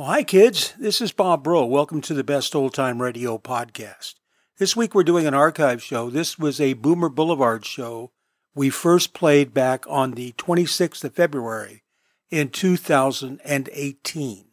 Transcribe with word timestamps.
Well, 0.00 0.08
hi, 0.08 0.22
kids. 0.22 0.72
This 0.78 1.02
is 1.02 1.12
Bob 1.12 1.44
Bro. 1.44 1.66
Welcome 1.66 2.00
to 2.00 2.14
the 2.14 2.24
Best 2.24 2.56
Old 2.56 2.72
Time 2.72 3.02
Radio 3.02 3.36
podcast. 3.36 4.14
This 4.56 4.74
week 4.74 4.94
we're 4.94 5.04
doing 5.04 5.26
an 5.26 5.34
archive 5.34 5.82
show. 5.82 6.08
This 6.08 6.38
was 6.38 6.58
a 6.58 6.72
Boomer 6.72 7.10
Boulevard 7.10 7.66
show 7.66 8.10
we 8.54 8.70
first 8.70 9.12
played 9.12 9.52
back 9.52 9.84
on 9.86 10.12
the 10.12 10.32
26th 10.38 11.04
of 11.04 11.14
February 11.14 11.82
in 12.30 12.48
2018. 12.48 14.44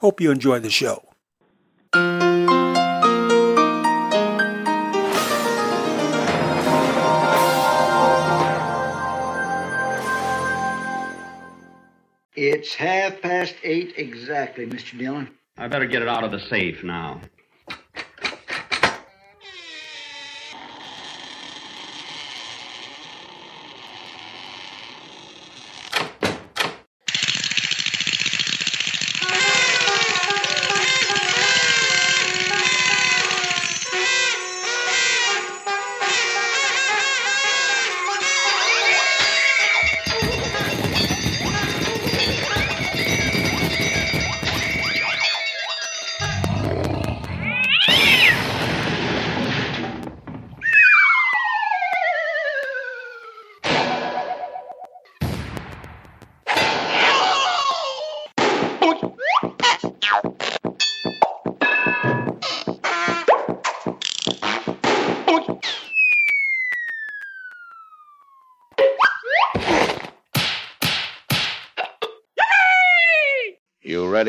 Hope 0.00 0.20
you 0.20 0.30
enjoy 0.30 0.58
the 0.58 0.68
show. 0.68 1.02
It's 12.40 12.72
half 12.72 13.20
past 13.20 13.56
eight 13.64 13.94
exactly, 13.96 14.64
Mr. 14.64 14.96
Dillon. 14.96 15.28
I 15.56 15.66
better 15.66 15.86
get 15.86 16.02
it 16.02 16.08
out 16.08 16.22
of 16.22 16.30
the 16.30 16.38
safe 16.38 16.84
now. 16.84 17.20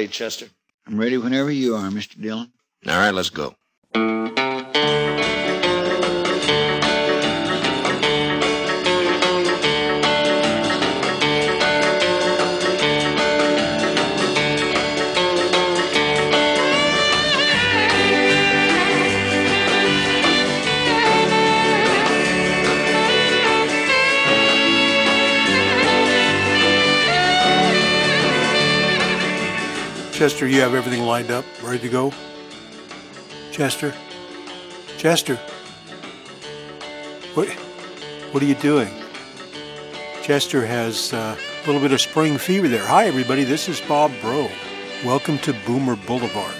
Chester? 0.09 0.47
I'm 0.87 0.97
ready 0.97 1.17
whenever 1.17 1.51
you 1.51 1.75
are, 1.75 1.89
Mr. 1.89 2.19
Dillon. 2.19 2.51
All 2.87 2.97
right, 2.97 3.13
let's 3.13 3.29
go. 3.29 3.55
Chester, 30.19 30.49
you 30.49 30.59
have 30.59 30.73
everything 30.73 31.03
lined 31.03 31.31
up, 31.31 31.45
ready 31.63 31.79
to 31.79 31.87
go? 31.87 32.11
Chester? 33.53 33.93
Chester? 34.97 35.37
What, 37.35 37.47
what 38.33 38.43
are 38.43 38.45
you 38.45 38.55
doing? 38.55 38.89
Chester 40.21 40.65
has 40.65 41.13
uh, 41.13 41.37
a 41.39 41.65
little 41.65 41.79
bit 41.79 41.93
of 41.93 42.01
spring 42.01 42.37
fever 42.37 42.67
there. 42.67 42.85
Hi, 42.85 43.05
everybody. 43.05 43.45
This 43.45 43.69
is 43.69 43.79
Bob 43.79 44.11
Bro. 44.19 44.49
Welcome 45.05 45.37
to 45.37 45.53
Boomer 45.65 45.95
Boulevard. 45.95 46.53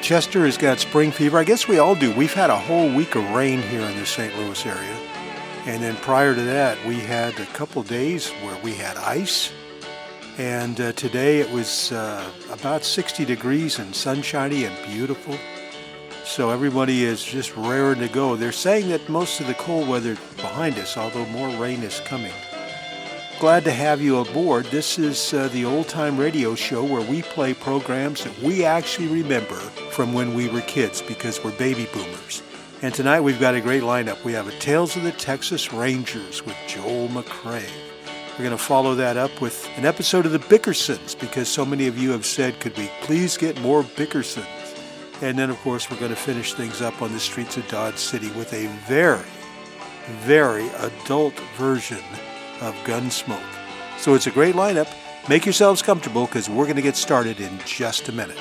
Chester 0.00 0.46
has 0.46 0.56
got 0.56 0.78
spring 0.78 1.10
fever. 1.10 1.36
I 1.36 1.44
guess 1.44 1.68
we 1.68 1.78
all 1.78 1.94
do. 1.94 2.10
We've 2.14 2.32
had 2.32 2.48
a 2.48 2.58
whole 2.58 2.90
week 2.94 3.16
of 3.16 3.30
rain 3.32 3.60
here 3.60 3.82
in 3.82 3.98
the 3.98 4.06
St. 4.06 4.34
Louis 4.38 4.64
area. 4.64 4.96
And 5.66 5.82
then 5.82 5.96
prior 5.96 6.34
to 6.34 6.40
that, 6.40 6.82
we 6.86 6.94
had 6.94 7.38
a 7.38 7.44
couple 7.48 7.82
days 7.82 8.30
where 8.30 8.56
we 8.62 8.72
had 8.72 8.96
ice. 8.96 9.52
And 10.38 10.80
uh, 10.80 10.92
today 10.92 11.40
it 11.40 11.50
was 11.50 11.90
uh, 11.90 12.30
about 12.52 12.84
60 12.84 13.24
degrees 13.24 13.80
and 13.80 13.92
sunshiny 13.92 14.66
and 14.66 14.86
beautiful. 14.86 15.36
So 16.24 16.50
everybody 16.50 17.02
is 17.02 17.24
just 17.24 17.56
raring 17.56 17.98
to 17.98 18.08
go. 18.08 18.36
They're 18.36 18.52
saying 18.52 18.88
that 18.90 19.08
most 19.08 19.40
of 19.40 19.48
the 19.48 19.54
cold 19.54 19.88
weather 19.88 20.16
behind 20.36 20.78
us, 20.78 20.96
although 20.96 21.26
more 21.26 21.48
rain 21.56 21.82
is 21.82 21.98
coming. 22.00 22.32
Glad 23.40 23.64
to 23.64 23.72
have 23.72 24.00
you 24.00 24.18
aboard. 24.18 24.66
This 24.66 24.96
is 24.96 25.34
uh, 25.34 25.48
the 25.48 25.64
old 25.64 25.88
time 25.88 26.16
radio 26.16 26.54
show 26.54 26.84
where 26.84 27.08
we 27.10 27.22
play 27.22 27.52
programs 27.52 28.22
that 28.22 28.38
we 28.40 28.64
actually 28.64 29.08
remember 29.08 29.56
from 29.90 30.12
when 30.12 30.34
we 30.34 30.48
were 30.48 30.60
kids 30.60 31.02
because 31.02 31.42
we're 31.42 31.58
baby 31.58 31.88
boomers. 31.92 32.44
And 32.80 32.94
tonight 32.94 33.22
we've 33.22 33.40
got 33.40 33.56
a 33.56 33.60
great 33.60 33.82
lineup. 33.82 34.22
We 34.22 34.34
have 34.34 34.46
a 34.46 34.56
Tales 34.60 34.94
of 34.94 35.02
the 35.02 35.10
Texas 35.10 35.72
Rangers 35.72 36.46
with 36.46 36.56
Joel 36.68 37.08
McCrea. 37.08 37.87
We're 38.38 38.44
going 38.44 38.56
to 38.56 38.62
follow 38.64 38.94
that 38.94 39.16
up 39.16 39.40
with 39.40 39.68
an 39.76 39.84
episode 39.84 40.24
of 40.24 40.30
the 40.30 40.38
Bickersons 40.38 41.18
because 41.18 41.48
so 41.48 41.66
many 41.66 41.88
of 41.88 41.98
you 41.98 42.12
have 42.12 42.24
said, 42.24 42.60
could 42.60 42.78
we 42.78 42.88
please 43.00 43.36
get 43.36 43.60
more 43.60 43.82
Bickersons? 43.82 44.46
And 45.20 45.36
then, 45.36 45.50
of 45.50 45.56
course, 45.56 45.90
we're 45.90 45.98
going 45.98 46.12
to 46.12 46.16
finish 46.16 46.54
things 46.54 46.80
up 46.80 47.02
on 47.02 47.12
the 47.12 47.18
streets 47.18 47.56
of 47.56 47.66
Dodge 47.66 47.98
City 47.98 48.30
with 48.30 48.52
a 48.52 48.68
very, 48.86 49.26
very 50.20 50.68
adult 50.68 51.34
version 51.56 51.98
of 52.60 52.76
Gunsmoke. 52.84 53.42
So 53.98 54.14
it's 54.14 54.28
a 54.28 54.30
great 54.30 54.54
lineup. 54.54 54.88
Make 55.28 55.44
yourselves 55.44 55.82
comfortable 55.82 56.26
because 56.26 56.48
we're 56.48 56.66
going 56.66 56.76
to 56.76 56.82
get 56.82 56.94
started 56.94 57.40
in 57.40 57.58
just 57.66 58.08
a 58.08 58.12
minute. 58.12 58.38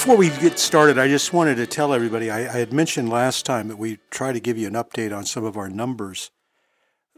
Before 0.00 0.16
we 0.16 0.30
get 0.30 0.58
started, 0.58 0.98
I 0.98 1.08
just 1.08 1.34
wanted 1.34 1.56
to 1.56 1.66
tell 1.66 1.92
everybody 1.92 2.30
I, 2.30 2.38
I, 2.38 2.58
had 2.60 2.72
mentioned 2.72 3.10
last 3.10 3.44
time 3.44 3.68
that 3.68 3.76
we 3.76 3.98
try 4.10 4.32
to 4.32 4.40
give 4.40 4.56
you 4.56 4.66
an 4.66 4.72
update 4.72 5.14
on 5.14 5.26
some 5.26 5.44
of 5.44 5.58
our 5.58 5.68
numbers. 5.68 6.30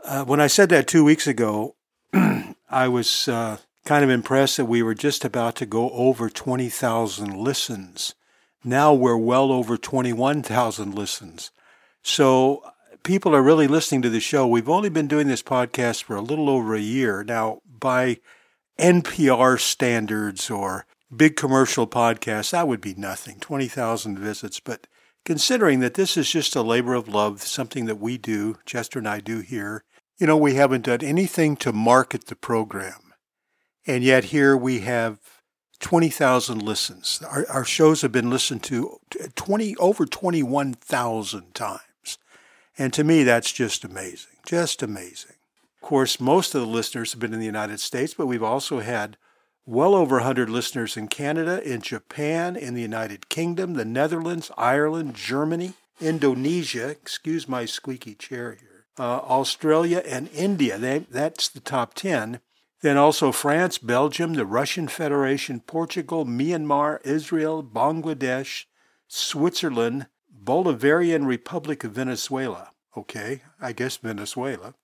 Uh, 0.05 0.25
when 0.25 0.41
I 0.41 0.49
said 0.49 0.69
that 0.71 0.89
two 0.89 1.05
weeks 1.05 1.29
ago, 1.29 1.77
I 2.69 2.89
was 2.89 3.29
uh, 3.29 3.59
kind 3.85 4.03
of 4.03 4.11
impressed 4.11 4.57
that 4.57 4.65
we 4.65 4.83
were 4.83 4.97
just 4.97 5.25
about 5.25 5.55
to 5.57 5.65
go 5.65 5.91
over 5.91 6.29
20,000 6.29 7.37
listens. 7.37 8.17
Now 8.65 8.93
we're 8.93 9.17
well 9.17 9.53
over 9.53 9.77
21,000 9.77 10.93
listens. 10.93 11.53
So 12.03 12.65
people 13.05 13.33
are 13.33 13.43
really 13.45 13.69
listening 13.69 14.03
to 14.03 14.11
the 14.11 14.19
show. 14.19 14.45
We've 14.45 14.69
only 14.69 14.91
been 14.91 15.07
doing 15.07 15.29
this 15.29 15.45
podcast 15.45 16.03
for 16.03 16.17
a 16.17 16.21
little 16.21 16.51
over 16.51 16.75
a 16.75 16.81
year. 16.81 17.23
Now, 17.23 17.61
by 17.65 18.19
NPR 18.77 19.61
standards 19.61 20.51
or 20.51 20.85
big 21.15 21.37
commercial 21.37 21.87
podcast, 21.87 22.51
that 22.51 22.69
would 22.69 22.81
be 22.81 22.95
nothing 22.95 23.39
20,000 23.41 24.19
visits. 24.19 24.61
But 24.61 24.87
considering 25.25 25.81
that 25.81 25.95
this 25.95 26.17
is 26.17 26.31
just 26.31 26.57
a 26.57 26.63
labor 26.63 26.95
of 26.95 27.09
love, 27.09 27.43
something 27.43 27.87
that 27.87 28.01
we 28.01 28.19
do, 28.19 28.57
Chester 28.65 28.99
and 28.99 29.09
I 29.09 29.21
do 29.21 29.41
here, 29.41 29.85
you 30.19 30.27
know, 30.27 30.37
we 30.37 30.55
haven't 30.55 30.87
done 30.87 31.03
anything 31.03 31.57
to 31.57 31.73
market 31.73 32.27
the 32.27 32.37
program. 32.37 33.13
And 33.87 34.05
yet 34.05 34.25
here 34.25 34.57
we 34.57 34.81
have 34.81 35.19
20,000 35.81 36.63
listens. 36.63 37.21
Our, 37.29 37.45
our 37.49 37.65
shows 37.65 38.03
have 38.03 38.13
been 38.13 38.31
listened 38.31 38.63
to 38.65 38.99
20 39.35 39.77
over 39.77 40.07
21,000 40.07 41.55
times. 41.55 42.19
And 42.79 42.93
to 42.93 43.05
me, 43.05 43.25
that's 43.25 43.53
just 43.53 43.85
amazing, 43.85 44.37
just 44.47 44.83
amazing. 44.83 45.37
Of 45.77 45.89
course, 45.89 46.21
most 46.21 46.55
of 46.55 46.61
the 46.61 46.67
listeners 46.69 47.13
have 47.13 47.21
been 47.21 47.35
in 47.35 47.41
the 47.41 47.47
United 47.47 47.81
States, 47.81 48.15
but 48.15 48.27
we've 48.27 48.43
also 48.43 48.81
had 48.81 49.17
well 49.65 49.95
over 49.95 50.17
100 50.17 50.51
listeners 50.51 50.97
in 50.97 51.09
Canada, 51.09 51.63
in 51.63 51.81
Japan, 51.81 52.57
in 52.57 52.75
the 52.75 52.83
United 52.83 53.29
Kingdom, 53.29 53.75
the 53.75 53.85
Netherlands, 53.85 54.51
Ireland, 54.57 55.15
Germany, 55.15 55.75
Indonesia, 56.01 56.89
excuse 56.89 57.49
my 57.49 57.65
squeaky 57.65 58.15
chair 58.15 58.57
here, 58.59 58.87
uh, 58.99 59.19
Australia, 59.19 60.03
and 60.07 60.29
India. 60.35 60.79
They, 60.79 61.01
that's 61.11 61.49
the 61.49 61.61
top 61.61 61.95
10. 61.95 62.41
Then 62.81 62.97
also 62.97 63.31
France, 63.31 63.79
Belgium, 63.79 64.35
the 64.35 64.45
Russian 64.45 64.89
Federation, 64.89 65.61
Portugal, 65.61 66.27
Myanmar, 66.27 66.99
Israel, 67.07 67.63
Bangladesh, 67.63 68.65
Switzerland, 69.07 70.09
Bolivarian 70.45 71.27
Republic 71.27 71.85
of 71.85 71.93
Venezuela. 71.93 72.71
Okay, 72.97 73.43
I 73.61 73.73
guess 73.73 73.97
Venezuela. 73.97 74.75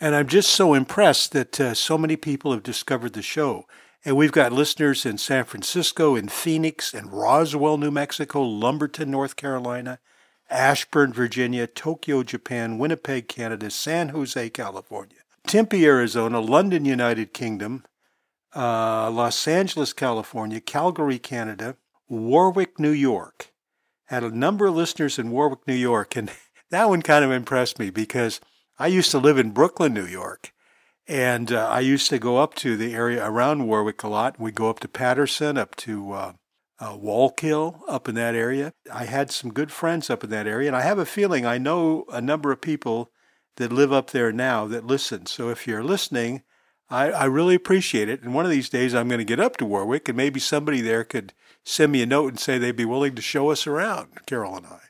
And 0.00 0.14
I'm 0.14 0.28
just 0.28 0.50
so 0.50 0.72
impressed 0.72 1.32
that 1.32 1.60
uh, 1.60 1.74
so 1.74 1.98
many 1.98 2.16
people 2.16 2.52
have 2.52 2.62
discovered 2.62 3.12
the 3.12 3.22
show. 3.22 3.66
And 4.02 4.16
we've 4.16 4.32
got 4.32 4.50
listeners 4.50 5.04
in 5.04 5.18
San 5.18 5.44
Francisco, 5.44 6.16
in 6.16 6.28
Phoenix, 6.28 6.94
in 6.94 7.10
Roswell, 7.10 7.76
New 7.76 7.90
Mexico, 7.90 8.40
Lumberton, 8.40 9.10
North 9.10 9.36
Carolina, 9.36 9.98
Ashburn, 10.48 11.12
Virginia, 11.12 11.66
Tokyo, 11.66 12.22
Japan, 12.22 12.78
Winnipeg, 12.78 13.28
Canada, 13.28 13.70
San 13.70 14.08
Jose, 14.08 14.48
California, 14.50 15.18
Tempe, 15.46 15.84
Arizona, 15.84 16.40
London, 16.40 16.86
United 16.86 17.34
Kingdom, 17.34 17.84
uh, 18.56 19.10
Los 19.10 19.46
Angeles, 19.46 19.92
California, 19.92 20.60
Calgary, 20.60 21.18
Canada, 21.18 21.76
Warwick, 22.08 22.80
New 22.80 22.90
York. 22.90 23.52
Had 24.06 24.24
a 24.24 24.34
number 24.34 24.66
of 24.66 24.74
listeners 24.74 25.18
in 25.18 25.30
Warwick, 25.30 25.60
New 25.66 25.74
York, 25.74 26.16
and 26.16 26.32
that 26.70 26.88
one 26.88 27.02
kind 27.02 27.22
of 27.22 27.30
impressed 27.30 27.78
me 27.78 27.90
because 27.90 28.40
I 28.80 28.86
used 28.86 29.10
to 29.10 29.18
live 29.18 29.36
in 29.36 29.50
Brooklyn, 29.50 29.92
New 29.92 30.06
York, 30.06 30.54
and 31.06 31.52
uh, 31.52 31.68
I 31.68 31.80
used 31.80 32.08
to 32.08 32.18
go 32.18 32.38
up 32.38 32.54
to 32.54 32.78
the 32.78 32.94
area 32.94 33.22
around 33.22 33.66
Warwick 33.66 34.02
a 34.02 34.08
lot. 34.08 34.40
We'd 34.40 34.54
go 34.54 34.70
up 34.70 34.80
to 34.80 34.88
Paterson, 34.88 35.58
up 35.58 35.76
to 35.76 36.12
uh, 36.12 36.32
uh, 36.78 36.96
Wallkill, 36.96 37.82
up 37.86 38.08
in 38.08 38.14
that 38.14 38.34
area. 38.34 38.72
I 38.90 39.04
had 39.04 39.30
some 39.30 39.52
good 39.52 39.70
friends 39.70 40.08
up 40.08 40.24
in 40.24 40.30
that 40.30 40.46
area, 40.46 40.66
and 40.66 40.74
I 40.74 40.80
have 40.80 40.98
a 40.98 41.04
feeling 41.04 41.44
I 41.44 41.58
know 41.58 42.06
a 42.10 42.22
number 42.22 42.52
of 42.52 42.62
people 42.62 43.10
that 43.58 43.70
live 43.70 43.92
up 43.92 44.12
there 44.12 44.32
now 44.32 44.66
that 44.68 44.86
listen. 44.86 45.26
So 45.26 45.50
if 45.50 45.66
you're 45.66 45.84
listening, 45.84 46.42
I, 46.88 47.10
I 47.10 47.24
really 47.26 47.54
appreciate 47.54 48.08
it. 48.08 48.22
And 48.22 48.32
one 48.32 48.46
of 48.46 48.50
these 48.50 48.70
days, 48.70 48.94
I'm 48.94 49.08
going 49.08 49.18
to 49.18 49.24
get 49.26 49.40
up 49.40 49.58
to 49.58 49.66
Warwick, 49.66 50.08
and 50.08 50.16
maybe 50.16 50.40
somebody 50.40 50.80
there 50.80 51.04
could 51.04 51.34
send 51.66 51.92
me 51.92 52.00
a 52.00 52.06
note 52.06 52.28
and 52.28 52.40
say 52.40 52.56
they'd 52.56 52.76
be 52.76 52.86
willing 52.86 53.14
to 53.14 53.20
show 53.20 53.50
us 53.50 53.66
around, 53.66 54.24
Carol 54.24 54.56
and 54.56 54.64
I 54.64 54.89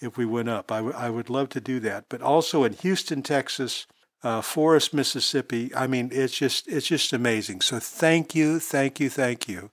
if 0.00 0.16
we 0.16 0.26
went 0.26 0.48
up. 0.48 0.70
I, 0.70 0.78
w- 0.78 0.96
I 0.96 1.10
would 1.10 1.30
love 1.30 1.48
to 1.50 1.60
do 1.60 1.80
that. 1.80 2.06
But 2.08 2.22
also 2.22 2.64
in 2.64 2.74
Houston, 2.74 3.22
Texas, 3.22 3.86
uh, 4.22 4.40
Forest, 4.40 4.92
Mississippi. 4.94 5.74
I 5.74 5.86
mean, 5.86 6.10
it's 6.12 6.36
just 6.36 6.68
it's 6.68 6.86
just 6.86 7.12
amazing. 7.12 7.60
So 7.60 7.78
thank 7.78 8.34
you, 8.34 8.58
thank 8.58 8.98
you, 9.00 9.08
thank 9.08 9.48
you. 9.48 9.70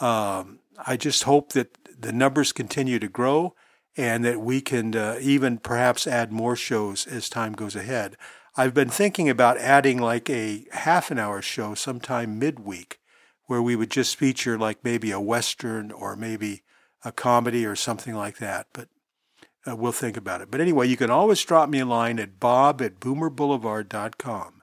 Um, 0.00 0.60
I 0.86 0.96
just 0.96 1.24
hope 1.24 1.52
that 1.52 1.76
the 1.98 2.12
numbers 2.12 2.52
continue 2.52 2.98
to 2.98 3.08
grow 3.08 3.54
and 3.96 4.24
that 4.24 4.40
we 4.40 4.60
can 4.60 4.96
uh, 4.96 5.18
even 5.20 5.58
perhaps 5.58 6.06
add 6.06 6.32
more 6.32 6.56
shows 6.56 7.06
as 7.06 7.28
time 7.28 7.52
goes 7.52 7.76
ahead. 7.76 8.16
I've 8.56 8.74
been 8.74 8.88
thinking 8.88 9.28
about 9.28 9.58
adding 9.58 9.98
like 9.98 10.28
a 10.28 10.66
half 10.72 11.10
an 11.10 11.18
hour 11.18 11.40
show 11.42 11.74
sometime 11.74 12.38
midweek 12.38 12.98
where 13.46 13.62
we 13.62 13.76
would 13.76 13.90
just 13.90 14.16
feature 14.16 14.58
like 14.58 14.84
maybe 14.84 15.10
a 15.10 15.20
Western 15.20 15.90
or 15.90 16.16
maybe 16.16 16.62
a 17.04 17.12
comedy 17.12 17.66
or 17.66 17.76
something 17.76 18.14
like 18.14 18.38
that. 18.38 18.66
But 18.72 18.88
uh, 19.66 19.76
we'll 19.76 19.92
think 19.92 20.16
about 20.16 20.40
it. 20.40 20.50
But 20.50 20.60
anyway, 20.60 20.88
you 20.88 20.96
can 20.96 21.10
always 21.10 21.42
drop 21.44 21.68
me 21.68 21.80
a 21.80 21.86
line 21.86 22.18
at 22.18 22.40
bob 22.40 22.82
at 22.82 23.00
boomerboulevard.com, 23.00 24.62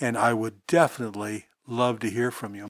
and 0.00 0.16
I 0.16 0.32
would 0.32 0.66
definitely 0.66 1.46
love 1.66 1.98
to 2.00 2.10
hear 2.10 2.30
from 2.30 2.54
you. 2.54 2.68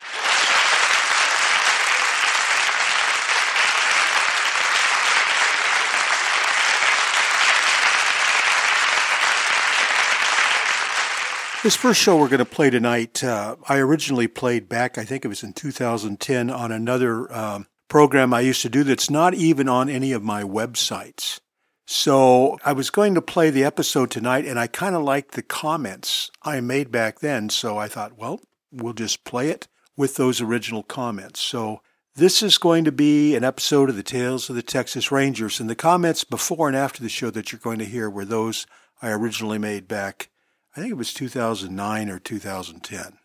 This 11.63 11.75
first 11.75 12.01
show 12.01 12.17
we're 12.17 12.29
going 12.29 12.39
to 12.39 12.45
play 12.45 12.71
tonight, 12.71 13.25
uh, 13.25 13.57
I 13.69 13.79
originally 13.79 14.29
played 14.29 14.69
back, 14.69 14.99
I 14.99 15.05
think 15.05 15.25
it 15.25 15.29
was 15.29 15.43
in 15.43 15.53
2010, 15.53 16.49
on 16.49 16.71
another 16.71 17.33
um, 17.35 17.67
program 17.89 18.33
I 18.33 18.43
used 18.43 18.63
to 18.63 18.69
do 18.69 18.85
that's 18.85 19.11
not 19.11 19.35
even 19.35 19.69
on 19.69 19.89
any 19.89 20.13
of 20.13 20.23
my 20.23 20.45
websites. 20.45 21.41
So 21.89 22.59
I 22.65 22.73
was 22.73 22.91
going 22.91 23.15
to 23.15 23.23
play 23.23 23.51
the 23.51 23.63
episode 23.63 24.11
tonight, 24.11 24.45
and 24.45 24.59
I 24.59 24.67
kind 24.67 24.97
of 24.97 25.03
liked 25.03 25.33
the 25.33 25.43
comments 25.43 26.33
I 26.43 26.61
made 26.61 26.91
back 26.91 27.21
then. 27.21 27.49
So 27.49 27.79
I 27.79 27.87
thought, 27.87 28.19
well, 28.19 28.41
we'll 28.73 28.93
just 28.93 29.23
play 29.23 29.51
it 29.51 29.69
with 29.97 30.17
those 30.17 30.41
original 30.41 30.83
comments. 30.83 31.41
So 31.41 31.81
this 32.17 32.43
is 32.43 32.59
going 32.59 32.85
to 32.85 32.93
be 32.93 33.37
an 33.37 33.45
episode 33.45 33.89
of 33.89 33.95
the 33.95 34.03
Tales 34.03 34.51
of 34.51 34.57
the 34.57 34.63
Texas 34.63 35.13
Rangers. 35.13 35.61
And 35.61 35.71
the 35.71 35.77
comments 35.77 36.25
before 36.25 36.67
and 36.67 36.77
after 36.77 37.03
the 37.03 37.09
show 37.09 37.31
that 37.31 37.53
you're 37.53 37.61
going 37.61 37.79
to 37.79 37.85
hear 37.85 38.11
were 38.11 38.25
those 38.25 38.67
I 39.01 39.13
originally 39.13 39.59
made 39.59 39.87
back, 39.87 40.31
I 40.77 40.81
think 40.81 40.91
it 40.91 40.97
was 40.97 41.15
2009 41.15 42.11
or 42.11 42.19
2010. 42.19 43.19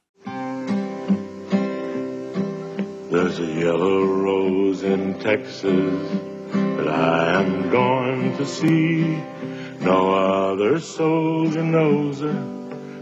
There's 3.09 3.39
a 3.39 3.45
yellow 3.45 4.05
rose 4.05 4.83
in 4.83 5.19
Texas 5.19 5.65
that 6.51 6.87
I 6.87 7.41
am 7.41 7.69
going 7.69 8.37
to 8.37 8.45
see. 8.45 9.21
No 9.79 10.13
other 10.13 10.79
soldier 10.79 11.63
knows 11.63 12.19
her, 12.19 12.33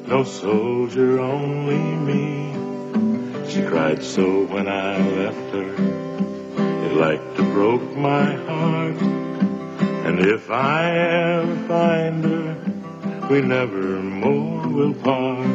no 0.08 0.24
soldier, 0.24 1.20
only 1.20 1.78
me. 1.78 3.50
She 3.50 3.64
cried 3.64 4.04
so 4.04 4.46
when 4.46 4.68
I 4.68 4.98
left 4.98 5.54
her, 5.54 5.74
it 6.86 6.94
like 6.94 7.36
to 7.36 7.44
broke 7.44 7.98
my 7.98 8.36
heart. 8.36 9.02
And 10.06 10.20
if 10.20 10.50
I 10.50 10.92
ever 10.92 11.68
find 11.68 12.24
her, 12.24 13.28
we 13.30 13.42
never 13.42 14.02
more 14.02 14.68
will 14.68 14.94
part. 14.94 15.48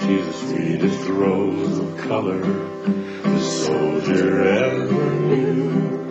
She's 0.00 0.26
the 0.26 0.32
sweetest 0.32 1.08
rose 1.08 1.78
of 1.78 1.96
color 2.08 2.40
the 2.42 3.40
soldier 3.40 4.42
ever 4.42 5.10
knew. 5.20 6.01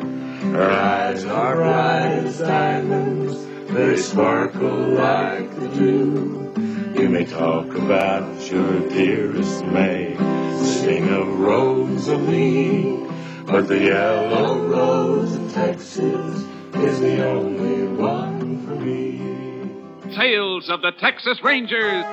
Her 0.51 0.69
eyes 0.69 1.23
are 1.23 1.55
bright 1.55 2.25
as 2.25 2.39
diamonds, 2.39 3.45
they 3.71 3.95
sparkle 3.95 4.89
like 4.89 5.49
the 5.57 5.67
dew. 5.69 6.53
You 6.93 7.07
may 7.07 7.23
talk 7.23 7.73
about 7.73 8.51
your 8.51 8.89
dearest 8.89 9.65
May, 9.67 10.17
sing 10.61 11.07
of 11.07 11.39
Rosalie, 11.39 12.99
but 13.45 13.69
the 13.69 13.79
yellow 13.79 14.67
rose 14.67 15.35
of 15.35 15.53
Texas 15.53 16.45
is 16.75 16.99
the 16.99 17.25
only 17.25 17.87
one 17.87 18.67
for 18.67 18.75
me. 18.75 20.13
Tales 20.13 20.69
of 20.69 20.81
the 20.81 20.91
Texas 20.91 21.41
Rangers. 21.41 22.03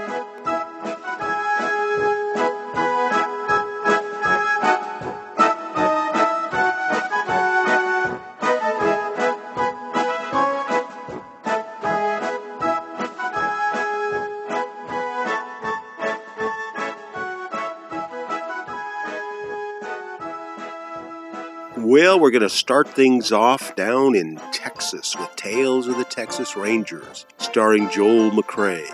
Well, 22.18 22.24
we're 22.24 22.30
going 22.32 22.42
to 22.42 22.48
start 22.48 22.88
things 22.88 23.30
off 23.30 23.76
down 23.76 24.16
in 24.16 24.40
Texas 24.52 25.14
with 25.16 25.36
Tales 25.36 25.86
of 25.86 25.98
the 25.98 26.04
Texas 26.04 26.56
Rangers, 26.56 27.26
starring 27.38 27.88
Joel 27.90 28.32
McCrea. 28.32 28.92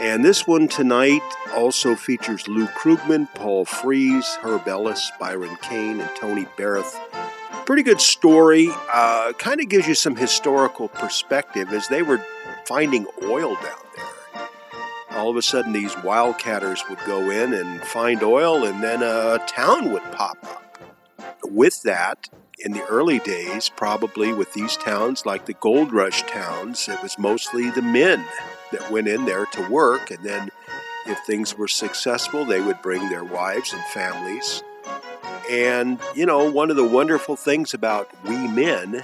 And 0.00 0.24
this 0.24 0.44
one 0.44 0.66
tonight 0.66 1.22
also 1.54 1.94
features 1.94 2.48
Lou 2.48 2.66
Krugman, 2.66 3.32
Paul 3.36 3.64
Frees, 3.64 4.26
Herb 4.40 4.66
Ellis, 4.66 5.12
Byron 5.20 5.56
Kane, 5.62 6.00
and 6.00 6.10
Tony 6.16 6.48
Barrett. 6.56 6.84
Pretty 7.64 7.84
good 7.84 8.00
story. 8.00 8.70
Uh, 8.92 9.32
kind 9.38 9.60
of 9.60 9.68
gives 9.68 9.86
you 9.86 9.94
some 9.94 10.16
historical 10.16 10.88
perspective 10.88 11.72
as 11.72 11.86
they 11.86 12.02
were 12.02 12.26
finding 12.66 13.06
oil 13.22 13.54
down 13.54 13.78
there. 13.94 14.48
All 15.12 15.30
of 15.30 15.36
a 15.36 15.42
sudden, 15.42 15.72
these 15.72 15.92
wildcatters 15.92 16.88
would 16.90 16.98
go 17.06 17.30
in 17.30 17.52
and 17.54 17.80
find 17.82 18.20
oil, 18.24 18.64
and 18.64 18.82
then 18.82 19.00
a 19.04 19.38
town 19.46 19.92
would 19.92 20.02
pop 20.10 20.38
up 20.42 20.61
with 21.44 21.82
that, 21.82 22.28
in 22.58 22.72
the 22.72 22.84
early 22.86 23.18
days, 23.18 23.68
probably 23.68 24.32
with 24.32 24.52
these 24.52 24.76
towns 24.76 25.26
like 25.26 25.46
the 25.46 25.54
gold 25.54 25.92
rush 25.92 26.22
towns, 26.22 26.88
it 26.88 27.02
was 27.02 27.18
mostly 27.18 27.70
the 27.70 27.82
men 27.82 28.24
that 28.70 28.90
went 28.90 29.08
in 29.08 29.24
there 29.24 29.46
to 29.46 29.68
work. 29.68 30.10
And 30.10 30.22
then, 30.24 30.50
if 31.06 31.18
things 31.26 31.56
were 31.58 31.68
successful, 31.68 32.44
they 32.44 32.60
would 32.60 32.80
bring 32.82 33.08
their 33.08 33.24
wives 33.24 33.72
and 33.72 33.82
families. 33.86 34.62
And, 35.50 36.00
you 36.14 36.24
know, 36.24 36.50
one 36.50 36.70
of 36.70 36.76
the 36.76 36.86
wonderful 36.86 37.36
things 37.36 37.74
about 37.74 38.10
we 38.24 38.36
men 38.48 39.02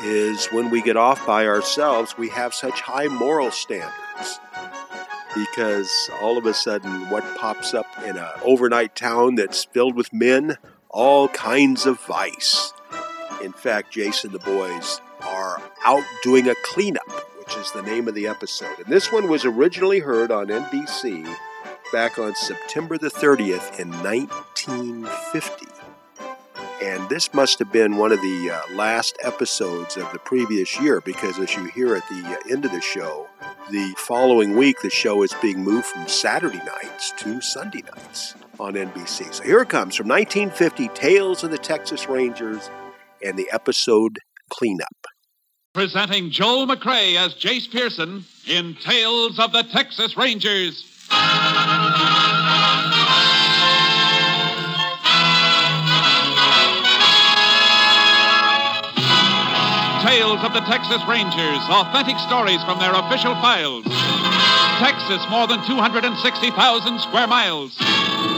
is 0.00 0.46
when 0.46 0.70
we 0.70 0.82
get 0.82 0.96
off 0.96 1.26
by 1.26 1.46
ourselves, 1.46 2.18
we 2.18 2.28
have 2.28 2.52
such 2.52 2.80
high 2.80 3.08
moral 3.08 3.50
standards. 3.50 4.40
Because 5.34 6.10
all 6.20 6.36
of 6.38 6.46
a 6.46 6.54
sudden, 6.54 7.08
what 7.10 7.24
pops 7.36 7.74
up 7.74 7.86
in 8.04 8.16
an 8.16 8.28
overnight 8.44 8.94
town 8.94 9.34
that's 9.34 9.64
filled 9.64 9.96
with 9.96 10.12
men 10.12 10.58
all 10.94 11.28
kinds 11.28 11.86
of 11.86 12.00
vice. 12.00 12.72
In 13.42 13.52
fact, 13.52 13.92
Jason 13.92 14.30
the 14.30 14.38
boys 14.38 15.00
are 15.22 15.60
out 15.84 16.04
doing 16.22 16.48
a 16.48 16.54
cleanup, 16.62 17.10
which 17.36 17.56
is 17.56 17.72
the 17.72 17.82
name 17.82 18.06
of 18.06 18.14
the 18.14 18.28
episode. 18.28 18.78
And 18.78 18.86
this 18.86 19.10
one 19.10 19.28
was 19.28 19.44
originally 19.44 19.98
heard 19.98 20.30
on 20.30 20.46
NBC 20.46 21.26
back 21.92 22.16
on 22.18 22.34
September 22.36 22.96
the 22.96 23.08
30th 23.08 23.80
in 23.80 23.90
1950. 24.02 25.66
And 26.80 27.08
this 27.08 27.34
must 27.34 27.58
have 27.58 27.72
been 27.72 27.96
one 27.96 28.12
of 28.12 28.20
the 28.20 28.50
uh, 28.50 28.74
last 28.74 29.18
episodes 29.22 29.96
of 29.96 30.12
the 30.12 30.18
previous 30.20 30.80
year 30.80 31.00
because, 31.00 31.38
as 31.40 31.54
you 31.56 31.64
hear 31.66 31.96
at 31.96 32.08
the 32.08 32.24
uh, 32.24 32.52
end 32.52 32.64
of 32.64 32.70
the 32.70 32.80
show, 32.80 33.26
the 33.70 33.94
following 33.96 34.56
week 34.56 34.80
the 34.82 34.90
show 34.90 35.22
is 35.22 35.34
being 35.42 35.64
moved 35.64 35.86
from 35.86 36.06
Saturday 36.06 36.58
nights 36.58 37.12
to 37.18 37.40
Sunday 37.40 37.82
nights 37.82 38.34
on 38.60 38.74
NBC. 38.74 39.34
So 39.34 39.42
here 39.42 39.60
it 39.60 39.68
comes 39.68 39.96
from 39.96 40.08
1950 40.08 40.88
Tales 40.88 41.44
of 41.44 41.50
the 41.50 41.58
Texas 41.58 42.08
Rangers 42.08 42.70
and 43.24 43.38
the 43.38 43.48
episode 43.52 44.18
Cleanup. 44.50 45.06
Presenting 45.72 46.30
Joel 46.30 46.66
McCrea 46.66 47.16
as 47.16 47.34
Jace 47.34 47.70
Pearson 47.70 48.24
in 48.46 48.76
Tales 48.76 49.38
of 49.38 49.52
the 49.52 49.64
Texas 49.64 50.16
Rangers. 50.16 50.84
Tales 60.04 60.44
of 60.44 60.52
the 60.52 60.60
Texas 60.60 61.02
Rangers, 61.08 61.62
authentic 61.70 62.18
stories 62.18 62.62
from 62.62 62.78
their 62.78 62.92
official 62.92 63.34
files. 63.42 63.84
Texas, 64.78 65.24
more 65.30 65.46
than 65.46 65.64
260,000 65.66 67.00
square 67.00 67.26
miles, 67.26 67.74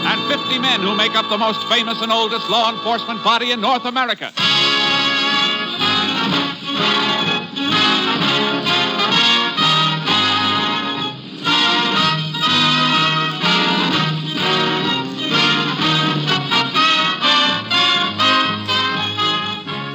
and 0.07 0.23
50 0.31 0.59
men 0.61 0.81
who 0.81 0.95
make 0.95 1.17
up 1.17 1.29
the 1.29 1.39
most 1.39 1.63
famous 1.69 2.01
and 2.01 2.13
oldest 2.13 2.49
law 2.49 2.71
enforcement 2.71 3.23
body 3.25 3.51
in 3.51 3.61
North 3.61 3.85
America. 3.85 4.33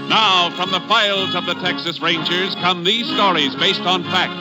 Now, 0.10 0.52
from 0.58 0.72
the 0.72 0.82
files 0.90 1.36
of 1.36 1.46
the 1.46 1.56
Texas 1.56 2.02
Rangers 2.02 2.54
come 2.56 2.84
these 2.84 3.08
stories 3.08 3.56
based 3.56 3.82
on 3.82 4.04
fact. 4.04 4.36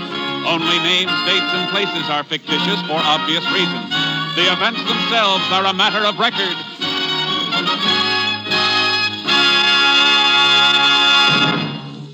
Only 0.49 0.79
names, 0.83 1.13
dates, 1.27 1.53
and 1.55 1.71
places 1.71 2.11
are 2.11 2.25
fictitious 2.25 2.81
for 2.89 2.99
obvious 2.99 3.45
reasons. 3.53 4.00
The 4.41 4.51
events 4.51 4.83
themselves 4.85 5.45
are 5.53 5.67
a 5.67 5.75
matter 5.75 6.03
of 6.07 6.19
record. 6.19 6.57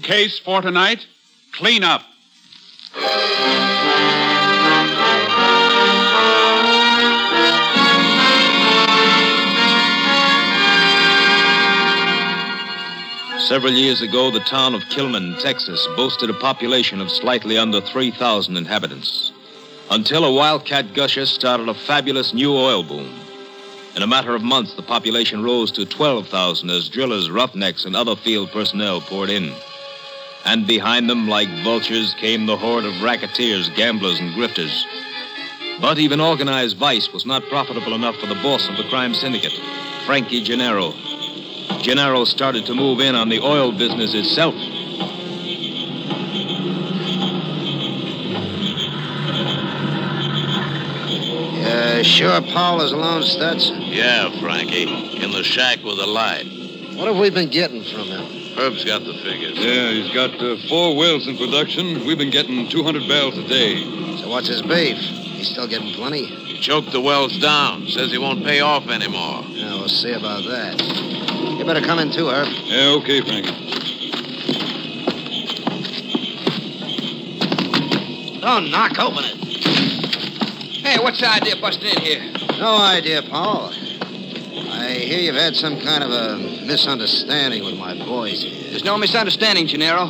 Case 0.03 0.37
for 0.41 0.61
tonight 0.61 1.07
clean 1.53 1.85
up. 1.85 2.03
Several 13.39 13.73
years 13.73 14.03
ago, 14.03 14.33
the 14.33 14.41
town 14.41 14.75
of 14.75 14.83
Kilman, 14.87 15.41
Texas, 15.41 15.87
boasted 15.95 16.29
a 16.31 16.35
population 16.35 17.01
of 17.01 17.09
slightly 17.09 17.57
under 17.57 17.81
3,000 17.81 18.57
inhabitants. 18.57 19.31
Until 19.89 20.25
a 20.25 20.33
wildcat 20.33 20.95
gusher 20.95 21.27
started 21.27 21.69
a 21.69 21.75
fabulous 21.75 22.35
new 22.35 22.53
oil 22.53 22.83
boom. 22.83 23.09
In 23.95 24.03
a 24.03 24.07
matter 24.07 24.35
of 24.35 24.43
months, 24.43 24.75
the 24.75 24.83
population 24.83 25.45
rose 25.45 25.71
to 25.73 25.87
12,000 25.87 26.69
as 26.71 26.89
drillers, 26.89 27.31
roughnecks, 27.31 27.85
and 27.85 27.95
other 27.95 28.17
field 28.17 28.51
personnel 28.51 29.01
poured 29.01 29.31
in. 29.31 29.55
And 30.45 30.67
behind 30.67 31.09
them, 31.09 31.29
like 31.29 31.49
vultures, 31.63 32.15
came 32.15 32.47
the 32.47 32.57
horde 32.57 32.85
of 32.85 33.01
racketeers, 33.01 33.71
gamblers, 33.71 34.19
and 34.19 34.35
grifters. 34.35 34.83
But 35.81 35.99
even 35.99 36.21
organized 36.21 36.77
vice 36.79 37.13
was 37.13 37.25
not 37.25 37.49
profitable 37.49 37.95
enough 37.95 38.17
for 38.17 38.27
the 38.27 38.35
boss 38.43 38.69
of 38.69 38.77
the 38.77 38.89
crime 38.89 39.15
syndicate, 39.15 39.59
Frankie 40.05 40.43
Gennaro. 40.43 40.93
Gennaro 41.81 42.25
started 42.25 42.67
to 42.67 42.75
move 42.75 43.01
in 43.01 43.15
on 43.15 43.29
the 43.29 43.41
oil 43.41 43.71
business 43.71 44.15
itself. 44.15 44.55
Uh, 51.97 52.03
sure 52.03 52.43
Powell 52.43 52.83
is 52.83 52.93
alone, 52.93 53.23
Stetson? 53.23 53.81
Yeah, 53.81 54.29
Frankie. 54.39 54.83
In 54.83 55.31
the 55.31 55.43
shack 55.43 55.83
with 55.83 55.97
the 55.97 56.07
light. 56.07 56.45
What 56.95 57.07
have 57.07 57.17
we 57.17 57.31
been 57.31 57.49
getting 57.49 57.83
from 57.85 58.09
him? 58.09 58.27
Herb's 58.55 58.85
got 58.85 59.03
the 59.03 59.15
figures. 59.25 59.57
Yeah, 59.57 59.93
he's 59.93 60.13
got 60.13 60.35
uh, 60.39 60.59
four 60.69 60.95
wells 60.95 61.27
in 61.27 61.39
production. 61.39 62.05
We've 62.05 62.19
been 62.19 62.29
getting 62.29 62.69
200 62.69 63.09
barrels 63.09 63.39
a 63.39 63.49
day. 63.49 63.83
So 64.19 64.29
what's 64.29 64.47
his 64.47 64.61
beef? 64.61 64.99
He's 64.99 65.49
still 65.49 65.67
getting 65.67 65.95
plenty? 65.95 66.27
He 66.27 66.61
choked 66.61 66.93
the 66.93 67.01
wells 67.01 67.39
down. 67.39 67.87
Says 67.89 68.11
he 68.11 68.19
won't 68.19 68.45
pay 68.45 68.61
off 68.61 68.89
anymore. 68.89 69.45
Yeah, 69.49 69.73
we'll 69.77 69.89
see 69.89 70.13
about 70.13 70.45
that. 70.45 70.79
You 71.59 71.65
better 71.65 71.81
come 71.81 71.99
in 71.99 72.13
too, 72.13 72.29
Herb. 72.29 72.47
Yeah, 72.67 72.99
okay, 73.01 73.23
Frankie. 73.23 73.57
Don't 78.43 78.71
knock, 78.71 78.99
open 78.99 79.25
it. 79.25 79.46
Hey, 80.97 81.03
what's 81.03 81.21
the 81.21 81.29
idea 81.29 81.57
of 81.57 81.61
busting 81.61 81.91
in 81.91 82.01
here? 82.01 82.33
No 82.59 82.79
idea, 82.79 83.21
Powell. 83.21 83.69
I 83.69 84.97
hear 84.97 85.21
you've 85.21 85.37
had 85.37 85.55
some 85.55 85.79
kind 85.79 86.03
of 86.03 86.11
a 86.11 86.39
misunderstanding 86.65 87.63
with 87.67 87.77
my 87.77 87.93
boys 87.93 88.43
here. 88.43 88.71
There's 88.71 88.83
no 88.83 88.97
misunderstanding, 88.97 89.67
Gennaro. 89.67 90.07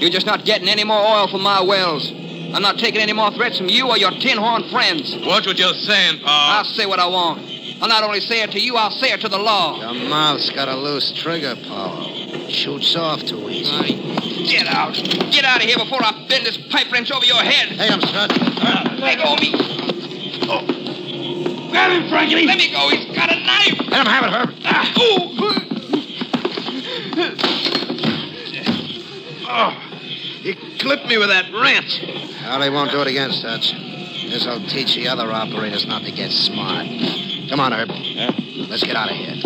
You're 0.00 0.08
just 0.08 0.24
not 0.24 0.46
getting 0.46 0.68
any 0.68 0.84
more 0.84 0.96
oil 0.96 1.28
from 1.28 1.42
my 1.42 1.60
wells. 1.60 2.10
I'm 2.10 2.62
not 2.62 2.78
taking 2.78 3.02
any 3.02 3.12
more 3.12 3.30
threats 3.32 3.58
from 3.58 3.68
you 3.68 3.90
or 3.90 3.98
your 3.98 4.10
tin 4.10 4.38
horn 4.38 4.64
friends. 4.70 5.14
Watch 5.20 5.46
what 5.46 5.58
you're 5.58 5.74
saying, 5.74 6.20
Powell. 6.20 6.56
I'll 6.56 6.64
say 6.64 6.86
what 6.86 6.98
I 6.98 7.08
want. 7.08 7.40
I'll 7.82 7.88
not 7.88 8.02
only 8.02 8.20
say 8.20 8.40
it 8.40 8.52
to 8.52 8.58
you, 8.58 8.76
I'll 8.76 8.90
say 8.90 9.12
it 9.12 9.20
to 9.20 9.28
the 9.28 9.38
law. 9.38 9.92
Your 9.92 10.08
mouth's 10.08 10.48
got 10.48 10.68
a 10.68 10.76
loose 10.76 11.12
trigger, 11.12 11.56
Powell. 11.68 12.08
Shoots 12.48 12.96
off 12.96 13.20
too 13.20 13.50
easy. 13.50 13.70
Aye. 13.70 14.46
Get 14.48 14.66
out. 14.66 14.94
Get 15.30 15.44
out 15.44 15.62
of 15.62 15.68
here 15.68 15.76
before 15.76 16.02
I 16.02 16.24
bend 16.26 16.46
this 16.46 16.56
pipe 16.56 16.90
wrench 16.90 17.12
over 17.12 17.26
your 17.26 17.36
head. 17.36 17.68
Hey, 17.76 17.90
I'm 17.90 18.00
Strut. 18.00 18.30
Let 18.98 19.18
go 19.18 19.34
of 19.34 19.40
me. 19.40 19.81
Oh. 20.52 21.70
Grab 21.70 21.92
him, 21.92 22.08
Frankie. 22.10 22.44
Let 22.46 22.58
me 22.58 22.70
go. 22.70 22.88
He's 22.90 23.06
got 23.16 23.32
a 23.32 23.36
knife. 23.40 23.78
Let 23.88 24.00
him 24.00 24.12
have 24.12 24.24
it, 24.24 24.32
Herb. 24.32 24.54
Ah. 24.64 24.92
Ooh. 25.00 25.32
Oh, 29.54 29.70
he 30.42 30.54
clipped 30.78 31.06
me 31.06 31.18
with 31.18 31.28
that 31.28 31.52
wrench. 31.52 32.02
Well, 32.42 32.62
he 32.62 32.70
won't 32.70 32.90
do 32.90 33.00
it 33.00 33.06
again, 33.06 33.30
Stutz. 33.30 33.72
This'll 34.30 34.66
teach 34.66 34.94
the 34.94 35.08
other 35.08 35.30
operators 35.30 35.86
not 35.86 36.02
to 36.04 36.10
get 36.10 36.30
smart. 36.30 36.86
Come 37.48 37.60
on, 37.60 37.72
Herb. 37.72 37.90
Yeah? 37.90 38.30
Let's 38.68 38.82
get 38.82 38.96
out 38.96 39.10
of 39.10 39.16
here. 39.16 39.36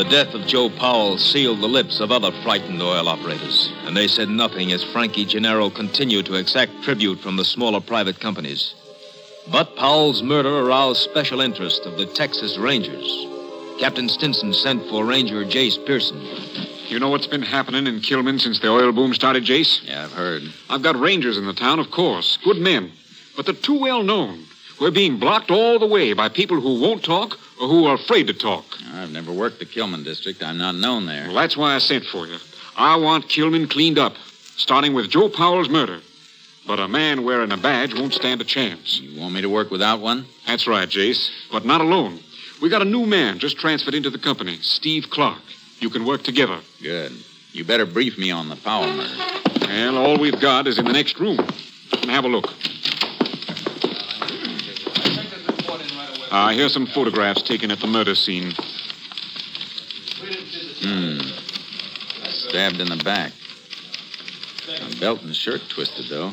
The 0.00 0.08
death 0.08 0.32
of 0.32 0.46
Joe 0.46 0.70
Powell 0.70 1.18
sealed 1.18 1.60
the 1.60 1.68
lips 1.68 2.00
of 2.00 2.10
other 2.10 2.32
frightened 2.42 2.80
oil 2.80 3.06
operators, 3.06 3.70
and 3.84 3.94
they 3.94 4.08
said 4.08 4.30
nothing 4.30 4.72
as 4.72 4.82
Frankie 4.82 5.26
Gennaro 5.26 5.68
continued 5.68 6.24
to 6.24 6.36
exact 6.36 6.82
tribute 6.82 7.20
from 7.20 7.36
the 7.36 7.44
smaller 7.44 7.82
private 7.82 8.18
companies. 8.18 8.74
But 9.52 9.76
Powell's 9.76 10.22
murder 10.22 10.60
aroused 10.60 11.02
special 11.02 11.42
interest 11.42 11.84
of 11.84 11.98
the 11.98 12.06
Texas 12.06 12.56
Rangers. 12.56 13.26
Captain 13.78 14.08
Stinson 14.08 14.54
sent 14.54 14.88
for 14.88 15.04
Ranger 15.04 15.44
Jace 15.44 15.76
Pearson. 15.84 16.18
You 16.88 16.98
know 16.98 17.10
what's 17.10 17.26
been 17.26 17.42
happening 17.42 17.86
in 17.86 18.00
Kilman 18.00 18.40
since 18.40 18.58
the 18.58 18.70
oil 18.70 18.92
boom 18.92 19.12
started, 19.12 19.44
Jace? 19.44 19.86
Yeah, 19.86 20.04
I've 20.04 20.12
heard. 20.12 20.44
I've 20.70 20.82
got 20.82 20.98
rangers 20.98 21.36
in 21.36 21.44
the 21.44 21.52
town, 21.52 21.78
of 21.78 21.90
course. 21.90 22.38
Good 22.42 22.56
men. 22.56 22.90
But 23.36 23.44
they're 23.44 23.54
too 23.54 23.78
well 23.78 24.02
known. 24.02 24.46
We're 24.80 24.90
being 24.90 25.18
blocked 25.18 25.50
all 25.50 25.78
the 25.78 25.86
way 25.86 26.14
by 26.14 26.30
people 26.30 26.58
who 26.60 26.80
won't 26.80 27.04
talk 27.04 27.38
or 27.60 27.68
who 27.68 27.84
are 27.86 27.96
afraid 27.96 28.28
to 28.28 28.32
talk. 28.32 28.64
I've 28.94 29.12
never 29.12 29.30
worked 29.30 29.58
the 29.58 29.66
Kilman 29.66 30.04
district. 30.04 30.42
I'm 30.42 30.56
not 30.56 30.74
known 30.74 31.04
there. 31.04 31.26
Well, 31.26 31.34
that's 31.34 31.56
why 31.56 31.74
I 31.74 31.78
sent 31.78 32.06
for 32.06 32.26
you. 32.26 32.38
I 32.76 32.96
want 32.96 33.28
Kilman 33.28 33.68
cleaned 33.68 33.98
up, 33.98 34.14
starting 34.56 34.94
with 34.94 35.10
Joe 35.10 35.28
Powell's 35.28 35.68
murder. 35.68 36.00
But 36.66 36.80
a 36.80 36.88
man 36.88 37.24
wearing 37.24 37.52
a 37.52 37.58
badge 37.58 37.94
won't 37.94 38.14
stand 38.14 38.40
a 38.40 38.44
chance. 38.44 39.00
You 39.00 39.20
want 39.20 39.34
me 39.34 39.42
to 39.42 39.50
work 39.50 39.70
without 39.70 40.00
one? 40.00 40.24
That's 40.46 40.66
right, 40.66 40.88
Jace. 40.88 41.28
But 41.52 41.66
not 41.66 41.82
alone. 41.82 42.20
We 42.62 42.70
got 42.70 42.80
a 42.80 42.86
new 42.86 43.04
man 43.04 43.38
just 43.38 43.58
transferred 43.58 43.94
into 43.94 44.10
the 44.10 44.18
company, 44.18 44.58
Steve 44.62 45.10
Clark. 45.10 45.42
You 45.80 45.90
can 45.90 46.06
work 46.06 46.22
together. 46.22 46.58
Good. 46.82 47.12
You 47.52 47.64
better 47.64 47.86
brief 47.86 48.16
me 48.16 48.30
on 48.30 48.48
the 48.48 48.56
Powell 48.56 48.92
murder. 48.92 49.14
Well, 49.60 49.98
all 49.98 50.18
we've 50.18 50.40
got 50.40 50.66
is 50.66 50.78
in 50.78 50.84
the 50.84 50.92
next 50.92 51.18
room. 51.18 51.38
And 52.00 52.10
have 52.10 52.24
a 52.24 52.28
look. 52.28 52.50
Uh, 56.30 56.50
here's 56.50 56.72
some 56.72 56.86
photographs 56.86 57.42
taken 57.42 57.70
at 57.70 57.80
the 57.80 57.86
murder 57.86 58.14
scene. 58.14 58.52
Hmm. 60.82 61.18
Stabbed 62.30 62.80
in 62.80 62.88
the 62.88 63.02
back. 63.04 63.32
A 64.68 65.00
belt 65.00 65.22
and 65.22 65.34
shirt 65.34 65.60
twisted, 65.68 66.06
though. 66.08 66.32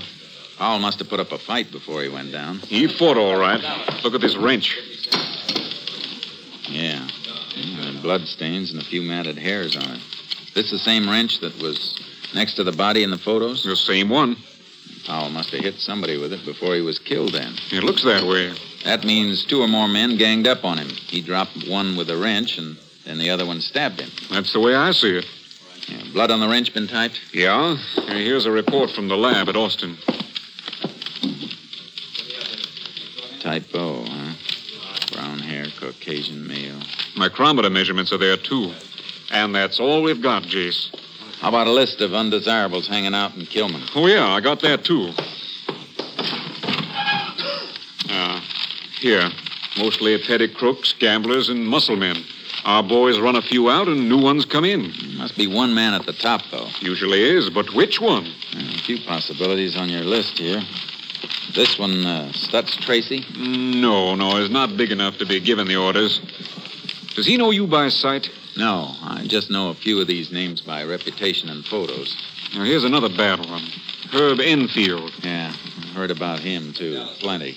Powell 0.57 0.79
must 0.79 0.99
have 0.99 1.09
put 1.09 1.19
up 1.19 1.31
a 1.31 1.37
fight 1.37 1.71
before 1.71 2.01
he 2.01 2.09
went 2.09 2.31
down. 2.31 2.59
He 2.59 2.87
fought 2.87 3.17
all 3.17 3.37
right. 3.37 3.61
Look 4.03 4.13
at 4.13 4.21
this 4.21 4.35
wrench. 4.35 4.77
Yeah. 6.69 7.07
Mm, 7.55 7.89
and 7.89 8.01
blood 8.01 8.21
stains 8.21 8.71
and 8.71 8.81
a 8.81 8.85
few 8.85 9.01
matted 9.01 9.37
hairs 9.37 9.75
on 9.75 9.83
it. 9.83 10.01
This 10.53 10.71
the 10.71 10.79
same 10.79 11.09
wrench 11.09 11.39
that 11.41 11.59
was 11.61 11.97
Next 12.33 12.55
to 12.55 12.63
the 12.63 12.71
body 12.71 13.03
in 13.03 13.09
the 13.09 13.17
photos? 13.17 13.63
The 13.63 13.75
same 13.75 14.09
one. 14.09 14.35
Powell 15.05 15.29
must 15.29 15.51
have 15.51 15.63
hit 15.63 15.75
somebody 15.75 16.17
with 16.17 16.33
it 16.33 16.43
before 16.45 16.75
he 16.75 16.81
was 16.81 16.99
killed 16.99 17.31
then. 17.31 17.53
It 17.71 17.83
looks 17.83 18.03
that 18.03 18.23
way. 18.23 18.53
That 18.83 19.03
means 19.03 19.45
two 19.45 19.61
or 19.61 19.67
more 19.67 19.87
men 19.87 20.17
ganged 20.17 20.47
up 20.47 20.63
on 20.63 20.77
him. 20.77 20.89
He 20.89 21.21
dropped 21.21 21.67
one 21.67 21.97
with 21.97 22.09
a 22.09 22.17
wrench, 22.17 22.57
and 22.57 22.77
then 23.05 23.17
the 23.17 23.29
other 23.29 23.45
one 23.45 23.61
stabbed 23.61 23.99
him. 23.99 24.09
That's 24.31 24.53
the 24.53 24.59
way 24.59 24.75
I 24.75 24.91
see 24.91 25.17
it. 25.17 25.25
Yeah, 25.87 26.03
blood 26.13 26.31
on 26.31 26.39
the 26.39 26.47
wrench 26.47 26.73
been 26.73 26.87
typed? 26.87 27.19
Yeah. 27.33 27.77
Here's 28.07 28.45
a 28.45 28.51
report 28.51 28.91
from 28.91 29.07
the 29.07 29.17
lab 29.17 29.47
at 29.47 29.55
Austin. 29.55 29.97
Type 33.39 33.73
O, 33.73 34.03
huh? 34.05 34.33
Brown 35.13 35.39
hair, 35.39 35.65
Caucasian 35.79 36.45
male. 36.45 36.79
Micrometer 37.15 37.69
measurements 37.69 38.11
are 38.11 38.17
there, 38.17 38.35
too. 38.37 38.73
And 39.31 39.55
that's 39.55 39.79
all 39.79 40.03
we've 40.03 40.21
got, 40.21 40.43
Jace. 40.43 40.93
How 41.39 41.49
about 41.49 41.67
a 41.67 41.71
list 41.71 42.01
of 42.01 42.13
undesirables 42.13 42.87
hanging 42.87 43.13
out 43.13 43.35
in 43.35 43.41
Kilman? 43.41 43.89
Oh, 43.95 44.07
yeah, 44.07 44.27
I 44.27 44.41
got 44.41 44.59
that, 44.61 44.83
too. 44.83 45.11
Uh, 48.09 48.41
here. 48.99 49.29
Mostly 49.77 50.17
petty 50.17 50.47
crooks, 50.47 50.93
gamblers, 50.93 51.49
and 51.49 51.65
muscle 51.65 51.95
men. 51.95 52.17
Our 52.65 52.83
boys 52.83 53.19
run 53.19 53.35
a 53.35 53.41
few 53.41 53.69
out 53.69 53.87
and 53.87 54.09
new 54.09 54.21
ones 54.21 54.45
come 54.45 54.65
in. 54.65 54.91
Must 55.17 55.37
be 55.37 55.47
one 55.47 55.73
man 55.73 55.93
at 55.93 56.05
the 56.05 56.13
top, 56.13 56.41
though. 56.51 56.67
Usually 56.81 57.23
is, 57.23 57.49
but 57.49 57.73
which 57.73 58.01
one? 58.01 58.25
A 58.25 58.77
few 58.79 58.99
possibilities 59.05 59.77
on 59.77 59.89
your 59.89 60.03
list 60.03 60.39
here. 60.39 60.61
This 61.53 61.79
one, 61.79 62.05
uh, 62.05 62.31
Stutz 62.33 62.77
Tracy? 62.81 63.23
No, 63.37 64.15
no, 64.15 64.37
he's 64.37 64.49
not 64.49 64.75
big 64.75 64.91
enough 64.91 65.17
to 65.19 65.25
be 65.25 65.39
given 65.39 65.67
the 65.67 65.77
orders. 65.77 66.19
Does 67.15 67.25
he 67.25 67.37
know 67.37 67.51
you 67.51 67.67
by 67.67 67.89
sight? 67.89 68.29
No, 68.57 68.89
I 69.01 69.25
just 69.27 69.49
know 69.49 69.69
a 69.69 69.75
few 69.75 70.01
of 70.01 70.07
these 70.07 70.31
names 70.31 70.61
by 70.61 70.83
reputation 70.83 71.49
and 71.49 71.65
photos. 71.65 72.15
Now, 72.53 72.63
here's 72.63 72.83
another 72.83 73.09
bad 73.09 73.39
one 73.39 73.63
Herb 74.11 74.39
Enfield. 74.39 75.11
Yeah, 75.23 75.51
heard 75.93 76.11
about 76.11 76.39
him, 76.39 76.73
too. 76.73 77.05
Plenty. 77.19 77.55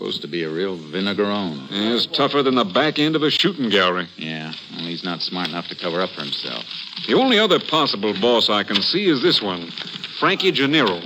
Supposed 0.00 0.22
to 0.22 0.28
be 0.28 0.44
a 0.44 0.48
real 0.48 0.78
vinegaroon. 0.78 1.68
He's 1.68 2.06
tougher 2.06 2.42
than 2.42 2.54
the 2.54 2.64
back 2.64 2.98
end 2.98 3.16
of 3.16 3.22
a 3.22 3.28
shooting 3.28 3.68
gallery. 3.68 4.08
Yeah, 4.16 4.54
only 4.78 4.92
he's 4.92 5.04
not 5.04 5.20
smart 5.20 5.50
enough 5.50 5.68
to 5.68 5.74
cover 5.74 6.00
up 6.00 6.08
for 6.08 6.22
himself. 6.22 6.64
The 7.06 7.12
only 7.12 7.38
other 7.38 7.60
possible 7.60 8.14
boss 8.18 8.48
I 8.48 8.62
can 8.62 8.80
see 8.80 9.10
is 9.10 9.20
this 9.20 9.42
one 9.42 9.70
Frankie 10.18 10.52
Gennaro. 10.52 10.96
Uh 10.96 11.02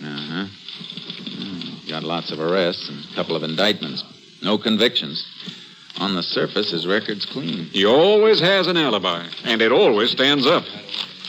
huh. 0.00 0.46
Got 1.88 2.04
lots 2.04 2.30
of 2.30 2.38
arrests 2.38 2.88
and 2.88 3.04
a 3.04 3.14
couple 3.16 3.34
of 3.34 3.42
indictments. 3.42 4.04
No 4.44 4.58
convictions. 4.58 5.26
On 5.98 6.14
the 6.14 6.22
surface, 6.22 6.70
his 6.70 6.86
record's 6.86 7.26
clean. 7.26 7.64
He 7.64 7.84
always 7.84 8.38
has 8.38 8.68
an 8.68 8.76
alibi, 8.76 9.26
and 9.42 9.60
it 9.60 9.72
always 9.72 10.12
stands 10.12 10.46
up. 10.46 10.62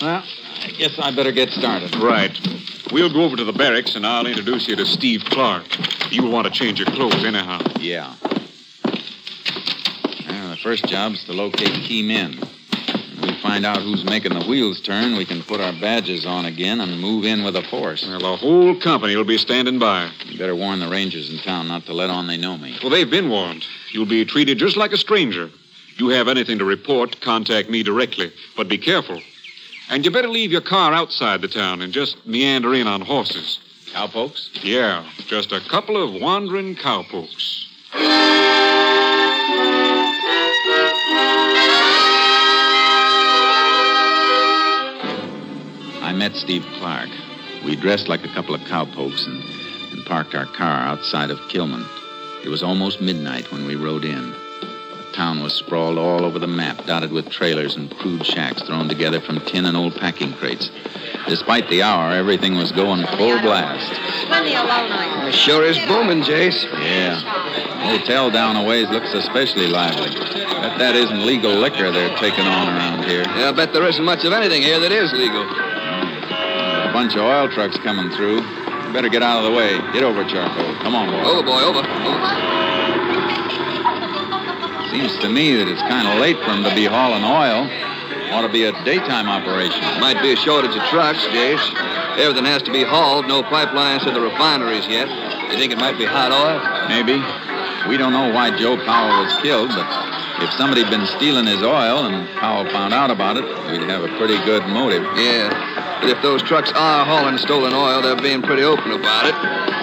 Well, 0.03 0.23
I 0.23 0.67
guess 0.77 0.99
I 0.99 1.09
better 1.15 1.31
get 1.31 1.49
started. 1.49 1.95
Right. 1.95 2.38
We'll 2.91 3.13
go 3.13 3.24
over 3.24 3.36
to 3.36 3.43
the 3.43 3.53
barracks, 3.53 3.96
and 3.96 4.05
I'll 4.05 4.25
introduce 4.25 4.67
you 4.67 4.75
to 4.75 4.86
Steve 4.86 5.24
Clark. 5.25 5.63
You'll 6.12 6.31
want 6.31 6.48
to 6.48 6.51
change 6.51 6.79
your 6.79 6.88
clothes 6.88 7.24
anyhow. 7.24 7.62
Yeah. 7.79 8.15
Well, 10.27 10.50
the 10.50 10.58
first 10.63 10.86
job's 10.86 11.24
to 11.25 11.34
locate 11.34 11.69
key 11.69 12.01
men. 12.01 12.34
When 13.19 13.29
we 13.29 13.41
find 13.41 13.63
out 13.63 13.77
who's 13.77 14.03
making 14.03 14.34
the 14.34 14.43
wheels 14.46 14.81
turn, 14.81 15.15
we 15.15 15.25
can 15.25 15.43
put 15.43 15.62
our 15.62 15.74
badges 15.74 16.25
on 16.25 16.46
again 16.46 16.81
and 16.81 17.00
move 17.00 17.25
in 17.25 17.43
with 17.43 17.55
a 17.55 17.62
force. 17.63 18.08
Well, 18.08 18.19
the 18.19 18.36
whole 18.38 18.79
company 18.79 19.15
will 19.15 19.24
be 19.24 19.38
standing 19.38 19.77
by. 19.77 20.10
You 20.25 20.39
better 20.39 20.55
warn 20.55 20.79
the 20.79 20.89
rangers 20.89 21.29
in 21.29 21.38
town 21.39 21.67
not 21.67 21.86
to 21.86 21.93
let 21.93 22.10
on 22.10 22.25
they 22.25 22.38
know 22.38 22.58
me. 22.58 22.79
Well, 22.81 22.89
they've 22.89 23.10
been 23.10 23.29
warned. 23.29 23.67
You'll 23.91 24.08
be 24.08 24.25
treated 24.25 24.58
just 24.58 24.77
like 24.77 24.93
a 24.93 24.98
stranger. 24.98 25.51
You 25.98 26.10
have 26.10 26.27
anything 26.27 26.58
to 26.58 26.65
report, 26.65 27.22
contact 27.22 27.69
me 27.69 27.84
directly. 27.84 28.31
But 28.58 28.67
be 28.67 28.79
careful. 28.79 29.22
And 29.89 30.05
you 30.05 30.12
better 30.12 30.27
leave 30.27 30.51
your 30.51 30.62
car 30.62 30.93
outside 30.93 31.41
the 31.41 31.48
town 31.48 31.81
and 31.81 31.91
just 31.91 32.24
meander 32.27 32.75
in 32.75 32.86
on 32.86 33.01
horses. 33.01 33.60
Cowpokes? 33.91 34.51
Yeah, 34.63 35.03
just 35.25 35.51
a 35.51 35.60
couple 35.62 35.98
of 35.98 36.22
wandering 36.22 36.75
cowpokes. 36.75 37.65
I 46.03 46.13
met 46.16 46.35
Steve 46.35 46.68
Clark. 46.77 47.09
We 47.66 47.75
dressed 47.75 48.07
like 48.07 48.24
a 48.24 48.33
couple 48.33 48.53
of 48.53 48.63
cowpokes 48.66 49.25
and, 49.25 49.44
and 49.92 50.05
parked 50.05 50.35
our 50.35 50.46
car 50.46 50.81
outside 50.81 51.31
of 51.31 51.40
Kilman. 51.50 51.83
It 52.46 52.50
was 52.50 52.61
almost 52.61 53.01
midnight 53.01 53.51
when 53.51 53.66
we 53.66 53.75
rode 53.75 54.05
in. 54.05 54.35
The 55.09 55.15
town 55.15 55.41
was 55.41 55.53
sprawled 55.53 55.98
all 55.98 56.24
over 56.24 56.37
the 56.37 56.48
map, 56.48 56.85
dotted 56.85 57.11
with 57.11 57.29
trailers 57.29 57.75
and 57.75 57.89
crude 57.98 58.24
shacks 58.24 58.61
thrown 58.61 58.87
together 58.87 59.19
from 59.19 59.41
tin 59.41 59.65
and 59.65 59.75
old 59.75 59.95
packing 59.95 60.33
crates. 60.33 60.69
Despite 61.27 61.67
the 61.69 61.81
hour, 61.81 62.13
everything 62.13 62.55
was 62.55 62.72
going 62.72 63.05
full 63.17 63.41
blast. 63.41 63.91
Plenty 64.27 64.55
of 64.55 64.65
low 64.65 64.87
nights. 64.87 65.35
It 65.35 65.39
sure 65.39 65.65
is 65.65 65.79
booming, 65.87 66.22
Jace. 66.22 66.63
Yeah. 66.63 67.15
Hotel 67.89 68.29
down 68.29 68.55
a 68.55 68.63
ways 68.63 68.87
looks 68.89 69.11
especially 69.15 69.65
lively. 69.65 70.11
Bet 70.13 70.77
that 70.77 70.95
isn't 70.95 71.25
legal 71.25 71.53
liquor 71.55 71.91
they're 71.91 72.15
taking 72.17 72.45
on 72.45 72.67
around 72.67 73.03
here. 73.05 73.24
Yeah, 73.35 73.50
I 73.50 73.51
bet 73.51 73.74
there 73.74 73.87
isn't 73.87 74.05
much 74.05 74.25
of 74.25 74.31
anything 74.31 74.61
here 74.61 74.79
that 74.79 74.91
is 74.91 75.11
legal. 75.13 75.41
A 75.41 76.91
bunch 76.93 77.15
of 77.15 77.22
oil 77.22 77.50
trucks 77.50 77.77
coming 77.79 78.11
through. 78.15 78.41
Better 78.93 79.09
get 79.09 79.24
out 79.24 79.43
of 79.43 79.51
the 79.51 79.57
way. 79.57 79.75
Get 79.91 80.03
over, 80.03 80.24
Charcoal. 80.24 80.75
Come 80.83 80.93
on, 80.93 81.09
boy. 81.09 81.29
Over, 81.29 81.43
boy, 81.43 81.61
over. 81.61 81.79
over. 81.79 82.78
Seems 84.91 85.17
to 85.19 85.29
me 85.29 85.55
that 85.57 85.67
it's 85.67 85.81
kind 85.85 86.07
of 86.07 86.17
late 86.17 86.37
for 86.41 86.49
them 86.49 86.63
to 86.63 86.73
be 86.73 86.85
hauling 86.85 87.23
oil. 87.23 87.69
Ought 88.33 88.41
to 88.41 88.49
be 88.49 88.65
a 88.65 88.73
daytime 88.83 89.29
operation. 89.29 89.81
Might 90.01 90.21
be 90.21 90.33
a 90.33 90.35
shortage 90.35 90.73
of 90.73 90.81
trucks, 90.89 91.21
Jace. 91.29 91.61
Everything 92.17 92.45
has 92.45 92.61
to 92.63 92.71
be 92.71 92.83
hauled. 92.83 93.27
No 93.27 93.43
pipelines 93.43 94.03
to 94.05 94.11
the 94.11 94.21
refineries 94.21 94.87
yet. 94.87 95.09
You 95.51 95.57
think 95.57 95.71
it 95.71 95.77
might 95.77 95.97
be 95.97 96.05
hot 96.05 96.33
oil? 96.33 96.57
Maybe. 96.89 97.21
We 97.89 97.97
don't 97.97 98.13
know 98.13 98.33
why 98.33 98.49
Joe 98.57 98.77
Powell 98.77 99.25
was 99.25 99.33
killed, 99.41 99.69
but 99.69 99.85
if 100.41 100.53
somebody'd 100.53 100.89
been 100.89 101.05
stealing 101.05 101.45
his 101.45 101.61
oil 101.61 102.05
and 102.05 102.27
Powell 102.37 102.65
found 102.69 102.93
out 102.93 103.09
about 103.09 103.37
it, 103.37 103.45
we'd 103.69 103.89
have 103.89 104.03
a 104.03 104.11
pretty 104.17 104.37
good 104.45 104.65
motive. 104.67 105.03
Yeah. 105.17 105.49
But 106.01 106.09
if 106.09 106.21
those 106.21 106.41
trucks 106.43 106.71
are 106.73 107.05
hauling 107.05 107.37
stolen 107.37 107.73
oil, 107.73 108.01
they're 108.01 108.15
being 108.15 108.41
pretty 108.41 108.63
open 108.63 108.91
about 108.91 109.25
it. 109.25 109.35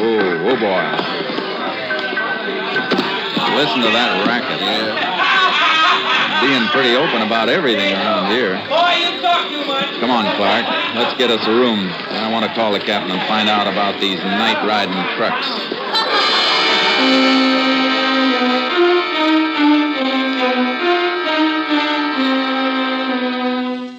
Oh, 0.02 0.50
oh 0.50 0.56
boy. 0.58 1.35
Listen 3.56 3.80
to 3.80 3.88
that 3.88 4.28
racket. 4.28 4.60
Yeah. 4.60 6.44
Being 6.44 6.68
pretty 6.68 6.94
open 6.94 7.22
about 7.22 7.48
everything 7.48 7.94
around 7.94 8.30
here. 8.30 8.60
Boy, 8.68 8.92
you 9.00 9.16
talk 9.24 9.48
too 9.48 9.64
much. 9.64 9.98
Come 9.98 10.10
on, 10.10 10.28
Clark. 10.36 10.66
Let's 10.94 11.16
get 11.16 11.30
us 11.30 11.40
a 11.46 11.50
room. 11.50 11.88
I 11.88 12.30
want 12.30 12.44
to 12.44 12.52
call 12.54 12.72
the 12.72 12.80
captain 12.80 13.10
and 13.16 13.26
find 13.26 13.48
out 13.48 13.66
about 13.66 13.98
these 13.98 14.18
night 14.20 14.60
riding 14.68 14.92
trucks. 15.16 15.48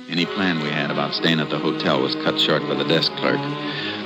Any 0.08 0.26
plan 0.28 0.62
we 0.62 0.70
had 0.70 0.92
about 0.92 1.16
staying 1.16 1.40
at 1.40 1.50
the 1.50 1.58
hotel 1.58 2.00
was 2.00 2.14
cut 2.14 2.40
short 2.40 2.62
by 2.70 2.76
the 2.76 2.86
desk 2.86 3.12
clerk. 3.14 3.42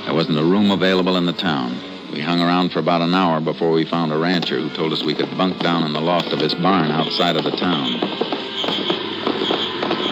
There 0.06 0.14
wasn't 0.14 0.38
a 0.38 0.44
room 0.44 0.70
available 0.70 1.18
in 1.18 1.26
the 1.26 1.34
town. 1.34 1.91
We 2.12 2.20
hung 2.20 2.42
around 2.42 2.72
for 2.72 2.78
about 2.78 3.00
an 3.00 3.14
hour 3.14 3.40
before 3.40 3.70
we 3.70 3.86
found 3.86 4.12
a 4.12 4.18
rancher 4.18 4.60
who 4.60 4.68
told 4.76 4.92
us 4.92 5.02
we 5.02 5.14
could 5.14 5.30
bunk 5.38 5.58
down 5.60 5.84
in 5.84 5.94
the 5.94 6.00
loft 6.00 6.30
of 6.32 6.40
his 6.40 6.52
barn 6.52 6.90
outside 6.90 7.36
of 7.36 7.44
the 7.44 7.52
town. 7.52 7.98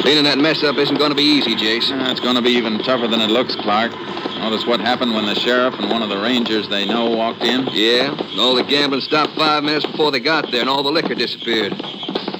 Cleaning 0.00 0.24
that 0.24 0.38
mess 0.38 0.64
up 0.64 0.78
isn't 0.78 0.96
going 0.96 1.10
to 1.10 1.14
be 1.16 1.22
easy, 1.22 1.54
Jason. 1.54 2.00
Uh, 2.00 2.10
it's 2.10 2.20
going 2.20 2.36
to 2.36 2.42
be 2.42 2.52
even 2.52 2.78
tougher 2.78 3.06
than 3.06 3.20
it 3.20 3.28
looks, 3.28 3.54
Clark. 3.54 3.92
Notice 4.38 4.66
what 4.66 4.80
happened 4.80 5.14
when 5.14 5.26
the 5.26 5.34
sheriff 5.34 5.74
and 5.78 5.90
one 5.90 6.02
of 6.02 6.08
the 6.08 6.18
rangers 6.18 6.66
they 6.70 6.86
know 6.86 7.10
walked 7.10 7.42
in? 7.42 7.68
Yeah, 7.70 8.18
and 8.18 8.40
all 8.40 8.54
the 8.54 8.64
gambling 8.64 9.02
stopped 9.02 9.36
five 9.36 9.62
minutes 9.62 9.84
before 9.84 10.10
they 10.10 10.20
got 10.20 10.50
there, 10.50 10.62
and 10.62 10.70
all 10.70 10.82
the 10.82 10.90
liquor 10.90 11.14
disappeared. 11.14 11.74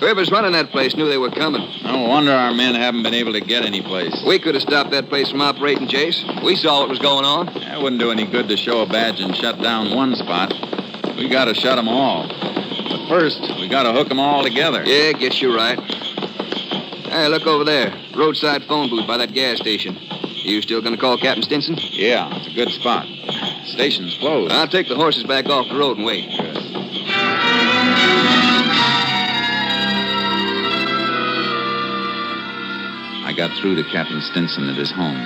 Whoever's 0.01 0.31
running 0.31 0.53
that 0.53 0.71
place 0.71 0.97
knew 0.97 1.07
they 1.09 1.19
were 1.19 1.31
coming. 1.31 1.61
No 1.85 2.09
wonder 2.09 2.33
our 2.33 2.55
men 2.55 2.75
haven't 2.75 3.03
been 3.03 3.15
able 3.15 3.35
to 3.35 3.41
get 3.41 3.65
any 3.65 3.83
place. 3.83 4.25
We 4.27 4.39
could 4.39 4.55
have 4.55 4.63
stopped 4.63 4.91
that 4.93 5.11
place 5.11 5.31
from 5.31 5.43
operating, 5.43 5.89
Jace. 5.89 6.43
We 6.43 6.57
saw 6.57 6.81
what 6.81 6.89
was 6.89 6.99
going 6.99 7.27
on. 7.27 7.49
It 7.49 7.83
wouldn't 7.83 8.01
do 8.01 8.11
any 8.11 8.27
good 8.27 8.49
to 8.49 8.57
show 8.57 8.81
a 8.81 8.87
badge 8.87 9.21
and 9.21 9.37
shut 9.37 9.61
down 9.61 9.95
one 9.95 10.15
spot. 10.17 10.55
We 11.17 11.29
got 11.29 11.45
to 11.45 11.55
shut 11.55 11.77
them 11.77 11.87
all. 11.87 12.27
But 12.29 13.09
first, 13.09 13.41
we 13.61 13.69
got 13.69 13.83
to 13.83 13.93
hook 13.93 14.09
them 14.09 14.19
all 14.19 14.43
together. 14.43 14.83
Yeah, 14.85 15.13
guess 15.13 15.41
you're 15.43 15.55
right. 15.55 15.79
Hey, 15.79 17.29
look 17.29 17.47
over 17.47 17.65
there. 17.65 17.93
Roadside 18.17 18.65
phone 18.65 18.89
booth 18.89 19.07
by 19.07 19.19
that 19.19 19.35
gas 19.35 19.59
station. 19.59 19.99
You 20.43 20.63
still 20.63 20.81
gonna 20.81 20.97
call 20.97 21.19
Captain 21.19 21.43
Stinson? 21.43 21.77
Yeah, 21.79 22.31
it's 22.33 22.47
a 22.49 22.55
good 22.55 22.71
spot. 22.71 23.05
Station's 23.67 24.17
closed. 24.19 24.53
I'll 24.53 24.69
take 24.69 24.89
the 24.89 24.97
horses 24.97 25.25
back 25.25 25.47
off 25.47 25.69
the 25.69 25.77
road 25.77 25.97
and 25.97 26.07
wait. 26.07 26.29
I 26.31 26.60
got 33.41 33.57
through 33.57 33.75
to 33.75 33.85
Captain 33.89 34.21
Stinson 34.21 34.69
at 34.69 34.77
his 34.77 34.93
home. 34.93 35.17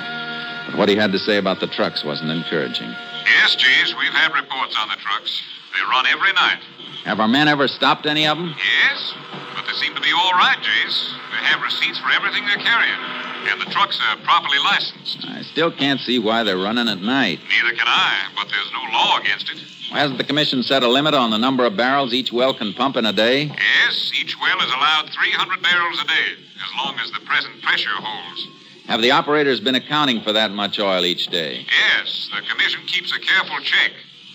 But 0.71 0.79
what 0.79 0.89
he 0.89 0.95
had 0.95 1.11
to 1.11 1.19
say 1.19 1.37
about 1.37 1.59
the 1.59 1.67
trucks 1.67 2.05
wasn't 2.05 2.31
encouraging. 2.31 2.87
Yes, 2.87 3.57
Jace, 3.57 3.91
we've 3.99 4.15
had 4.15 4.33
reports 4.33 4.77
on 4.79 4.87
the 4.87 4.95
trucks. 5.03 5.43
They 5.75 5.83
run 5.91 6.07
every 6.07 6.33
night. 6.33 6.63
Have 7.07 7.19
our 7.19 7.27
men 7.27 7.49
ever 7.49 7.67
stopped 7.67 8.07
any 8.07 8.29
of 8.29 8.39
them? 8.39 8.55
Yes, 8.55 9.15
but 9.57 9.67
they 9.67 9.73
seem 9.73 9.97
to 9.97 10.01
be 10.01 10.13
all 10.15 10.31
right, 10.31 10.57
Jace. 10.63 11.11
They 11.33 11.43
have 11.43 11.61
receipts 11.61 11.99
for 11.99 12.11
everything 12.13 12.47
they're 12.47 12.63
carrying. 12.63 13.03
And 13.51 13.61
the 13.61 13.67
trucks 13.75 13.99
are 14.09 14.17
properly 14.19 14.59
licensed. 14.63 15.27
I 15.27 15.43
still 15.43 15.73
can't 15.73 15.99
see 15.99 16.21
why 16.21 16.45
they're 16.45 16.57
running 16.57 16.87
at 16.87 17.03
night. 17.03 17.41
Neither 17.51 17.77
can 17.77 17.89
I, 17.89 18.31
but 18.37 18.47
there's 18.47 18.71
no 18.73 18.93
law 18.95 19.19
against 19.19 19.51
it. 19.51 19.59
Hasn't 19.91 20.19
the 20.19 20.25
commission 20.25 20.63
set 20.63 20.83
a 20.83 20.89
limit 20.89 21.15
on 21.15 21.31
the 21.31 21.39
number 21.39 21.65
of 21.65 21.77
barrels 21.77 22.13
each 22.13 22.33
well 22.33 22.55
can 22.55 22.73
pump 22.73 22.97
in 22.97 23.07
a 23.07 23.13
day? 23.13 23.45
Yes, 23.45 24.11
each 24.15 24.37
well 24.41 24.59
is 24.59 24.73
allowed 24.73 25.11
300 25.11 25.63
barrels 25.63 26.01
a 26.03 26.07
day, 26.07 26.29
as 26.57 26.71
long 26.85 26.99
as 26.99 27.11
the 27.13 27.21
present 27.27 27.63
pressure 27.63 27.95
holds. 27.95 28.49
Have 28.87 29.01
the 29.01 29.13
operators 29.13 29.61
been 29.61 29.75
accounting 29.75 30.21
for 30.23 30.33
that 30.33 30.51
much 30.51 30.79
oil 30.79 31.05
each 31.05 31.29
day? 31.29 31.65
Yes, 31.65 32.29
the 32.35 32.43
commission 32.49 32.81
keeps 32.87 33.15
a 33.17 33.21
careful 33.21 33.59
check. 33.61 33.93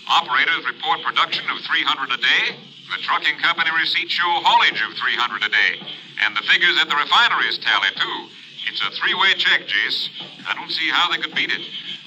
Operators 0.08 0.66
report 0.66 1.02
production 1.02 1.44
of 1.50 1.60
300 1.62 2.10
a 2.10 2.16
day. 2.16 2.56
The 2.90 2.98
trucking 3.02 3.38
company 3.38 3.70
receipts 3.78 4.12
show 4.12 4.26
haulage 4.26 4.82
of 4.82 4.98
300 4.98 5.42
a 5.44 5.48
day. 5.48 5.86
And 6.24 6.36
the 6.36 6.42
figures 6.42 6.76
at 6.80 6.88
the 6.88 6.96
refineries 6.96 7.58
tally, 7.58 7.94
too. 7.94 8.18
It's 8.66 8.82
a 8.82 8.90
three 8.90 9.14
way 9.14 9.34
check, 9.34 9.62
Jace. 9.66 10.08
I 10.48 10.54
don't 10.54 10.70
see 10.70 10.90
how 10.90 11.10
they 11.10 11.18
could 11.18 11.34
beat 11.34 11.52
it. 11.52 11.62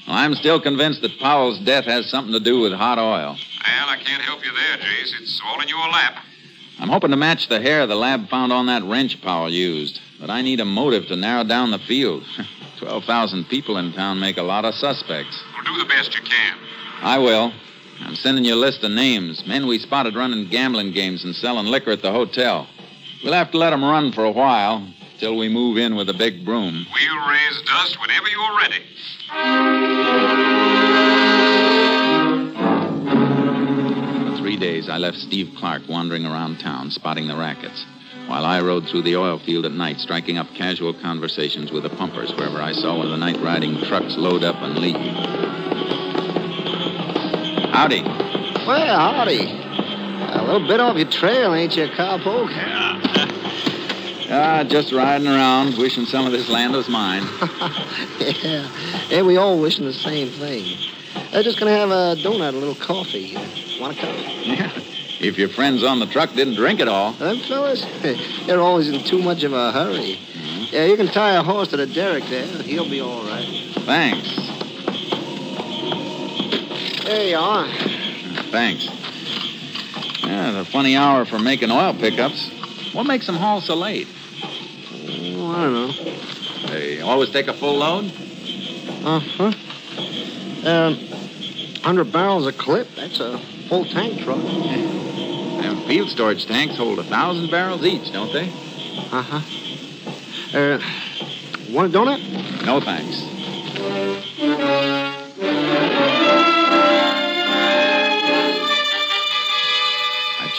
I'm 0.08 0.36
still 0.36 0.60
convinced 0.60 1.02
that 1.02 1.18
Powell's 1.20 1.60
death 1.60 1.86
has 1.86 2.10
something 2.10 2.34
to 2.34 2.40
do 2.40 2.60
with 2.60 2.74
hot 2.74 3.00
oil. 3.00 3.36
Well, 3.36 3.90
I 3.90 3.98
can't 3.98 4.22
help 4.22 4.44
you 4.44 4.52
there, 4.52 4.78
Jace. 4.78 5.22
It's 5.22 5.42
all 5.46 5.62
in 5.62 5.68
your 5.68 5.88
lap. 5.90 6.24
I'm 6.80 6.90
hoping 6.90 7.12
to 7.12 7.18
match 7.18 7.48
the 7.48 7.62
hair 7.62 7.88
the 7.88 7.96
lab 7.96 8.28
found 8.30 8.52
on 8.52 8.66
that 8.66 8.84
wrench 8.84 9.22
Powell 9.22 9.50
used, 9.50 10.02
but 10.20 10.30
I 10.30 10.42
need 10.42 10.60
a 10.60 10.66
motive 10.66 11.08
to 11.08 11.16
narrow 11.16 11.44
down 11.44 11.72
the 11.72 11.80
field. 11.80 12.24
12,000 12.80 13.46
people 13.46 13.78
in 13.78 13.94
town 13.94 14.20
make 14.20 14.38
a 14.38 14.44
lot 14.44 14.66
of 14.66 14.74
suspects. 14.76 15.42
Well, 15.54 15.64
do 15.64 15.82
the 15.82 15.88
best 15.88 16.14
you 16.14 16.22
can. 16.22 16.58
I 17.02 17.18
will. 17.18 17.54
I'm 18.02 18.16
sending 18.16 18.44
you 18.44 18.56
a 18.56 18.56
list 18.56 18.84
of 18.84 18.92
names, 18.92 19.46
men 19.48 19.68
we 19.68 19.80
spotted 19.80 20.16
running 20.16 20.50
gambling 20.50 20.92
games 20.92 21.24
and 21.24 21.34
selling 21.34 21.68
liquor 21.68 21.92
at 21.92 22.02
the 22.02 22.12
hotel. 22.12 22.68
We'll 23.24 23.34
have 23.34 23.52
to 23.52 23.58
let 23.58 23.70
them 23.70 23.84
run 23.84 24.12
for 24.12 24.26
a 24.26 24.32
while 24.32 24.86
till 25.24 25.38
we 25.38 25.48
move 25.48 25.78
in 25.78 25.96
with 25.96 26.10
a 26.10 26.14
big 26.14 26.44
broom. 26.44 26.86
We'll 26.94 27.30
raise 27.30 27.62
dust 27.62 27.98
whenever 28.02 28.28
you're 28.28 28.58
ready. 28.58 28.84
For 34.30 34.38
three 34.38 34.58
days, 34.58 34.90
I 34.90 34.98
left 34.98 35.16
Steve 35.16 35.56
Clark 35.58 35.84
wandering 35.88 36.26
around 36.26 36.60
town, 36.60 36.92
spotting 36.92 37.30
the 37.30 37.38
rackets, 37.38 37.86
while 38.28 38.44
I 38.44 38.60
rode 38.60 38.90
through 38.90 39.04
the 39.04 39.16
oil 39.16 39.40
field 39.40 39.66
at 39.66 39.72
night, 39.72 40.02
striking 40.02 40.38
up 40.38 40.48
casual 40.56 40.94
conversations 40.94 41.72
with 41.72 41.84
the 41.84 41.90
pumpers 41.90 42.34
wherever 42.36 42.62
I 42.62 42.74
saw 42.74 42.98
one 42.98 43.06
of 43.06 43.12
the 43.14 43.18
night 43.18 43.40
riding 43.40 43.78
trucks 43.84 44.18
load 44.18 44.44
up 44.44 44.58
and 44.58 44.78
leave. 44.78 44.98
Howdy. 47.72 48.04
Well, 48.68 49.00
howdy. 49.00 49.40
A 49.40 50.44
little 50.44 50.68
bit 50.68 50.82
off 50.82 50.98
your 50.98 51.10
trail, 51.10 51.54
ain't 51.54 51.78
you, 51.78 51.88
cowpoke? 51.88 53.22
Ah, 54.30 54.64
just 54.64 54.92
riding 54.92 55.28
around, 55.28 55.78
wishing 55.78 56.06
some 56.06 56.26
of 56.26 56.32
this 56.32 56.50
land 56.50 56.74
was 56.74 56.88
mine. 56.88 57.24
yeah. 58.20 58.70
Yeah, 59.10 59.22
we 59.24 59.38
all 59.38 59.60
wishing 59.60 59.86
the 59.86 59.94
same 59.94 60.30
thing. 60.30 60.78
They're 61.32 61.44
just 61.44 61.60
gonna 61.60 61.72
have 61.72 61.90
a 61.90 62.16
donut, 62.22 62.54
a 62.54 62.58
little 62.58 62.76
coffee. 62.76 63.36
Want 63.80 63.98
a 63.98 64.02
cup? 64.02 64.16
Yeah. 64.44 64.72
If 65.20 65.38
your 65.38 65.50
friends 65.50 65.84
on 65.84 66.00
the 66.00 66.06
truck 66.06 66.34
didn't 66.34 66.56
drink 66.56 66.80
it 66.80 66.88
all. 66.88 67.14
Them 67.14 67.38
fellas, 67.40 67.86
they're 68.46 68.60
always 68.62 68.90
in 68.90 69.04
too 69.04 69.22
much 69.22 69.44
of 69.44 69.54
a 69.54 69.72
hurry. 69.72 70.20
Yeah, 70.72 70.86
you 70.86 70.98
can 70.98 71.08
tie 71.08 71.36
a 71.36 71.44
horse 71.44 71.70
to 71.70 71.78
the 71.78 71.86
derrick 71.88 72.26
there. 72.26 72.46
He'll 72.64 72.90
be 72.90 73.00
all 73.02 73.24
right. 73.24 73.46
Thanks. 73.86 74.36
There 77.06 77.30
you 77.30 77.38
are. 77.38 77.68
Thanks. 78.52 78.86
Yeah, 80.24 80.50
it's 80.60 80.68
a 80.68 80.72
funny 80.72 80.96
hour 80.96 81.26
for 81.26 81.38
making 81.38 81.70
oil 81.70 81.94
pickups. 81.94 82.50
What 82.94 83.08
makes 83.08 83.26
them 83.26 83.36
haul 83.36 83.60
so 83.60 83.76
late? 83.76 84.08
Oh, 85.36 85.52
I 85.52 85.64
don't 85.64 85.74
know. 85.74 85.92
They 86.70 87.02
always 87.02 87.32
take 87.32 87.48
a 87.48 87.54
full 87.54 87.78
load? 87.78 88.06
Uh-huh. 89.04 89.52
Um, 90.66 90.96
100 90.96 92.12
barrels 92.12 92.46
a 92.46 92.54
clip. 92.54 92.88
That's 92.96 93.20
a 93.20 93.40
full 93.68 93.86
tank 93.86 94.22
truck. 94.22 94.38
Them 94.38 95.82
field 95.88 96.10
storage 96.10 96.46
tanks 96.46 96.78
hold 96.78 97.00
a 97.00 97.04
thousand 97.04 97.50
barrels 97.50 97.84
each, 97.84 98.14
don't 98.14 98.32
they? 98.32 98.48
Uh-huh. 99.12 99.42
Uh, 100.58 100.80
want 101.74 101.94
a 101.94 101.98
donut? 101.98 102.66
No, 102.66 102.80
thanks. 102.80 103.24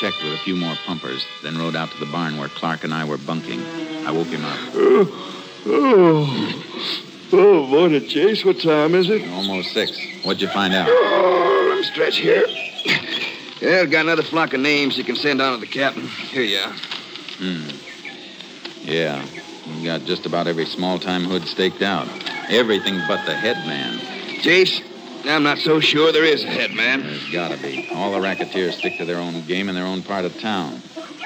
Checked 0.05 0.23
with 0.23 0.35
a 0.35 0.45
few 0.45 0.55
more 0.55 0.75
pumpers, 0.85 1.25
then 1.43 1.57
rode 1.57 1.75
out 1.75 1.91
to 1.91 1.99
the 1.99 2.05
barn 2.05 2.37
where 2.37 2.51
Clark 2.51 2.85
and 2.85 2.93
I 2.93 3.07
were 3.07 3.17
bunking. 3.17 3.59
I 4.07 4.11
woke 4.11 4.27
him 4.27 4.45
up. 4.45 4.59
Oh, 5.67 6.63
oh, 7.33 7.67
morning, 7.69 8.03
Jace. 8.03 8.45
What 8.45 8.61
time 8.61 8.95
is 8.95 9.09
it? 9.09 9.27
Almost 9.31 9.73
six. 9.73 9.99
What'd 10.23 10.43
you 10.43 10.49
find 10.49 10.75
out? 10.75 10.89
Oh, 10.91 11.67
let 11.71 11.79
me 11.79 11.85
stretch 11.85 12.19
here. 12.19 12.45
Yeah, 13.63 13.81
I've 13.81 13.91
got 13.91 14.05
another 14.05 14.23
flock 14.23 14.53
of 14.53 14.61
names 14.61 14.99
you 14.99 15.05
can 15.05 15.17
send 15.17 15.41
on 15.41 15.55
to 15.55 15.59
the 15.59 15.67
captain. 15.67 16.07
Here 16.07 16.43
you 16.43 16.59
are. 16.59 16.73
Hmm. 17.39 17.71
Yeah. 18.83 19.25
We 19.69 19.87
got 19.87 20.05
just 20.05 20.27
about 20.27 20.47
every 20.47 20.67
small 20.67 20.99
time 20.99 21.25
hood 21.25 21.45
staked 21.45 21.81
out. 21.81 22.07
Everything 22.51 23.01
but 23.09 23.25
the 23.25 23.35
head 23.35 23.57
man. 23.67 23.99
I'm 25.27 25.43
not 25.43 25.59
so 25.59 25.81
sure 25.81 26.13
there 26.13 26.25
is 26.25 26.45
a 26.45 26.49
head 26.49 26.73
man. 26.73 27.03
There's 27.03 27.33
gotta 27.33 27.57
be. 27.57 27.89
All 27.93 28.13
the 28.13 28.21
racketeers 28.21 28.77
stick 28.77 28.99
to 28.99 29.05
their 29.05 29.19
own 29.19 29.45
game 29.47 29.69
in 29.69 29.75
their 29.75 29.87
own 29.87 30.03
part 30.03 30.25
of 30.25 30.39
town. 30.39 30.83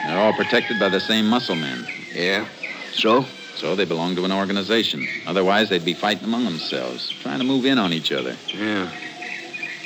They're 0.06 0.18
all 0.18 0.32
protected 0.32 0.78
by 0.78 0.88
the 0.88 1.00
same 1.00 1.26
muscle 1.26 1.56
men. 1.56 1.87
Yeah. 2.12 2.46
So? 2.92 3.26
So 3.56 3.74
they 3.74 3.84
belong 3.84 4.14
to 4.16 4.24
an 4.24 4.30
organization. 4.30 5.06
Otherwise, 5.26 5.68
they'd 5.68 5.84
be 5.84 5.94
fighting 5.94 6.24
among 6.24 6.44
themselves, 6.44 7.11
trying 7.22 7.38
to 7.38 7.44
move 7.44 7.66
in 7.66 7.76
on 7.76 7.92
each 7.92 8.12
other. 8.12 8.37
Yeah. 8.46 8.88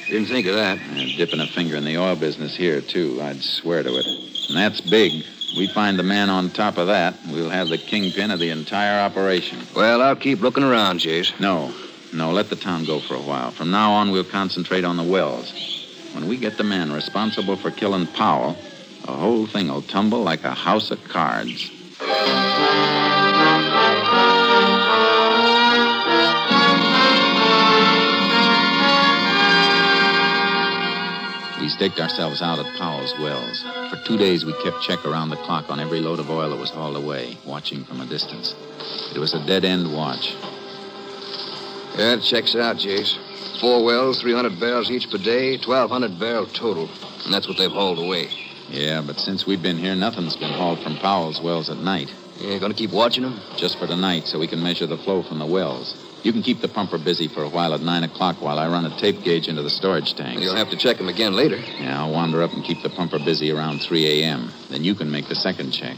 Didn't 0.09 0.29
think 0.29 0.46
of 0.46 0.55
that. 0.57 0.79
And 0.79 1.16
dipping 1.16 1.40
a 1.40 1.46
finger 1.46 1.77
in 1.77 1.85
the 1.87 1.96
oil 1.96 2.14
business 2.14 2.55
here, 2.55 2.83
too. 2.83 3.18
I'd 3.22 3.42
swear 3.42 3.83
to 3.83 3.88
it. 3.88 4.07
And 4.48 4.59
that's 4.59 4.83
big. 4.83 5.25
We 5.57 5.68
find 5.68 5.98
the 5.98 6.03
man 6.03 6.29
on 6.29 6.51
top 6.51 6.77
of 6.77 6.88
that, 6.88 7.14
we'll 7.31 7.51
have 7.51 7.68
the 7.68 7.79
kingpin 7.79 8.31
of 8.31 8.38
the 8.38 8.51
entire 8.51 9.01
operation. 9.01 9.59
Well, 9.75 10.03
I'll 10.03 10.16
keep 10.16 10.40
looking 10.40 10.64
around, 10.64 11.01
Jace. 11.01 11.38
No. 11.40 11.72
No, 12.14 12.31
let 12.31 12.51
the 12.51 12.57
town 12.57 12.85
go 12.85 13.01
for 13.01 13.14
a 13.14 13.22
while. 13.22 13.51
From 13.53 13.70
now 13.70 13.92
on, 13.92 14.11
we'll 14.11 14.22
concentrate 14.22 14.85
on 14.85 14.98
the 14.98 15.03
wells. 15.03 15.51
When 16.12 16.29
we 16.29 16.37
get 16.37 16.59
the 16.59 16.64
man 16.64 16.92
responsible 16.92 17.57
for 17.57 17.70
killing 17.70 18.07
Powell, 18.07 18.55
the 19.07 19.12
whole 19.12 19.46
thing 19.46 19.68
will 19.68 19.81
tumble 19.81 20.22
like 20.22 20.44
a 20.44 20.53
house 20.53 20.90
of 20.90 21.03
cards. 21.05 21.70
We 31.59 31.68
staked 31.68 31.98
ourselves 31.98 32.42
out 32.42 32.59
at 32.59 32.77
Powell's 32.77 33.14
Wells. 33.20 33.62
For 33.88 33.96
two 34.05 34.18
days, 34.18 34.44
we 34.44 34.53
kept 34.62 34.83
check 34.83 35.07
around 35.07 35.31
the 35.31 35.37
clock 35.37 35.70
on 35.70 35.81
every 35.81 36.01
load 36.01 36.18
of 36.18 36.29
oil 36.29 36.51
that 36.51 36.59
was 36.59 36.70
hauled 36.70 36.96
away, 36.96 37.38
watching 37.46 37.85
from 37.85 38.03
a 38.03 38.07
distance. 38.07 38.55
It 39.14 39.18
was 39.18 39.33
a 39.33 39.46
dead 39.46 39.64
end 39.64 39.94
watch. 39.94 40.37
Yeah, 41.97 42.15
it 42.15 42.23
checks 42.23 42.57
out, 42.57 42.77
Jace. 42.77 43.19
Four 43.61 43.85
wells, 43.85 44.21
300 44.23 44.59
barrels 44.59 44.91
each 44.91 45.11
per 45.11 45.19
day, 45.19 45.57
1,200 45.59 46.19
barrel 46.19 46.47
total. 46.47 46.89
And 47.25 47.33
that's 47.33 47.47
what 47.47 47.59
they've 47.59 47.71
hauled 47.71 47.99
away. 47.99 48.29
Yeah, 48.71 49.03
but 49.03 49.21
since 49.21 49.47
we've 49.47 49.63
been 49.63 49.77
here, 49.77 49.95
nothing's 49.95 50.37
been 50.37 50.53
hauled 50.53 50.83
from 50.83 50.97
Powell's 50.97 51.41
Wells 51.41 51.69
at 51.69 51.77
night. 51.77 52.13
Yeah, 52.39 52.59
gonna 52.59 52.75
keep 52.75 52.91
watching 52.91 53.23
them? 53.23 53.39
Just 53.57 53.79
for 53.79 53.87
tonight, 53.87 54.27
so 54.27 54.39
we 54.39 54.47
can 54.47 54.63
measure 54.63 54.87
the 54.87 54.97
flow 54.97 55.23
from 55.23 55.39
the 55.39 55.47
wells. 55.47 55.95
You 56.23 56.33
can 56.33 56.43
keep 56.43 56.61
the 56.61 56.69
pumper 56.69 56.99
busy 56.99 57.29
for 57.29 57.43
a 57.43 57.49
while 57.49 57.75
at 57.75 57.83
9 57.83 58.05
o'clock 58.05 58.41
while 58.41 58.59
I 58.59 58.69
run 58.69 58.87
a 58.87 58.97
tape 58.99 59.23
gauge 59.23 59.49
into 59.49 59.63
the 59.63 59.71
storage 59.71 60.15
tanks. 60.15 60.43
You'll 60.43 60.57
have 60.57 60.71
to 60.71 60.77
check 60.77 60.97
them 60.97 61.09
again 61.09 61.35
later. 61.35 61.59
Yeah, 61.81 62.01
I'll 62.01 62.13
wander 62.13 62.43
up 62.43 62.53
and 62.53 62.65
keep 62.65 62.83
the 62.83 62.91
pumper 62.91 63.19
busy 63.19 63.51
around 63.51 63.81
3 63.83 64.23
a.m. 64.23 64.51
Then 64.71 64.83
you 64.83 64.95
can 64.95 65.11
make 65.11 65.29
the 65.29 65.35
second 65.35 65.73
check. 65.73 65.97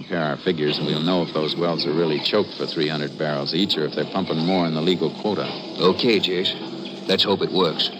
Compare 0.00 0.24
our 0.24 0.38
figures, 0.38 0.78
and 0.78 0.86
we'll 0.86 1.02
know 1.02 1.22
if 1.22 1.34
those 1.34 1.54
wells 1.54 1.84
are 1.84 1.92
really 1.92 2.20
choked 2.20 2.54
for 2.54 2.64
300 2.64 3.18
barrels 3.18 3.54
each 3.54 3.76
or 3.76 3.84
if 3.84 3.94
they're 3.94 4.06
pumping 4.06 4.38
more 4.38 4.66
in 4.66 4.72
the 4.74 4.80
legal 4.80 5.10
quota. 5.20 5.46
Okay, 5.78 6.18
Jace. 6.18 6.56
Let's 7.06 7.22
hope 7.22 7.42
it 7.42 7.52
works. 7.52 7.90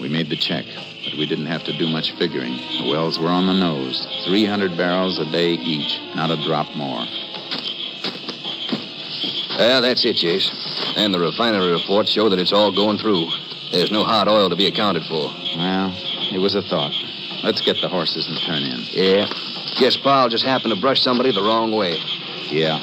We 0.00 0.08
made 0.08 0.28
the 0.28 0.36
check, 0.36 0.66
but 1.02 1.18
we 1.18 1.26
didn't 1.26 1.46
have 1.46 1.64
to 1.64 1.76
do 1.76 1.88
much 1.88 2.12
figuring. 2.12 2.58
The 2.80 2.90
wells 2.92 3.18
were 3.18 3.26
on 3.26 3.48
the 3.48 3.54
nose 3.54 4.06
300 4.24 4.76
barrels 4.76 5.18
a 5.18 5.24
day 5.32 5.54
each, 5.54 5.98
not 6.14 6.30
a 6.30 6.36
drop 6.44 6.76
more. 6.76 7.04
Yeah, 9.58 9.80
that's 9.80 10.04
it, 10.04 10.16
Jace. 10.16 10.54
And 10.96 11.12
the 11.12 11.18
refinery 11.18 11.72
reports 11.72 12.10
show 12.10 12.28
that 12.28 12.38
it's 12.38 12.52
all 12.52 12.70
going 12.70 12.96
through. 12.96 13.26
There's 13.72 13.90
no 13.90 14.04
hot 14.04 14.28
oil 14.28 14.48
to 14.48 14.56
be 14.56 14.68
accounted 14.68 15.02
for. 15.04 15.34
Well, 15.56 15.92
it 16.32 16.38
was 16.38 16.54
a 16.54 16.62
thought. 16.62 16.94
Let's 17.42 17.60
get 17.60 17.76
the 17.82 17.88
horses 17.88 18.28
and 18.28 18.38
turn 18.46 18.62
in. 18.62 18.86
Yeah. 18.90 19.26
Guess 19.80 19.96
Powell 19.96 20.28
just 20.28 20.44
happened 20.44 20.74
to 20.74 20.80
brush 20.80 21.02
somebody 21.02 21.32
the 21.32 21.42
wrong 21.42 21.72
way. 21.72 21.98
Yeah. 22.50 22.78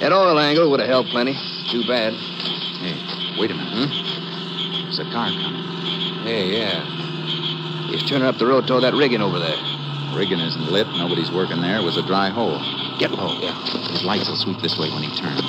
That 0.00 0.12
oil 0.12 0.38
angle 0.38 0.68
would 0.70 0.80
have 0.80 0.88
helped 0.88 1.10
plenty. 1.10 1.34
Too 1.70 1.86
bad. 1.86 2.12
Hey, 2.12 3.38
wait 3.38 3.52
a 3.52 3.54
minute. 3.54 3.72
Hmm? 3.72 4.82
There's 4.82 4.98
a 4.98 5.04
car 5.04 5.28
coming. 5.30 5.62
Hey, 6.24 6.58
yeah. 6.58 6.84
He's 7.86 8.02
turning 8.02 8.26
up 8.26 8.38
the 8.38 8.46
road 8.46 8.66
toward 8.66 8.82
that 8.82 8.94
rigging 8.94 9.22
over 9.22 9.38
there. 9.38 9.77
Rigging 10.18 10.40
isn't 10.40 10.72
lit. 10.72 10.88
Nobody's 10.98 11.30
working 11.30 11.60
there. 11.60 11.78
It 11.78 11.84
was 11.84 11.96
a 11.96 12.02
dry 12.02 12.28
hole. 12.28 12.58
Get 12.98 13.12
low, 13.12 13.38
yeah. 13.38 13.54
His 13.86 14.02
lights 14.02 14.28
will 14.28 14.34
sweep 14.34 14.58
this 14.58 14.76
way 14.76 14.90
when 14.90 15.04
he 15.04 15.14
turns. 15.14 15.46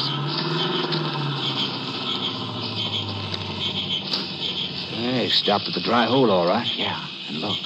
Hey, 4.93 5.27
stopped 5.29 5.67
at 5.67 5.73
the 5.73 5.81
dry 5.81 6.05
hole, 6.05 6.29
all 6.29 6.45
right. 6.45 6.69
Yeah, 6.77 7.03
and 7.29 7.37
look. 7.37 7.57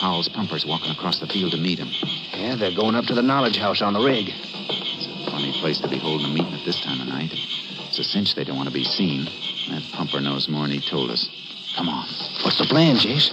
Powell's 0.00 0.28
pumpers 0.28 0.66
walking 0.66 0.90
across 0.90 1.20
the 1.20 1.28
field 1.28 1.52
to 1.52 1.56
meet 1.56 1.78
him. 1.78 1.90
Yeah, 2.34 2.56
they're 2.56 2.74
going 2.74 2.96
up 2.96 3.04
to 3.04 3.14
the 3.14 3.22
knowledge 3.22 3.56
house 3.56 3.80
on 3.80 3.92
the 3.92 4.00
rig. 4.00 4.26
It's 4.28 5.06
a 5.06 5.30
funny 5.30 5.52
place 5.60 5.78
to 5.82 5.88
be 5.88 5.98
holding 5.98 6.26
a 6.26 6.34
meeting 6.34 6.52
at 6.52 6.64
this 6.64 6.80
time 6.80 7.00
of 7.00 7.06
night. 7.06 7.30
It's 7.32 8.00
a 8.00 8.02
cinch 8.02 8.34
they 8.34 8.42
don't 8.42 8.56
want 8.56 8.68
to 8.68 8.74
be 8.74 8.82
seen. 8.82 9.26
That 9.70 9.84
pumper 9.92 10.20
knows 10.20 10.48
more 10.48 10.62
than 10.62 10.72
he 10.72 10.80
told 10.80 11.12
us. 11.12 11.28
Come 11.76 11.88
on. 11.88 12.08
What's 12.42 12.58
the 12.58 12.64
plan, 12.64 12.96
Jace? 12.96 13.30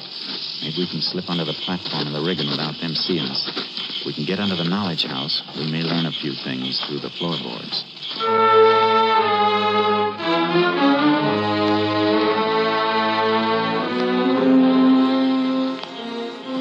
Maybe 0.61 0.79
we 0.79 0.87
can 0.87 1.01
slip 1.01 1.29
under 1.29 1.45
the 1.45 1.53
platform 1.53 2.07
of 2.07 2.13
the 2.13 2.21
rigging 2.21 2.49
without 2.49 2.79
them 2.81 2.95
seeing 2.95 3.25
us. 3.25 3.47
If 3.99 4.05
we 4.05 4.13
can 4.13 4.25
get 4.25 4.39
under 4.39 4.55
the 4.55 4.63
knowledge 4.63 5.03
house, 5.05 5.41
we 5.55 5.69
may 5.71 5.83
learn 5.83 6.05
a 6.05 6.11
few 6.11 6.33
things 6.33 6.83
through 6.85 6.99
the 6.99 7.09
floorboards. 7.09 7.83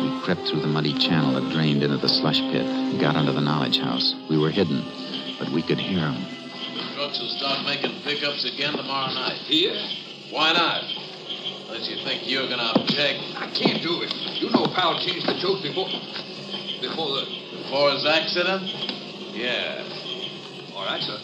We 0.02 0.20
crept 0.24 0.48
through 0.48 0.60
the 0.60 0.66
muddy 0.68 0.92
channel 0.98 1.32
that 1.40 1.52
drained 1.52 1.82
into 1.82 1.96
the 1.96 2.08
slush 2.08 2.40
pit 2.52 2.66
and 2.66 3.00
got 3.00 3.16
under 3.16 3.32
the 3.32 3.40
knowledge 3.40 3.78
house. 3.78 4.14
We 4.28 4.38
were 4.38 4.50
hidden, 4.50 4.84
but 5.38 5.48
we 5.50 5.62
could 5.62 5.78
hear 5.78 6.00
them. 6.00 6.20
The 6.20 6.94
trucks 6.94 7.18
will 7.18 7.28
start 7.28 7.64
making 7.64 8.02
pickups 8.02 8.44
again 8.44 8.74
tomorrow 8.76 9.12
night. 9.14 9.38
Here? 9.46 9.76
Why 10.30 10.52
not? 10.52 10.82
Unless 11.68 11.88
you 11.90 11.96
think 12.04 12.22
you're 12.28 12.48
gonna 12.48 12.72
object. 12.76 13.20
I 13.36 13.50
can't 13.50 13.82
do 14.76 14.82
it. 14.82 15.06
You 15.06 15.22
know 15.22 15.24
Powell 15.24 15.24
changed 15.24 15.26
the 15.26 15.38
choke 15.40 15.62
before. 15.62 15.88
Before 16.80 17.08
the. 17.16 17.26
Before 17.62 17.90
his 17.90 18.06
accident? 18.06 18.62
Yeah. 19.34 19.82
All 20.74 20.84
right, 20.86 21.02
sir. 21.02 21.18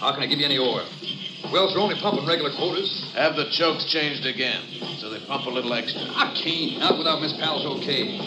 How 0.00 0.12
can 0.12 0.22
I 0.22 0.26
give 0.26 0.38
you 0.38 0.44
any 0.44 0.58
oil? 0.58 0.86
Wells 1.52 1.76
are 1.76 1.78
only 1.78 1.94
pumping 2.00 2.26
regular 2.26 2.50
quotas. 2.56 3.12
Have 3.14 3.36
the 3.36 3.48
chokes 3.50 3.84
changed 3.84 4.26
again, 4.26 4.62
so 4.98 5.10
they 5.10 5.20
pump 5.26 5.46
a 5.46 5.50
little 5.50 5.72
extra. 5.72 6.02
Ah, 6.06 6.32
I 6.32 6.34
can't. 6.34 6.78
Not 6.80 6.98
without 6.98 7.20
Miss 7.20 7.32
Powell's 7.34 7.64
okay. 7.78 8.18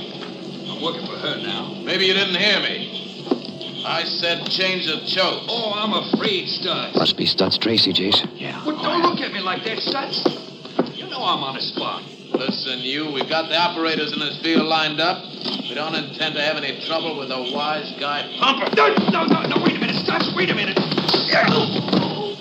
I'm 0.69 0.81
working 0.81 1.05
for 1.05 1.17
her 1.17 1.37
now. 1.41 1.73
Maybe 1.83 2.05
you 2.05 2.13
didn't 2.13 2.35
hear 2.35 2.59
me. 2.61 3.83
I 3.85 4.03
said 4.03 4.47
change 4.49 4.85
the 4.85 4.99
chokes. 5.05 5.45
Oh, 5.49 5.73
I'm 5.75 5.93
afraid, 5.93 6.47
Stutz. 6.47 6.95
Must 6.95 7.17
be 7.17 7.25
Stutz 7.25 7.59
Tracy, 7.59 7.91
Jason. 7.93 8.29
Yeah. 8.35 8.65
Well, 8.65 8.81
don't 8.81 9.01
look 9.01 9.19
at 9.19 9.33
me 9.33 9.41
like 9.41 9.63
that, 9.63 9.79
Stutz. 9.79 10.97
You 10.97 11.07
know 11.09 11.23
I'm 11.23 11.43
on 11.43 11.55
the 11.55 11.61
spot. 11.61 12.03
Listen, 12.37 12.79
you, 12.79 13.11
we've 13.11 13.29
got 13.29 13.49
the 13.49 13.57
operators 13.57 14.13
in 14.13 14.19
this 14.19 14.39
field 14.41 14.65
lined 14.67 14.99
up. 14.99 15.23
We 15.67 15.73
don't 15.73 15.95
intend 15.95 16.35
to 16.35 16.41
have 16.41 16.57
any 16.57 16.79
trouble 16.85 17.17
with 17.17 17.31
a 17.31 17.51
wise 17.53 17.91
guy 17.99 18.25
pumper. 18.39 18.69
No, 18.75 18.93
no, 19.09 19.25
no, 19.25 19.41
no, 19.47 19.63
wait 19.63 19.75
a 19.75 19.79
minute, 19.79 19.97
Stutz, 20.05 20.35
wait 20.35 20.49
a 20.49 20.55
minute. 20.55 20.77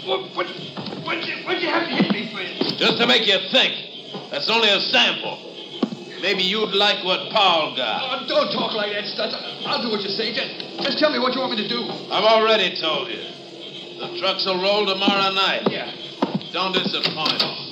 What, 0.06 0.22
what, 0.34 0.46
what'd, 1.04 1.26
you, 1.26 1.36
what'd 1.44 1.62
you 1.62 1.68
have 1.68 1.88
to 1.88 1.94
hit 1.94 2.12
me 2.12 2.32
for? 2.32 2.40
Just 2.76 2.98
to 2.98 3.06
make 3.06 3.26
you 3.26 3.38
think. 3.52 4.30
That's 4.30 4.48
only 4.48 4.68
a 4.68 4.80
sample. 4.80 5.36
Maybe 6.20 6.42
you'd 6.42 6.74
like 6.74 7.04
what 7.04 7.30
Powell 7.30 7.76
got. 7.76 8.22
Oh, 8.22 8.26
don't 8.26 8.50
talk 8.52 8.74
like 8.74 8.92
that, 8.92 9.04
Stutz. 9.04 9.34
I'll 9.66 9.82
do 9.82 9.90
what 9.90 10.00
you 10.02 10.10
say. 10.10 10.32
Just, 10.32 10.80
just 10.82 10.98
tell 10.98 11.12
me 11.12 11.18
what 11.18 11.34
you 11.34 11.40
want 11.40 11.52
me 11.52 11.62
to 11.62 11.68
do. 11.68 11.84
I've 12.10 12.24
already 12.24 12.74
told 12.80 13.08
you. 13.08 13.20
The 14.00 14.18
trucks 14.18 14.46
will 14.46 14.62
roll 14.62 14.86
tomorrow 14.86 15.32
night. 15.34 15.68
Yeah. 15.70 15.92
Don't 16.52 16.72
disappoint 16.72 17.42
us. 17.42 17.67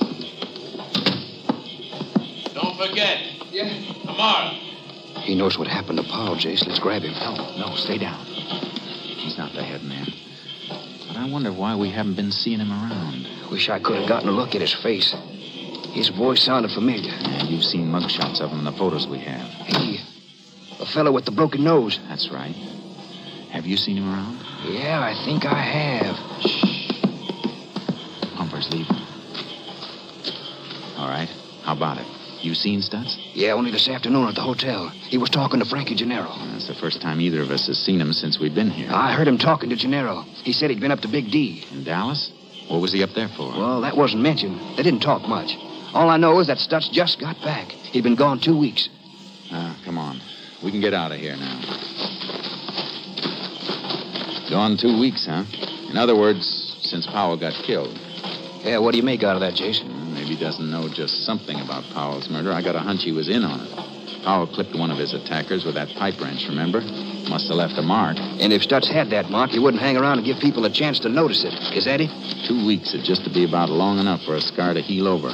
Don't 2.57 2.75
forget. 2.75 3.21
Yeah. 3.51 3.69
Tomorrow. 4.01 4.49
He 5.21 5.35
knows 5.35 5.59
what 5.59 5.67
happened 5.67 5.99
to 5.99 6.03
Powell, 6.05 6.35
Jace. 6.35 6.65
Let's 6.65 6.79
grab 6.79 7.03
him. 7.03 7.13
No, 7.13 7.55
no, 7.57 7.75
stay 7.75 7.99
down. 7.99 8.25
He's 8.25 9.37
not 9.37 9.53
the 9.53 9.61
head 9.61 9.83
man. 9.83 10.07
But 11.07 11.17
I 11.17 11.29
wonder 11.29 11.53
why 11.53 11.75
we 11.75 11.91
haven't 11.91 12.15
been 12.15 12.31
seeing 12.31 12.59
him 12.59 12.71
around. 12.71 13.27
Wish 13.51 13.69
I 13.69 13.77
could 13.77 13.97
have 13.97 14.09
gotten 14.09 14.29
a 14.29 14.31
look 14.31 14.55
at 14.55 14.61
his 14.61 14.73
face. 14.73 15.13
His 15.91 16.09
voice 16.09 16.41
sounded 16.41 16.71
familiar. 16.71 17.11
Yeah, 17.11 17.43
you've 17.43 17.63
seen 17.63 17.91
mugshots 17.91 18.41
of 18.41 18.49
him 18.49 18.59
in 18.59 18.65
the 18.65 18.71
photos 18.71 19.05
we 19.05 19.19
have. 19.19 19.47
Hey, 19.47 19.99
the 20.79 20.87
fellow 20.87 21.11
with 21.11 21.25
the 21.25 21.31
broken 21.31 21.63
nose. 21.63 21.99
That's 22.09 22.31
right. 22.31 22.55
Have 23.51 23.67
you 23.67 23.77
seen 23.77 23.97
him 23.97 24.11
around? 24.11 24.39
Yeah, 24.65 24.99
I 24.99 25.13
think 25.25 25.45
I 25.45 25.61
have. 25.61 26.17
Shh. 26.41 26.95
Pumper's 28.35 28.67
leaving. 28.71 28.97
All 30.97 31.07
right. 31.07 31.29
How 31.61 31.73
about 31.73 31.99
it? 31.99 32.16
You 32.41 32.53
seen 32.53 32.81
Stutz? 32.81 33.17
Yeah, 33.33 33.53
only 33.53 33.71
this 33.71 33.87
afternoon 33.87 34.27
at 34.27 34.35
the 34.35 34.41
hotel. 34.41 34.89
He 34.89 35.17
was 35.17 35.29
talking 35.29 35.59
to 35.59 35.65
Frankie 35.65 35.95
Gennaro. 35.95 36.31
That's 36.51 36.67
the 36.67 36.75
first 36.75 37.01
time 37.01 37.19
either 37.19 37.41
of 37.41 37.49
us 37.49 37.67
has 37.67 37.77
seen 37.77 37.99
him 37.99 38.13
since 38.13 38.39
we've 38.39 38.53
been 38.53 38.69
here. 38.69 38.89
I 38.91 39.13
heard 39.13 39.27
him 39.27 39.37
talking 39.37 39.69
to 39.69 39.75
Gennaro. 39.75 40.21
He 40.43 40.53
said 40.53 40.69
he'd 40.69 40.79
been 40.79 40.91
up 40.91 41.01
to 41.01 41.07
Big 41.07 41.31
D. 41.31 41.65
In 41.71 41.83
Dallas? 41.83 42.31
What 42.67 42.81
was 42.81 42.91
he 42.91 43.01
up 43.03 43.11
there 43.11 43.29
for? 43.29 43.49
Well, 43.51 43.81
that 43.81 43.95
wasn't 43.97 44.21
mentioned. 44.21 44.59
They 44.77 44.83
didn't 44.83 45.01
talk 45.01 45.27
much. 45.27 45.57
All 45.93 46.09
I 46.09 46.17
know 46.17 46.39
is 46.39 46.47
that 46.47 46.57
Stutz 46.57 46.91
just 46.91 47.19
got 47.19 47.39
back. 47.41 47.69
He'd 47.71 48.03
been 48.03 48.15
gone 48.15 48.39
two 48.39 48.57
weeks. 48.57 48.89
Ah, 49.51 49.77
come 49.85 49.97
on. 49.97 50.21
We 50.63 50.71
can 50.71 50.81
get 50.81 50.93
out 50.93 51.11
of 51.11 51.19
here 51.19 51.35
now. 51.35 51.61
Gone 54.49 54.77
two 54.77 54.99
weeks, 54.99 55.25
huh? 55.25 55.43
In 55.89 55.97
other 55.97 56.15
words, 56.15 56.77
since 56.81 57.05
Powell 57.05 57.37
got 57.37 57.53
killed. 57.63 57.97
Yeah, 58.63 58.79
what 58.79 58.91
do 58.91 58.97
you 58.97 59.03
make 59.03 59.23
out 59.23 59.35
of 59.35 59.41
that, 59.41 59.55
Jason? 59.55 59.96
Maybe 60.27 60.39
he 60.39 60.43
doesn't 60.43 60.69
know 60.69 60.89
just 60.89 61.23
something 61.23 61.55
about 61.61 61.85
Powell's 61.93 62.27
murder. 62.27 62.51
I 62.51 62.61
got 62.61 62.75
a 62.75 62.83
hunch 62.83 63.03
he 63.03 63.13
was 63.13 63.29
in 63.29 63.45
on 63.45 63.63
it. 63.63 63.71
Powell 64.25 64.45
clipped 64.45 64.75
one 64.75 64.91
of 64.91 64.97
his 64.97 65.13
attackers 65.13 65.63
with 65.63 65.75
that 65.75 65.87
pipe 65.95 66.19
wrench, 66.19 66.43
remember? 66.49 66.81
Must 67.31 67.47
have 67.47 67.55
left 67.55 67.79
a 67.79 67.81
mark. 67.81 68.17
And 68.19 68.51
if 68.51 68.61
Stutz 68.61 68.91
had 68.91 69.09
that 69.11 69.29
mark, 69.29 69.51
he 69.51 69.59
wouldn't 69.59 69.81
hang 69.81 69.95
around 69.95 70.17
and 70.17 70.27
give 70.27 70.35
people 70.43 70.65
a 70.65 70.69
chance 70.69 70.99
to 71.07 71.07
notice 71.07 71.45
it. 71.47 71.55
Is 71.71 71.85
that 71.85 72.01
it? 72.01 72.11
Two 72.45 72.67
weeks 72.67 72.91
would 72.91 73.05
just 73.05 73.23
to 73.23 73.31
be 73.31 73.47
about 73.47 73.69
long 73.69 73.99
enough 73.99 74.19
for 74.23 74.35
a 74.35 74.41
scar 74.41 74.73
to 74.73 74.81
heal 74.81 75.07
over. 75.07 75.31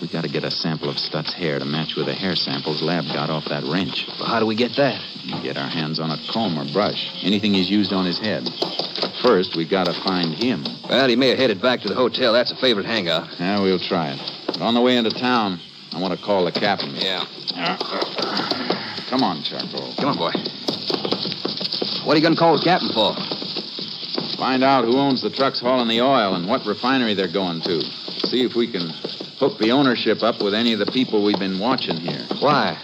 We 0.00 0.08
got 0.08 0.24
to 0.24 0.30
get 0.30 0.44
a 0.44 0.50
sample 0.50 0.88
of 0.88 0.96
Stutz's 0.96 1.34
hair 1.34 1.58
to 1.58 1.64
match 1.66 1.94
with 1.94 2.06
the 2.06 2.14
hair 2.14 2.34
samples 2.34 2.80
Lab 2.80 3.04
got 3.12 3.28
off 3.28 3.44
that 3.50 3.64
wrench. 3.64 4.06
Well, 4.18 4.28
how 4.28 4.40
do 4.40 4.46
we 4.46 4.56
get 4.56 4.74
that? 4.76 4.98
We 5.26 5.42
get 5.42 5.58
our 5.58 5.68
hands 5.68 6.00
on 6.00 6.10
a 6.10 6.16
comb 6.32 6.58
or 6.58 6.64
brush, 6.72 7.10
anything 7.22 7.52
he's 7.52 7.68
used 7.68 7.92
on 7.92 8.06
his 8.06 8.18
head. 8.18 8.48
But 9.00 9.12
first, 9.22 9.56
we 9.56 9.68
got 9.68 9.84
to 9.86 9.92
find 9.92 10.32
him. 10.32 10.64
Well, 10.88 11.06
he 11.06 11.16
may 11.16 11.28
have 11.28 11.38
headed 11.38 11.60
back 11.60 11.80
to 11.80 11.88
the 11.88 11.94
hotel. 11.94 12.32
That's 12.32 12.50
a 12.50 12.56
favorite 12.56 12.86
hangout. 12.86 13.28
Yeah, 13.38 13.60
we'll 13.60 13.78
try 13.78 14.12
it. 14.12 14.20
But 14.46 14.62
on 14.62 14.72
the 14.74 14.80
way 14.80 14.96
into 14.96 15.10
town, 15.10 15.60
I 15.92 16.00
want 16.00 16.18
to 16.18 16.24
call 16.24 16.46
the 16.46 16.52
captain. 16.52 16.96
Yeah. 16.96 17.26
Come 19.10 19.22
on, 19.22 19.42
Charcoal. 19.42 19.92
Come 19.96 20.08
on, 20.08 20.16
boy. 20.16 20.32
What 22.06 22.16
are 22.16 22.20
you 22.20 22.28
to 22.28 22.36
call 22.36 22.56
the 22.56 22.64
captain 22.64 22.88
for? 22.94 23.14
Find 24.38 24.64
out 24.64 24.86
who 24.86 24.96
owns 24.96 25.20
the 25.20 25.30
trucks 25.30 25.60
hauling 25.60 25.88
the 25.88 26.00
oil 26.00 26.34
and 26.34 26.48
what 26.48 26.64
refinery 26.64 27.12
they're 27.12 27.28
going 27.30 27.60
to. 27.62 27.82
See 28.24 28.44
if 28.44 28.54
we 28.54 28.70
can 28.70 28.88
hook 29.40 29.56
the 29.58 29.72
ownership 29.72 30.22
up 30.22 30.42
with 30.42 30.52
any 30.52 30.74
of 30.74 30.78
the 30.78 30.92
people 30.92 31.24
we've 31.24 31.38
been 31.38 31.58
watching 31.58 31.96
here. 31.96 32.20
Why? 32.40 32.76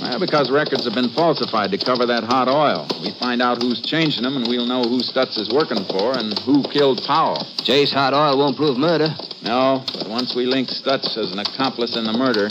Well, 0.00 0.20
because 0.20 0.48
records 0.48 0.84
have 0.84 0.94
been 0.94 1.10
falsified 1.10 1.72
to 1.72 1.78
cover 1.78 2.06
that 2.06 2.22
hot 2.22 2.46
oil. 2.46 2.86
We 3.02 3.10
find 3.18 3.42
out 3.42 3.60
who's 3.60 3.82
changing 3.82 4.22
them, 4.22 4.36
and 4.36 4.46
we'll 4.46 4.66
know 4.66 4.82
who 4.82 5.00
Stutz 5.00 5.36
is 5.36 5.50
working 5.50 5.84
for 5.90 6.16
and 6.16 6.38
who 6.46 6.62
killed 6.70 7.02
Powell. 7.02 7.42
Jace 7.66 7.92
hot 7.92 8.14
oil 8.14 8.38
won't 8.38 8.56
prove 8.56 8.78
murder. 8.78 9.08
No, 9.42 9.82
but 9.92 10.08
once 10.08 10.36
we 10.36 10.46
link 10.46 10.68
Stutz 10.68 11.18
as 11.18 11.32
an 11.32 11.40
accomplice 11.40 11.96
in 11.96 12.04
the 12.04 12.12
murder, 12.12 12.48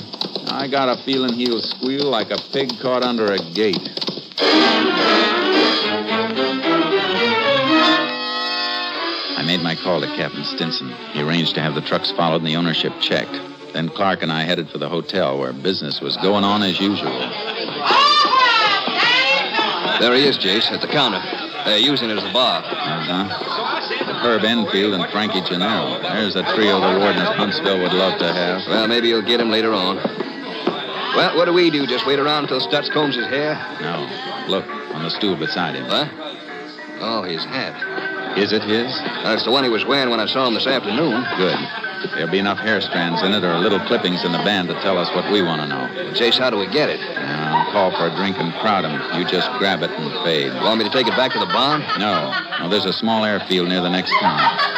I 0.51 0.67
got 0.67 0.89
a 0.89 1.01
feeling 1.03 1.33
he'll 1.33 1.61
squeal 1.61 2.11
like 2.11 2.31
a 2.31 2.37
pig 2.51 2.69
caught 2.81 3.03
under 3.03 3.31
a 3.31 3.39
gate. 3.53 3.79
Made 9.47 9.63
my 9.63 9.75
call 9.75 10.01
to 10.01 10.07
Captain 10.07 10.43
Stinson. 10.43 10.89
He 11.13 11.21
arranged 11.21 11.55
to 11.55 11.61
have 11.61 11.73
the 11.73 11.79
trucks 11.79 12.11
followed 12.11 12.41
and 12.41 12.47
the 12.47 12.57
ownership 12.57 12.91
checked. 12.99 13.31
Then 13.71 13.87
Clark 13.87 14.21
and 14.21 14.29
I 14.29 14.43
headed 14.43 14.69
for 14.69 14.77
the 14.77 14.89
hotel 14.89 15.39
where 15.39 15.53
business 15.53 16.01
was 16.01 16.17
going 16.17 16.43
on 16.43 16.63
as 16.63 16.81
usual. 16.81 17.17
There 20.01 20.13
he 20.15 20.27
is, 20.27 20.37
Jace, 20.37 20.69
at 20.69 20.81
the 20.81 20.87
counter. 20.87 21.23
They're 21.63 21.79
using 21.79 22.09
it 22.09 22.17
as 22.17 22.25
a 22.25 22.33
bar. 22.33 22.61
Uh-huh. 22.61 23.23
Herb 24.19 24.43
Enfield 24.43 24.93
and 24.93 25.09
Frankie 25.11 25.39
Gennaro. 25.39 26.01
There's 26.01 26.35
a 26.35 26.43
trio 26.53 26.81
the 26.81 26.99
warden 26.99 27.21
of 27.21 27.33
Huntsville 27.35 27.81
would 27.81 27.93
love 27.93 28.19
to 28.19 28.27
have. 28.27 28.67
Well, 28.67 28.87
maybe 28.89 29.07
you'll 29.07 29.21
get 29.21 29.39
him 29.39 29.49
later 29.49 29.73
on. 29.73 29.95
Well, 31.15 31.37
what 31.37 31.45
do 31.45 31.53
we 31.53 31.69
do? 31.69 31.87
Just 31.87 32.05
wait 32.05 32.19
around 32.19 32.43
until 32.43 32.59
Stutz 32.59 32.91
combs 32.91 33.15
his 33.15 33.27
hair? 33.27 33.55
No. 33.79 34.45
Look, 34.49 34.67
on 34.93 35.03
the 35.03 35.09
stool 35.09 35.37
beside 35.37 35.75
him. 35.75 35.87
What? 35.87 36.09
Oh, 36.99 37.23
his 37.23 37.45
hat. 37.45 37.86
Is 38.37 38.51
it 38.53 38.63
his? 38.63 38.91
Uh, 38.93 39.23
That's 39.23 39.43
the 39.43 39.51
one 39.51 39.63
he 39.63 39.69
was 39.69 39.83
wearing 39.85 40.09
when 40.09 40.19
I 40.19 40.27
saw 40.27 40.47
him 40.47 40.53
this 40.53 40.67
afternoon. 40.67 41.25
Good. 41.37 41.57
There'll 42.13 42.29
be 42.29 42.37
enough 42.37 42.59
hair 42.59 42.79
strands 42.81 43.23
in 43.23 43.33
it 43.33 43.43
or 43.43 43.57
little 43.57 43.79
clippings 43.89 44.23
in 44.23 44.31
the 44.31 44.37
band 44.45 44.69
to 44.69 44.75
tell 44.81 44.97
us 44.99 45.09
what 45.15 45.25
we 45.31 45.41
want 45.41 45.61
to 45.61 45.67
know. 45.67 45.89
Jace, 46.13 46.37
how 46.37 46.51
do 46.51 46.57
we 46.57 46.67
get 46.67 46.89
it? 46.89 47.01
I'll 47.01 47.71
call 47.73 47.89
for 47.97 48.05
a 48.05 48.15
drink 48.15 48.37
and 48.37 48.53
crowd 48.61 48.85
him. 48.85 48.93
You 49.17 49.25
just 49.25 49.49
grab 49.57 49.81
it 49.81 49.89
and 49.89 50.13
fade. 50.23 50.53
Want 50.53 50.77
me 50.77 50.85
to 50.85 50.91
take 50.93 51.07
it 51.07 51.17
back 51.17 51.33
to 51.33 51.39
the 51.39 51.49
barn? 51.49 51.81
No. 51.97 52.29
No, 52.61 52.69
there's 52.69 52.85
a 52.85 52.93
small 52.93 53.25
airfield 53.25 53.69
near 53.69 53.81
the 53.81 53.89
next 53.89 54.13
town. 54.21 54.37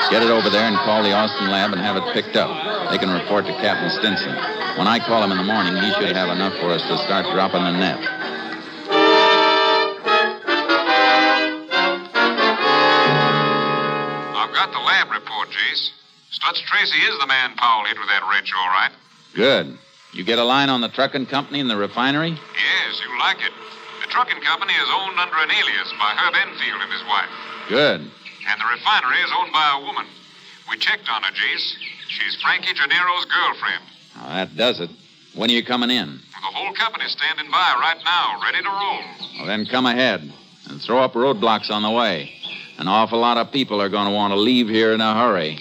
Get 0.09 0.23
it 0.23 0.31
over 0.31 0.49
there 0.49 0.63
and 0.63 0.77
call 0.77 1.03
the 1.03 1.11
Austin 1.11 1.51
lab 1.51 1.73
and 1.73 1.81
have 1.81 1.97
it 1.97 2.03
picked 2.13 2.37
up. 2.37 2.49
They 2.89 2.97
can 2.97 3.09
report 3.11 3.45
to 3.45 3.53
Captain 3.59 3.89
Stinson. 3.91 4.33
When 4.79 4.87
I 4.87 4.99
call 5.03 5.21
him 5.21 5.31
in 5.31 5.37
the 5.37 5.43
morning, 5.43 5.75
he 5.75 5.91
should 5.99 6.15
have 6.15 6.29
enough 6.29 6.55
for 6.63 6.71
us 6.71 6.81
to 6.87 6.97
start 7.03 7.25
dropping 7.35 7.63
the 7.67 7.71
net. 7.75 7.99
Stutz 16.49 16.61
Tracy 16.65 16.97
is 16.97 17.19
the 17.19 17.27
man 17.27 17.53
Powell 17.57 17.85
hit 17.85 17.97
with 17.99 18.07
that 18.07 18.23
wrench, 18.27 18.51
all 18.57 18.69
right. 18.69 18.91
Good. 19.35 19.77
You 20.13 20.23
get 20.23 20.39
a 20.39 20.43
line 20.43 20.69
on 20.69 20.81
the 20.81 20.89
trucking 20.89 21.27
company 21.27 21.59
and 21.59 21.69
the 21.69 21.77
refinery? 21.77 22.31
Yes, 22.31 23.01
you 23.05 23.19
like 23.19 23.37
it. 23.37 23.53
The 24.01 24.07
trucking 24.07 24.41
company 24.41 24.73
is 24.73 24.89
owned 24.91 25.19
under 25.19 25.37
an 25.37 25.51
alias 25.51 25.93
by 25.99 26.09
Herb 26.17 26.33
Enfield 26.33 26.81
and 26.81 26.91
his 26.91 27.03
wife. 27.05 27.29
Good. 27.69 28.01
And 28.01 28.61
the 28.61 28.65
refinery 28.65 29.21
is 29.21 29.29
owned 29.37 29.53
by 29.53 29.77
a 29.77 29.85
woman. 29.85 30.07
We 30.71 30.77
checked 30.77 31.07
on 31.07 31.21
her, 31.21 31.31
Jace. 31.31 31.75
She's 32.07 32.35
Frankie 32.41 32.73
Gennaro's 32.73 33.25
girlfriend. 33.25 33.83
Now, 34.15 34.29
that 34.29 34.57
does 34.57 34.79
it. 34.79 34.89
When 35.35 35.51
are 35.51 35.53
you 35.53 35.63
coming 35.63 35.91
in? 35.91 36.07
The 36.07 36.51
whole 36.57 36.73
company's 36.73 37.11
standing 37.11 37.51
by 37.51 37.75
right 37.79 38.01
now, 38.03 38.41
ready 38.41 38.63
to 38.63 38.69
roll. 38.69 39.01
Well, 39.37 39.45
then 39.45 39.67
come 39.67 39.85
ahead 39.85 40.33
and 40.67 40.81
throw 40.81 40.97
up 40.97 41.13
roadblocks 41.13 41.69
on 41.69 41.83
the 41.83 41.91
way. 41.91 42.33
An 42.79 42.87
awful 42.87 43.19
lot 43.19 43.35
of 43.35 43.51
people 43.51 43.81
are 43.81 43.89
going 43.89 44.07
to 44.07 44.13
want 44.13 44.31
to 44.31 44.39
leave 44.39 44.69
here 44.69 44.93
in 44.93 45.01
a 45.01 45.13
hurry. 45.13 45.59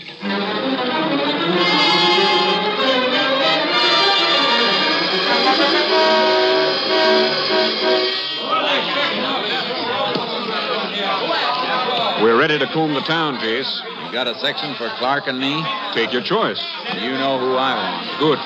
We're 12.22 12.38
ready 12.38 12.56
to 12.56 12.66
comb 12.72 12.94
the 12.94 13.00
town, 13.00 13.38
Jace. 13.38 13.66
You 14.06 14.12
got 14.12 14.28
a 14.28 14.36
section 14.38 14.76
for 14.76 14.88
Clark 14.98 15.26
and 15.26 15.40
me? 15.40 15.60
Take 15.94 16.12
your 16.12 16.22
choice. 16.22 16.64
You 16.94 17.10
know 17.18 17.40
who 17.40 17.56
I 17.56 17.74
want. 17.74 18.20
Good. 18.20 18.38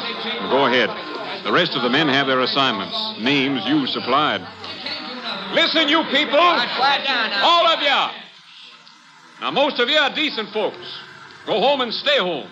Go 0.49 0.65
ahead. 0.65 0.89
The 1.45 1.53
rest 1.53 1.77
of 1.77 1.83
the 1.83 1.91
men 1.91 2.09
have 2.09 2.27
their 2.27 2.41
assignments. 2.41 2.97
Names 3.21 3.67
you 3.67 3.87
supplied. 3.87 4.41
Listen, 5.53 5.91
you 5.91 6.05
people. 6.05 6.39
quiet 6.39 7.05
down 7.05 7.29
now. 7.29 7.45
All 7.45 7.67
of 7.67 7.83
you. 7.83 8.22
Now, 9.43 9.51
most 9.51 9.81
of 9.81 9.89
you 9.89 9.97
are 9.97 10.15
decent 10.15 10.51
folks. 10.51 11.01
Go 11.47 11.59
home 11.59 11.81
and 11.81 11.93
stay 11.93 12.17
home. 12.17 12.49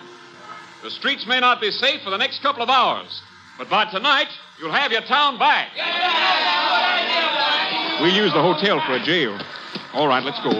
The 0.83 0.91
streets 0.91 1.25
may 1.25 1.39
not 1.39 1.61
be 1.61 1.71
safe 1.71 2.01
for 2.01 2.09
the 2.09 2.17
next 2.17 2.41
couple 2.41 2.61
of 2.61 2.69
hours, 2.69 3.21
but 3.57 3.69
by 3.69 3.85
tonight, 3.85 4.27
you'll 4.59 4.73
have 4.73 4.91
your 4.91 4.99
town 5.03 5.39
back. 5.39 5.69
We 8.03 8.09
use 8.09 8.33
the 8.33 8.41
hotel 8.41 8.81
for 8.85 8.95
a 8.95 8.99
jail. 8.99 9.39
All 9.93 10.05
right, 10.05 10.21
let's 10.21 10.41
go. 10.41 10.51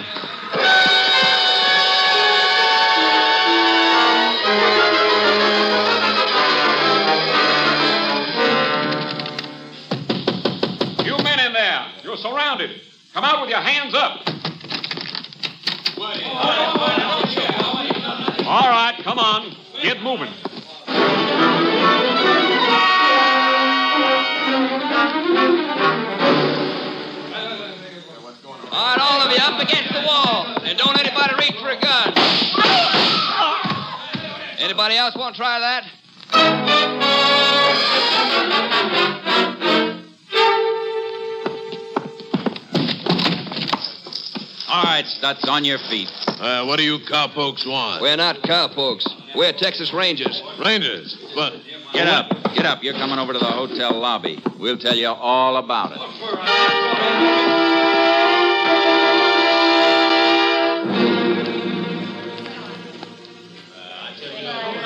You 11.04 11.24
men 11.26 11.40
in 11.42 11.52
there, 11.52 11.88
you're 12.06 12.16
surrounded. 12.16 12.80
Come 13.14 13.26
out 13.26 13.42
with 13.42 13.50
your 13.50 13.60
hands 13.60 13.94
up. 13.94 14.41
All 18.52 18.70
right, 18.70 18.96
come 19.04 19.20
on. 19.20 19.56
Get 19.84 20.02
moving. 20.02 20.30
All 28.72 28.88
right, 28.88 29.00
all 29.00 29.22
of 29.22 29.32
you 29.32 29.38
up 29.42 29.62
against 29.62 29.94
the 29.94 30.02
wall. 30.06 30.48
And 30.64 30.78
don't 30.78 31.00
anybody 31.00 31.36
reach 31.36 31.56
for 31.62 31.70
a 31.70 31.80
gun. 31.80 32.14
Anybody 34.60 34.98
else 34.98 35.16
want 35.16 35.36
to 35.36 35.40
try 35.40 35.60
that? 35.60 35.86
All 44.72 44.84
right, 44.84 45.04
Stutz, 45.04 45.46
on 45.50 45.66
your 45.66 45.80
feet. 45.90 46.08
Uh, 46.28 46.64
what 46.64 46.78
do 46.78 46.84
you 46.84 47.00
cowpokes 47.06 47.66
want? 47.66 48.02
We're 48.02 48.16
not 48.16 48.42
cowpokes. 48.42 49.06
We're 49.36 49.52
Texas 49.52 49.92
Rangers. 49.94 50.42
Rangers? 50.64 51.18
But. 51.36 51.56
Get 51.92 52.08
up. 52.08 52.32
Get 52.56 52.66
up. 52.66 52.82
You're 52.82 52.94
coming 52.94 53.20
over 53.20 53.34
to 53.34 53.40
the 53.40 53.44
hotel 53.44 54.00
lobby. 54.00 54.42
We'll 54.58 54.78
tell 54.78 54.96
you 54.96 55.10
all 55.10 55.58
about 55.58 55.92
it. 55.92 56.00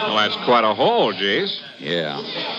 Well, 0.01 0.15
that's 0.17 0.45
quite 0.45 0.63
a 0.63 0.73
haul, 0.73 1.13
Jace. 1.13 1.61
Yeah, 1.77 2.15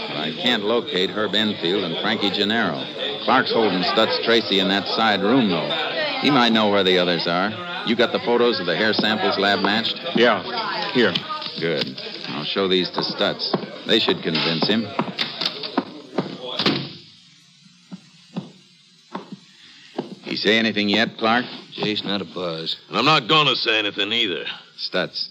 but 0.08 0.16
I 0.16 0.32
can't 0.40 0.62
locate 0.62 1.10
Herb 1.10 1.34
Enfield 1.34 1.82
and 1.82 1.98
Frankie 2.02 2.30
Gennaro. 2.30 2.84
Clark's 3.24 3.52
holding 3.52 3.82
Stutz 3.82 4.24
Tracy 4.24 4.60
in 4.60 4.68
that 4.68 4.86
side 4.86 5.22
room, 5.22 5.50
though. 5.50 5.96
He 6.22 6.30
might 6.30 6.52
know 6.52 6.70
where 6.70 6.84
the 6.84 6.98
others 6.98 7.26
are. 7.26 7.84
You 7.86 7.94
got 7.96 8.12
the 8.12 8.18
photos 8.20 8.58
of 8.60 8.66
the 8.66 8.76
hair 8.76 8.92
samples 8.92 9.38
lab 9.38 9.60
matched? 9.60 9.98
Yeah. 10.16 10.42
Here. 10.92 11.12
Good. 11.60 11.86
I'll 12.28 12.44
show 12.44 12.68
these 12.68 12.90
to 12.90 13.00
Stutz. 13.00 13.86
They 13.86 13.98
should 13.98 14.22
convince 14.22 14.66
him. 14.66 14.86
He 20.24 20.36
say 20.36 20.58
anything 20.58 20.88
yet, 20.88 21.16
Clark? 21.18 21.44
Jace, 21.78 22.04
not 22.04 22.20
a 22.20 22.24
buzz. 22.24 22.76
And 22.88 22.98
I'm 22.98 23.04
not 23.04 23.28
going 23.28 23.46
to 23.46 23.54
say 23.54 23.78
anything 23.78 24.12
either. 24.12 24.44
Stutz, 24.78 25.28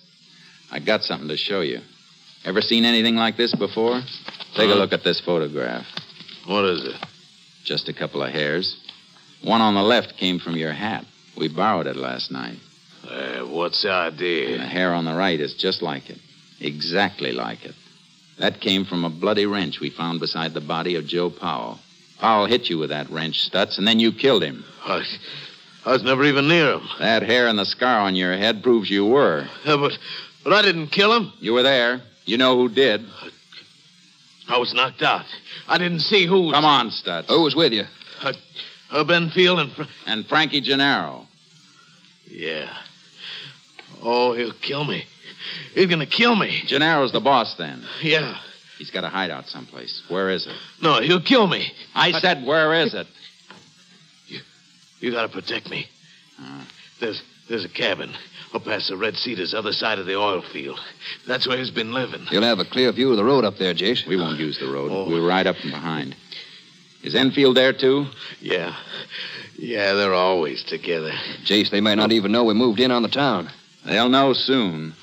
I 0.71 0.80
got 0.80 1.02
something 1.02 1.28
to 1.28 1.38
show 1.38 1.62
you. 1.62 1.82
Ever 2.45 2.62
seen 2.62 2.86
anything 2.86 3.15
like 3.15 3.38
this 3.38 3.54
before? 3.54 4.02
Take 4.56 4.69
a 4.69 4.76
look 4.76 4.93
at 4.93 5.04
this 5.04 5.19
photograph. 5.19 5.86
What 6.48 6.63
is 6.65 6.86
it? 6.86 6.95
Just 7.63 7.89
a 7.89 7.93
couple 7.93 8.24
of 8.24 8.32
hairs. 8.32 8.78
One 9.45 9.62
on 9.62 9.75
the 9.75 9.84
left 9.84 10.17
came 10.17 10.39
from 10.39 10.55
your 10.58 10.73
hat. 10.73 11.05
We 11.38 11.47
borrowed 11.49 11.86
it 11.86 11.95
last 11.95 12.31
night. 12.31 12.58
Uh, 13.08 13.41
what's 13.41 13.84
the 13.84 13.91
And 13.93 14.15
idea? 14.15 14.58
the 14.58 14.65
hair 14.65 14.93
on 14.93 15.05
the 15.05 15.13
right 15.13 15.39
is 15.39 15.53
just 15.53 15.81
like 15.84 16.10
it. 16.10 16.17
Exactly 16.60 17.31
like 17.31 17.63
it. 17.63 17.75
That 18.39 18.60
came 18.60 18.86
from 18.86 19.05
a 19.05 19.10
bloody 19.10 19.45
wrench 19.45 19.79
we 19.79 19.91
found 19.91 20.19
beside 20.19 20.53
the 20.55 20.62
body 20.62 20.95
of 20.95 21.05
Joe 21.05 21.29
Powell. 21.29 21.79
Powell 22.19 22.47
hit 22.47 22.69
you 22.69 22.79
with 22.79 22.89
that 22.89 23.10
wrench, 23.12 23.49
Stutz, 23.49 23.77
and 23.77 23.88
then 23.88 23.99
you 23.99 24.12
killed 24.12 24.41
him. 24.43 24.63
I, 24.84 25.03
I 25.86 25.91
was 25.91 26.03
never 26.03 26.23
even 26.25 26.47
near 26.47 26.73
him. 26.73 26.81
That 26.99 27.21
hair 27.21 27.47
and 27.47 27.60
the 27.60 27.65
scar 27.65 27.99
on 27.99 28.15
your 28.15 28.36
head 28.36 28.63
proves 28.63 28.89
you 28.89 29.05
were. 29.05 29.45
Yeah, 29.63 29.77
but, 29.77 29.91
but 30.43 30.53
I 30.53 30.63
didn't 30.63 30.88
kill 30.88 31.13
him. 31.15 31.31
You 31.39 31.53
were 31.53 31.63
there. 31.63 32.01
You 32.25 32.38
know 32.38 32.58
who 32.58 32.69
did. 32.69 33.05
I 34.49 34.58
was 34.58 34.73
knocked 34.73 35.03
out. 35.03 35.25
I 35.67 35.77
didn't 35.77 35.99
see 35.99 36.25
who. 36.25 36.51
Come 36.51 36.65
on, 36.65 36.89
Stutz. 36.89 37.27
Who 37.27 37.43
was 37.43 37.55
with 37.55 37.73
you? 37.73 37.84
Uh, 38.21 38.34
Herb 38.91 39.10
Enfield 39.12 39.60
and. 39.60 39.71
Fr- 39.71 39.84
And 40.06 40.26
Frankie 40.28 40.62
Gennaro. 40.62 41.28
yeah. 42.30 42.69
Oh, 44.02 44.34
he'll 44.34 44.54
kill 44.54 44.84
me. 44.84 45.06
He's 45.74 45.88
gonna 45.88 46.06
kill 46.06 46.36
me. 46.36 46.62
Gennaro's 46.67 47.12
the 47.12 47.19
boss 47.19 47.56
then. 47.56 47.84
Yeah. 48.02 48.38
He's 48.78 48.91
got 48.91 49.04
a 49.04 49.10
hideout 49.10 49.48
someplace. 49.48 50.04
Where 50.10 50.30
is 50.30 50.45
it? 50.48 50.54
No, 50.82 51.00
he'll 51.02 51.21
kill 51.21 51.48
me. 51.48 51.71
I 51.95 52.12
said, 52.12 52.45
where 52.45 52.74
is 52.74 52.93
it? 52.93 53.08
You, 54.28 54.39
you 55.00 55.12
gotta 55.12 55.30
protect 55.30 55.69
me. 55.69 55.88
Uh, 56.39 56.63
There's 57.00 57.21
there's 57.50 57.63
a 57.65 57.69
cabin 57.69 58.12
up 58.54 58.65
past 58.65 58.89
the 58.89 58.98
Red 58.98 59.15
Cedars, 59.15 59.54
other 59.54 59.71
side 59.71 59.98
of 60.00 60.06
the 60.06 60.15
oil 60.17 60.41
field. 60.41 60.80
That's 61.28 61.48
where 61.48 61.58
he's 61.58 61.71
been 61.71 61.93
living. 61.93 62.26
You'll 62.32 62.43
have 62.43 62.60
a 62.60 62.65
clear 62.65 62.91
view 62.91 63.12
of 63.12 63.17
the 63.17 63.24
road 63.24 63.43
up 63.45 63.58
there, 63.58 63.74
Jace. 63.74 64.06
we 64.08 64.17
won't 64.17 64.39
use 64.39 64.60
the 64.60 64.67
road. 64.67 64.91
Oh. 64.91 65.08
We'll 65.08 65.26
ride 65.26 65.48
up 65.48 65.56
from 65.58 65.71
behind. 65.71 66.15
Is 67.06 67.13
Enfield 67.13 67.56
there, 67.56 67.72
too? 67.72 68.08
Yeah. 68.41 68.76
Yeah, 69.60 69.94
they're 69.94 70.15
always 70.15 70.63
together. 70.63 71.12
Jace, 71.46 71.70
they 71.70 71.80
might 71.80 71.96
not 71.96 72.12
even 72.12 72.32
know 72.32 72.44
we 72.44 72.56
moved 72.56 72.80
in 72.80 72.89
on 72.89 73.04
the 73.04 73.08
town. 73.08 73.52
They'll 73.86 74.10
know 74.10 74.34
soon. 74.34 74.96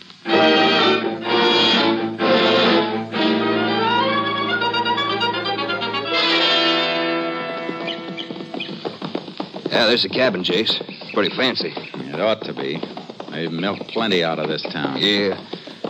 Yeah, 9.70 9.86
there's 9.86 10.02
the 10.02 10.08
cabin, 10.08 10.42
Jace. 10.42 10.76
Pretty 11.14 11.34
fancy. 11.36 11.72
It 11.76 12.20
ought 12.20 12.42
to 12.42 12.52
be. 12.52 12.82
They've 13.30 13.52
milked 13.52 13.88
plenty 13.90 14.24
out 14.24 14.40
of 14.40 14.48
this 14.48 14.62
town. 14.62 14.98
Yeah. 14.98 15.40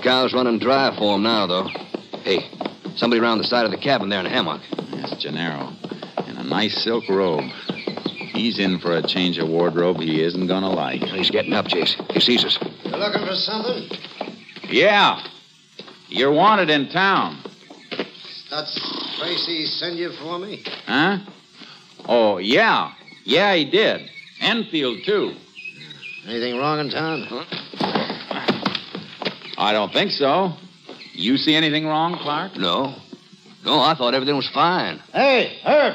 Cow's 0.02 0.34
running 0.34 0.58
dry 0.58 0.94
for 0.94 1.14
'em 1.14 1.22
now, 1.22 1.46
though. 1.46 1.68
Hey, 2.22 2.50
somebody 2.96 3.18
around 3.18 3.38
the 3.38 3.44
side 3.44 3.64
of 3.64 3.70
the 3.70 3.78
cabin 3.78 4.10
there 4.10 4.20
in 4.20 4.26
a 4.26 4.28
hammock. 4.28 4.60
That's 4.90 5.14
Gennaro. 5.16 5.72
In 6.52 6.58
nice 6.58 6.84
silk 6.84 7.08
robe. 7.08 7.50
He's 8.34 8.58
in 8.58 8.78
for 8.78 8.94
a 8.94 9.02
change 9.02 9.38
of 9.38 9.48
wardrobe 9.48 9.98
he 10.00 10.22
isn't 10.22 10.46
gonna 10.48 10.68
like. 10.68 11.02
He's 11.02 11.30
getting 11.30 11.54
up, 11.54 11.64
Jace. 11.64 11.94
He 12.12 12.20
sees 12.20 12.44
us. 12.44 12.58
You 12.84 12.90
looking 12.90 13.26
for 13.26 13.34
something? 13.34 13.88
Yeah. 14.68 15.26
You're 16.08 16.30
wanted 16.30 16.68
in 16.68 16.90
town. 16.90 17.38
That's 18.50 19.18
Tracy 19.18 19.64
send 19.64 19.96
you 19.98 20.12
for 20.12 20.38
me? 20.38 20.62
Huh? 20.84 21.20
Oh, 22.06 22.36
yeah. 22.36 22.92
Yeah, 23.24 23.54
he 23.54 23.64
did. 23.64 24.10
Enfield, 24.42 25.04
too. 25.06 25.32
Anything 26.26 26.58
wrong 26.58 26.80
in 26.80 26.90
town? 26.90 27.26
I 29.56 29.72
don't 29.72 29.90
think 29.90 30.10
so. 30.10 30.52
You 31.14 31.38
see 31.38 31.54
anything 31.54 31.86
wrong, 31.86 32.18
Clark? 32.18 32.56
No. 32.56 32.94
No, 33.64 33.80
I 33.80 33.94
thought 33.94 34.12
everything 34.12 34.36
was 34.36 34.50
fine. 34.50 34.98
Hey, 35.14 35.58
Herb. 35.64 35.94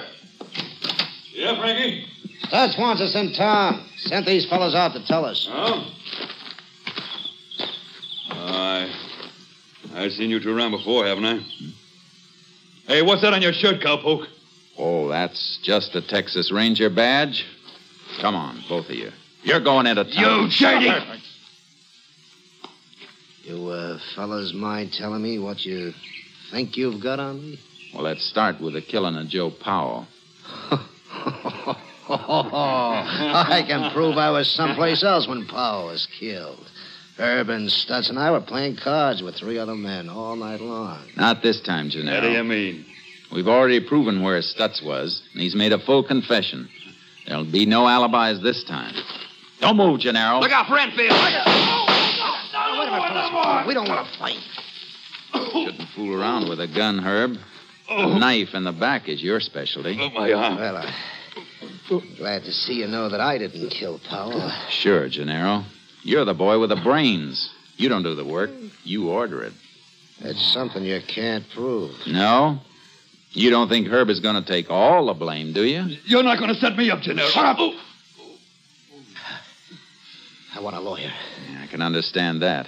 Yeah, 1.38 1.56
Frankie? 1.60 2.04
Stutz 2.46 2.80
wants 2.80 3.00
us 3.00 3.14
in 3.14 3.32
town. 3.32 3.88
Sent 3.98 4.26
these 4.26 4.50
fellows 4.50 4.74
out 4.74 4.94
to 4.94 5.06
tell 5.06 5.24
us. 5.24 5.48
Oh? 5.52 5.94
I. 8.32 8.92
I've 9.94 10.14
seen 10.14 10.32
you 10.32 10.40
two 10.40 10.58
around 10.58 10.72
before, 10.72 11.06
haven't 11.06 11.26
I? 11.26 11.40
Hey, 12.88 13.04
what's 13.04 13.22
that 13.22 13.34
on 13.34 13.44
your 13.44 13.54
shirt, 13.54 13.82
cowpoke? 13.82 14.26
Oh, 14.80 15.10
that's 15.10 15.60
just 15.62 15.94
a 15.94 16.02
Texas 16.02 16.52
Ranger 16.52 16.90
badge? 16.90 17.46
Come 18.20 18.34
on, 18.34 18.64
both 18.68 18.90
of 18.90 18.96
you. 18.96 19.12
You're 19.44 19.60
going 19.60 19.86
into 19.86 20.06
town. 20.06 20.46
You 20.46 20.50
shady! 20.50 20.92
You 23.44 23.70
uh, 23.70 24.00
fellas 24.16 24.54
mind 24.54 24.92
telling 24.92 25.22
me 25.22 25.38
what 25.38 25.64
you 25.64 25.94
think 26.50 26.78
you've 26.78 27.00
got 27.00 27.20
on 27.20 27.40
me? 27.42 27.60
Well, 27.94 28.02
let's 28.02 28.26
start 28.26 28.60
with 28.60 28.74
the 28.74 28.82
killing 28.82 29.16
of 29.16 29.28
Joe 29.28 29.52
Powell. 29.52 30.08
I 32.10 33.64
can 33.68 33.92
prove 33.92 34.18
I 34.18 34.32
was 34.32 34.50
someplace 34.50 35.04
else 35.04 35.28
when 35.28 35.46
Powell 35.48 35.88
was 35.88 36.08
killed. 36.20 36.66
Herb 37.18 37.50
and 37.50 37.70
Stutz 37.70 38.10
and 38.10 38.20
I 38.20 38.32
were 38.32 38.42
playing 38.42 38.78
cards 38.78 39.24
with 39.24 39.36
three 39.36 39.58
other 39.58 39.76
men 39.76 40.08
all 40.08 40.36
night 40.36 40.62
long. 40.62 41.00
Not 41.16 41.42
this 41.42 41.60
time, 41.62 41.90
Gennaro. 41.90 42.22
What 42.22 42.28
do 42.28 42.32
you 42.32 42.44
mean? 42.44 42.86
We've 43.32 43.48
already 43.48 43.80
proven 43.80 44.22
where 44.22 44.40
Stutz 44.42 44.84
was, 44.84 45.22
and 45.34 45.42
he's 45.42 45.56
made 45.56 45.74
a 45.74 45.80
full 45.80 46.04
confession. 46.04 46.70
There'll 47.26 47.44
be 47.44 47.66
no 47.66 47.88
alibis 47.88 48.42
this 48.42 48.64
time. 48.64 48.94
Don't 49.60 49.76
move, 49.76 50.00
Gennaro. 50.00 50.40
Look 50.40 50.52
out 50.52 50.68
for 50.68 50.78
Enfield. 50.78 51.10
Oh, 51.12 52.80
wait 52.80 52.88
a 52.88 52.92
minute, 52.92 53.32
fellas. 53.34 53.68
We 53.68 53.74
don't 53.74 53.90
want 53.90 54.08
to 54.08 54.18
fight. 54.20 54.40
Shouldn't 55.34 55.90
fool 55.90 56.20
around 56.20 56.48
with 56.48 56.60
a 56.60 56.68
gun, 56.68 57.00
Herb. 57.00 57.38
A 57.90 57.94
oh. 57.94 58.18
knife 58.18 58.54
in 58.54 58.64
the 58.64 58.72
back 58.72 59.10
is 59.10 59.24
your 59.24 59.40
specialty. 59.40 59.98
Oh, 60.00 60.10
my 60.12 60.32
arm. 60.34 60.58
Well, 60.58 60.78
I'm 60.78 60.94
glad 62.18 62.44
to 62.44 62.52
see 62.52 62.74
you 62.74 62.88
know 62.88 63.10
that 63.10 63.20
I 63.20 63.38
didn't 63.38 63.70
kill 63.70 64.00
Powell. 64.10 64.42
Oh, 64.42 64.68
sure, 64.70 65.10
Gennaro. 65.10 65.64
You're 66.04 66.26
the 66.26 66.34
boy 66.34 66.60
with 66.60 66.70
the 66.70 66.76
brains. 66.76 67.50
You 67.78 67.90
don't 67.90 68.04
do 68.04 68.16
the 68.16 68.26
work. 68.26 68.50
You 68.84 69.10
order 69.10 69.44
it. 69.44 69.54
That's 70.22 70.42
something 70.54 70.84
you 70.84 71.00
can't 71.08 71.46
prove. 71.54 71.92
No? 72.08 72.60
You 73.32 73.50
don't 73.50 73.70
think 73.70 73.88
Herb 73.88 74.10
is 74.10 74.20
going 74.20 74.42
to 74.42 74.48
take 74.48 74.70
all 74.70 75.08
the 75.08 75.14
blame, 75.14 75.54
do 75.54 75.64
you? 75.64 75.98
You're 76.06 76.24
not 76.24 76.40
going 76.40 76.54
to 76.54 76.60
set 76.60 76.76
me 76.76 76.90
up, 76.90 77.02
Gennaro. 77.02 77.30
Shut 77.30 77.46
up! 77.46 77.74
I 80.56 80.60
want 80.60 80.76
a 80.76 80.80
lawyer. 80.80 81.12
Yeah, 81.52 81.62
I 81.62 81.68
can 81.68 81.82
understand 81.84 82.42
that. 82.42 82.68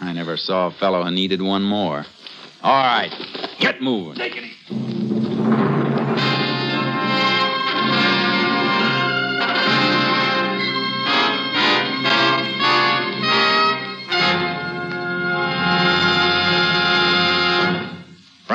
I 0.00 0.12
never 0.12 0.36
saw 0.36 0.66
a 0.68 0.70
fellow 0.72 1.04
who 1.04 1.10
needed 1.10 1.40
one 1.40 1.62
more. 1.62 2.04
All 2.62 2.84
right, 2.84 3.12
get 3.60 3.80
moving. 3.80 4.16
Take 4.16 4.36
it 4.36 4.44
easy. 4.44 5.77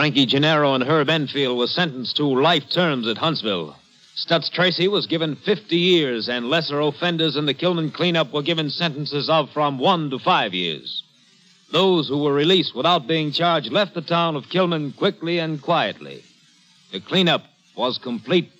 Frankie 0.03 0.25
Gennaro 0.25 0.73
and 0.73 0.83
Herb 0.83 1.09
Enfield 1.09 1.57
were 1.57 1.65
sentenced 1.65 2.17
to 2.17 2.25
life 2.25 2.69
terms 2.69 3.07
at 3.07 3.17
Huntsville. 3.17 3.73
Stutz 4.17 4.51
Tracy 4.51 4.89
was 4.89 5.07
given 5.07 5.37
50 5.37 5.77
years, 5.77 6.27
and 6.27 6.49
lesser 6.49 6.81
offenders 6.81 7.37
in 7.37 7.45
the 7.45 7.53
Kilman 7.53 7.93
cleanup 7.93 8.33
were 8.33 8.41
given 8.41 8.69
sentences 8.69 9.29
of 9.29 9.49
from 9.51 9.79
one 9.79 10.09
to 10.09 10.19
five 10.19 10.53
years. 10.53 11.03
Those 11.71 12.09
who 12.09 12.17
were 12.17 12.33
released 12.33 12.75
without 12.75 13.07
being 13.07 13.31
charged 13.31 13.71
left 13.71 13.93
the 13.93 14.01
town 14.01 14.35
of 14.35 14.49
Kilman 14.49 14.93
quickly 14.97 15.39
and 15.39 15.61
quietly. 15.61 16.21
The 16.91 16.99
cleanup 16.99 17.45
was 17.73 17.97
complete. 17.97 18.51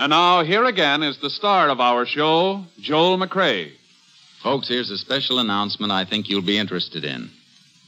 And 0.00 0.10
now, 0.10 0.44
here 0.44 0.64
again 0.64 1.02
is 1.02 1.18
the 1.18 1.28
star 1.28 1.68
of 1.68 1.80
our 1.80 2.06
show, 2.06 2.64
Joel 2.80 3.18
McCrea. 3.18 3.72
Folks, 4.44 4.68
here's 4.68 4.92
a 4.92 4.96
special 4.96 5.40
announcement 5.40 5.90
I 5.90 6.04
think 6.04 6.28
you'll 6.28 6.40
be 6.40 6.56
interested 6.56 7.04
in. 7.04 7.30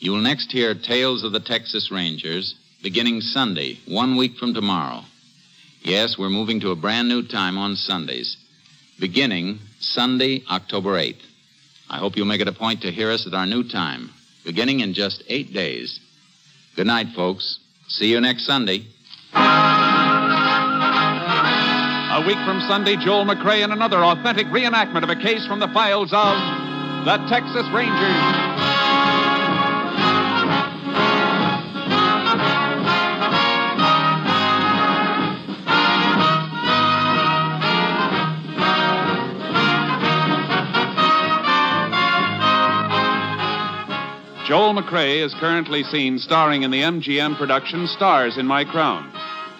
You'll 0.00 0.18
next 0.20 0.50
hear 0.50 0.74
Tales 0.74 1.22
of 1.22 1.30
the 1.30 1.38
Texas 1.38 1.92
Rangers 1.92 2.56
beginning 2.82 3.20
Sunday, 3.20 3.78
one 3.86 4.16
week 4.16 4.38
from 4.38 4.54
tomorrow. 4.54 5.02
Yes, 5.82 6.18
we're 6.18 6.30
moving 6.30 6.58
to 6.60 6.72
a 6.72 6.76
brand 6.76 7.08
new 7.08 7.22
time 7.22 7.56
on 7.56 7.76
Sundays, 7.76 8.36
beginning 8.98 9.60
Sunday, 9.78 10.42
October 10.50 10.94
8th. 10.94 11.22
I 11.88 11.98
hope 11.98 12.16
you'll 12.16 12.26
make 12.26 12.40
it 12.40 12.48
a 12.48 12.52
point 12.52 12.82
to 12.82 12.90
hear 12.90 13.12
us 13.12 13.28
at 13.28 13.34
our 13.34 13.46
new 13.46 13.62
time, 13.62 14.10
beginning 14.44 14.80
in 14.80 14.94
just 14.94 15.22
eight 15.28 15.52
days. 15.52 16.00
Good 16.74 16.88
night, 16.88 17.08
folks. 17.14 17.60
See 17.86 18.10
you 18.10 18.20
next 18.20 18.46
Sunday. 18.46 18.86
A 22.20 22.26
week 22.26 22.36
from 22.44 22.60
Sunday, 22.68 22.96
Joel 22.96 23.24
McCrea 23.24 23.64
in 23.64 23.72
another 23.72 24.04
authentic 24.04 24.46
reenactment 24.48 25.04
of 25.04 25.08
a 25.08 25.16
case 25.16 25.46
from 25.46 25.58
the 25.58 25.68
files 25.68 26.12
of 26.12 26.36
the 27.06 27.16
Texas 27.30 27.66
Rangers. 27.72 27.96
Joel 44.46 44.74
McCrea 44.74 45.24
is 45.24 45.32
currently 45.40 45.84
seen 45.84 46.18
starring 46.18 46.64
in 46.64 46.70
the 46.70 46.82
MGM 46.82 47.38
production 47.38 47.86
Stars 47.86 48.36
in 48.36 48.44
My 48.44 48.64
Crown. 48.64 49.10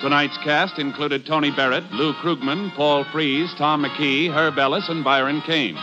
Tonight's 0.01 0.39
cast 0.39 0.79
included 0.79 1.27
Tony 1.27 1.51
Barrett, 1.51 1.85
Lou 1.93 2.15
Krugman, 2.15 2.75
Paul 2.75 3.05
Frees, 3.13 3.53
Tom 3.59 3.85
McKee, 3.85 4.33
Herb 4.33 4.59
Ellis, 4.59 4.89
and 4.89 5.05
Byron 5.05 5.43
Kane. 5.43 5.77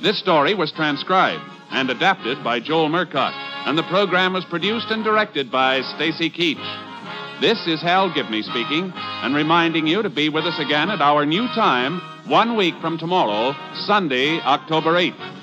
This 0.00 0.16
story 0.20 0.54
was 0.54 0.70
transcribed 0.70 1.42
and 1.72 1.90
adapted 1.90 2.44
by 2.44 2.60
Joel 2.60 2.88
Murcott, 2.88 3.32
and 3.66 3.76
the 3.76 3.82
program 3.84 4.32
was 4.32 4.44
produced 4.44 4.90
and 4.90 5.02
directed 5.02 5.50
by 5.50 5.80
Stacy 5.96 6.30
Keach. 6.30 7.40
This 7.40 7.66
is 7.66 7.82
Hal 7.82 8.14
Gibney 8.14 8.42
speaking 8.42 8.92
and 8.94 9.34
reminding 9.34 9.88
you 9.88 10.02
to 10.02 10.10
be 10.10 10.28
with 10.28 10.44
us 10.44 10.60
again 10.60 10.88
at 10.88 11.00
our 11.00 11.26
new 11.26 11.48
time 11.48 12.00
one 12.28 12.56
week 12.56 12.74
from 12.80 12.96
tomorrow, 12.96 13.56
Sunday, 13.86 14.38
October 14.40 14.92
8th. 14.92 15.37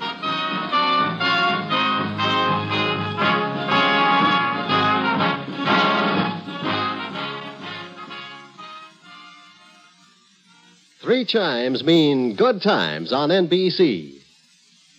Three 11.06 11.24
chimes 11.24 11.84
mean 11.84 12.34
good 12.34 12.60
times 12.62 13.12
on 13.12 13.28
NBC. 13.28 14.18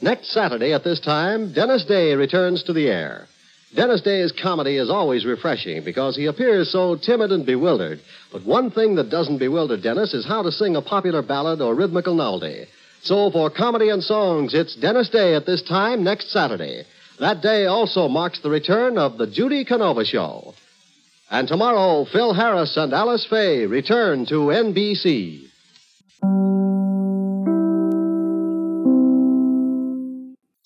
Next 0.02 0.32
Saturday 0.32 0.72
at 0.72 0.86
this 0.86 1.02
time, 1.02 1.52
Dennis 1.52 1.84
Day 1.84 2.14
returns 2.14 2.64
to 2.64 2.72
the 2.72 2.88
air. 2.88 3.28
Dennis 3.76 4.00
Day's 4.00 4.32
comedy 4.32 4.78
is 4.78 4.90
always 4.90 5.26
refreshing 5.26 5.84
because 5.84 6.16
he 6.16 6.28
appears 6.28 6.72
so 6.72 6.96
timid 6.96 7.34
and 7.34 7.46
bewildered. 7.46 8.00
But 8.32 8.46
one 8.46 8.72
thing 8.72 8.96
that 8.96 9.10
doesn't 9.10 9.40
bewilder 9.40 9.76
Dennis 9.76 10.14
is 10.14 10.26
how 10.26 10.44
to 10.44 10.50
sing 10.50 10.78
a 10.78 10.82
popular 10.82 11.22
ballad 11.22 11.60
or 11.60 11.76
rhythmical 11.76 12.16
melody. 12.16 12.68
So 13.02 13.30
for 13.30 13.50
comedy 13.50 13.90
and 13.90 14.02
songs, 14.02 14.54
it's 14.54 14.78
Dennis 14.78 15.10
Day 15.10 15.36
at 15.36 15.46
this 15.46 15.62
time 15.62 16.06
next 16.06 16.32
Saturday. 16.32 16.86
That 17.20 17.42
day 17.42 17.66
also 17.66 18.08
marks 18.08 18.40
the 18.40 18.50
return 18.50 18.98
of 18.98 19.18
the 19.18 19.28
Judy 19.28 19.66
Canova 19.66 20.06
Show. 20.06 20.54
And 21.30 21.50
tomorrow, 21.50 22.06
Phil 22.06 22.34
Harris 22.34 22.78
and 22.78 22.94
Alice 22.94 23.26
Faye 23.30 23.66
return 23.66 24.26
to 24.28 24.36
NBC. 24.36 25.47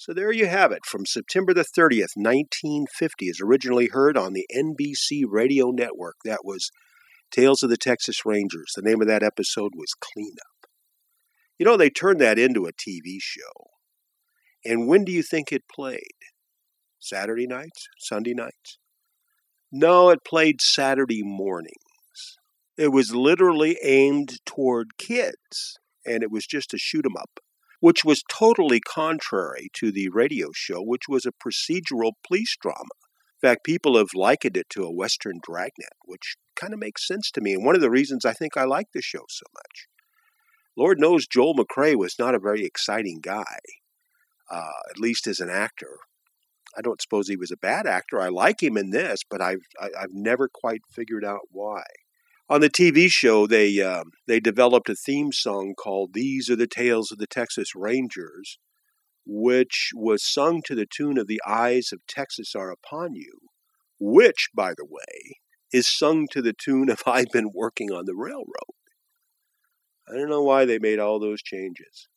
So 0.01 0.15
there 0.15 0.31
you 0.31 0.47
have 0.47 0.71
it 0.71 0.83
from 0.83 1.05
September 1.05 1.53
the 1.53 1.61
30th, 1.61 2.15
1950, 2.15 3.29
as 3.29 3.39
originally 3.39 3.87
heard 3.93 4.17
on 4.17 4.33
the 4.33 4.47
NBC 4.51 5.25
radio 5.29 5.69
network. 5.69 6.15
That 6.25 6.39
was 6.43 6.71
Tales 7.31 7.61
of 7.61 7.69
the 7.69 7.77
Texas 7.77 8.25
Rangers. 8.25 8.73
The 8.75 8.81
name 8.81 8.99
of 8.99 9.07
that 9.07 9.21
episode 9.21 9.73
was 9.75 9.93
Cleanup. 9.93 10.71
You 11.59 11.67
know, 11.67 11.77
they 11.77 11.91
turned 11.91 12.19
that 12.19 12.39
into 12.39 12.65
a 12.65 12.73
TV 12.73 13.19
show. 13.19 13.69
And 14.65 14.87
when 14.87 15.05
do 15.05 15.11
you 15.11 15.21
think 15.21 15.51
it 15.51 15.69
played? 15.71 15.99
Saturday 16.97 17.45
nights? 17.45 17.87
Sunday 17.99 18.33
nights? 18.33 18.79
No, 19.71 20.09
it 20.09 20.25
played 20.25 20.61
Saturday 20.61 21.21
mornings. 21.23 21.90
It 22.81 22.91
was 22.91 23.13
literally 23.13 23.77
aimed 23.83 24.39
toward 24.45 24.97
kids, 24.97 25.77
and 26.05 26.23
it 26.23 26.31
was 26.31 26.47
just 26.47 26.73
a 26.73 26.77
shoot 26.77 27.05
'em 27.05 27.15
up 27.15 27.39
which 27.81 28.05
was 28.05 28.23
totally 28.29 28.79
contrary 28.79 29.69
to 29.73 29.91
the 29.91 30.07
radio 30.09 30.49
show, 30.53 30.81
which 30.81 31.09
was 31.09 31.25
a 31.25 31.31
procedural 31.31 32.13
police 32.25 32.55
drama. 32.61 32.95
In 33.43 33.49
fact, 33.49 33.65
people 33.65 33.97
have 33.97 34.13
likened 34.13 34.55
it 34.55 34.69
to 34.69 34.83
a 34.83 34.93
Western 34.93 35.39
dragnet, 35.43 35.93
which 36.05 36.37
kind 36.55 36.73
of 36.73 36.79
makes 36.79 37.07
sense 37.07 37.31
to 37.31 37.41
me, 37.41 37.53
and 37.53 37.65
one 37.65 37.73
of 37.73 37.81
the 37.81 37.89
reasons 37.89 38.23
I 38.23 38.33
think 38.33 38.55
I 38.55 38.65
like 38.65 38.91
the 38.93 39.01
show 39.01 39.25
so 39.27 39.45
much. 39.53 39.87
Lord 40.77 40.99
knows 40.99 41.25
Joel 41.25 41.55
McCrea 41.55 41.95
was 41.95 42.19
not 42.19 42.35
a 42.35 42.39
very 42.39 42.63
exciting 42.63 43.19
guy, 43.19 43.57
uh, 44.49 44.81
at 44.91 44.99
least 44.99 45.25
as 45.25 45.39
an 45.39 45.49
actor. 45.49 45.97
I 46.77 46.81
don't 46.81 47.01
suppose 47.01 47.27
he 47.27 47.35
was 47.35 47.51
a 47.51 47.57
bad 47.57 47.87
actor. 47.87 48.21
I 48.21 48.29
like 48.29 48.61
him 48.61 48.77
in 48.77 48.91
this, 48.91 49.21
but 49.27 49.41
I've 49.41 49.65
I, 49.79 49.85
have 49.85 49.91
i 49.97 50.01
have 50.01 50.13
never 50.13 50.47
quite 50.47 50.81
figured 50.93 51.25
out 51.25 51.47
why. 51.49 51.83
On 52.51 52.59
the 52.59 52.69
TV 52.69 53.07
show, 53.09 53.47
they 53.47 53.79
um, 53.79 54.11
they 54.27 54.41
developed 54.41 54.89
a 54.89 54.95
theme 54.95 55.31
song 55.31 55.73
called 55.73 56.11
"These 56.11 56.49
Are 56.49 56.57
the 56.57 56.67
Tales 56.67 57.09
of 57.09 57.17
the 57.17 57.25
Texas 57.25 57.69
Rangers," 57.73 58.59
which 59.25 59.91
was 59.95 60.21
sung 60.21 60.61
to 60.65 60.75
the 60.75 60.85
tune 60.85 61.17
of 61.17 61.27
"The 61.27 61.41
Eyes 61.47 61.91
of 61.93 62.05
Texas 62.09 62.53
Are 62.53 62.69
Upon 62.69 63.15
You," 63.15 63.39
which, 64.01 64.49
by 64.53 64.73
the 64.75 64.83
way, 64.83 65.37
is 65.71 65.97
sung 65.97 66.27
to 66.31 66.41
the 66.41 66.51
tune 66.51 66.89
of 66.89 67.03
"I've 67.05 67.31
Been 67.31 67.51
Working 67.53 67.89
on 67.89 68.03
the 68.03 68.17
Railroad." 68.17 68.75
I 70.09 70.17
don't 70.17 70.29
know 70.29 70.43
why 70.43 70.65
they 70.65 70.77
made 70.77 70.99
all 70.99 71.21
those 71.21 71.41
changes. 71.41 72.09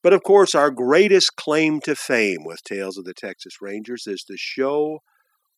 But 0.00 0.12
of 0.12 0.22
course, 0.22 0.54
our 0.54 0.70
greatest 0.70 1.34
claim 1.34 1.80
to 1.80 1.96
fame 1.96 2.44
with 2.44 2.62
Tales 2.62 2.98
of 2.98 3.04
the 3.04 3.14
Texas 3.14 3.54
Rangers 3.60 4.06
is 4.06 4.24
the 4.28 4.36
show 4.38 5.00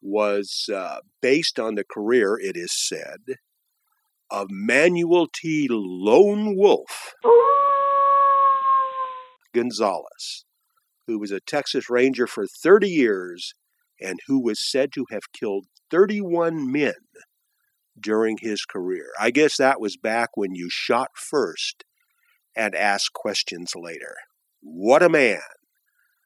was 0.00 0.70
uh, 0.74 1.00
based 1.20 1.60
on 1.60 1.74
the 1.74 1.84
career, 1.84 2.38
it 2.40 2.56
is 2.56 2.72
said, 2.72 3.36
of 4.34 4.48
Manuel 4.50 5.28
T. 5.32 5.68
Lone 5.70 6.56
Wolf 6.56 7.14
Gonzalez, 9.54 10.44
who 11.06 11.20
was 11.20 11.30
a 11.30 11.38
Texas 11.38 11.88
Ranger 11.88 12.26
for 12.26 12.44
30 12.48 12.88
years 12.88 13.52
and 14.00 14.18
who 14.26 14.42
was 14.42 14.58
said 14.60 14.90
to 14.94 15.04
have 15.12 15.32
killed 15.32 15.66
31 15.88 16.70
men 16.70 16.94
during 17.98 18.38
his 18.40 18.64
career. 18.64 19.06
I 19.20 19.30
guess 19.30 19.56
that 19.58 19.80
was 19.80 19.96
back 19.96 20.30
when 20.34 20.56
you 20.56 20.66
shot 20.68 21.10
first 21.14 21.84
and 22.56 22.74
asked 22.74 23.12
questions 23.14 23.70
later. 23.76 24.16
What 24.60 25.04
a 25.04 25.08
man! 25.08 25.38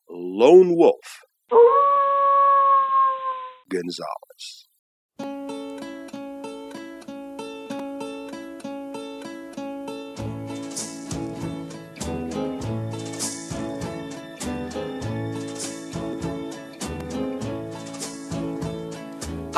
Lone 0.08 0.74
Wolf 0.74 1.20
Gonzalez. 3.68 4.67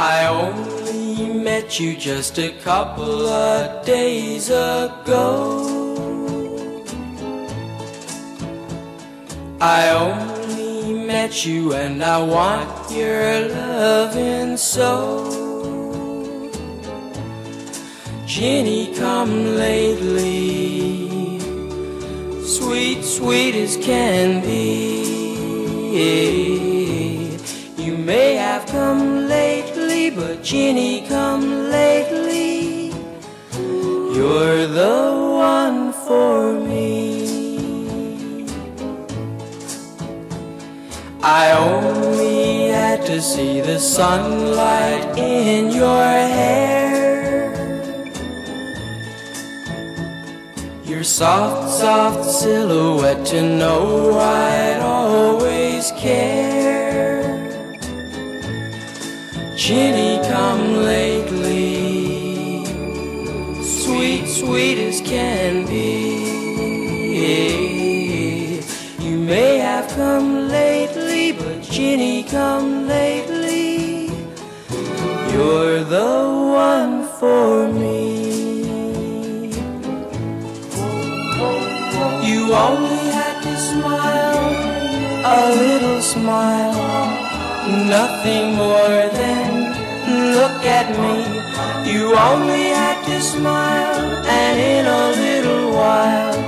I 0.03 0.26
only 0.28 1.26
met 1.26 1.78
you 1.78 1.94
just 1.94 2.38
a 2.38 2.53
couple 2.64 3.26
of 3.26 3.84
days 3.84 4.48
ago. 4.48 5.28
I 9.61 9.90
only 9.90 11.05
met 11.05 11.44
you 11.44 11.74
and 11.74 12.03
I 12.03 12.22
want 12.22 12.90
your 12.90 13.48
loving 13.48 14.57
so. 14.57 14.88
Ginny, 18.24 18.94
come 18.94 19.55
lately, 19.57 21.40
sweet, 22.46 23.05
sweet 23.05 23.55
as 23.55 23.76
can 23.76 24.40
be. 24.40 25.11
You 27.76 27.98
may 27.98 28.36
have 28.36 28.64
come 28.66 29.26
lately, 29.28 29.59
but 30.14 30.42
Ginny, 30.42 31.06
come 31.06 31.70
lately. 31.70 32.92
You're 34.14 34.66
the 34.66 35.30
one 35.38 35.92
for 35.92 36.52
me. 36.52 38.46
I 41.22 41.52
only 41.52 42.68
had 42.68 43.04
to 43.06 43.20
see 43.20 43.61
the 43.61 43.78
sunlight 43.78 45.16
in 45.18 45.70
your 45.70 46.04
hair. 46.36 46.80
Your 50.84 51.04
soft, 51.04 51.70
soft 51.78 52.24
silhouette 52.30 53.24
to 53.26 53.42
know 53.42 54.18
I'd 54.18 54.80
always 54.80 55.92
care. 55.92 56.80
Ginny, 59.70 60.18
come 60.26 60.82
lately, 60.82 62.64
sweet, 63.62 64.26
sweet 64.26 64.78
as 64.78 65.00
can 65.00 65.64
be. 65.64 66.26
You 68.98 69.16
may 69.16 69.58
have 69.58 69.86
come 69.90 70.48
lately, 70.48 71.30
but 71.30 71.62
Ginny, 71.62 72.24
come 72.24 72.88
lately. 72.88 74.10
You're 75.32 75.84
the 75.84 76.18
one 76.52 77.04
for 77.20 77.68
me. 77.72 79.52
You 82.28 82.52
only 82.52 83.04
had 83.18 83.40
to 83.44 83.56
smile, 83.56 84.50
a 85.24 85.54
little 85.54 86.02
smile, 86.02 86.74
nothing 87.86 88.56
more 88.56 89.08
than 89.14 89.49
look 90.38 90.64
at 90.64 90.88
me. 91.02 91.16
You 91.90 92.14
only 92.16 92.70
had 92.80 93.04
to 93.06 93.20
smile, 93.20 94.00
and 94.26 94.60
in 94.60 94.86
a 94.86 95.10
little 95.24 95.72
while, 95.72 96.38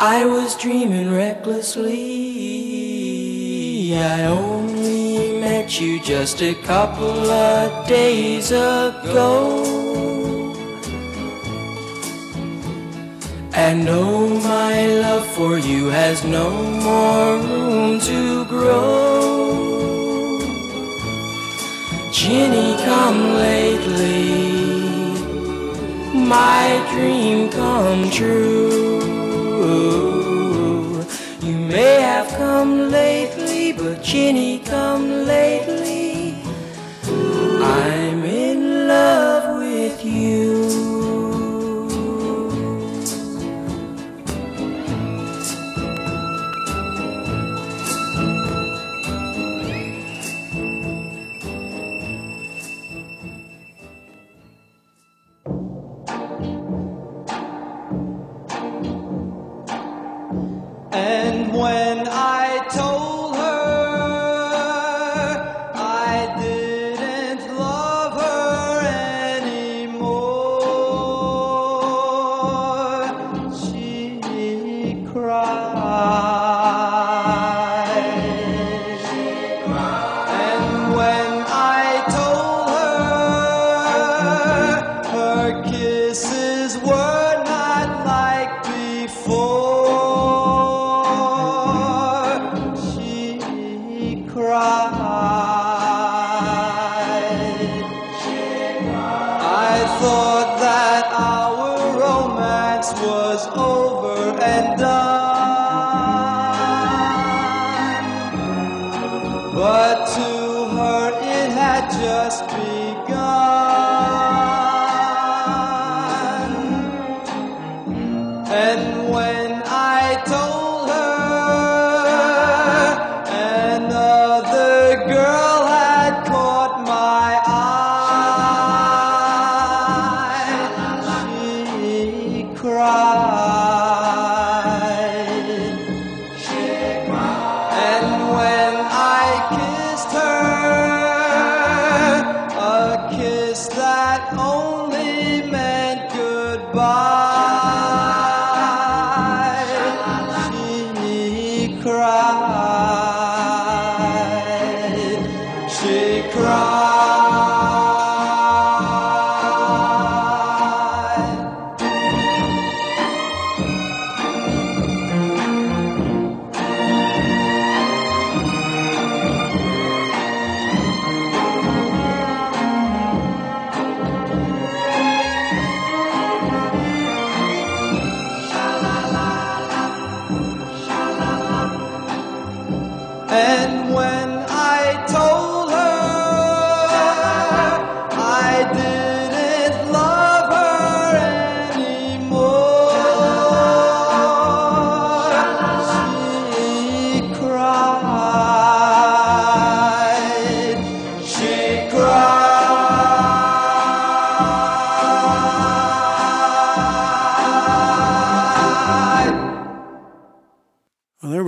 I 0.00 0.24
was 0.24 0.56
dreaming 0.56 1.12
recklessly. 1.12 2.32
I 3.94 4.24
only 4.26 5.40
met 5.40 5.80
you 5.80 6.00
just 6.00 6.42
a 6.42 6.54
couple 6.54 7.30
of 7.30 7.86
days 7.86 8.50
ago. 8.50 9.82
And 13.54 13.86
oh, 13.88 14.28
my 14.40 14.86
love 14.86 15.26
for 15.36 15.58
you 15.58 15.88
has 15.88 16.24
no 16.24 16.50
more 16.80 17.36
room 17.36 18.00
to 18.00 18.44
grow. 18.46 19.41
Ginny, 22.24 22.76
come 22.84 23.34
lately, 23.34 24.30
my 26.14 26.80
dream 26.92 27.48
come 27.50 28.08
true. 28.12 29.00
You 31.42 31.56
may 31.56 32.00
have 32.00 32.28
come 32.38 32.92
lately, 32.92 33.72
but 33.72 34.04
Ginny, 34.04 34.60
come 34.60 35.24
lately. 35.24 36.36
I'm 37.60 38.22
in 38.22 38.86
love 38.86 39.31
cried. 94.52 95.01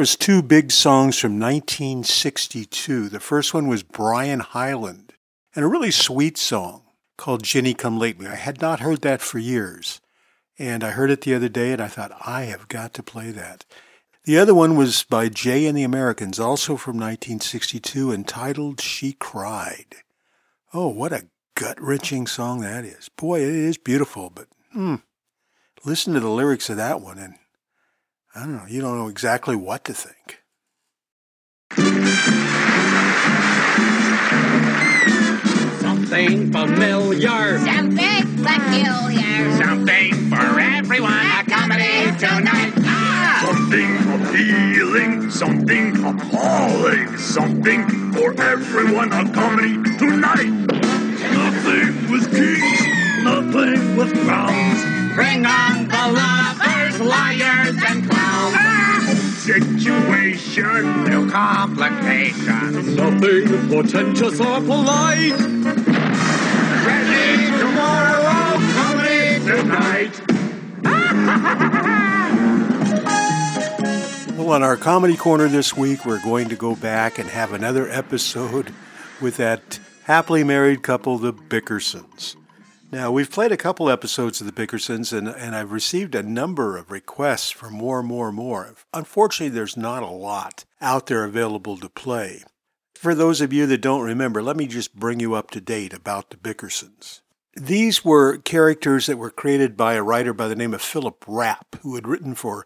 Was 0.05 0.17
two 0.17 0.43
big 0.43 0.71
songs 0.71 1.19
from 1.19 1.41
1962. 1.41 3.09
The 3.09 3.21
first 3.21 3.55
one 3.55 3.69
was 3.69 3.83
Brian 3.83 4.41
Hyland, 4.41 5.15
and 5.57 5.65
a 5.65 5.69
really 5.69 5.91
sweet 5.91 6.37
song 6.37 6.83
called 7.17 7.43
Ginny 7.43 7.73
Come 7.73 7.99
Lately. 7.99 8.27
I 8.27 8.35
had 8.35 8.61
not 8.61 8.81
heard 8.81 9.01
that 9.01 9.23
for 9.23 9.39
years, 9.39 10.03
and 10.59 10.85
I 10.85 10.91
heard 10.91 11.11
it 11.11 11.23
the 11.23 11.35
other 11.35 11.49
day, 11.49 11.73
and 11.73 11.81
I 11.81 11.89
thought 11.89 12.13
I 12.21 12.43
have 12.43 12.69
got 12.69 12.93
to 12.93 13.03
play 13.03 13.31
that. 13.31 13.65
The 14.25 14.37
other 14.37 14.55
one 14.55 14.77
was 14.77 15.05
by 15.05 15.31
Jay 15.31 15.65
and 15.65 15.75
the 15.75 15.85
Americans, 15.85 16.39
also 16.39 16.77
from 16.77 16.99
1962, 16.99 18.13
entitled 18.13 18.83
She 18.83 19.15
Cried. 19.15 19.97
Oh, 20.75 20.89
what 20.89 21.15
a 21.15 21.29
gut 21.55 21.81
wrenching 21.81 22.27
song 22.27 22.61
that 22.61 22.85
is. 22.85 23.09
Boy, 23.09 23.41
it 23.41 23.49
is 23.49 23.79
beautiful, 23.79 24.29
but 24.29 24.49
hmm, 24.71 24.97
listen 25.83 26.13
to 26.13 26.21
the 26.21 26.29
lyrics 26.29 26.69
of 26.69 26.77
that 26.77 27.01
one, 27.01 27.17
and 27.17 27.37
I 28.37 28.41
don't 28.41 28.57
know, 28.57 28.67
you 28.67 28.81
don't 28.81 28.99
know 28.99 29.07
exactly 29.07 29.55
what 29.55 29.85
to 29.85 29.95
think. 29.95 30.41
Something 35.81 36.51
familiar. 36.51 37.59
Something 37.61 38.43
peculiar. 38.43 39.63
Something 39.63 40.31
for 40.31 40.59
everyone. 40.59 41.13
A 41.13 41.45
comedy 41.49 42.11
tonight. 42.19 42.73
Ah! 42.79 43.45
Something 43.47 43.99
appealing, 44.15 45.31
something 45.31 46.05
appalling, 46.05 47.17
something 47.17 48.13
for 48.15 48.35
everyone. 48.43 49.13
A 49.13 49.33
comedy 49.33 49.75
tonight. 49.97 50.51
Nothing 51.31 52.11
with 52.11 52.29
kings, 52.35 52.81
nothing 53.23 53.97
with 53.97 54.13
crowns. 54.25 55.15
Bring 55.15 55.47
on 55.47 55.87
the 55.87 56.21
lovers, 56.21 57.01
liars, 57.01 57.77
and 57.87 58.11
clowns. 58.11 58.24
Situation, 59.45 61.05
No 61.05 61.29
complications. 61.31 62.97
nothing 62.97 63.69
portentous 63.69 64.41
or 64.41 64.59
polite. 64.63 65.39
Ready 66.87 67.51
tomorrow, 67.59 68.57
comedy 68.73 69.45
Tonight. 69.45 70.21
Well, 74.39 74.51
on 74.53 74.63
our 74.63 74.79
comedy 74.79 75.19
corner 75.19 75.49
this 75.49 75.77
week, 75.77 76.07
we're 76.07 76.23
going 76.23 76.49
to 76.49 76.57
go 76.57 76.75
back 76.75 77.19
and 77.19 77.29
have 77.29 77.53
another 77.53 77.87
episode 77.91 78.73
with 79.21 79.37
that 79.37 79.79
happily 80.05 80.43
married 80.43 80.83
couple, 80.83 81.19
the 81.19 81.35
Bickersons. 81.35 82.37
Now, 82.95 83.11
we've 83.11 83.29
played 83.29 83.51
a 83.51 83.57
couple 83.57 83.91
episodes 83.91 84.41
of 84.41 84.47
the 84.47 84.53
Bickersons, 84.53 85.13
and, 85.13 85.27
and 85.27 85.57
I've 85.57 85.73
received 85.73 86.15
a 86.15 86.23
number 86.23 86.77
of 86.77 86.93
requests 86.93 87.51
for 87.51 87.69
more, 87.69 88.05
more, 88.05 88.31
more. 88.31 88.73
Unfortunately, 88.93 89.53
there's 89.53 89.77
not 89.77 90.05
a 90.05 90.07
lot 90.07 90.65
out 90.81 91.07
there 91.07 91.25
available 91.25 91.77
to 91.79 91.89
play. 91.89 92.45
For 92.95 93.13
those 93.13 93.41
of 93.41 93.53
you 93.53 93.67
that 93.67 93.81
don't 93.81 94.05
remember, 94.05 94.45
let 94.45 94.57
me 94.57 94.69
just 94.69 94.95
bring 94.95 95.19
you 95.19 95.35
up 95.35 95.51
to 95.51 95.61
date 95.61 95.93
about 95.93 96.31
the 96.31 96.37
Bickersons. 96.37 97.23
These 97.57 98.05
were 98.05 98.39
characters 98.39 99.07
that 99.07 99.19
were 99.19 99.31
created 99.31 99.77
by 99.77 99.95
a 99.95 100.03
writer 100.05 100.33
by 100.33 100.47
the 100.47 100.55
name 100.55 100.73
of 100.73 100.81
Philip 100.81 101.25
Rapp, 101.27 101.75
who 101.83 101.97
had 101.97 102.07
written 102.07 102.37
for 102.37 102.65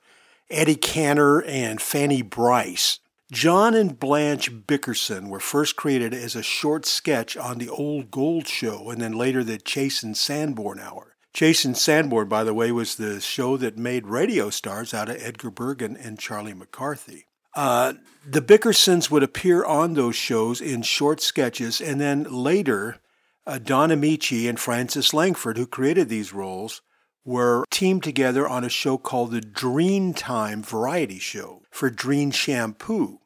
Eddie 0.50 0.76
Cantor 0.76 1.42
and 1.44 1.80
Fanny 1.80 2.20
Brice. 2.20 2.98
John 3.30 3.74
and 3.74 3.98
Blanche 3.98 4.50
Bickerson 4.66 5.28
were 5.28 5.40
first 5.40 5.76
created 5.76 6.14
as 6.14 6.34
a 6.34 6.42
short 6.42 6.86
sketch 6.86 7.36
on 7.36 7.58
the 7.58 7.68
Old 7.68 8.10
Gold 8.10 8.48
Show 8.48 8.88
and 8.88 9.02
then 9.02 9.12
later 9.12 9.44
the 9.44 9.58
Chase 9.58 10.02
and 10.02 10.16
Sanborn 10.16 10.80
Hour. 10.80 11.16
Chase 11.34 11.66
and 11.66 11.76
Sanborn, 11.76 12.28
by 12.28 12.42
the 12.42 12.54
way, 12.54 12.72
was 12.72 12.94
the 12.94 13.20
show 13.20 13.58
that 13.58 13.76
made 13.76 14.06
radio 14.06 14.48
stars 14.48 14.94
out 14.94 15.10
of 15.10 15.22
Edgar 15.22 15.50
Bergen 15.50 15.94
and 15.94 16.18
Charlie 16.18 16.54
McCarthy. 16.54 17.26
Uh, 17.54 17.94
the 18.26 18.40
Bickersons 18.40 19.10
would 19.10 19.22
appear 19.22 19.62
on 19.62 19.92
those 19.92 20.16
shows 20.16 20.60
in 20.62 20.80
short 20.80 21.20
sketches, 21.20 21.82
and 21.82 22.00
then 22.00 22.24
later, 22.24 22.96
uh, 23.46 23.58
Don 23.58 23.90
Ameche 23.90 24.48
and 24.48 24.58
Frances 24.58 25.12
Langford, 25.12 25.58
who 25.58 25.66
created 25.66 26.08
these 26.08 26.32
roles, 26.32 26.80
were 27.24 27.64
teamed 27.70 28.02
together 28.02 28.48
on 28.48 28.64
a 28.64 28.68
show 28.68 28.98
called 28.98 29.30
the 29.30 29.40
Drene 29.40 30.14
Time 30.16 30.62
Variety 30.62 31.18
Show 31.18 31.62
for 31.70 31.90
Drene 31.90 32.32
Shampoo. 32.32 33.20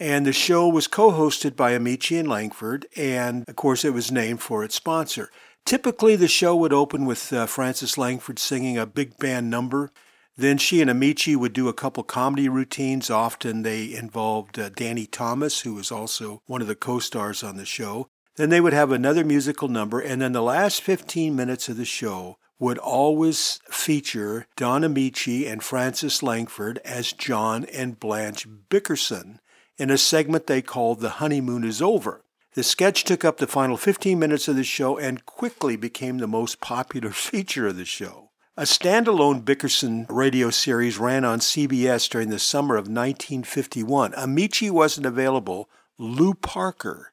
And 0.00 0.24
the 0.24 0.32
show 0.32 0.68
was 0.68 0.86
co 0.86 1.10
hosted 1.10 1.56
by 1.56 1.72
Ameche 1.72 2.18
and 2.18 2.28
Langford, 2.28 2.86
and 2.96 3.44
of 3.48 3.56
course, 3.56 3.84
it 3.84 3.92
was 3.92 4.12
named 4.12 4.40
for 4.40 4.62
its 4.62 4.76
sponsor. 4.76 5.30
Typically, 5.64 6.14
the 6.14 6.28
show 6.28 6.54
would 6.56 6.72
open 6.72 7.04
with 7.04 7.32
uh, 7.32 7.46
Frances 7.46 7.98
Langford 7.98 8.38
singing 8.38 8.78
a 8.78 8.86
big 8.86 9.18
band 9.18 9.50
number. 9.50 9.90
Then 10.36 10.56
she 10.56 10.80
and 10.80 10.88
Ameche 10.88 11.36
would 11.36 11.52
do 11.52 11.68
a 11.68 11.74
couple 11.74 12.04
comedy 12.04 12.48
routines. 12.48 13.10
Often 13.10 13.62
they 13.62 13.92
involved 13.92 14.56
uh, 14.56 14.68
Danny 14.68 15.04
Thomas, 15.04 15.62
who 15.62 15.74
was 15.74 15.90
also 15.90 16.42
one 16.46 16.62
of 16.62 16.68
the 16.68 16.76
co 16.76 17.00
stars 17.00 17.42
on 17.42 17.56
the 17.56 17.66
show. 17.66 18.08
Then 18.36 18.50
they 18.50 18.60
would 18.60 18.72
have 18.72 18.92
another 18.92 19.24
musical 19.24 19.66
number, 19.66 19.98
and 19.98 20.22
then 20.22 20.30
the 20.30 20.42
last 20.42 20.80
15 20.80 21.34
minutes 21.34 21.68
of 21.68 21.76
the 21.76 21.84
show 21.84 22.38
would 22.58 22.78
always 22.78 23.60
feature 23.70 24.46
Don 24.56 24.82
Ameche 24.82 25.50
and 25.50 25.62
Frances 25.62 26.22
Langford 26.22 26.78
as 26.84 27.12
John 27.12 27.64
and 27.66 28.00
Blanche 28.00 28.46
Bickerson 28.68 29.40
in 29.76 29.90
a 29.90 29.98
segment 29.98 30.46
they 30.46 30.60
called 30.60 31.00
The 31.00 31.10
Honeymoon 31.10 31.64
is 31.64 31.80
Over. 31.80 32.24
The 32.54 32.64
sketch 32.64 33.04
took 33.04 33.24
up 33.24 33.36
the 33.36 33.46
final 33.46 33.76
15 33.76 34.18
minutes 34.18 34.48
of 34.48 34.56
the 34.56 34.64
show 34.64 34.98
and 34.98 35.24
quickly 35.24 35.76
became 35.76 36.18
the 36.18 36.26
most 36.26 36.60
popular 36.60 37.10
feature 37.12 37.68
of 37.68 37.76
the 37.76 37.84
show. 37.84 38.30
A 38.56 38.62
standalone 38.62 39.44
Bickerson 39.44 40.04
radio 40.08 40.50
series 40.50 40.98
ran 40.98 41.24
on 41.24 41.38
CBS 41.38 42.10
during 42.10 42.30
the 42.30 42.40
summer 42.40 42.74
of 42.74 42.88
1951. 42.88 44.12
Ameche 44.14 44.72
wasn't 44.72 45.06
available. 45.06 45.70
Lew 45.96 46.34
Parker 46.34 47.12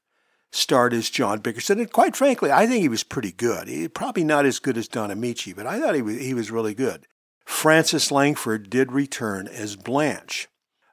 starred 0.56 0.94
as 0.94 1.10
John 1.10 1.40
Bickerson, 1.40 1.80
and 1.80 1.92
quite 1.92 2.16
frankly, 2.16 2.52
I 2.52 2.66
think 2.66 2.82
he 2.82 2.90
was 2.90 3.04
pretty 3.04 3.32
good. 3.32 3.68
He, 3.68 3.88
probably 3.88 4.24
not 4.24 4.46
as 4.46 4.60
good 4.60 4.78
as 4.78 4.88
Don 4.88 5.12
Ameche, 5.12 5.56
but 5.56 5.68
I 5.68 5.80
thought 5.80 5.96
he 5.96 6.02
was, 6.02 6.20
he 6.20 6.34
was 6.34 6.52
really 6.52 6.74
good. 6.74 7.08
Frances 7.46 8.12
Langford 8.12 8.70
did 8.70 8.92
return 8.92 9.48
as 9.48 9.76
Blanche. 9.76 10.48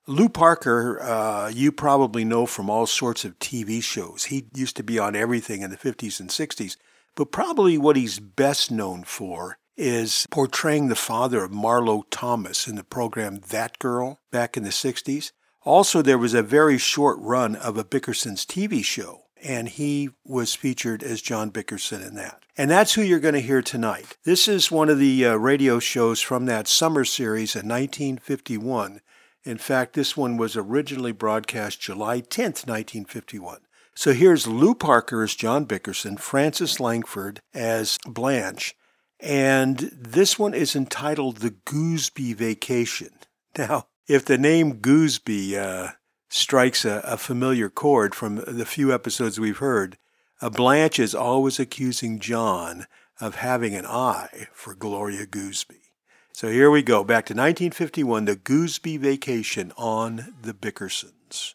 Lew 0.07 0.29
Parker, 0.29 1.01
uh, 1.01 1.49
you 1.49 1.71
probably 1.71 2.25
know 2.25 2.45
from 2.45 2.69
all 2.69 2.87
sorts 2.87 3.25
of 3.25 3.39
TV 3.39 3.83
shows. 3.83 4.25
He 4.25 4.47
used 4.55 4.77
to 4.77 4.83
be 4.83 4.99
on 4.99 5.15
everything 5.15 5.63
in 5.63 5.71
the 5.71 5.77
50s 5.77 6.19
and 6.19 6.29
60s, 6.29 6.77
but 7.15 7.31
probably 7.31 7.79
what 7.79 7.97
he's 7.97 8.19
best 8.19 8.71
known 8.71 9.05
for 9.05 9.59
is 9.77 10.27
portraying 10.31 10.89
the 10.89 10.97
father 10.97 11.45
of 11.45 11.51
Marlo 11.51 12.03
Thomas 12.11 12.67
in 12.67 12.75
the 12.75 12.85
program 12.85 13.41
That 13.51 13.79
Girl 13.79 14.21
back 14.31 14.57
in 14.57 14.65
the 14.65 14.71
60s. 14.71 15.33
Also, 15.65 16.03
there 16.03 16.19
was 16.19 16.35
a 16.35 16.43
very 16.43 16.79
short 16.79 17.19
run 17.21 17.55
of 17.55 17.79
a 17.79 17.85
Bickerson's 17.85 18.45
TV 18.45 18.85
show, 18.85 19.22
and 19.43 19.69
he 19.69 20.11
was 20.25 20.55
featured 20.55 21.03
as 21.03 21.21
John 21.21 21.51
Bickerson 21.51 22.03
in 22.03 22.15
that. 22.15 22.43
And 22.57 22.71
that's 22.71 22.95
who 22.95 23.03
you're 23.03 23.19
going 23.19 23.35
to 23.35 23.41
hear 23.41 23.63
tonight. 23.63 24.17
This 24.25 24.47
is 24.47 24.71
one 24.71 24.89
of 24.89 24.99
the 24.99 25.27
uh, 25.27 25.35
radio 25.35 25.79
shows 25.79 26.21
from 26.21 26.47
that 26.47 26.69
summer 26.69 27.05
series 27.05 27.55
in 27.55 27.69
1951. 27.69 29.01
In 29.45 29.59
fact, 29.59 29.95
this 29.95 30.17
one 30.17 30.37
was 30.37 30.57
originally 30.57 31.13
broadcast 31.13 31.81
July 31.81 32.21
10th, 32.21 32.67
1951. 32.67 33.59
So 33.95 34.13
here's 34.13 34.47
Lew 34.47 34.75
Parker 34.75 35.23
as 35.23 35.35
John 35.35 35.65
Bickerson, 35.65 36.17
Frances 36.17 36.81
Langford 36.81 37.41
as 37.53 37.99
Blanche, 38.07 38.75
and 39.21 39.79
this 39.93 40.39
one 40.39 40.55
is 40.55 40.75
entitled 40.75 41.39
The 41.39 41.51
Gooseby 41.51 42.35
Vacation. 42.35 43.11
Now, 43.57 43.87
if 44.09 44.25
the 44.25 44.39
name 44.39 44.81
Gooseby 44.81 45.55
uh, 45.55 45.93
strikes 46.33 46.85
a, 46.85 47.03
a 47.05 47.17
familiar 47.17 47.69
chord 47.69 48.15
from 48.15 48.37
the 48.47 48.65
few 48.65 48.93
episodes 48.93 49.39
we've 49.39 49.59
heard. 49.59 49.99
Uh, 50.41 50.49
Blanche 50.49 50.99
is 50.99 51.15
always 51.15 51.61
accusing 51.61 52.19
John 52.19 52.87
of 53.21 53.37
having 53.37 53.75
an 53.75 53.87
eye 53.87 54.49
for 54.53 54.75
Gloria 54.75 55.27
Gooseby. 55.27 55.91
So 56.33 56.49
here 56.51 56.71
we 56.71 56.83
go, 56.83 57.05
back 57.05 57.27
to 57.27 57.35
1951, 57.35 58.25
the 58.25 58.37
Gooseby 58.37 58.99
vacation 58.99 59.73
on 59.77 60.35
the 60.41 60.55
Bickersons. 60.55 61.55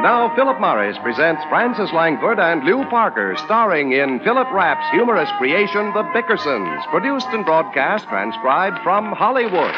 And 0.00 0.06
now 0.06 0.34
Philip 0.34 0.58
Morris 0.58 0.96
presents 1.02 1.42
Frances 1.50 1.92
Langford 1.92 2.38
and 2.38 2.64
Lew 2.64 2.86
Parker, 2.88 3.36
starring 3.44 3.92
in 3.92 4.18
Philip 4.20 4.50
Rapp's 4.50 4.90
humorous 4.92 5.28
creation, 5.36 5.92
The 5.92 6.04
Bickersons, 6.14 6.90
produced 6.90 7.26
and 7.32 7.44
broadcast, 7.44 8.08
transcribed 8.08 8.78
from 8.82 9.12
Hollywood. 9.12 9.74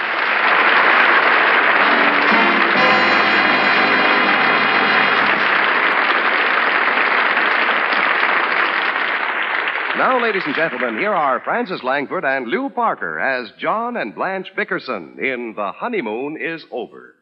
Now, 9.99 10.23
ladies 10.23 10.45
and 10.47 10.55
gentlemen, 10.55 10.99
here 10.99 11.12
are 11.12 11.41
Frances 11.41 11.83
Langford 11.83 12.25
and 12.25 12.47
Lew 12.47 12.70
Parker 12.70 13.18
as 13.18 13.51
John 13.59 13.97
and 13.97 14.14
Blanche 14.14 14.53
Bickerson 14.55 15.16
in 15.18 15.55
The 15.57 15.73
Honeymoon 15.73 16.39
is 16.41 16.64
Over. 16.70 17.16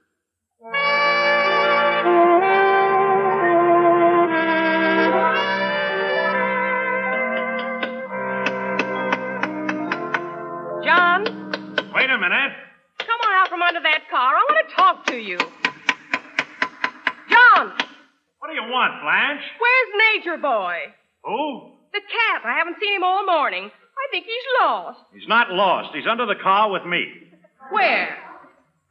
Minute. 12.21 12.53
come 12.99 13.21
on 13.27 13.33
out 13.41 13.49
from 13.49 13.63
under 13.63 13.81
that 13.81 14.09
car. 14.11 14.35
I 14.37 14.43
want 14.49 14.69
to 14.69 14.75
talk 14.77 15.07
to 15.07 15.17
you. 15.17 15.39
John, 17.31 17.73
What 18.39 18.49
do 18.49 18.55
you 18.55 18.63
want, 18.71 19.03
Blanche? 19.03 19.43
where's 19.59 19.91
Nature 20.15 20.37
Boy? 20.39 20.77
Who? 21.25 21.73
The 21.93 22.01
cat. 22.01 22.43
I 22.45 22.57
haven't 22.59 22.77
seen 22.81 22.95
him 22.95 23.03
all 23.03 23.25
morning. 23.27 23.65
I 23.71 24.05
think 24.11 24.25
he's 24.27 24.47
lost. 24.63 24.99
He's 25.13 25.29
not 25.29 25.51
lost. 25.51 25.91
He's 25.95 26.07
under 26.09 26.27
the 26.27 26.35
car 26.43 26.71
with 26.71 26.85
me. 26.87 27.05
Where? 27.71 28.17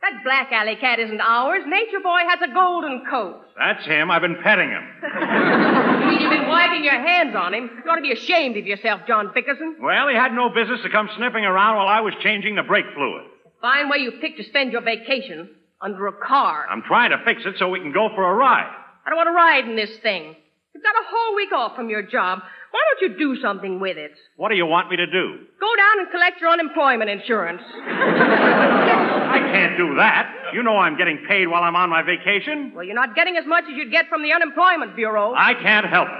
That 0.02 0.24
black 0.24 0.52
alley 0.52 0.78
cat 0.80 1.00
isn't 1.00 1.20
ours. 1.22 1.64
Nature 1.68 2.00
Boy 2.04 2.20
has 2.30 2.40
a 2.50 2.54
golden 2.54 3.04
coat. 3.10 3.42
That's 3.58 3.86
him. 3.86 4.10
I've 4.12 4.22
been 4.22 4.38
petting 4.44 4.70
him. 4.70 4.84
You 6.00 6.06
mean 6.08 6.22
you've 6.22 6.32
been 6.32 6.48
wiping 6.48 6.84
your 6.84 7.00
hands 7.00 7.36
on 7.36 7.54
him? 7.54 7.70
You 7.84 7.92
ought 7.92 7.96
to 7.96 8.02
be 8.02 8.12
ashamed 8.12 8.58
of 8.58 8.66
yourself, 8.66 9.02
John 9.08 9.32
Bickerson. 9.34 9.78
Well, 9.82 10.08
he 10.08 10.16
had 10.16 10.34
no 10.34 10.50
business 10.50 10.82
to 10.84 10.90
come 10.90 11.10
sniffing 11.18 11.44
around 11.44 11.76
while 11.78 11.88
I 11.88 12.02
was 12.02 12.14
changing 12.22 12.56
the 12.56 12.64
brake 12.64 12.86
fluid. 12.96 13.26
Fine 13.62 13.90
way 13.90 13.98
you 13.98 14.14
picked 14.22 14.38
to 14.38 14.44
spend 14.44 14.72
your 14.72 14.82
vacation. 14.82 15.50
Under 15.82 16.08
a 16.08 16.14
car. 16.14 16.66
I'm 16.70 16.82
trying 16.82 17.12
to 17.12 17.24
fix 17.24 17.44
it 17.46 17.56
so 17.58 17.70
we 17.70 17.80
can 17.80 17.94
go 17.94 18.10
for 18.14 18.30
a 18.30 18.36
ride. 18.36 18.70
I 19.06 19.10
don't 19.10 19.16
want 19.16 19.28
to 19.28 19.34
ride 19.34 19.66
in 19.66 19.78
this 19.78 19.98
thing. 20.04 20.36
You've 20.76 20.84
got 20.84 20.96
a 20.96 21.08
whole 21.08 21.36
week 21.36 21.54
off 21.54 21.76
from 21.76 21.90
your 21.90 22.04
job. 22.04 22.40
Why 22.72 22.80
don't 22.86 23.02
you 23.12 23.18
do 23.18 23.42
something 23.42 23.80
with 23.80 23.98
it? 23.98 24.12
What 24.38 24.50
do 24.50 24.56
you 24.56 24.66
want 24.66 24.90
me 24.90 24.98
to 24.98 25.06
do? 25.08 25.38
Go 25.60 25.76
down 25.76 26.00
and 26.00 26.12
collect 26.12 26.40
your 26.40 26.52
unemployment 26.52 27.10
insurance. 27.10 27.62
I 27.74 29.40
can't 29.52 29.78
do 29.78 29.96
that. 29.96 30.32
You 30.54 30.62
know 30.64 30.78
I'm 30.78 30.98
getting 30.98 31.20
paid 31.28 31.48
while 31.48 31.64
I'm 31.64 31.76
on 31.76 31.90
my 31.90 32.04
vacation. 32.04 32.72
Well, 32.76 32.84
you're 32.86 32.96
not 32.96 33.16
getting 33.16 33.38
as 33.38 33.46
much 33.46 33.64
as 33.66 33.72
you'd 33.76 33.92
get 33.92 34.08
from 34.08 34.22
the 34.24 34.34
Unemployment 34.34 34.96
Bureau. 34.96 35.34
I 35.36 35.54
can't 35.56 35.86
help 35.88 36.08
it. 36.10 36.14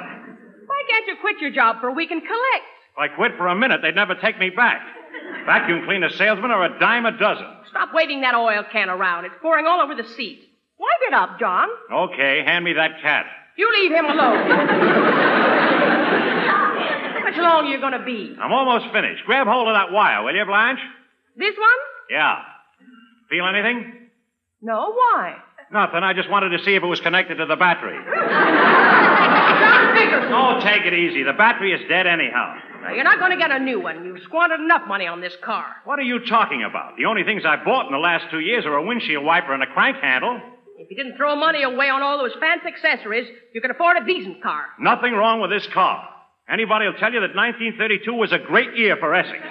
Why 0.66 0.84
can't 0.90 1.08
you 1.08 1.16
quit 1.22 1.40
your 1.40 1.52
job 1.52 1.82
for 1.82 1.88
a 1.88 1.94
week 1.94 2.12
and 2.12 2.22
collect? 2.22 2.66
If 2.94 2.98
I 2.98 3.08
quit 3.16 3.38
for 3.38 3.48
a 3.48 3.56
minute, 3.56 3.82
they'd 3.82 3.96
never 3.96 4.16
take 4.16 4.40
me 4.40 4.50
back. 4.50 4.82
Vacuum 5.46 5.86
cleaner 5.86 6.10
salesmen 6.10 6.52
are 6.52 6.66
a 6.66 6.80
dime 6.80 7.06
a 7.06 7.12
dozen. 7.18 7.46
Stop 7.70 7.90
waving 7.94 8.22
that 8.22 8.34
oil 8.36 8.64
can 8.72 8.90
around. 8.90 9.26
It's 9.26 9.36
pouring 9.42 9.66
all 9.68 9.82
over 9.82 9.96
the 9.96 10.08
seat. 10.08 10.42
Wipe 10.80 11.02
it 11.08 11.14
up, 11.14 11.40
John. 11.40 11.68
Okay, 11.92 12.44
hand 12.46 12.66
me 12.66 12.74
that 12.74 13.02
cat. 13.02 13.26
You 13.58 13.70
leave 13.74 13.92
him 13.92 14.06
alone. 14.06 15.79
How 17.36 17.42
much 17.42 17.52
longer 17.54 17.70
you 17.72 17.80
going 17.80 17.94
to 17.94 18.06
be? 18.06 18.36
I'm 18.42 18.52
almost 18.52 18.86
finished. 18.94 19.24
Grab 19.26 19.48
hold 19.48 19.68
of 19.68 19.76
that 19.76 19.92
wire, 19.92 20.24
will 20.24 20.36
you, 20.36 20.46
Blanche? 20.46 20.80
This 21.38 21.56
one? 21.58 21.80
Yeah. 22.10 22.40
Feel 23.30 23.46
anything? 23.46 24.10
No, 24.62 24.92
why? 24.94 25.38
Nothing. 25.72 26.04
I 26.04 26.14
just 26.14 26.30
wanted 26.30 26.50
to 26.58 26.64
see 26.64 26.76
if 26.76 26.84
it 26.84 26.88
was 26.88 27.00
connected 27.00 27.36
to 27.36 27.46
the 27.46 27.56
battery. 27.56 27.98
Oh, 30.32 30.60
take 30.64 30.86
it 30.86 30.94
easy. 30.94 31.24
The 31.24 31.34
battery 31.34 31.74
is 31.74 31.82
dead 31.90 32.08
anyhow. 32.08 32.56
Now, 32.82 32.94
you're 32.94 33.04
not 33.04 33.20
going 33.20 33.32
to 33.32 33.38
get 33.38 33.52
a 33.52 33.60
new 33.60 33.82
one. 33.82 34.06
You've 34.06 34.22
squandered 34.24 34.60
enough 34.60 34.84
money 34.88 35.08
on 35.08 35.20
this 35.22 35.34
car. 35.44 35.66
What 35.86 36.00
are 36.00 36.04
you 36.04 36.26
talking 36.26 36.64
about? 36.64 36.96
The 36.98 37.06
only 37.06 37.24
things 37.24 37.44
I've 37.46 37.66
bought 37.66 37.88
in 37.88 37.92
the 37.92 37.98
last 37.98 38.26
two 38.32 38.40
years 38.40 38.66
are 38.66 38.76
a 38.76 38.84
windshield 38.86 39.26
wiper 39.26 39.54
and 39.54 39.64
a 39.64 39.68
crank 39.68 39.98
handle. 39.98 40.40
If 40.78 40.90
you 40.90 40.96
didn't 40.96 41.18
throw 41.18 41.36
money 41.36 41.64
away 41.64 41.90
on 41.90 42.02
all 42.02 42.18
those 42.18 42.34
fancy 42.40 42.68
accessories, 42.68 43.28
you 43.54 43.60
could 43.62 43.72
afford 43.72 43.98
a 43.98 44.06
decent 44.06 44.42
car. 44.42 44.66
Nothing 44.80 45.14
wrong 45.14 45.42
with 45.42 45.50
this 45.50 45.68
car. 45.74 46.08
Anybody 46.52 46.86
will 46.86 46.94
tell 46.98 47.14
you 47.14 47.20
that 47.22 47.36
1932 47.36 48.12
was 48.14 48.32
a 48.32 48.40
great 48.40 48.76
year 48.76 48.98
for 48.98 49.14
Essex. 49.14 49.38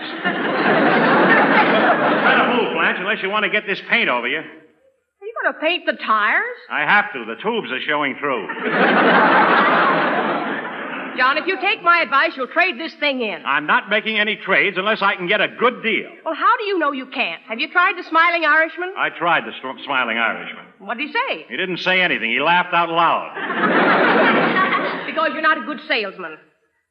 Better 2.24 2.46
move, 2.54 2.72
Blanche, 2.74 2.98
unless 2.98 3.22
you 3.22 3.30
want 3.30 3.44
to 3.44 3.50
get 3.50 3.66
this 3.66 3.80
paint 3.88 4.08
over 4.08 4.26
you. 4.26 4.38
Are 4.38 5.26
you 5.26 5.32
going 5.42 5.54
to 5.54 5.60
paint 5.60 5.86
the 5.86 5.92
tires? 6.04 6.56
I 6.68 6.80
have 6.80 7.12
to. 7.12 7.24
The 7.24 7.36
tubes 7.40 7.70
are 7.70 7.80
showing 7.86 8.16
through. 8.18 8.48
John, 11.18 11.36
if 11.38 11.46
you 11.46 11.60
take 11.60 11.82
my 11.82 12.00
advice, 12.00 12.32
you'll 12.36 12.46
trade 12.48 12.78
this 12.78 12.94
thing 13.00 13.20
in. 13.22 13.42
I'm 13.44 13.66
not 13.66 13.90
making 13.90 14.18
any 14.18 14.36
trades 14.36 14.76
unless 14.78 15.02
I 15.02 15.16
can 15.16 15.26
get 15.26 15.40
a 15.40 15.48
good 15.48 15.82
deal. 15.82 16.10
Well, 16.24 16.34
how 16.34 16.56
do 16.58 16.64
you 16.64 16.78
know 16.78 16.92
you 16.92 17.06
can't? 17.06 17.42
Have 17.48 17.58
you 17.58 17.70
tried 17.70 17.94
the 17.98 18.04
smiling 18.08 18.44
Irishman? 18.44 18.92
I 18.96 19.10
tried 19.10 19.44
the 19.44 19.52
sm- 19.60 19.82
smiling 19.84 20.16
Irishman. 20.16 20.64
What'd 20.78 21.00
he 21.00 21.12
say? 21.12 21.44
He 21.48 21.56
didn't 21.56 21.78
say 21.78 22.00
anything. 22.00 22.30
He 22.30 22.40
laughed 22.40 22.72
out 22.72 22.88
loud. 22.88 23.34
because 25.06 25.30
you're 25.32 25.42
not 25.42 25.58
a 25.58 25.66
good 25.66 25.80
salesman. 25.88 26.36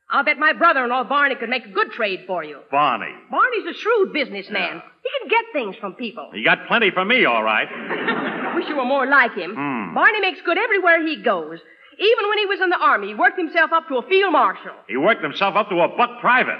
I'll 0.09 0.23
bet 0.23 0.39
my 0.39 0.53
brother-in-law 0.53 1.03
Barney 1.05 1.35
could 1.35 1.49
make 1.49 1.65
a 1.65 1.69
good 1.69 1.91
trade 1.91 2.21
for 2.25 2.41
you. 2.43 2.59
Barney. 2.71 3.11
Barney's 3.29 3.65
a 3.69 3.73
shrewd 3.77 4.13
businessman. 4.13 4.81
He 5.03 5.09
can 5.19 5.27
get 5.29 5.45
things 5.51 5.75
from 5.81 5.95
people. 5.95 6.29
He 6.33 6.43
got 6.43 6.65
plenty 6.67 6.91
for 6.91 7.03
me, 7.03 7.25
all 7.25 7.43
right. 7.43 7.67
I 7.67 8.53
wish 8.55 8.67
you 8.69 8.77
were 8.77 8.85
more 8.85 9.05
like 9.05 9.33
him. 9.33 9.53
Hmm. 9.53 9.93
Barney 9.93 10.21
makes 10.21 10.39
good 10.45 10.57
everywhere 10.57 11.05
he 11.05 11.21
goes. 11.21 11.59
Even 11.99 12.29
when 12.29 12.37
he 12.37 12.45
was 12.45 12.61
in 12.61 12.69
the 12.69 12.77
army, 12.79 13.07
he 13.07 13.15
worked 13.15 13.37
himself 13.37 13.73
up 13.73 13.87
to 13.89 13.97
a 13.97 14.07
field 14.07 14.31
marshal. 14.31 14.71
He 14.87 14.95
worked 14.95 15.23
himself 15.23 15.55
up 15.55 15.67
to 15.69 15.75
a 15.81 15.89
buck 15.89 16.21
private. 16.21 16.59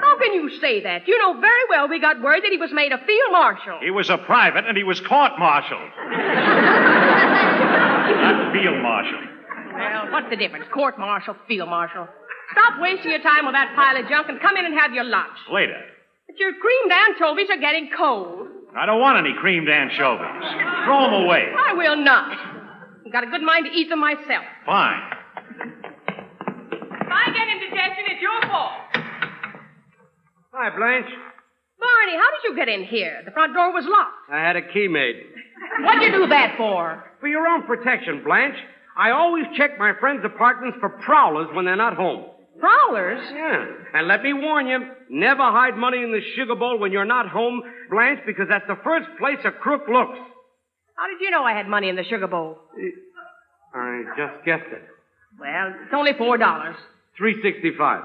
How 0.00 0.16
can 0.18 0.32
you 0.32 0.48
say 0.60 0.82
that? 0.84 1.06
You 1.06 1.18
know 1.18 1.38
very 1.40 1.64
well 1.68 1.88
we 1.88 2.00
got 2.00 2.22
word 2.22 2.42
that 2.42 2.50
he 2.50 2.56
was 2.56 2.70
made 2.72 2.92
a 2.92 2.98
field 2.98 3.32
marshal. 3.32 3.78
He 3.82 3.90
was 3.90 4.08
a 4.08 4.16
private 4.16 4.64
and 4.64 4.76
he 4.78 4.84
was 4.84 5.00
court-martialed. 5.00 5.90
Not 8.24 8.52
field 8.54 8.80
marshal. 8.80 9.20
Well, 9.74 10.12
what's 10.12 10.30
the 10.30 10.36
difference? 10.36 10.64
Court 10.72 10.98
martial, 10.98 11.34
field 11.46 11.68
marshal. 11.68 12.08
Stop 12.52 12.80
wasting 12.80 13.10
your 13.10 13.22
time 13.22 13.46
with 13.46 13.54
that 13.54 13.72
pile 13.74 13.96
of 13.96 14.08
junk 14.08 14.28
and 14.28 14.40
come 14.40 14.56
in 14.56 14.64
and 14.64 14.74
have 14.74 14.92
your 14.92 15.04
lunch. 15.04 15.36
Later. 15.52 15.80
But 16.26 16.38
your 16.38 16.52
creamed 16.54 16.92
anchovies 16.92 17.48
are 17.50 17.60
getting 17.60 17.90
cold. 17.96 18.48
I 18.76 18.86
don't 18.86 19.00
want 19.00 19.18
any 19.18 19.34
creamed 19.38 19.68
anchovies. 19.68 20.48
Throw 20.84 21.04
them 21.06 21.24
away. 21.24 21.46
I 21.56 21.74
will 21.74 21.96
not. 21.96 22.36
I've 23.06 23.12
got 23.12 23.22
a 23.24 23.30
good 23.30 23.42
mind 23.42 23.66
to 23.66 23.72
eat 23.72 23.88
them 23.88 24.00
myself. 24.00 24.44
Fine. 24.66 25.02
If 27.00 27.08
I 27.10 27.30
get 27.30 27.48
indigestion, 27.48 28.04
it's 28.10 28.22
your 28.22 28.40
fault. 28.50 28.72
Hi, 30.52 30.70
Blanche. 30.76 31.12
Barney, 31.78 32.16
how 32.16 32.30
did 32.30 32.42
you 32.48 32.56
get 32.56 32.68
in 32.68 32.84
here? 32.84 33.22
The 33.24 33.30
front 33.30 33.54
door 33.54 33.72
was 33.72 33.84
locked. 33.86 34.30
I 34.32 34.38
had 34.40 34.56
a 34.56 34.62
key 34.72 34.88
made. 34.88 35.16
What'd 35.80 36.02
you 36.02 36.12
do 36.12 36.26
that 36.28 36.54
for? 36.56 37.04
For 37.20 37.28
your 37.28 37.46
own 37.46 37.62
protection, 37.64 38.22
Blanche. 38.24 38.56
I 38.96 39.10
always 39.10 39.44
check 39.56 39.78
my 39.78 39.92
friends' 40.00 40.22
apartments 40.24 40.78
for 40.80 40.88
prowlers 40.88 41.48
when 41.54 41.64
they're 41.64 41.76
not 41.76 41.94
home. 41.96 42.26
Prowlers? 42.64 43.20
Yeah. 43.30 43.66
And 43.92 44.08
let 44.08 44.22
me 44.22 44.32
warn 44.32 44.66
you, 44.66 44.78
never 45.10 45.42
hide 45.42 45.76
money 45.76 46.02
in 46.02 46.12
the 46.12 46.22
sugar 46.34 46.54
bowl 46.54 46.78
when 46.78 46.92
you're 46.92 47.04
not 47.04 47.28
home, 47.28 47.62
Blanche, 47.90 48.20
because 48.24 48.46
that's 48.48 48.66
the 48.66 48.78
first 48.82 49.06
place 49.18 49.38
a 49.44 49.50
crook 49.50 49.82
looks. 49.86 50.18
How 50.96 51.06
did 51.08 51.20
you 51.20 51.30
know 51.30 51.44
I 51.44 51.52
had 51.52 51.68
money 51.68 51.90
in 51.90 51.96
the 51.96 52.04
sugar 52.04 52.26
bowl? 52.26 52.58
I 53.74 54.04
just 54.16 54.44
guessed 54.46 54.70
it. 54.72 54.82
Well, 55.38 55.74
it's 55.84 55.92
only 55.92 56.12
four 56.16 56.38
dollars. 56.38 56.76
Three 57.18 57.42
sixty-five. 57.42 58.02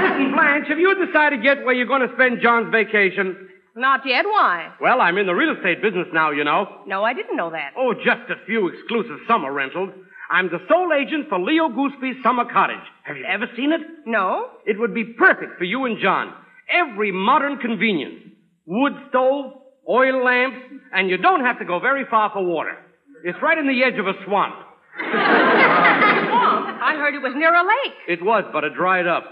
Listen, 0.00 0.32
Blanche, 0.32 0.68
have 0.68 0.78
you 0.78 1.06
decided 1.06 1.42
yet 1.42 1.64
where 1.64 1.74
you're 1.74 1.86
going 1.86 2.06
to 2.06 2.14
spend 2.14 2.40
John's 2.40 2.70
vacation? 2.70 3.48
Not 3.74 4.06
yet. 4.06 4.26
Why? 4.26 4.72
Well, 4.80 5.00
I'm 5.00 5.16
in 5.18 5.26
the 5.26 5.34
real 5.34 5.56
estate 5.56 5.82
business 5.82 6.06
now, 6.12 6.30
you 6.30 6.44
know. 6.44 6.82
No, 6.86 7.02
I 7.02 7.14
didn't 7.14 7.36
know 7.36 7.50
that. 7.50 7.72
Oh, 7.76 7.94
just 7.94 8.30
a 8.30 8.36
few 8.46 8.68
exclusive 8.68 9.18
summer 9.26 9.52
rentals. 9.52 9.90
I'm 10.30 10.48
the 10.48 10.60
sole 10.68 10.92
agent 10.92 11.28
for 11.28 11.40
Leo 11.40 11.68
Gooseby's 11.68 12.22
summer 12.22 12.44
cottage. 12.50 12.84
Have 13.02 13.16
you 13.16 13.24
ever 13.24 13.46
seen 13.56 13.72
it? 13.72 13.80
No. 14.06 14.46
It 14.64 14.78
would 14.78 14.94
be 14.94 15.04
perfect 15.18 15.58
for 15.58 15.64
you 15.64 15.84
and 15.86 15.98
John. 16.00 16.32
Every 16.72 17.10
modern 17.10 17.58
convenience. 17.58 18.22
Wood 18.64 18.92
stove, 19.08 19.52
oil 19.88 20.24
lamps, 20.24 20.58
and 20.94 21.10
you 21.10 21.16
don't 21.16 21.44
have 21.44 21.58
to 21.58 21.64
go 21.64 21.80
very 21.80 22.04
far 22.08 22.30
for 22.32 22.44
water. 22.44 22.76
It's 23.24 23.38
right 23.42 23.58
in 23.58 23.66
the 23.66 23.82
edge 23.82 23.98
of 23.98 24.06
a 24.06 24.12
swamp. 24.24 24.54
Swamp? 24.54 24.64
I 26.82 26.94
heard 26.96 27.14
it 27.14 27.22
was 27.22 27.32
near 27.36 27.52
a 27.52 27.62
lake. 27.62 27.96
It 28.08 28.24
was, 28.24 28.44
but 28.52 28.62
it 28.64 28.74
dried 28.74 29.06
up. 29.08 29.24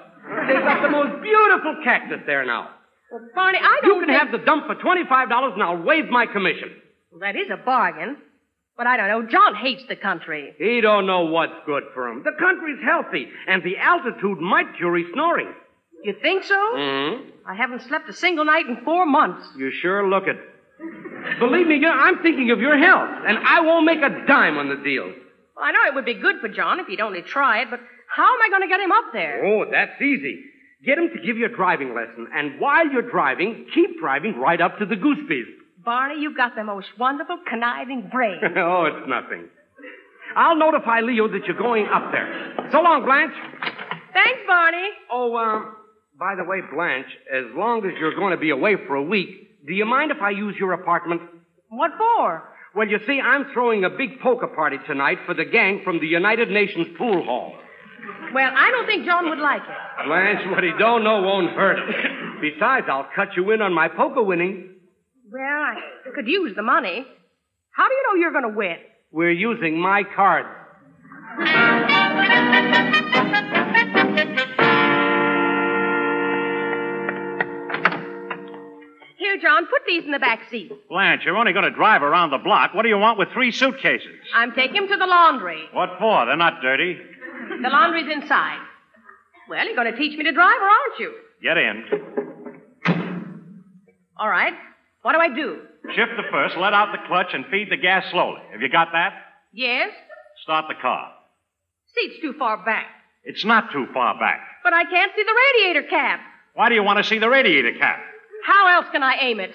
They've 0.49 0.61
got 0.61 0.83
the 0.83 0.91
most 0.91 1.23
beautiful 1.23 1.77
cactus 1.85 2.21
there 2.27 2.45
now. 2.45 2.71
Well, 3.11 3.23
Barney, 3.35 3.59
I 3.63 3.79
don't 3.83 3.95
You 3.95 4.01
can 4.07 4.09
think... 4.09 4.19
have 4.21 4.33
the 4.33 4.45
dump 4.45 4.67
for 4.67 4.75
$25 4.75 5.55
and 5.55 5.63
I'll 5.63 5.81
waive 5.83 6.07
my 6.11 6.27
commission. 6.27 6.71
Well, 7.11 7.21
that 7.21 7.37
is 7.37 7.47
a 7.53 7.57
bargain. 7.57 8.17
But 8.79 8.87
I 8.87 8.97
don't 8.97 9.09
know. 9.09 9.29
John 9.29 9.57
hates 9.57 9.83
the 9.89 9.97
country. 9.97 10.55
He 10.57 10.81
don't 10.81 11.05
know 11.05 11.25
what's 11.25 11.67
good 11.67 11.83
for 11.95 12.07
him. 12.09 12.23
The 12.23 12.31
country's 12.39 12.79
healthy, 12.83 13.27
and 13.49 13.61
the 13.65 13.77
altitude 13.77 14.39
might 14.39 14.77
cure 14.77 14.97
his 14.97 15.13
snoring. 15.13 15.53
You 16.05 16.15
think 16.23 16.45
so? 16.45 16.55
Mm-hmm. 16.55 17.31
I 17.45 17.57
haven't 17.57 17.83
slept 17.83 18.09
a 18.09 18.13
single 18.13 18.45
night 18.45 18.67
in 18.67 18.79
four 18.85 19.05
months. 19.05 19.49
You 19.57 19.73
sure 19.73 20.09
look 20.09 20.29
it. 20.29 20.37
Believe 21.41 21.67
me, 21.67 21.75
you 21.75 21.81
know, 21.81 21.91
I'm 21.91 22.23
thinking 22.23 22.53
of 22.53 22.61
your 22.61 22.79
health, 22.79 23.11
and 23.27 23.37
I 23.39 23.61
won't 23.63 23.85
make 23.85 23.99
a 23.99 24.25
dime 24.29 24.59
on 24.59 24.69
the 24.69 24.77
deal. 24.77 25.07
Well, 25.07 25.65
I 25.65 25.73
know 25.73 25.81
it 25.89 25.95
would 25.97 26.05
be 26.05 26.15
good 26.15 26.37
for 26.41 26.49
John 26.49 26.79
if 26.79 26.87
he'd 26.87 27.01
only 27.01 27.23
try 27.23 27.63
it, 27.63 27.69
but 27.71 27.81
how 28.15 28.33
am 28.33 28.43
I 28.47 28.49
going 28.49 28.63
to 28.63 28.69
get 28.69 28.81
him 28.81 28.93
up 28.93 29.07
there? 29.13 29.45
Oh, 29.45 29.65
that's 29.69 30.01
easy. 30.01 30.39
Get 30.87 30.99
him 30.99 31.11
to 31.17 31.27
give 31.27 31.37
you 31.37 31.47
a 31.47 31.57
driving 31.57 31.95
lesson, 31.95 32.29
and 32.33 32.61
while 32.61 32.89
you're 32.89 33.11
driving, 33.11 33.67
keep 33.75 33.99
driving 33.99 34.39
right 34.39 34.61
up 34.61 34.79
to 34.79 34.87
the 34.87 34.95
Goosebees. 34.95 35.47
Barney, 35.85 36.21
you've 36.21 36.37
got 36.37 36.55
the 36.57 36.65
most 36.65 36.89
wonderful, 36.99 37.39
conniving 37.49 38.09
brain. 38.11 38.41
oh, 38.57 38.85
it's 38.85 39.09
nothing. 39.09 39.49
I'll 40.37 40.57
notify 40.57 41.01
Leo 41.01 41.29
that 41.29 41.47
you're 41.47 41.57
going 41.57 41.87
up 41.87 42.13
there. 42.13 42.69
So 42.73 42.81
long, 42.81 43.05
Blanche. 43.05 43.33
Thanks, 44.13 44.41
Barney. 44.47 44.89
Oh, 45.11 45.37
um, 45.37 45.77
by 46.19 46.35
the 46.35 46.45
way, 46.45 46.61
Blanche, 46.73 47.09
as 47.33 47.45
long 47.55 47.87
as 47.87 47.93
you're 47.99 48.15
going 48.15 48.33
to 48.33 48.37
be 48.37 48.51
away 48.51 48.77
for 48.87 48.97
a 48.97 49.03
week, 49.03 49.67
do 49.67 49.73
you 49.73 49.87
mind 49.87 50.11
if 50.11 50.21
I 50.21 50.31
use 50.31 50.57
your 50.59 50.73
apartment? 50.73 51.23
What 51.69 51.93
for? 51.97 52.43
Well, 52.75 52.89
you 52.89 52.99
see, 53.07 53.21
I'm 53.21 53.47
throwing 53.53 53.85
a 53.85 53.91
big 53.91 54.21
poker 54.21 54.49
party 54.49 54.77
tonight 54.87 55.19
for 55.27 55.35
the 55.35 55.45
gang 55.45 55.81
from 55.85 56.01
the 56.01 56.07
United 56.07 56.51
Nations 56.51 56.89
pool 56.97 57.25
hall. 57.25 57.55
Well, 58.35 58.53
I 58.55 58.71
don't 58.71 58.87
think 58.87 59.07
John 59.07 59.29
would 59.31 59.39
like 59.39 59.63
it. 59.63 60.07
Blanche, 60.07 60.51
what 60.51 60.63
he 60.63 60.73
don't 60.79 61.03
know 61.03 61.23
won't 61.23 61.51
hurt 61.51 61.79
him. 61.79 62.41
Besides, 62.41 62.87
I'll 62.89 63.09
cut 63.17 63.29
you 63.37 63.51
in 63.53 63.63
on 63.63 63.73
my 63.73 63.89
poker 63.89 64.23
winnings. 64.23 64.78
Well, 65.31 65.43
I 65.43 65.77
could 66.15 66.27
use 66.27 66.55
the 66.57 66.63
money. 66.63 67.07
How 67.71 67.89
do 67.89 67.95
you 67.95 68.03
know 68.07 68.21
you're 68.21 68.33
going 68.33 68.51
to 68.51 68.57
win? 68.57 68.77
We're 69.13 69.31
using 69.31 69.79
my 69.79 70.03
cards. 70.03 70.49
Here, 79.19 79.37
John, 79.43 79.67
put 79.67 79.83
these 79.87 80.05
in 80.05 80.13
the 80.13 80.19
back 80.21 80.49
seat. 80.51 80.71
Blanche, 80.89 81.23
you're 81.25 81.37
only 81.37 81.53
going 81.53 81.65
to 81.65 81.73
drive 81.73 82.03
around 82.03 82.31
the 82.31 82.39
block. 82.39 82.73
What 82.73 82.83
do 82.83 82.89
you 82.89 82.99
want 82.99 83.19
with 83.19 83.29
three 83.33 83.51
suitcases? 83.51 84.15
I'm 84.35 84.53
taking 84.53 84.75
them 84.77 84.89
to 84.89 84.97
the 84.97 85.07
laundry. 85.07 85.65
What 85.73 85.91
for? 85.99 86.25
They're 86.27 86.37
not 86.37 86.63
dirty. 86.63 86.97
The 87.61 87.69
laundry's 87.69 88.07
inside. 88.13 88.59
Well, 89.49 89.65
you're 89.67 89.75
going 89.75 89.91
to 89.91 89.99
teach 89.99 90.17
me 90.17 90.25
to 90.25 90.33
drive, 90.33 90.61
or 90.61 90.69
aren't 90.69 91.01
you? 91.01 91.15
Get 91.43 91.57
in. 91.59 91.85
All 94.19 94.29
right. 94.29 94.53
What 95.09 95.15
do 95.15 95.21
I 95.21 95.35
do? 95.35 95.63
Shift 95.97 96.13
the 96.19 96.29
first, 96.31 96.59
let 96.59 96.75
out 96.75 96.93
the 96.93 96.99
clutch, 97.09 97.29
and 97.33 97.47
feed 97.47 97.71
the 97.71 97.79
gas 97.79 98.05
slowly. 98.11 98.43
Have 98.53 98.61
you 98.61 98.69
got 98.69 98.89
that? 98.93 99.15
Yes? 99.55 99.89
Start 100.43 100.67
the 100.69 100.75
car. 100.75 101.11
Seat's 101.95 102.21
too 102.21 102.35
far 102.39 102.63
back. 102.63 102.85
It's 103.25 103.43
not 103.43 103.73
too 103.73 103.87
far 103.95 104.19
back. 104.19 104.39
But 104.63 104.75
I 104.75 104.85
can't 104.85 105.11
see 105.17 105.23
the 105.23 105.35
radiator 105.65 105.89
cap. 105.89 106.21
Why 106.53 106.69
do 106.69 106.75
you 106.75 106.83
want 106.83 106.99
to 106.99 107.05
see 107.05 107.19
the 107.19 107.31
radiator 107.31 107.73
cap? 107.79 108.01
How 108.45 108.77
else 108.77 108.85
can 108.93 109.03
I 109.03 109.15
aim 109.23 109.41
it? 109.41 109.55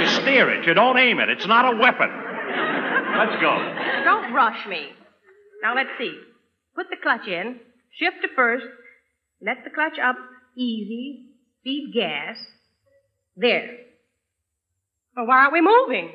You 0.00 0.08
steer 0.20 0.50
it. 0.50 0.66
You 0.66 0.74
don't 0.74 0.98
aim 0.98 1.20
it. 1.20 1.28
It's 1.28 1.46
not 1.46 1.72
a 1.72 1.76
weapon. 1.76 2.10
Let's 3.16 3.40
go. 3.40 3.56
Don't 4.02 4.34
rush 4.34 4.66
me. 4.66 4.88
Now, 5.62 5.76
let's 5.76 5.90
see. 5.96 6.12
Put 6.74 6.86
the 6.90 6.96
clutch 7.00 7.28
in. 7.28 7.60
Shift 8.00 8.16
to 8.22 8.28
first. 8.34 8.66
Let 9.40 9.58
the 9.62 9.70
clutch 9.70 10.00
up. 10.04 10.16
Easy. 10.56 11.27
Feed 11.64 11.92
gas. 11.92 12.38
There. 13.36 13.68
Well, 15.16 15.26
why 15.26 15.38
aren't 15.38 15.52
we 15.52 15.60
moving? 15.60 16.12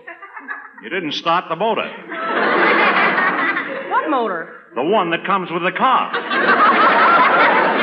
You 0.84 0.90
didn't 0.90 1.14
start 1.14 1.46
the 1.50 1.56
motor. 1.56 1.90
What 3.90 4.10
motor? 4.10 4.50
The 4.76 4.84
one 4.84 5.12
that 5.12 5.26
comes 5.26 5.52
with 5.52 5.64
the 5.64 5.72
car. 5.72 6.12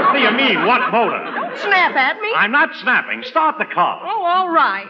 what 0.07 0.13
do 0.15 0.21
you 0.21 0.33
mean, 0.33 0.67
what 0.67 0.91
motor? 0.93 1.23
Don't 1.25 1.59
snap 1.59 1.95
at 1.95 2.21
me. 2.21 2.33
I'm 2.35 2.53
not 2.53 2.75
snapping. 2.83 3.23
Start 3.25 3.57
the 3.59 3.67
car. 3.67 4.03
Oh, 4.05 4.25
all 4.25 4.51
right. 4.51 4.89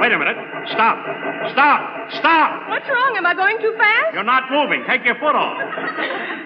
Wait 0.00 0.10
a 0.12 0.18
minute. 0.18 0.36
Stop. 0.70 0.98
Stop. 1.52 2.10
Stop. 2.12 2.68
What's 2.70 2.88
wrong? 2.88 3.14
Am 3.16 3.26
I 3.26 3.34
going 3.34 3.58
too 3.60 3.74
fast? 3.78 4.14
You're 4.14 4.24
not 4.24 4.50
moving. 4.50 4.84
Take 4.88 5.04
your 5.04 5.14
foot 5.16 5.36
off. 5.36 5.58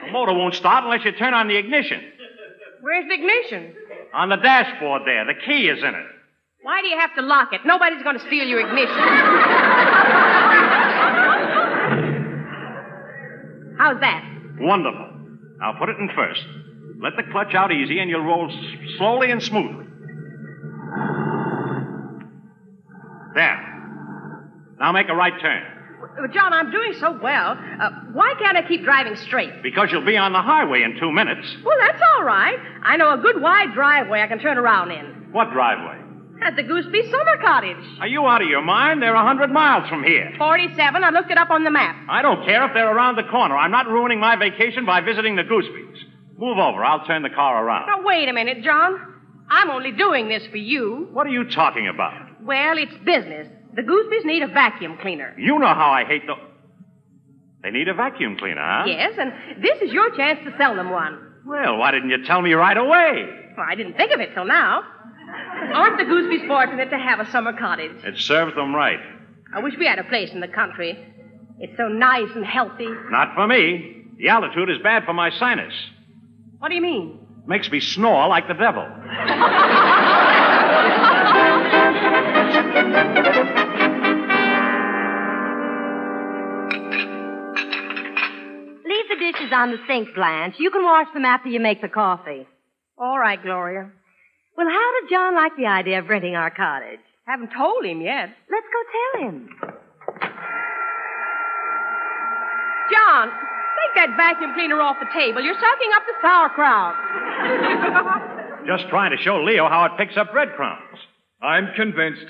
The 0.04 0.12
motor 0.12 0.34
won't 0.34 0.54
start 0.54 0.84
unless 0.84 1.04
you 1.04 1.12
turn 1.12 1.32
on 1.32 1.48
the 1.48 1.56
ignition. 1.56 2.02
Where's 2.86 3.08
the 3.08 3.14
ignition? 3.14 3.74
On 4.14 4.28
the 4.28 4.36
dashboard 4.36 5.02
there. 5.04 5.24
The 5.26 5.34
key 5.44 5.66
is 5.66 5.80
in 5.80 5.92
it. 5.92 6.06
Why 6.62 6.80
do 6.82 6.86
you 6.86 6.96
have 6.96 7.12
to 7.16 7.22
lock 7.22 7.52
it? 7.52 7.62
Nobody's 7.64 8.00
going 8.04 8.16
to 8.16 8.24
steal 8.28 8.46
your 8.46 8.60
ignition. 8.60 8.96
How's 13.76 13.98
that? 14.00 14.22
Wonderful. 14.60 15.08
Now 15.58 15.74
put 15.80 15.88
it 15.88 15.96
in 15.98 16.08
first. 16.14 16.44
Let 17.02 17.14
the 17.16 17.24
clutch 17.32 17.54
out 17.54 17.72
easy 17.72 17.98
and 17.98 18.08
you'll 18.08 18.24
roll 18.24 18.48
s- 18.50 18.56
slowly 18.98 19.32
and 19.32 19.42
smoothly. 19.42 19.84
There. 23.34 24.76
Now 24.78 24.92
make 24.92 25.08
a 25.08 25.14
right 25.14 25.34
turn. 25.40 25.62
John, 26.32 26.52
I'm 26.52 26.70
doing 26.70 26.94
so 27.00 27.18
well. 27.22 27.52
Uh, 27.80 27.90
why 28.12 28.34
can't 28.38 28.56
I 28.56 28.66
keep 28.66 28.84
driving 28.84 29.16
straight? 29.16 29.62
Because 29.62 29.88
you'll 29.92 30.04
be 30.04 30.16
on 30.16 30.32
the 30.32 30.42
highway 30.42 30.82
in 30.82 30.98
two 30.98 31.12
minutes. 31.12 31.46
Well, 31.64 31.76
that's 31.80 32.00
all 32.14 32.24
right. 32.24 32.58
I 32.82 32.96
know 32.96 33.12
a 33.12 33.18
good 33.18 33.40
wide 33.40 33.72
driveway 33.74 34.20
I 34.20 34.26
can 34.26 34.38
turn 34.38 34.58
around 34.58 34.90
in. 34.90 35.28
What 35.32 35.52
driveway? 35.52 36.02
At 36.42 36.54
the 36.54 36.62
Gooseby 36.62 37.10
Summer 37.10 37.38
Cottage. 37.40 37.84
Are 38.00 38.06
you 38.06 38.26
out 38.26 38.42
of 38.42 38.48
your 38.48 38.62
mind? 38.62 39.00
They're 39.00 39.14
a 39.14 39.22
hundred 39.22 39.50
miles 39.50 39.88
from 39.88 40.04
here. 40.04 40.32
47. 40.36 41.02
I 41.02 41.10
looked 41.10 41.30
it 41.30 41.38
up 41.38 41.50
on 41.50 41.64
the 41.64 41.70
map. 41.70 41.96
I 42.10 42.20
don't 42.22 42.44
care 42.44 42.66
if 42.66 42.74
they're 42.74 42.94
around 42.94 43.16
the 43.16 43.22
corner. 43.30 43.56
I'm 43.56 43.70
not 43.70 43.88
ruining 43.88 44.20
my 44.20 44.36
vacation 44.36 44.84
by 44.84 45.00
visiting 45.00 45.36
the 45.36 45.44
Goosebees. 45.44 46.04
Move 46.38 46.58
over. 46.58 46.84
I'll 46.84 47.06
turn 47.06 47.22
the 47.22 47.30
car 47.30 47.64
around. 47.64 47.86
Now, 47.86 48.06
wait 48.06 48.28
a 48.28 48.32
minute, 48.34 48.62
John. 48.62 49.14
I'm 49.48 49.70
only 49.70 49.92
doing 49.92 50.28
this 50.28 50.46
for 50.50 50.58
you. 50.58 51.08
What 51.12 51.26
are 51.26 51.30
you 51.30 51.48
talking 51.50 51.88
about? 51.88 52.42
Well, 52.42 52.76
it's 52.76 52.92
business. 53.04 53.48
The 53.76 53.82
Goosebees 53.82 54.24
need 54.24 54.42
a 54.42 54.48
vacuum 54.48 54.96
cleaner. 55.00 55.34
You 55.38 55.58
know 55.58 55.66
how 55.66 55.90
I 55.90 56.04
hate 56.04 56.26
the. 56.26 56.34
They 57.62 57.70
need 57.70 57.88
a 57.88 57.94
vacuum 57.94 58.36
cleaner, 58.38 58.60
huh? 58.62 58.84
Yes, 58.86 59.12
and 59.18 59.32
this 59.62 59.80
is 59.82 59.92
your 59.92 60.10
chance 60.16 60.40
to 60.44 60.56
sell 60.56 60.74
them 60.74 60.90
one. 60.90 61.18
Well, 61.46 61.76
why 61.76 61.90
didn't 61.90 62.10
you 62.10 62.24
tell 62.24 62.40
me 62.40 62.54
right 62.54 62.76
away? 62.76 63.28
Well, 63.56 63.66
I 63.68 63.74
didn't 63.74 63.94
think 63.96 64.12
of 64.12 64.20
it 64.20 64.30
till 64.34 64.44
now. 64.46 64.82
Aren't 65.74 65.98
the 65.98 66.04
Goosebees 66.04 66.46
fortunate 66.46 66.90
to 66.90 66.98
have 66.98 67.20
a 67.20 67.30
summer 67.30 67.52
cottage? 67.52 67.92
It 68.04 68.16
serves 68.18 68.54
them 68.54 68.74
right. 68.74 68.98
I 69.54 69.60
wish 69.60 69.74
we 69.78 69.86
had 69.86 69.98
a 69.98 70.04
place 70.04 70.30
in 70.32 70.40
the 70.40 70.48
country. 70.48 70.96
It's 71.58 71.76
so 71.76 71.88
nice 71.88 72.30
and 72.34 72.44
healthy. 72.44 72.88
Not 73.10 73.34
for 73.34 73.46
me. 73.46 74.04
The 74.18 74.28
altitude 74.28 74.70
is 74.70 74.78
bad 74.82 75.04
for 75.04 75.12
my 75.12 75.30
sinus. 75.30 75.74
What 76.58 76.68
do 76.68 76.74
you 76.74 76.82
mean? 76.82 77.18
Makes 77.46 77.70
me 77.70 77.80
snore 77.80 78.28
like 78.28 78.48
the 78.48 78.54
devil. 78.54 78.86
dishes 89.36 89.52
on 89.54 89.70
the 89.70 89.78
sink, 89.86 90.14
Blanche. 90.14 90.56
You 90.58 90.70
can 90.70 90.84
wash 90.84 91.06
them 91.14 91.24
after 91.24 91.48
you 91.48 91.60
make 91.60 91.80
the 91.80 91.88
coffee. 91.88 92.46
All 92.98 93.18
right, 93.18 93.42
Gloria. 93.42 93.90
Well, 94.56 94.68
how 94.68 95.00
did 95.00 95.10
John 95.10 95.34
like 95.34 95.56
the 95.56 95.66
idea 95.66 95.98
of 95.98 96.08
renting 96.08 96.34
our 96.34 96.50
cottage? 96.50 97.00
Haven't 97.26 97.50
told 97.56 97.84
him 97.84 98.00
yet. 98.00 98.30
Let's 98.50 98.66
go 98.72 98.82
tell 98.92 99.28
him. 99.28 99.48
John, 102.90 103.28
take 103.28 103.94
that 103.96 104.16
vacuum 104.16 104.54
cleaner 104.54 104.80
off 104.80 104.96
the 105.00 105.08
table. 105.12 105.42
You're 105.42 105.54
sucking 105.54 105.90
up 105.96 106.02
the 106.06 106.14
sauerkraut. 106.22 106.94
Just 108.66 108.88
trying 108.88 109.10
to 109.16 109.22
show 109.22 109.42
Leo 109.42 109.68
how 109.68 109.84
it 109.86 109.92
picks 109.98 110.16
up 110.16 110.32
breadcrumbs. 110.32 110.98
I'm 111.42 111.68
convinced. 111.76 112.26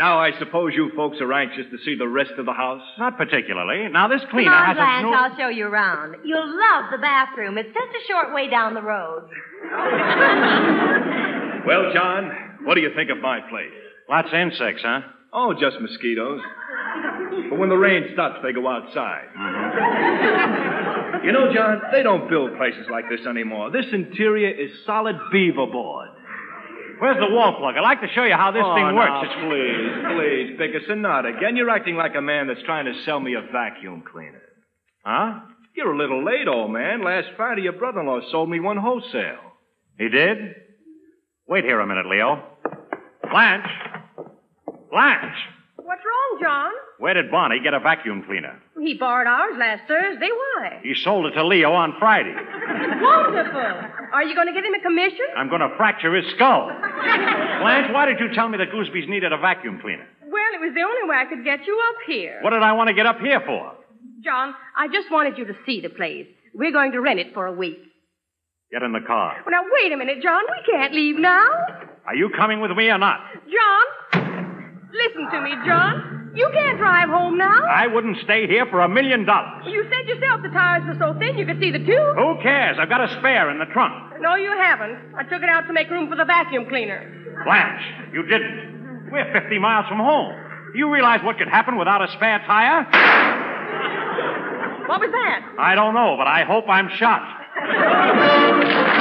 Now 0.00 0.18
I 0.18 0.30
suppose 0.38 0.72
you 0.74 0.90
folks 0.96 1.18
are 1.20 1.30
anxious 1.30 1.66
to 1.70 1.76
see 1.84 1.94
the 1.94 2.08
rest 2.08 2.32
of 2.38 2.46
the 2.46 2.54
house? 2.54 2.80
Not 2.98 3.18
particularly. 3.18 3.86
Now, 3.92 4.08
this 4.08 4.22
Come 4.22 4.30
cleaner 4.30 4.50
on, 4.50 4.64
has 4.64 4.76
Blanche. 4.76 5.04
a 5.04 5.06
new... 5.06 5.14
I'll 5.14 5.36
show 5.36 5.48
you 5.50 5.66
around. 5.66 6.16
You'll 6.24 6.48
love 6.48 6.90
the 6.90 6.96
bathroom. 6.96 7.58
It's 7.58 7.68
just 7.68 7.92
a 7.92 8.06
short 8.10 8.32
way 8.34 8.48
down 8.48 8.72
the 8.72 8.80
road. 8.80 9.28
Well, 11.66 11.92
John, 11.92 12.30
what 12.64 12.76
do 12.76 12.80
you 12.80 12.88
think 12.96 13.10
of 13.10 13.18
my 13.18 13.40
place? 13.50 13.68
Lots 14.08 14.28
of 14.28 14.34
insects, 14.34 14.80
huh? 14.82 15.02
Oh, 15.34 15.52
just 15.52 15.78
mosquitoes. 15.78 16.40
But 17.50 17.58
when 17.58 17.68
the 17.68 17.76
rain 17.76 18.08
stops, 18.14 18.38
they 18.42 18.52
go 18.54 18.66
outside. 18.66 19.26
You 21.22 21.32
know, 21.32 21.52
John, 21.52 21.82
they 21.92 22.02
don't 22.02 22.30
build 22.30 22.56
places 22.56 22.86
like 22.90 23.04
this 23.10 23.26
anymore. 23.26 23.70
This 23.70 23.84
interior 23.92 24.48
is 24.48 24.70
solid 24.86 25.16
beaver 25.30 25.66
board. 25.66 26.08
Where's 27.00 27.16
the 27.18 27.34
wall 27.34 27.56
plug? 27.58 27.76
I'd 27.76 27.80
like 27.80 28.00
to 28.02 28.08
show 28.14 28.24
you 28.24 28.34
how 28.34 28.50
this 28.52 28.62
oh, 28.64 28.74
thing 28.74 28.94
now, 28.94 28.96
works. 28.96 29.26
It's- 29.26 29.44
please, 29.48 29.92
please, 30.14 30.58
Bickerson, 30.58 31.00
not 31.02 31.24
again. 31.26 31.56
You're 31.56 31.70
acting 31.70 31.96
like 31.96 32.14
a 32.14 32.20
man 32.20 32.46
that's 32.46 32.62
trying 32.64 32.84
to 32.84 32.94
sell 33.04 33.18
me 33.18 33.34
a 33.34 33.42
vacuum 33.50 34.02
cleaner. 34.10 34.42
Huh? 35.04 35.40
You're 35.74 35.92
a 35.92 35.96
little 35.96 36.24
late, 36.24 36.46
old 36.46 36.70
man. 36.72 37.02
Last 37.02 37.28
Friday, 37.36 37.62
your 37.62 37.72
brother-in-law 37.72 38.20
sold 38.30 38.50
me 38.50 38.60
one 38.60 38.76
wholesale. 38.76 39.40
He 39.98 40.08
did? 40.08 40.38
Wait 41.48 41.64
here 41.64 41.80
a 41.80 41.86
minute, 41.86 42.06
Leo. 42.06 42.42
Blanche! 43.30 43.70
Blanche! 44.90 45.38
What's 45.76 46.02
wrong, 46.04 46.40
John? 46.42 46.72
Where 47.00 47.14
did 47.14 47.30
Barney 47.30 47.60
get 47.64 47.72
a 47.72 47.80
vacuum 47.80 48.22
cleaner? 48.26 48.60
He 48.78 48.92
borrowed 48.92 49.26
ours 49.26 49.56
last 49.58 49.88
Thursday. 49.88 50.28
Why? 50.28 50.80
He 50.82 50.94
sold 50.94 51.24
it 51.24 51.30
to 51.30 51.46
Leo 51.46 51.72
on 51.72 51.94
Friday. 51.98 52.34
Wonderful. 53.00 54.12
Are 54.12 54.22
you 54.22 54.34
going 54.34 54.48
to 54.48 54.52
give 54.52 54.62
him 54.62 54.74
a 54.74 54.82
commission? 54.82 55.24
I'm 55.34 55.48
going 55.48 55.62
to 55.62 55.74
fracture 55.78 56.14
his 56.14 56.30
skull. 56.34 56.68
Blanche, 57.64 57.90
why 57.94 58.04
did 58.04 58.20
you 58.20 58.28
tell 58.34 58.50
me 58.50 58.58
that 58.58 58.68
Goosby's 58.70 59.08
needed 59.08 59.32
a 59.32 59.38
vacuum 59.38 59.80
cleaner? 59.80 60.06
Well, 60.28 60.50
it 60.52 60.60
was 60.60 60.74
the 60.74 60.82
only 60.82 61.08
way 61.08 61.16
I 61.16 61.24
could 61.24 61.42
get 61.42 61.66
you 61.66 61.80
up 61.88 61.96
here. 62.06 62.38
What 62.42 62.50
did 62.50 62.62
I 62.62 62.74
want 62.74 62.88
to 62.88 62.94
get 62.94 63.06
up 63.06 63.18
here 63.18 63.40
for? 63.46 63.72
John, 64.22 64.54
I 64.76 64.88
just 64.88 65.10
wanted 65.10 65.38
you 65.38 65.46
to 65.46 65.54
see 65.64 65.80
the 65.80 65.88
place. 65.88 66.26
We're 66.52 66.72
going 66.72 66.92
to 66.92 67.00
rent 67.00 67.18
it 67.18 67.32
for 67.32 67.46
a 67.46 67.52
week. 67.52 67.78
Get 68.70 68.82
in 68.82 68.92
the 68.92 69.00
car. 69.00 69.36
Well, 69.46 69.52
now, 69.52 69.62
wait 69.82 69.90
a 69.90 69.96
minute, 69.96 70.22
John. 70.22 70.42
We 70.44 70.70
can't 70.70 70.92
leave 70.92 71.16
now. 71.16 71.48
Are 72.04 72.14
you 72.14 72.28
coming 72.36 72.60
with 72.60 72.72
me 72.72 72.90
or 72.90 72.98
not? 72.98 73.20
John, 73.48 74.84
listen 74.92 75.30
to 75.32 75.40
me, 75.40 75.52
John. 75.66 76.19
You 76.34 76.48
can't 76.52 76.78
drive 76.78 77.08
home 77.08 77.36
now. 77.36 77.64
I 77.66 77.86
wouldn't 77.88 78.18
stay 78.22 78.46
here 78.46 78.66
for 78.70 78.80
a 78.80 78.88
million 78.88 79.24
dollars. 79.24 79.64
You 79.66 79.84
said 79.90 80.06
yourself 80.08 80.42
the 80.42 80.48
tires 80.50 80.84
were 80.86 80.94
so 80.98 81.18
thin 81.18 81.36
you 81.36 81.44
could 81.46 81.58
see 81.58 81.70
the 81.72 81.78
tube. 81.82 82.14
Who 82.16 82.38
cares? 82.42 82.76
I've 82.80 82.88
got 82.88 83.02
a 83.02 83.08
spare 83.18 83.50
in 83.50 83.58
the 83.58 83.66
trunk. 83.72 84.14
No, 84.20 84.36
you 84.36 84.50
haven't. 84.50 85.14
I 85.16 85.24
took 85.24 85.42
it 85.42 85.48
out 85.48 85.66
to 85.66 85.72
make 85.72 85.90
room 85.90 86.08
for 86.08 86.16
the 86.16 86.24
vacuum 86.24 86.66
cleaner. 86.68 87.02
Blanche, 87.44 87.82
you 88.12 88.22
didn't. 88.22 89.08
We're 89.10 89.32
50 89.32 89.58
miles 89.58 89.88
from 89.88 89.98
home. 89.98 90.32
Do 90.72 90.78
you 90.78 90.92
realize 90.92 91.20
what 91.24 91.36
could 91.38 91.48
happen 91.48 91.76
without 91.76 92.00
a 92.02 92.12
spare 92.12 92.38
tire? 92.46 92.86
What 94.86 95.00
was 95.00 95.10
that? 95.10 95.54
I 95.58 95.74
don't 95.74 95.94
know, 95.94 96.14
but 96.16 96.26
I 96.28 96.44
hope 96.44 96.68
I'm 96.68 96.88
shot. 96.96 97.22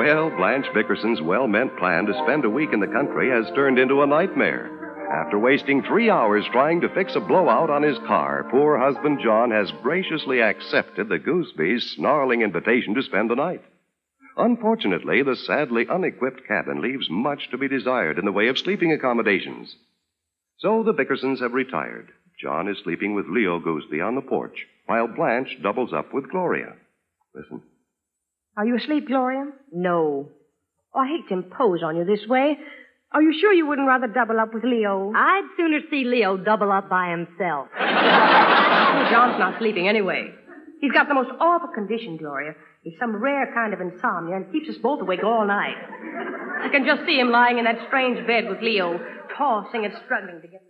Well, 0.00 0.30
Blanche 0.30 0.64
Bickerson's 0.72 1.20
well 1.20 1.46
meant 1.46 1.76
plan 1.76 2.06
to 2.06 2.18
spend 2.24 2.46
a 2.46 2.48
week 2.48 2.72
in 2.72 2.80
the 2.80 2.86
country 2.86 3.28
has 3.28 3.54
turned 3.54 3.78
into 3.78 4.00
a 4.00 4.06
nightmare. 4.06 4.96
After 5.12 5.38
wasting 5.38 5.82
three 5.82 6.08
hours 6.08 6.46
trying 6.50 6.80
to 6.80 6.88
fix 6.94 7.16
a 7.16 7.20
blowout 7.20 7.68
on 7.68 7.82
his 7.82 7.98
car, 8.06 8.48
poor 8.50 8.78
husband 8.78 9.20
John 9.22 9.50
has 9.50 9.70
graciously 9.82 10.40
accepted 10.40 11.10
the 11.10 11.18
Goosby's 11.18 11.90
snarling 11.90 12.40
invitation 12.40 12.94
to 12.94 13.02
spend 13.02 13.28
the 13.28 13.34
night. 13.34 13.60
Unfortunately, 14.38 15.22
the 15.22 15.36
sadly 15.36 15.86
unequipped 15.86 16.48
cabin 16.48 16.80
leaves 16.80 17.10
much 17.10 17.50
to 17.50 17.58
be 17.58 17.68
desired 17.68 18.18
in 18.18 18.24
the 18.24 18.32
way 18.32 18.48
of 18.48 18.58
sleeping 18.58 18.94
accommodations. 18.94 19.76
So 20.60 20.82
the 20.82 20.94
Bickersons 20.94 21.42
have 21.42 21.52
retired. 21.52 22.08
John 22.40 22.68
is 22.68 22.78
sleeping 22.84 23.12
with 23.12 23.26
Leo 23.28 23.60
Goosby 23.60 24.00
on 24.00 24.14
the 24.14 24.22
porch, 24.22 24.66
while 24.86 25.08
Blanche 25.08 25.58
doubles 25.62 25.92
up 25.92 26.14
with 26.14 26.30
Gloria. 26.30 26.72
Listen. 27.34 27.60
Are 28.60 28.66
you 28.66 28.76
asleep, 28.76 29.08
Gloria? 29.08 29.46
No. 29.72 30.28
Oh, 30.94 31.00
I 31.00 31.08
hate 31.08 31.26
to 31.28 31.32
impose 31.32 31.82
on 31.82 31.96
you 31.96 32.04
this 32.04 32.28
way. 32.28 32.58
Are 33.10 33.22
you 33.22 33.32
sure 33.40 33.54
you 33.54 33.66
wouldn't 33.66 33.88
rather 33.88 34.06
double 34.06 34.38
up 34.38 34.52
with 34.52 34.64
Leo? 34.64 35.14
I'd 35.16 35.48
sooner 35.56 35.78
see 35.90 36.04
Leo 36.04 36.36
double 36.36 36.70
up 36.70 36.90
by 36.90 37.08
himself. 37.08 37.68
John's 37.78 39.38
not 39.38 39.58
sleeping 39.60 39.88
anyway. 39.88 40.34
He's 40.82 40.92
got 40.92 41.08
the 41.08 41.14
most 41.14 41.30
awful 41.40 41.68
condition, 41.68 42.18
Gloria. 42.18 42.52
He's 42.82 42.98
some 43.00 43.16
rare 43.16 43.50
kind 43.54 43.72
of 43.72 43.80
insomnia 43.80 44.36
and 44.36 44.52
keeps 44.52 44.68
us 44.68 44.76
both 44.82 45.00
awake 45.00 45.24
all 45.24 45.46
night. 45.46 45.76
I 46.60 46.68
can 46.70 46.84
just 46.84 47.06
see 47.06 47.18
him 47.18 47.30
lying 47.30 47.56
in 47.56 47.64
that 47.64 47.78
strange 47.88 48.26
bed 48.26 48.44
with 48.46 48.60
Leo, 48.60 49.00
tossing 49.38 49.86
and 49.86 49.94
struggling 50.04 50.42
to 50.42 50.48
get. 50.48 50.60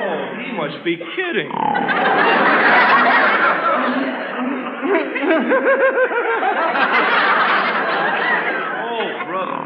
Oh, 0.00 0.34
he 0.38 0.57
must 0.68 0.84
be 0.84 0.96
kidding. 0.96 1.50
oh, 8.84 9.06
brother. 9.26 9.58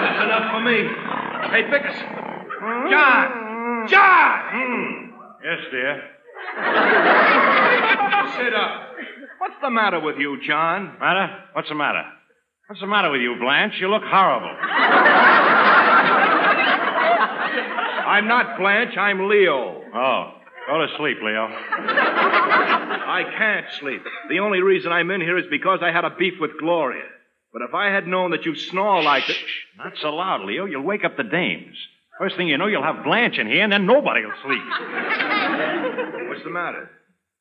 That's 0.00 0.22
enough 0.22 0.46
for 0.52 0.60
me. 0.60 0.78
Hey, 1.50 1.62
Bickerson. 1.70 2.08
John! 2.90 3.88
John! 3.88 5.12
Yes, 5.42 5.60
dear. 5.70 6.02
Sit 8.36 8.54
up. 8.54 8.72
What's 9.38 9.54
the 9.62 9.70
matter 9.70 10.00
with 10.00 10.16
you, 10.18 10.38
John? 10.46 10.96
Matter? 11.00 11.28
What's 11.54 11.68
the 11.70 11.74
matter? 11.74 12.04
What's 12.68 12.80
the 12.80 12.86
matter 12.86 13.10
with 13.10 13.20
you, 13.22 13.36
Blanche? 13.40 13.74
You 13.80 13.88
look 13.88 14.02
horrible. 14.04 15.61
I'm 18.12 18.28
not 18.28 18.58
Blanche, 18.58 18.94
I'm 18.98 19.26
Leo. 19.26 19.82
Oh, 19.94 20.32
go 20.68 20.86
to 20.86 20.96
sleep, 20.98 21.16
Leo. 21.22 21.46
I 21.48 23.24
can't 23.38 23.66
sleep. 23.80 24.02
The 24.28 24.40
only 24.40 24.60
reason 24.60 24.92
I'm 24.92 25.10
in 25.10 25.22
here 25.22 25.38
is 25.38 25.46
because 25.50 25.78
I 25.82 25.92
had 25.92 26.04
a 26.04 26.10
beef 26.10 26.34
with 26.38 26.58
Gloria. 26.60 27.06
But 27.54 27.62
if 27.62 27.72
I 27.74 27.86
had 27.86 28.06
known 28.06 28.32
that 28.32 28.44
you 28.44 28.54
snore 28.54 29.02
like 29.02 29.26
this. 29.26 29.38
Not 29.78 29.94
so 30.02 30.14
loud, 30.14 30.44
Leo. 30.44 30.66
You'll 30.66 30.82
wake 30.82 31.06
up 31.06 31.16
the 31.16 31.24
dames. 31.24 31.74
First 32.18 32.36
thing 32.36 32.48
you 32.48 32.58
know, 32.58 32.66
you'll 32.66 32.82
have 32.82 33.02
Blanche 33.02 33.38
in 33.38 33.46
here, 33.46 33.64
and 33.64 33.72
then 33.72 33.86
nobody 33.86 34.20
will 34.26 34.32
sleep. 34.44 34.60
What's 36.28 36.44
the 36.44 36.50
matter? 36.50 36.90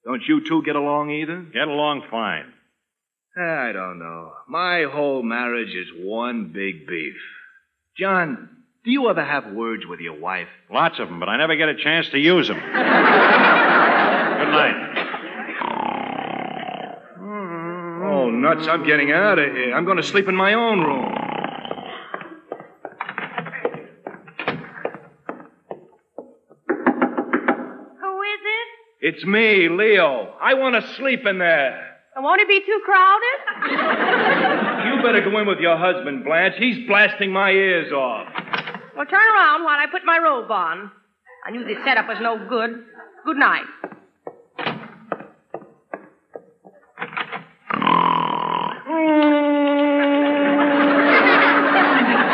Don't 0.05 0.23
you 0.25 0.39
two 0.47 0.63
get 0.63 0.77
along 0.77 1.11
either? 1.11 1.41
Get 1.51 1.67
along 1.67 2.03
fine. 2.09 2.45
I 3.37 3.73
don't 3.73 3.99
know. 3.99 4.31
My 4.47 4.85
whole 4.89 5.21
marriage 5.21 5.75
is 5.75 5.87
one 5.97 6.53
big 6.53 6.87
beef. 6.87 7.15
John, 7.97 8.49
do 8.83 8.89
you 8.89 9.09
ever 9.09 9.23
have 9.23 9.53
words 9.53 9.85
with 9.85 9.99
your 9.99 10.19
wife? 10.19 10.47
Lots 10.71 10.97
of 10.99 11.07
them, 11.07 11.19
but 11.19 11.29
I 11.29 11.37
never 11.37 11.55
get 11.55 11.69
a 11.69 11.75
chance 11.75 12.09
to 12.09 12.17
use 12.17 12.47
them. 12.47 12.57
Good 12.57 12.63
night. 14.51 14.87
Oh, 18.03 18.31
nuts, 18.31 18.67
I'm 18.67 18.83
getting 18.83 19.11
out 19.11 19.37
of 19.37 19.51
here. 19.51 19.75
I'm 19.75 19.85
going 19.85 19.97
to 19.97 20.03
sleep 20.03 20.27
in 20.27 20.35
my 20.35 20.55
own 20.55 20.79
room. 20.79 21.15
Who 27.99 28.21
is 28.23 28.39
it? 28.43 28.67
It's 29.01 29.23
me, 29.25 29.69
Leo. 29.69 30.33
I 30.41 30.55
want 30.55 30.73
to 30.83 30.93
sleep 30.95 31.27
in 31.27 31.37
there. 31.37 31.87
Won't 32.17 32.41
it 32.41 32.47
be 32.47 32.61
too 32.65 32.81
crowded? 32.83 33.37
You 34.85 35.03
better 35.03 35.21
go 35.29 35.37
in 35.39 35.47
with 35.47 35.59
your 35.59 35.77
husband, 35.77 36.23
Blanche. 36.23 36.55
He's 36.57 36.87
blasting 36.87 37.31
my 37.31 37.51
ears 37.51 37.91
off. 37.91 38.27
Well, 38.95 39.05
turn 39.05 39.19
around 39.19 39.63
while 39.63 39.79
I 39.79 39.85
put 39.91 40.03
my 40.05 40.17
robe 40.17 40.51
on. 40.51 40.91
I 41.45 41.51
knew 41.51 41.63
this 41.63 41.77
setup 41.85 42.07
was 42.07 42.17
no 42.21 42.37
good. 42.49 42.83
Good 43.25 43.37
night. 43.37 43.63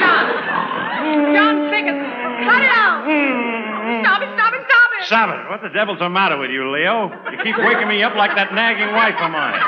John! 0.02 0.26
John 1.34 1.56
Bickerson! 1.70 2.10
Cut 2.44 2.62
it 2.64 2.72
out! 2.74 3.06
Stop 4.02 4.22
it, 4.22 4.30
stop 4.34 4.54
it, 4.54 4.62
stop 4.66 4.90
it! 4.98 5.06
Stop 5.06 5.30
it. 5.30 5.50
What 5.50 5.62
the 5.62 5.70
devil's 5.70 6.00
the 6.00 6.10
matter 6.10 6.38
with 6.38 6.50
you, 6.50 6.72
Leo? 6.74 7.12
You 7.32 7.38
keep 7.44 7.56
waking 7.58 7.88
me 7.88 8.02
up 8.04 8.16
like 8.16 8.36
that 8.36 8.54
nagging 8.54 8.92
wife 8.94 9.16
of 9.22 9.32
mine. 9.32 9.62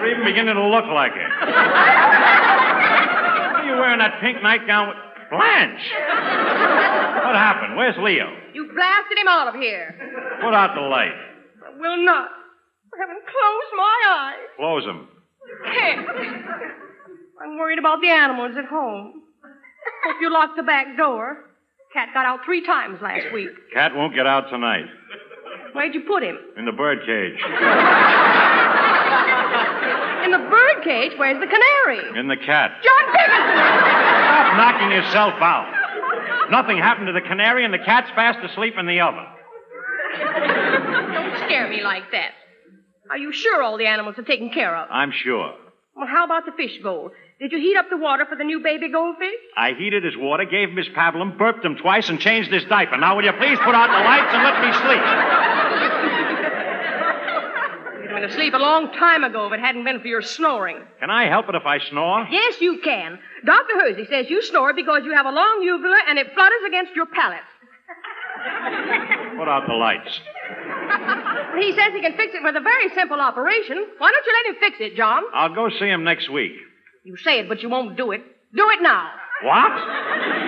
You're 0.00 0.10
even 0.12 0.24
beginning 0.24 0.54
to 0.54 0.66
look 0.66 0.86
like 0.86 1.12
it. 1.14 2.49
Why 3.80 3.86
are 3.86 3.96
you 3.96 3.96
wearing 3.96 4.12
that 4.12 4.20
pink 4.20 4.42
nightgown 4.42 4.88
with... 4.88 4.96
Blanche! 5.30 5.86
What 7.24 7.36
happened? 7.38 7.76
Where's 7.76 7.96
Leo? 7.96 8.28
You 8.52 8.68
blasted 8.74 9.16
him 9.16 9.28
out 9.28 9.48
of 9.48 9.54
here. 9.54 9.94
Put 10.42 10.52
out 10.52 10.74
the 10.74 10.82
light. 10.82 11.14
I 11.64 11.78
will 11.78 12.04
not. 12.04 12.28
I 12.92 12.96
haven't 12.98 13.22
closed 13.24 13.72
my 13.76 13.98
eyes. 14.10 14.36
Close 14.56 14.84
them. 14.84 15.08
Can't. 15.72 16.06
I'm 17.40 17.58
worried 17.58 17.78
about 17.78 18.00
the 18.02 18.08
animals 18.08 18.56
at 18.58 18.66
home. 18.66 19.22
Hope 20.04 20.16
you 20.20 20.32
locked 20.32 20.56
the 20.56 20.64
back 20.64 20.96
door. 20.98 21.44
Cat 21.94 22.08
got 22.12 22.26
out 22.26 22.40
three 22.44 22.66
times 22.66 22.98
last 23.00 23.32
week. 23.32 23.48
Cat 23.72 23.94
won't 23.94 24.14
get 24.14 24.26
out 24.26 24.50
tonight. 24.50 24.86
Where'd 25.72 25.94
you 25.94 26.02
put 26.02 26.22
him? 26.22 26.36
In 26.58 26.66
the 26.66 26.72
bird 26.72 26.98
cage. 27.06 27.40
In 30.24 30.30
the 30.32 30.38
bird 30.38 30.84
cage? 30.84 31.12
Where's 31.16 31.40
the 31.40 31.46
canary? 31.46 32.18
In 32.18 32.28
the 32.28 32.36
cat. 32.36 32.72
John 32.82 33.12
Bickerson! 33.12 33.56
Stop 33.56 34.56
knocking 34.56 34.90
yourself 34.90 35.34
out. 35.40 36.50
Nothing 36.50 36.78
happened 36.78 37.06
to 37.06 37.12
the 37.12 37.20
canary, 37.20 37.64
and 37.64 37.72
the 37.72 37.78
cat's 37.78 38.10
fast 38.10 38.38
asleep 38.44 38.74
in 38.78 38.86
the 38.86 39.00
oven. 39.00 39.24
Don't 40.18 41.36
scare 41.46 41.68
me 41.68 41.82
like 41.82 42.10
that. 42.12 42.32
Are 43.10 43.18
you 43.18 43.32
sure 43.32 43.62
all 43.62 43.76
the 43.78 43.86
animals 43.86 44.18
are 44.18 44.22
taken 44.22 44.50
care 44.50 44.76
of? 44.76 44.88
I'm 44.90 45.12
sure. 45.12 45.54
Well, 45.96 46.06
how 46.06 46.24
about 46.24 46.46
the 46.46 46.52
fish 46.52 46.78
bowl? 46.82 47.10
Did 47.40 47.52
you 47.52 47.58
heat 47.58 47.76
up 47.76 47.86
the 47.90 47.96
water 47.96 48.26
for 48.28 48.36
the 48.36 48.44
new 48.44 48.60
baby 48.62 48.90
goldfish? 48.90 49.40
I 49.56 49.72
heated 49.72 50.04
his 50.04 50.16
water, 50.16 50.44
gave 50.44 50.70
Miss 50.72 50.88
Pablum, 50.88 51.38
burped 51.38 51.64
him 51.64 51.76
twice, 51.76 52.08
and 52.08 52.20
changed 52.20 52.52
his 52.52 52.64
diaper. 52.64 52.96
Now, 52.98 53.16
will 53.16 53.24
you 53.24 53.32
please 53.32 53.58
put 53.64 53.74
out 53.74 53.88
the 53.88 54.04
lights 54.04 54.30
and 54.30 54.42
let 54.44 54.60
me 54.60 54.70
sleep? 54.84 55.02
Been 58.20 58.28
asleep 58.28 58.52
a 58.52 58.58
long 58.58 58.92
time 58.92 59.24
ago 59.24 59.46
if 59.46 59.52
it 59.54 59.60
hadn't 59.60 59.84
been 59.84 59.98
for 59.98 60.06
your 60.06 60.20
snoring. 60.20 60.76
Can 61.00 61.08
I 61.08 61.26
help 61.26 61.48
it 61.48 61.54
if 61.54 61.64
I 61.64 61.78
snore? 61.78 62.26
Yes, 62.30 62.60
you 62.60 62.78
can. 62.84 63.18
Dr. 63.46 63.72
Hersey 63.80 64.04
says 64.10 64.28
you 64.28 64.42
snore 64.42 64.74
because 64.74 65.06
you 65.06 65.14
have 65.14 65.24
a 65.24 65.30
long 65.30 65.62
uvula 65.62 65.98
and 66.06 66.18
it 66.18 66.26
flutters 66.34 66.60
against 66.68 66.94
your 66.94 67.06
palate. 67.06 67.40
Put 69.38 69.48
out 69.48 69.66
the 69.66 69.72
lights. 69.74 70.20
He 71.60 71.72
says 71.72 71.92
he 71.92 72.00
can 72.00 72.16
fix 72.16 72.34
it 72.34 72.42
with 72.42 72.56
a 72.56 72.60
very 72.60 72.88
simple 72.94 73.20
operation. 73.20 73.86
Why 73.98 74.12
don't 74.12 74.26
you 74.26 74.32
let 74.32 74.54
him 74.54 74.60
fix 74.60 74.76
it, 74.80 74.96
John? 74.96 75.22
I'll 75.34 75.54
go 75.54 75.68
see 75.68 75.86
him 75.86 76.04
next 76.04 76.30
week. 76.30 76.52
You 77.04 77.16
say 77.16 77.40
it, 77.40 77.48
but 77.48 77.62
you 77.62 77.68
won't 77.68 77.96
do 77.96 78.12
it. 78.12 78.22
Do 78.54 78.68
it 78.70 78.82
now. 78.82 79.10
What? 79.42 79.72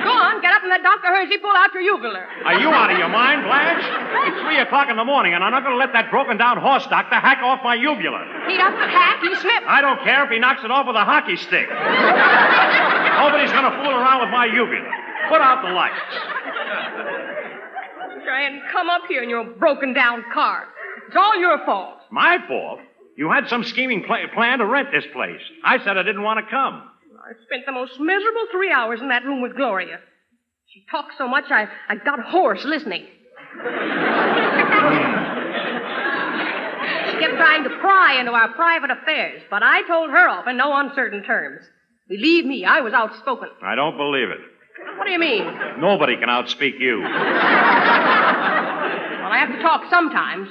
Go 0.04 0.12
on, 0.12 0.42
get 0.44 0.52
up 0.52 0.60
and 0.60 0.68
let 0.68 0.82
Dr. 0.82 1.08
Hersey 1.08 1.38
pull 1.38 1.54
out 1.56 1.72
your 1.72 1.82
uvula. 1.82 2.26
Are 2.44 2.60
you 2.60 2.68
out 2.68 2.92
of 2.92 2.98
your 2.98 3.08
mind, 3.08 3.40
Blanche? 3.44 3.80
It's 4.28 4.40
three 4.44 4.58
o'clock 4.60 4.90
in 4.90 4.96
the 4.96 5.04
morning, 5.04 5.32
and 5.32 5.42
I'm 5.42 5.50
not 5.50 5.62
going 5.64 5.72
to 5.72 5.78
let 5.80 5.92
that 5.94 6.10
broken 6.10 6.36
down 6.36 6.58
horse 6.58 6.86
doctor 6.88 7.16
hack 7.16 7.38
off 7.42 7.60
my 7.64 7.74
uvula. 7.74 8.20
He 8.46 8.56
doesn't 8.58 8.88
hack, 8.92 9.20
he 9.22 9.34
snips. 9.36 9.64
I 9.66 9.80
don't 9.80 10.00
care 10.04 10.24
if 10.24 10.30
he 10.30 10.38
knocks 10.38 10.62
it 10.62 10.70
off 10.70 10.86
with 10.86 10.96
a 10.96 11.04
hockey 11.04 11.36
stick. 11.36 11.68
Nobody's 11.72 13.52
going 13.52 13.64
to 13.64 13.74
fool 13.80 13.96
around 13.96 14.20
with 14.20 14.30
my 14.30 14.44
uvula. 14.46 14.90
Put 15.30 15.40
out 15.40 15.62
the 15.64 15.70
lights. 15.72 15.96
Try 18.24 18.42
and 18.46 18.60
come 18.70 18.90
up 18.90 19.02
here 19.08 19.22
in 19.22 19.30
your 19.30 19.44
broken 19.44 19.94
down 19.94 20.24
car. 20.34 20.68
It's 21.08 21.16
all 21.16 21.38
your 21.40 21.64
fault. 21.64 21.98
My 22.10 22.38
fault? 22.46 22.80
You 23.16 23.30
had 23.30 23.48
some 23.48 23.64
scheming 23.64 24.04
pla- 24.04 24.28
plan 24.34 24.58
to 24.58 24.66
rent 24.66 24.88
this 24.92 25.04
place. 25.12 25.40
I 25.64 25.78
said 25.84 25.96
I 25.98 26.02
didn't 26.02 26.22
want 26.22 26.44
to 26.44 26.50
come. 26.50 26.88
I 27.22 27.34
spent 27.46 27.66
the 27.66 27.72
most 27.72 28.00
miserable 28.00 28.46
three 28.50 28.72
hours 28.72 29.00
in 29.00 29.08
that 29.08 29.24
room 29.24 29.42
with 29.42 29.54
Gloria. 29.54 30.00
She 30.66 30.84
talked 30.90 31.12
so 31.16 31.28
much 31.28 31.44
I, 31.50 31.68
I 31.88 31.94
got 31.94 32.18
hoarse 32.18 32.64
listening. 32.64 33.06
she 37.06 37.18
kept 37.20 37.36
trying 37.36 37.62
to 37.62 37.70
pry 37.80 38.16
into 38.18 38.32
our 38.32 38.48
private 38.54 38.90
affairs, 38.90 39.42
but 39.50 39.62
I 39.62 39.86
told 39.86 40.10
her 40.10 40.28
off 40.28 40.48
in 40.48 40.56
no 40.56 40.74
uncertain 40.76 41.22
terms. 41.22 41.62
Believe 42.08 42.44
me, 42.44 42.64
I 42.64 42.80
was 42.80 42.92
outspoken. 42.92 43.50
I 43.62 43.76
don't 43.76 43.96
believe 43.96 44.30
it. 44.30 44.40
What 44.96 45.04
do 45.04 45.12
you 45.12 45.20
mean? 45.20 45.44
Nobody 45.78 46.16
can 46.16 46.28
outspeak 46.28 46.80
you. 46.80 47.02
Well, 47.02 47.10
I 49.30 49.38
have 49.38 49.54
to 49.54 49.62
talk 49.62 49.84
sometimes. 49.90 50.48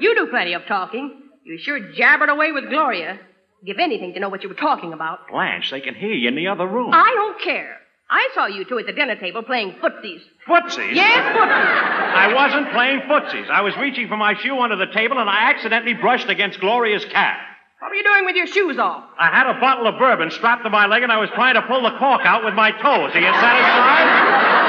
You 0.00 0.16
do 0.16 0.26
plenty 0.26 0.54
of 0.54 0.66
talking. 0.66 1.22
You 1.44 1.56
sure 1.58 1.92
jabbered 1.92 2.30
away 2.30 2.50
with 2.50 2.68
Gloria. 2.68 3.20
Give 3.64 3.78
anything 3.78 4.14
to 4.14 4.20
know 4.20 4.28
what 4.28 4.42
you 4.42 4.48
were 4.48 4.54
talking 4.54 4.92
about. 4.92 5.28
Blanche, 5.28 5.70
they 5.70 5.80
can 5.80 5.94
hear 5.94 6.12
you 6.12 6.28
in 6.28 6.34
the 6.34 6.48
other 6.48 6.66
room. 6.66 6.90
I 6.92 7.12
don't 7.14 7.40
care. 7.42 7.76
I 8.08 8.28
saw 8.34 8.46
you 8.46 8.64
two 8.64 8.78
at 8.78 8.86
the 8.86 8.92
dinner 8.92 9.14
table 9.16 9.42
playing 9.42 9.76
footsies. 9.82 10.20
Footsies? 10.48 10.94
Yes, 10.94 11.36
footsies. 11.36 11.44
I 11.46 12.32
wasn't 12.34 12.72
playing 12.72 13.00
footsies. 13.02 13.48
I 13.50 13.60
was 13.60 13.76
reaching 13.76 14.08
for 14.08 14.16
my 14.16 14.34
shoe 14.34 14.58
under 14.58 14.76
the 14.76 14.92
table, 14.92 15.18
and 15.18 15.30
I 15.30 15.50
accidentally 15.50 15.94
brushed 15.94 16.28
against 16.28 16.58
Gloria's 16.58 17.04
cat. 17.04 17.38
What 17.78 17.90
were 17.90 17.94
you 17.94 18.02
doing 18.02 18.24
with 18.24 18.36
your 18.36 18.46
shoes 18.46 18.78
off? 18.78 19.04
I 19.18 19.28
had 19.28 19.46
a 19.46 19.60
bottle 19.60 19.86
of 19.86 19.98
bourbon 19.98 20.30
strapped 20.30 20.64
to 20.64 20.70
my 20.70 20.86
leg, 20.86 21.02
and 21.02 21.12
I 21.12 21.18
was 21.18 21.30
trying 21.30 21.54
to 21.54 21.62
pull 21.62 21.82
the 21.82 21.96
cork 21.98 22.22
out 22.24 22.44
with 22.44 22.54
my 22.54 22.72
toes. 22.72 23.14
Are 23.14 23.20
you 23.20 23.32
satisfied? 23.32 24.59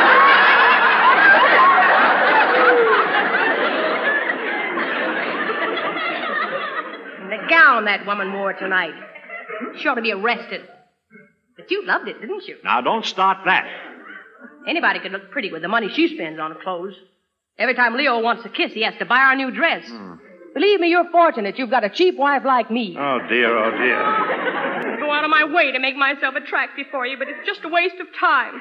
Gown 7.52 7.86
that 7.86 8.06
woman 8.06 8.34
wore 8.34 8.54
tonight. 8.54 8.94
She 9.78 9.88
ought 9.88 9.96
to 9.96 10.02
be 10.02 10.12
arrested. 10.12 10.62
But 11.56 11.70
you 11.70 11.86
loved 11.86 12.08
it, 12.08 12.20
didn't 12.20 12.48
you? 12.48 12.58
Now, 12.64 12.82
don't 12.82 13.06
start 13.06 13.40
that. 13.46 13.68
Anybody 14.68 15.00
could 15.00 15.12
look 15.12 15.32
pretty 15.32 15.52
with 15.52 15.62
the 15.62 15.68
money 15.68 15.90
she 15.94 16.16
spends 16.16 16.40
on 16.40 16.56
clothes. 16.64 16.96
Every 17.58 17.76
time 17.76 17.96
Leo 17.96 18.22
wants 18.22 18.46
a 18.46 18.50
kiss, 18.50 18.74
he 18.74 18.84
has 18.84 18.96
to 19.00 19.06
buy 19.06 19.20
our 19.20 19.36
new 19.36 19.52
dress. 19.52 19.88
Hmm. 19.88 20.14
Believe 20.54 20.80
me, 20.80 20.90
you're 20.90 21.10
fortunate 21.12 21.58
you've 21.58 21.70
got 21.70 21.84
a 21.84 21.90
cheap 21.90 22.18
wife 22.18 22.44
like 22.46 22.70
me. 22.72 22.96
Oh, 22.98 23.20
dear, 23.30 23.58
oh, 23.58 23.72
dear. 23.72 24.02
I 24.02 24.98
go 25.00 25.12
out 25.12 25.24
of 25.24 25.30
my 25.30 25.46
way 25.46 25.72
to 25.72 25.80
make 25.80 25.96
myself 25.96 26.36
attractive 26.36 26.88
for 26.92 27.06
you, 27.06 27.18
but 27.18 27.28
it's 27.30 27.46
just 27.46 27.64
a 27.64 27.70
waste 27.70 28.00
of 28.02 28.08
time. 28.20 28.60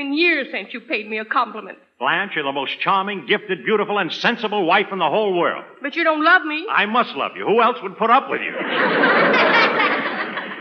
It's 0.00 0.06
been 0.08 0.16
years 0.16 0.46
since 0.50 0.72
you 0.72 0.80
paid 0.80 1.10
me 1.10 1.18
a 1.18 1.26
compliment. 1.26 1.76
Blanche, 1.98 2.32
you're 2.34 2.44
the 2.44 2.52
most 2.52 2.80
charming, 2.80 3.26
gifted, 3.26 3.66
beautiful, 3.66 3.98
and 3.98 4.10
sensible 4.10 4.64
wife 4.64 4.86
in 4.90 4.98
the 4.98 5.10
whole 5.10 5.38
world. 5.38 5.62
But 5.82 5.94
you 5.94 6.04
don't 6.04 6.24
love 6.24 6.42
me. 6.42 6.66
I 6.72 6.86
must 6.86 7.14
love 7.16 7.32
you. 7.36 7.44
Who 7.44 7.60
else 7.60 7.76
would 7.82 7.98
put 7.98 8.08
up 8.08 8.30
with 8.30 8.40
you? 8.40 8.54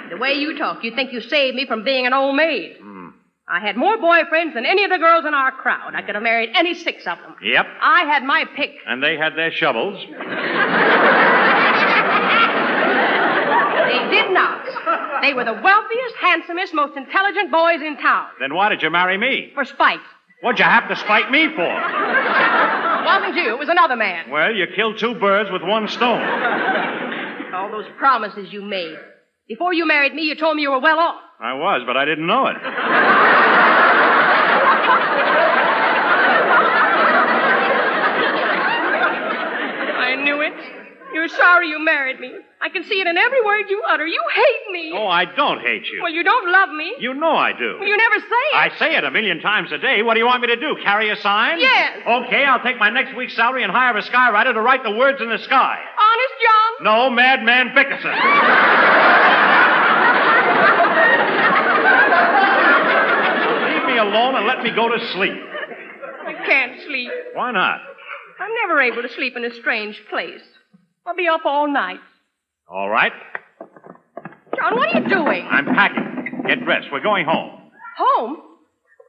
The 0.09 0.17
way 0.17 0.33
you 0.33 0.57
talk, 0.57 0.83
you 0.83 0.93
think 0.95 1.13
you 1.13 1.21
saved 1.21 1.55
me 1.55 1.67
from 1.67 1.83
being 1.83 2.07
an 2.07 2.13
old 2.13 2.35
maid. 2.35 2.77
Hmm. 2.81 3.09
I 3.47 3.59
had 3.59 3.77
more 3.77 3.95
boyfriends 3.95 4.55
than 4.55 4.65
any 4.65 4.83
of 4.83 4.89
the 4.89 4.97
girls 4.97 5.23
in 5.25 5.35
our 5.35 5.51
crowd. 5.51 5.93
I 5.93 6.01
could 6.01 6.15
have 6.15 6.23
married 6.23 6.49
any 6.55 6.73
six 6.73 7.05
of 7.05 7.19
them. 7.19 7.35
Yep. 7.43 7.65
I 7.79 8.05
had 8.05 8.23
my 8.23 8.45
pick. 8.55 8.71
And 8.87 9.03
they 9.03 9.17
had 9.17 9.35
their 9.35 9.51
shovels. 9.51 10.03
They 13.89 14.09
did 14.09 14.31
not. 14.31 14.65
They 15.21 15.33
were 15.33 15.43
the 15.45 15.53
wealthiest, 15.53 16.15
handsomest, 16.21 16.73
most 16.73 16.95
intelligent 16.95 17.51
boys 17.51 17.81
in 17.81 17.97
town. 17.97 18.27
Then 18.39 18.53
why 18.53 18.69
did 18.69 18.81
you 18.81 18.89
marry 18.89 19.17
me? 19.17 19.51
For 19.53 19.65
spite. 19.65 19.99
What'd 20.41 20.59
you 20.59 20.65
have 20.65 20.87
to 20.87 20.95
spite 20.95 21.29
me 21.31 21.47
for? 21.53 21.65
It 21.65 23.05
wasn't 23.05 23.35
you, 23.35 23.53
it 23.53 23.59
was 23.59 23.67
another 23.69 23.95
man. 23.95 24.29
Well, 24.29 24.53
you 24.53 24.67
killed 24.75 24.97
two 24.97 25.15
birds 25.15 25.49
with 25.51 25.61
one 25.63 25.87
stone. 25.89 26.21
All 27.53 27.69
those 27.71 27.85
promises 27.97 28.53
you 28.53 28.61
made. 28.61 28.95
Before 29.47 29.73
you 29.73 29.85
married 29.85 30.13
me, 30.13 30.21
you 30.23 30.35
told 30.35 30.55
me 30.55 30.61
you 30.61 30.71
were 30.71 30.79
well 30.79 30.99
off. 30.99 31.19
I 31.41 31.53
was, 31.53 31.81
but 31.85 31.97
I 31.97 32.05
didn't 32.05 32.27
know 32.27 32.47
it. 32.47 32.55
I 40.01 40.15
knew 40.23 40.41
it. 40.41 40.53
You're 41.13 41.27
sorry 41.27 41.69
you 41.69 41.79
married 41.83 42.19
me. 42.19 42.31
I 42.61 42.69
can 42.69 42.83
see 42.83 43.01
it 43.01 43.07
in 43.07 43.17
every 43.17 43.43
word 43.43 43.65
you 43.69 43.81
utter. 43.89 44.05
You 44.05 44.21
hate 44.35 44.71
me. 44.71 44.91
Oh, 44.95 45.07
I 45.07 45.25
don't 45.25 45.59
hate 45.61 45.85
you. 45.91 46.01
Well, 46.03 46.11
you 46.11 46.23
don't 46.23 46.51
love 46.51 46.69
me. 46.69 46.93
You 46.99 47.13
know 47.13 47.31
I 47.31 47.51
do. 47.53 47.77
Well, 47.79 47.87
you 47.87 47.97
never 47.97 48.19
say 48.19 48.45
it. 48.53 48.55
I 48.55 48.69
say 48.77 48.95
it 48.95 49.03
a 49.03 49.09
million 49.11 49.39
times 49.39 49.71
a 49.71 49.77
day. 49.77 50.03
What 50.03 50.13
do 50.13 50.19
you 50.19 50.25
want 50.25 50.41
me 50.41 50.47
to 50.49 50.55
do? 50.55 50.75
Carry 50.83 51.09
a 51.09 51.15
sign? 51.17 51.59
Yes. 51.59 51.99
Okay, 52.05 52.43
I'll 52.45 52.61
take 52.61 52.77
my 52.77 52.89
next 52.89 53.15
week's 53.15 53.35
salary 53.35 53.63
and 53.63 53.71
hire 53.71 53.97
a 53.97 54.03
skywriter 54.03 54.53
to 54.53 54.61
write 54.61 54.83
the 54.83 54.91
words 54.91 55.19
in 55.21 55.29
the 55.29 55.39
sky. 55.39 55.79
Honest, 55.79 56.35
John? 56.43 56.83
No, 56.85 57.09
Madman 57.09 57.73
Bickerson. 57.73 58.13
Leave 62.49 63.85
me 63.85 63.97
alone 63.97 64.35
and 64.35 64.45
let 64.45 64.61
me 64.63 64.71
go 64.75 64.89
to 64.89 64.99
sleep. 65.13 65.41
I 66.25 66.33
can't 66.45 66.79
sleep. 66.85 67.09
Why 67.33 67.51
not? 67.51 67.79
I'm 68.39 68.51
never 68.67 68.81
able 68.81 69.01
to 69.01 69.09
sleep 69.15 69.35
in 69.35 69.43
a 69.45 69.53
strange 69.55 70.01
place. 70.09 70.41
I'll 71.09 71.15
be 71.15 71.27
up 71.27 71.41
all 71.43 71.67
night. 71.67 71.99
All 72.67 72.87
right. 72.87 73.11
John, 74.55 74.75
what 74.75 74.95
are 74.95 75.01
you 75.01 75.09
doing? 75.09 75.43
I'm 75.49 75.65
packing. 75.65 76.43
Get 76.47 76.63
dressed. 76.63 76.89
We're 76.91 77.01
going 77.01 77.25
home. 77.25 77.71
Home? 77.97 78.37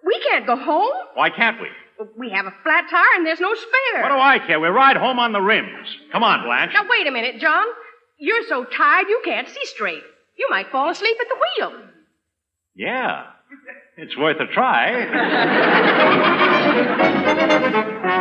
We 0.06 0.18
can't 0.30 0.46
go 0.46 0.56
home. 0.56 0.90
Why 1.12 1.28
can't 1.28 1.58
we? 1.60 1.68
We 2.16 2.30
have 2.30 2.46
a 2.46 2.54
flat 2.62 2.86
tire 2.90 3.04
and 3.16 3.26
there's 3.26 3.40
no 3.40 3.52
spare. 3.54 4.02
What 4.02 4.08
do 4.08 4.14
I 4.18 4.38
care? 4.46 4.58
We 4.58 4.68
ride 4.68 4.96
home 4.96 5.18
on 5.18 5.32
the 5.32 5.42
rims. 5.42 5.94
Come 6.10 6.22
on, 6.22 6.42
Blanche. 6.42 6.72
Now, 6.72 6.86
wait 6.88 7.06
a 7.06 7.10
minute, 7.10 7.38
John. 7.38 7.66
You're 8.18 8.44
so 8.48 8.64
tired 8.64 9.08
you 9.10 9.20
can't 9.22 9.46
see 9.46 9.66
straight. 9.66 10.02
You 10.38 10.46
might 10.48 10.70
fall 10.70 10.88
asleep 10.88 11.18
at 11.20 11.26
the 11.28 11.36
wheel. 11.68 11.82
Yeah. 12.76 13.26
It's 13.98 14.16
worth 14.16 14.40
a 14.40 14.46
try. 14.46 15.04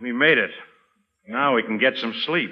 we 0.00 0.12
made 0.12 0.38
it. 0.38 0.50
Now 1.28 1.54
we 1.54 1.62
can 1.62 1.78
get 1.78 1.96
some 1.96 2.14
sleep. 2.24 2.50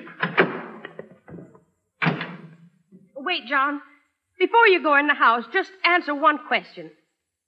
Wait, 3.17 3.47
John. 3.49 3.81
Before 4.39 4.67
you 4.67 4.83
go 4.83 4.97
in 4.97 5.07
the 5.07 5.15
house, 5.15 5.45
just 5.53 5.71
answer 5.85 6.15
one 6.15 6.39
question. 6.49 6.91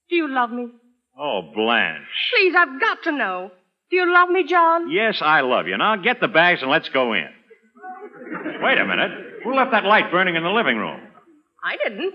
Do 0.09 0.17
you 0.17 0.33
love 0.33 0.51
me? 0.51 0.69
Oh, 1.19 1.51
Blanche. 1.55 2.07
Please, 2.35 2.55
I've 2.57 2.81
got 2.81 3.03
to 3.05 3.13
know. 3.13 3.51
Do 3.91 3.97
you 3.97 4.13
love 4.13 4.29
me, 4.29 4.45
John? 4.49 4.91
Yes, 4.91 5.19
I 5.21 5.41
love 5.41 5.67
you. 5.67 5.77
Now 5.77 5.97
get 5.97 6.21
the 6.21 6.29
bags 6.29 6.63
and 6.63 6.71
let's 6.71 6.89
go 6.89 7.13
in. 7.13 7.29
Wait 8.63 8.79
a 8.79 8.85
minute. 8.87 9.11
Who 9.45 9.55
left 9.55 9.73
that 9.73 9.85
light 9.85 10.11
burning 10.11 10.37
in 10.37 10.43
the 10.43 10.51
living 10.51 10.77
room? 10.77 11.01
I 11.65 11.77
didn't. 11.77 12.15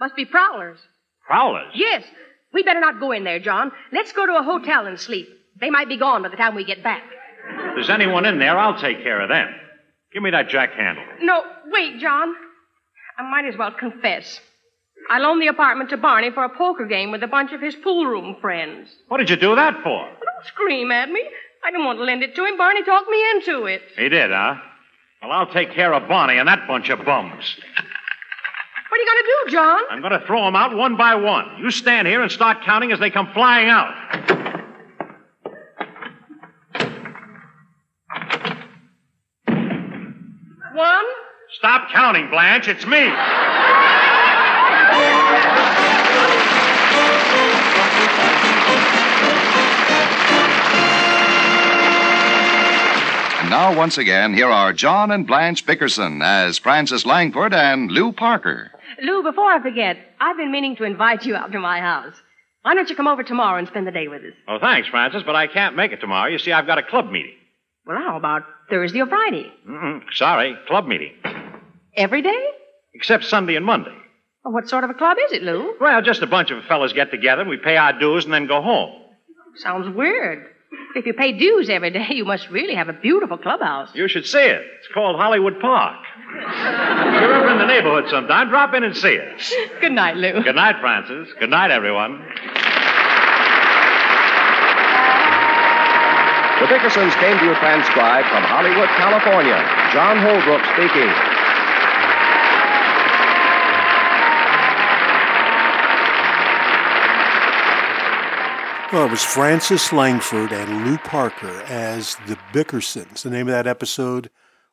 Must 0.00 0.16
be 0.16 0.24
prowlers. 0.24 0.78
Prowlers. 1.26 1.72
Yes. 1.74 2.04
We 2.52 2.62
better 2.62 2.80
not 2.80 3.00
go 3.00 3.12
in 3.12 3.24
there, 3.24 3.40
John. 3.40 3.72
Let's 3.92 4.12
go 4.12 4.26
to 4.26 4.38
a 4.38 4.42
hotel 4.42 4.86
and 4.86 4.98
sleep. 4.98 5.28
They 5.60 5.70
might 5.70 5.88
be 5.88 5.96
gone 5.98 6.22
by 6.22 6.28
the 6.28 6.36
time 6.36 6.54
we 6.54 6.64
get 6.64 6.82
back. 6.82 7.02
If 7.50 7.74
there's 7.74 7.90
anyone 7.90 8.24
in 8.24 8.38
there, 8.38 8.58
I'll 8.58 8.78
take 8.78 9.02
care 9.02 9.20
of 9.20 9.28
them. 9.28 9.48
Give 10.12 10.22
me 10.22 10.30
that 10.30 10.48
jack 10.48 10.72
handle. 10.72 11.04
No, 11.22 11.42
wait, 11.66 11.98
John. 12.00 12.34
I 13.18 13.28
might 13.28 13.46
as 13.46 13.56
well 13.58 13.72
confess. 13.72 14.40
I 15.10 15.18
loaned 15.18 15.40
the 15.42 15.46
apartment 15.48 15.90
to 15.90 15.96
Barney 15.96 16.30
for 16.30 16.44
a 16.44 16.48
poker 16.56 16.84
game 16.86 17.10
with 17.10 17.22
a 17.22 17.26
bunch 17.26 17.52
of 17.52 17.60
his 17.60 17.74
pool 17.76 18.06
room 18.06 18.36
friends. 18.40 18.88
What 19.08 19.18
did 19.18 19.30
you 19.30 19.36
do 19.36 19.54
that 19.54 19.74
for? 19.82 20.04
Don't 20.04 20.46
scream 20.46 20.90
at 20.90 21.10
me. 21.10 21.22
I 21.64 21.70
didn't 21.70 21.86
want 21.86 21.98
to 21.98 22.04
lend 22.04 22.22
it 22.22 22.34
to 22.36 22.44
him. 22.44 22.56
Barney 22.56 22.84
talked 22.84 23.08
me 23.10 23.18
into 23.34 23.64
it. 23.64 23.82
He 23.96 24.08
did, 24.08 24.30
huh? 24.30 24.56
Well, 25.22 25.32
I'll 25.32 25.52
take 25.52 25.72
care 25.72 25.92
of 25.94 26.08
Barney 26.08 26.38
and 26.38 26.46
that 26.48 26.68
bunch 26.68 26.90
of 26.90 27.04
bums. 27.04 27.56
What 28.88 28.98
are 28.98 29.02
you 29.02 29.06
going 29.06 29.24
to 29.24 29.44
do, 29.46 29.52
John? 29.52 29.80
I'm 29.90 30.00
going 30.00 30.18
to 30.20 30.26
throw 30.26 30.44
them 30.44 30.56
out 30.56 30.76
one 30.76 30.96
by 30.96 31.16
one. 31.16 31.58
You 31.60 31.70
stand 31.70 32.06
here 32.06 32.22
and 32.22 32.30
start 32.30 32.58
counting 32.64 32.92
as 32.92 33.00
they 33.00 33.10
come 33.10 33.28
flying 33.34 33.68
out. 33.68 33.94
One. 40.74 41.04
Stop 41.58 41.90
counting, 41.90 42.30
Blanche. 42.30 42.68
It's 42.68 42.86
me. 42.86 43.10
And 53.40 53.50
now, 53.50 53.76
once 53.76 53.98
again, 53.98 54.34
here 54.34 54.48
are 54.48 54.72
John 54.72 55.10
and 55.10 55.26
Blanche 55.26 55.66
Bickerson 55.66 56.22
as 56.22 56.58
Frances 56.58 57.04
Langford 57.04 57.52
and 57.52 57.90
Lew 57.90 58.12
Parker. 58.12 58.70
Lew, 59.02 59.24
before 59.24 59.50
I 59.50 59.60
forget, 59.60 59.96
I've 60.20 60.36
been 60.36 60.52
meaning 60.52 60.76
to 60.76 60.84
invite 60.84 61.24
you 61.24 61.34
out 61.34 61.50
to 61.50 61.58
my 61.58 61.80
house. 61.80 62.14
Why 62.62 62.74
don't 62.74 62.88
you 62.88 62.94
come 62.94 63.08
over 63.08 63.24
tomorrow 63.24 63.58
and 63.58 63.66
spend 63.66 63.86
the 63.86 63.92
day 63.92 64.06
with 64.06 64.22
us? 64.22 64.34
Oh, 64.46 64.58
thanks, 64.60 64.88
Frances, 64.88 65.24
but 65.26 65.34
I 65.34 65.48
can't 65.48 65.74
make 65.74 65.90
it 65.90 66.00
tomorrow. 66.00 66.30
You 66.30 66.38
see, 66.38 66.52
I've 66.52 66.66
got 66.66 66.78
a 66.78 66.84
club 66.84 67.10
meeting. 67.10 67.34
Well, 67.84 67.98
how 67.98 68.16
about 68.16 68.42
Thursday 68.70 69.00
or 69.00 69.06
Friday? 69.06 69.50
Mm-mm, 69.68 70.02
sorry, 70.12 70.56
club 70.68 70.86
meeting. 70.86 71.14
Every 71.98 72.22
day? 72.22 72.44
Except 72.94 73.24
Sunday 73.24 73.56
and 73.56 73.66
Monday. 73.66 73.90
Well, 74.44 74.54
what 74.54 74.68
sort 74.68 74.84
of 74.84 74.90
a 74.90 74.94
club 74.94 75.16
is 75.26 75.32
it, 75.32 75.42
Lew? 75.42 75.74
Well, 75.80 76.00
just 76.00 76.22
a 76.22 76.28
bunch 76.28 76.52
of 76.52 76.64
fellas 76.64 76.92
get 76.92 77.10
together, 77.10 77.40
and 77.42 77.50
we 77.50 77.56
pay 77.56 77.76
our 77.76 77.98
dues, 77.98 78.24
and 78.24 78.32
then 78.32 78.46
go 78.46 78.62
home. 78.62 79.02
Sounds 79.56 79.92
weird. 79.96 80.46
If 80.94 81.06
you 81.06 81.12
pay 81.12 81.32
dues 81.32 81.68
every 81.68 81.90
day, 81.90 82.06
you 82.10 82.24
must 82.24 82.48
really 82.50 82.76
have 82.76 82.88
a 82.88 82.92
beautiful 82.92 83.36
clubhouse. 83.36 83.90
You 83.94 84.06
should 84.06 84.26
see 84.26 84.38
it. 84.38 84.62
It's 84.78 84.88
called 84.94 85.16
Hollywood 85.16 85.58
Park. 85.60 85.98
if 86.30 87.20
you're 87.20 87.34
ever 87.34 87.50
in 87.50 87.58
the 87.58 87.66
neighborhood 87.66 88.08
sometime, 88.10 88.48
drop 88.48 88.74
in 88.74 88.84
and 88.84 88.96
see 88.96 89.18
us. 89.18 89.52
Good 89.80 89.92
night, 89.92 90.16
Lew. 90.16 90.44
Good 90.44 90.54
night, 90.54 90.76
Frances. 90.80 91.28
Good 91.40 91.50
night, 91.50 91.72
everyone. 91.72 92.22
The 96.60 96.66
Bickersons 96.66 97.14
came 97.18 97.38
to 97.38 97.44
you 97.44 97.54
transcribed 97.56 98.28
from 98.28 98.42
Hollywood, 98.44 98.88
California. 98.98 99.58
John 99.92 100.18
Holbrook 100.18 100.62
speaking. 100.74 101.37
Well, 108.90 109.04
it 109.04 109.10
was 109.10 109.22
Frances 109.22 109.92
Langford 109.92 110.50
and 110.50 110.86
Lew 110.86 110.96
Parker 110.96 111.60
as 111.64 112.16
the 112.26 112.38
Bickersons. 112.54 113.20
The 113.20 113.28
name 113.28 113.46
of 113.46 113.52
that 113.52 113.66
episode 113.66 114.30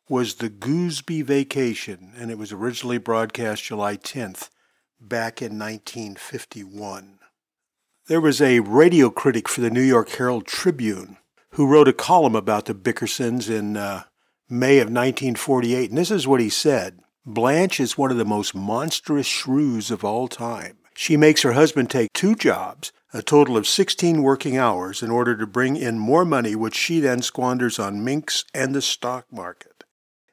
was 0.08 0.36
The 0.36 0.48
Goosby 0.48 1.22
Vacation, 1.22 2.14
and 2.16 2.32
it 2.32 2.38
was 2.38 2.54
originally 2.54 2.98
broadcast 2.98 3.66
July 3.66 3.98
10th, 3.98 4.50
back 5.02 5.42
in 5.42 5.60
1951. 5.60 7.20
There 8.08 8.22
was 8.22 8.40
a 8.40 8.62
radio 8.62 9.10
critic 9.10 9.50
for 9.50 9.60
the 9.60 9.70
New 9.70 9.82
York 9.82 10.08
Herald 10.08 10.48
Tribune 10.48 11.18
who 11.52 11.68
wrote 11.68 11.90
a 11.90 11.94
column 11.94 12.38
about 12.38 12.68
the 12.68 12.74
Bickersons 12.74 13.50
in 13.50 13.76
uh, 13.76 14.04
May 14.50 14.78
of 14.78 14.88
1948, 14.88 15.90
and 15.90 15.98
this 15.98 16.10
is 16.10 16.26
what 16.26 16.40
he 16.40 16.50
said 16.50 17.02
Blanche 17.26 17.82
is 17.82 17.98
one 17.98 18.12
of 18.12 18.18
the 18.18 18.24
most 18.24 18.56
monstrous 18.56 19.28
shrews 19.28 19.92
of 19.92 20.06
all 20.06 20.30
time. 20.30 20.78
She 20.96 21.18
makes 21.18 21.42
her 21.42 21.52
husband 21.52 21.90
take 21.90 22.14
two 22.14 22.36
jobs, 22.36 22.92
a 23.14 23.22
total 23.22 23.58
of 23.58 23.68
16 23.68 24.24
working 24.24 24.58
hours, 24.58 25.04
in 25.04 25.12
order 25.12 25.36
to 25.36 25.46
bring 25.46 25.76
in 25.76 26.00
more 26.00 26.26
money, 26.26 26.56
which 26.56 26.76
she 26.76 27.00
then 27.00 27.22
squanders 27.22 27.78
on 27.78 28.04
minks 28.04 28.46
and 28.54 28.74
the 28.74 28.82
stock 28.82 29.26
market. 29.32 29.84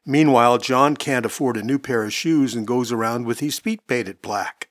Meanwhile, 0.06 0.59
John 0.59 0.97
can't 0.97 1.26
afford 1.26 1.56
a 1.56 1.62
new 1.62 1.78
pair 1.78 2.05
of 2.05 2.12
shoes 2.12 2.55
and 2.55 2.66
goes 2.66 2.90
around 2.90 3.26
with 3.26 3.40
his 3.40 3.59
feet 3.59 3.86
painted 3.86 4.22
black. 4.22 4.68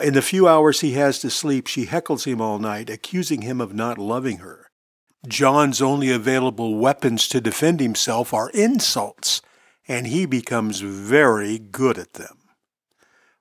In 0.00 0.14
the 0.14 0.22
few 0.22 0.46
hours 0.46 0.80
he 0.80 0.92
has 0.92 1.18
to 1.20 1.30
sleep, 1.30 1.66
she 1.66 1.86
heckles 1.86 2.26
him 2.26 2.40
all 2.40 2.58
night, 2.58 2.90
accusing 2.90 3.42
him 3.42 3.60
of 3.60 3.74
not 3.74 3.96
loving 3.96 4.38
her. 4.38 4.70
John's 5.26 5.80
only 5.80 6.10
available 6.10 6.76
weapons 6.76 7.28
to 7.28 7.40
defend 7.40 7.80
himself 7.80 8.34
are 8.34 8.50
insults, 8.50 9.40
and 9.88 10.06
he 10.06 10.26
becomes 10.26 10.80
very 10.80 11.58
good 11.58 11.98
at 11.98 12.14
them. 12.14 12.35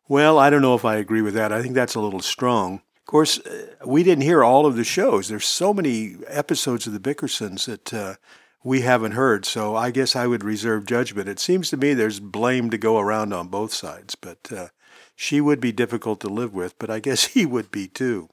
Well, 0.08 0.38
I 0.38 0.52
don't 0.52 0.62
know 0.62 0.76
if 0.76 0.86
I 0.86 0.98
agree 0.98 1.24
with 1.24 1.34
that. 1.34 1.52
I 1.52 1.62
think 1.62 1.74
that's 1.74 1.96
a 1.96 2.00
little 2.00 2.20
strong. 2.20 2.82
Of 2.98 3.06
course, 3.06 3.40
uh, 3.40 3.68
we 3.86 4.04
didn't 4.04 4.24
hear 4.24 4.44
all 4.44 4.66
of 4.66 4.76
the 4.76 4.84
shows. 4.84 5.28
There's 5.28 5.46
so 5.46 5.74
many 5.74 6.18
episodes 6.28 6.86
of 6.86 6.94
the 6.94 7.00
Bickersons 7.00 7.66
that 7.66 7.94
uh, 7.94 8.16
we 8.64 8.82
haven't 8.82 9.14
heard, 9.14 9.46
so 9.46 9.76
I 9.76 9.90
guess 9.90 10.16
I 10.16 10.28
would 10.28 10.44
reserve 10.44 10.86
judgment. 10.86 11.28
It 11.28 11.40
seems 11.40 11.70
to 11.70 11.78
me 11.78 11.94
there's 11.94 12.20
blame 12.20 12.70
to 12.70 12.78
go 12.78 13.00
around 13.00 13.34
on 13.34 13.48
both 13.48 13.74
sides, 13.74 14.16
but 14.16 14.52
uh, 14.52 14.68
she 15.16 15.42
would 15.42 15.60
be 15.60 15.72
difficult 15.72 16.20
to 16.22 16.28
live 16.28 16.54
with, 16.54 16.78
but 16.78 16.90
I 16.92 17.00
guess 17.00 17.26
he 17.34 17.46
would 17.46 17.72
be 17.72 17.88
too. 17.88 18.30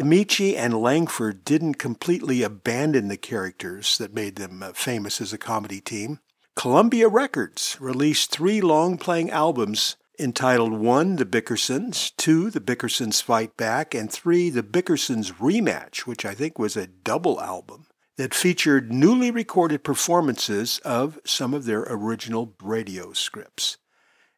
Ameche 0.00 0.56
and 0.56 0.80
Langford 0.80 1.44
didn't 1.44 1.74
completely 1.74 2.42
abandon 2.42 3.08
the 3.08 3.16
characters 3.16 3.98
that 3.98 4.14
made 4.14 4.36
them 4.36 4.62
uh, 4.62 4.72
famous 4.72 5.20
as 5.20 5.32
a 5.32 5.38
comedy 5.38 5.80
team. 5.80 6.20
Columbia 6.54 7.08
Records 7.08 7.76
released 7.80 8.30
three 8.30 8.60
long 8.60 8.96
playing 8.96 9.30
albums 9.30 9.96
entitled 10.18 10.72
one, 10.72 11.16
The 11.16 11.24
Bickersons, 11.24 12.12
two, 12.16 12.50
The 12.50 12.60
Bickersons 12.60 13.22
Fight 13.22 13.56
Back, 13.56 13.94
and 13.94 14.10
three, 14.10 14.50
The 14.50 14.62
Bickersons 14.62 15.32
Rematch, 15.34 16.00
which 16.00 16.24
I 16.24 16.34
think 16.34 16.58
was 16.58 16.76
a 16.76 16.86
double 16.86 17.40
album 17.40 17.86
that 18.16 18.34
featured 18.34 18.92
newly 18.92 19.30
recorded 19.30 19.84
performances 19.84 20.80
of 20.84 21.20
some 21.24 21.54
of 21.54 21.64
their 21.64 21.86
original 21.88 22.54
radio 22.62 23.12
scripts. 23.12 23.78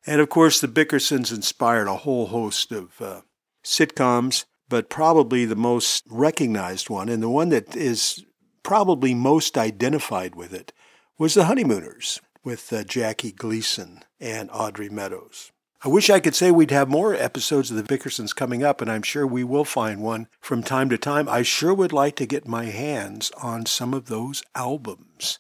And 0.07 0.21
of 0.21 0.29
course, 0.29 0.61
The 0.61 0.69
Bickersons 0.69 1.33
inspired 1.35 1.89
a 1.89 1.97
whole 1.97 2.27
host 2.27 2.73
of 2.73 3.01
uh, 3.01 3.23
sitcoms, 3.65 4.45
but 4.69 4.91
probably 4.91 5.45
the 5.47 5.57
most 5.57 6.05
recognized 6.09 6.91
one, 6.91 7.09
and 7.09 7.23
the 7.23 7.31
one 7.31 7.49
that 7.49 7.75
is 7.75 8.25
probably 8.63 9.15
most 9.15 9.57
identified 9.57 10.35
with 10.35 10.53
it, 10.53 10.73
was 11.19 11.35
The 11.35 11.45
Honeymooners 11.45 12.21
with 12.45 12.73
uh, 12.73 12.85
Jackie 12.85 13.33
Gleason 13.33 14.03
and 14.19 14.51
Audrey 14.53 14.89
Meadows. 14.89 15.53
I 15.83 15.89
wish 15.89 16.11
I 16.11 16.21
could 16.21 16.35
say 16.35 16.51
we'd 16.51 16.73
have 16.73 16.91
more 16.91 17.15
episodes 17.15 17.71
of 17.71 17.77
the 17.79 17.83
Bickersons 17.83 18.37
coming 18.37 18.63
up, 18.63 18.83
and 18.83 18.93
I'm 18.93 19.03
sure 19.03 19.27
we 19.27 19.43
will 19.43 19.65
find 19.65 20.03
one 20.03 20.29
from 20.39 20.63
time 20.63 20.91
to 20.91 20.99
time. 20.99 21.27
I 21.27 21.41
sure 21.41 21.73
would 21.73 21.93
like 21.93 22.17
to 22.17 22.27
get 22.27 22.47
my 22.47 22.67
hands 22.67 23.31
on 23.43 23.65
some 23.65 23.95
of 23.95 24.07
those 24.07 24.43
albums. 24.55 25.39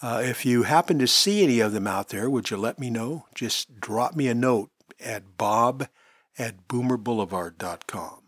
Uh, 0.00 0.22
if 0.24 0.46
you 0.46 0.62
happen 0.62 0.98
to 0.98 1.06
see 1.06 1.42
any 1.42 1.60
of 1.60 1.72
them 1.72 1.86
out 1.86 2.08
there, 2.08 2.30
would 2.30 2.50
you 2.50 2.56
let 2.56 2.78
me 2.78 2.88
know? 2.88 3.26
Just 3.34 3.80
drop 3.80 4.16
me 4.16 4.28
a 4.28 4.34
note 4.34 4.70
at 4.98 5.36
bob 5.36 5.88
at 6.38 6.66
boomerboulevard.com. 6.68 8.21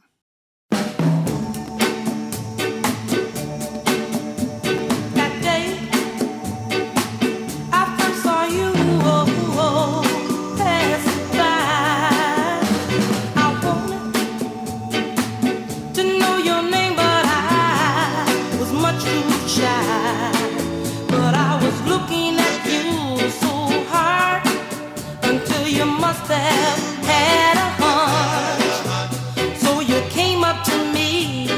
had 27.10 27.56
a 27.66 27.68
hunch. 27.82 29.58
So 29.62 29.80
you 29.80 30.00
came 30.10 30.44
up 30.44 30.64
to 30.64 30.76
me 30.92 31.48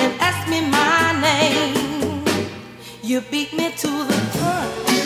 and 0.00 0.12
asked 0.20 0.48
me 0.48 0.60
my 0.62 1.12
name. 1.20 2.24
You 3.02 3.20
beat 3.30 3.52
me 3.52 3.72
to 3.82 3.90
the 4.10 4.20
punch. 4.38 5.00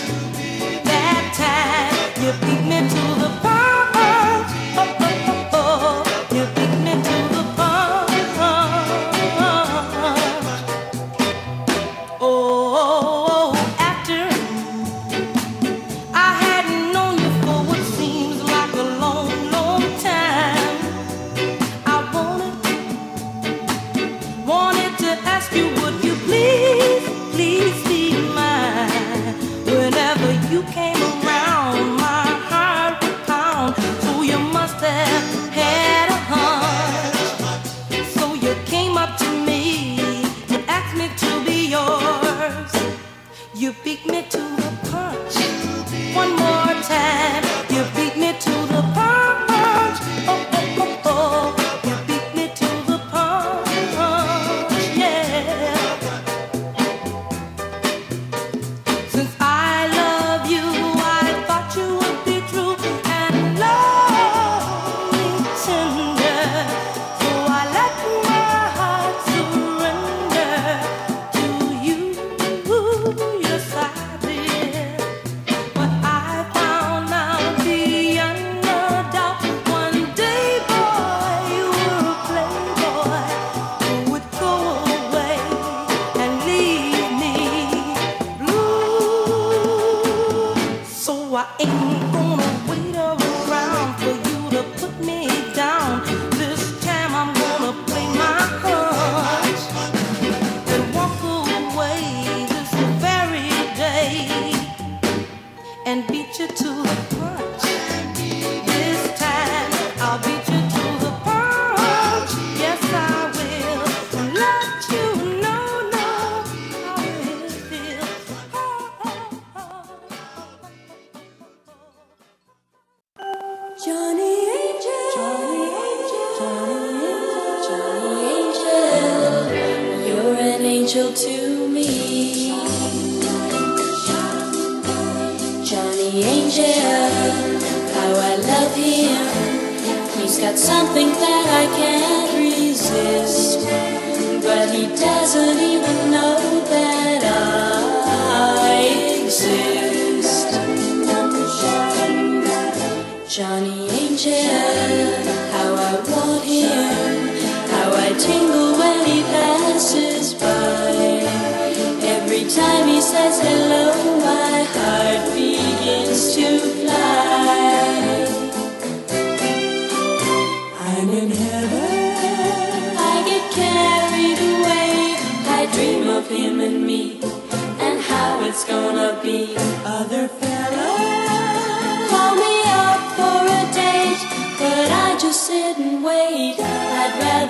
That 0.91 1.25
time 1.45 2.25
you 2.25 2.33
beat 2.47 2.65
me 2.73 2.76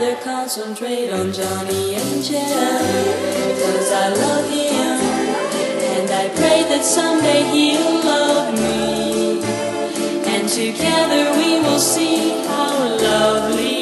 I'd 0.06 0.20
concentrate 0.20 1.10
on 1.10 1.32
Johnny 1.32 1.96
Angel, 1.96 2.38
cause 2.38 3.90
I 3.90 4.14
love 4.14 4.48
him, 4.48 5.00
and 5.94 6.08
I 6.08 6.28
pray 6.28 6.62
that 6.70 6.84
someday 6.84 7.42
he'll 7.42 8.04
love 8.04 8.54
me. 8.54 9.40
And 10.32 10.48
together 10.48 11.36
we 11.36 11.58
will 11.58 11.80
see 11.80 12.40
how 12.46 12.86
lovely 12.98 13.75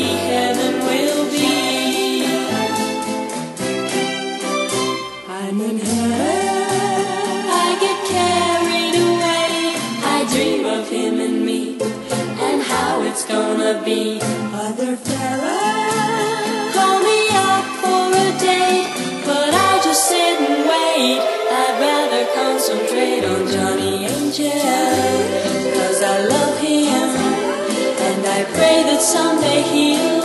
pray 28.65 28.82
that 28.85 29.03
someday 29.03 29.61
he'll 29.61 30.23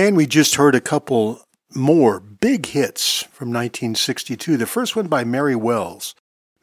And 0.00 0.16
we 0.16 0.24
just 0.24 0.54
heard 0.54 0.74
a 0.74 0.80
couple 0.80 1.42
more 1.74 2.20
big 2.20 2.64
hits 2.64 3.24
from 3.24 3.48
1962. 3.48 4.56
The 4.56 4.64
first 4.64 4.96
one 4.96 5.08
by 5.08 5.24
Mary 5.24 5.54
Wells. 5.54 6.14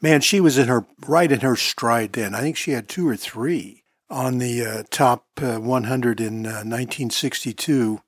Man, 0.02 0.22
she 0.22 0.40
was 0.40 0.58
in 0.58 0.66
her 0.66 0.86
right 1.06 1.30
in 1.30 1.38
her 1.38 1.54
stride 1.54 2.14
then. 2.14 2.34
I 2.34 2.40
think 2.40 2.56
she 2.56 2.72
had 2.72 2.88
two 2.88 3.08
or 3.08 3.14
three 3.14 3.84
on 4.10 4.38
the 4.38 4.66
uh, 4.66 4.82
top 4.90 5.26
uh, 5.40 5.58
100 5.58 6.20
in 6.20 6.46
uh, 6.46 6.66
1962, 6.66 8.00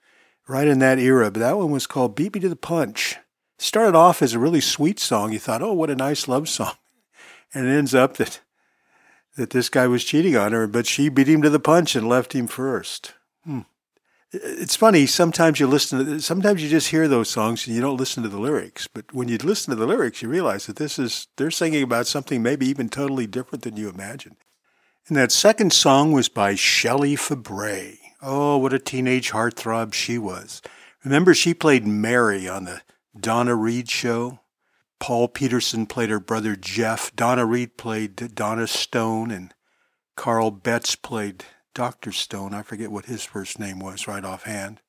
right 0.48 0.66
in 0.66 0.81
that 0.81 0.98
era. 0.98 1.31
But 1.31 1.39
that 1.39 1.57
one 1.57 1.70
was 1.70 1.86
called 1.86 2.16
"Beat 2.16 2.35
Me 2.35 2.40
to 2.40 2.48
the 2.48 2.57
Punch." 2.57 3.16
Started 3.57 3.94
off 3.94 4.23
as 4.23 4.35
a 4.35 4.40
really 4.40 4.61
sweet 4.61 4.98
song. 4.98 5.32
You 5.32 5.39
thought, 5.39 5.62
"Oh, 5.62 5.74
what 5.74 5.90
a 5.90 5.94
nice 5.94 6.27
love 6.27 6.48
song," 6.48 6.74
and 7.55 7.69
it 7.69 7.70
ends 7.70 7.94
up 7.94 8.16
that 8.16 8.40
that 9.36 9.51
this 9.51 9.69
guy 9.69 9.86
was 9.86 10.02
cheating 10.02 10.35
on 10.36 10.51
her, 10.51 10.66
but 10.66 10.89
she 10.89 11.09
beat 11.09 11.28
him 11.28 11.43
to 11.43 11.51
the 11.51 11.61
punch 11.61 11.94
and 11.94 12.09
left 12.09 12.35
him 12.35 12.48
first. 12.48 13.12
It's 14.32 14.77
funny. 14.77 15.07
Sometimes 15.07 15.59
you 15.59 15.66
listen 15.66 16.05
to. 16.05 16.20
Sometimes 16.20 16.62
you 16.62 16.69
just 16.69 16.90
hear 16.90 17.09
those 17.09 17.28
songs 17.28 17.66
and 17.66 17.74
you 17.74 17.82
don't 17.82 17.97
listen 17.97 18.23
to 18.23 18.28
the 18.28 18.39
lyrics. 18.39 18.86
But 18.86 19.12
when 19.12 19.28
you 19.28 19.39
listen 19.39 19.70
to 19.70 19.77
the 19.77 19.86
lyrics, 19.86 20.23
you 20.23 20.28
realize 20.28 20.66
that 20.66 20.77
this 20.77 20.98
is 20.98 21.27
they're 21.36 21.51
singing 21.51 21.82
about 21.82 22.07
something 22.07 22.43
maybe 22.43 22.66
even 22.66 22.89
totally 22.89 23.27
different 23.27 23.65
than 23.65 23.77
you 23.77 23.89
imagined. 23.89 24.36
And 25.09 25.16
that 25.16 25.32
second 25.32 25.73
song 25.73 26.12
was 26.12 26.28
by 26.28 26.55
Shelley 26.55 27.16
Fabares. 27.16 27.98
Oh, 28.23 28.59
what 28.59 28.73
a 28.73 28.78
teenage 28.78 29.31
heartthrob 29.32 29.94
she 29.94 30.19
was! 30.19 30.62
Remember, 31.05 31.35
she 31.35 31.55
played 31.55 31.86
Mary 31.86 32.48
on 32.48 32.65
the 32.65 32.82
Donna 33.19 33.57
Reed 33.57 33.90
show. 33.90 34.40
Paul 35.01 35.28
Petersen 35.28 35.86
played 35.86 36.11
her 36.11 36.20
brother 36.20 36.55
Jeff. 36.55 37.16
Donna 37.16 37.47
Reed 37.47 37.77
played 37.78 38.35
Donna 38.35 38.66
Stone, 38.66 39.31
and 39.31 39.55
Carl 40.15 40.51
Betz 40.51 40.94
played 40.94 41.44
Dr. 41.75 42.13
Stone. 42.13 42.55
I 42.55 42.63
forget 42.63 42.91
what 42.91 43.07
his 43.07 43.25
first 43.25 43.59
name 43.59 43.79
was 43.79 44.09
right 44.09 44.25
offhand. 44.25 44.81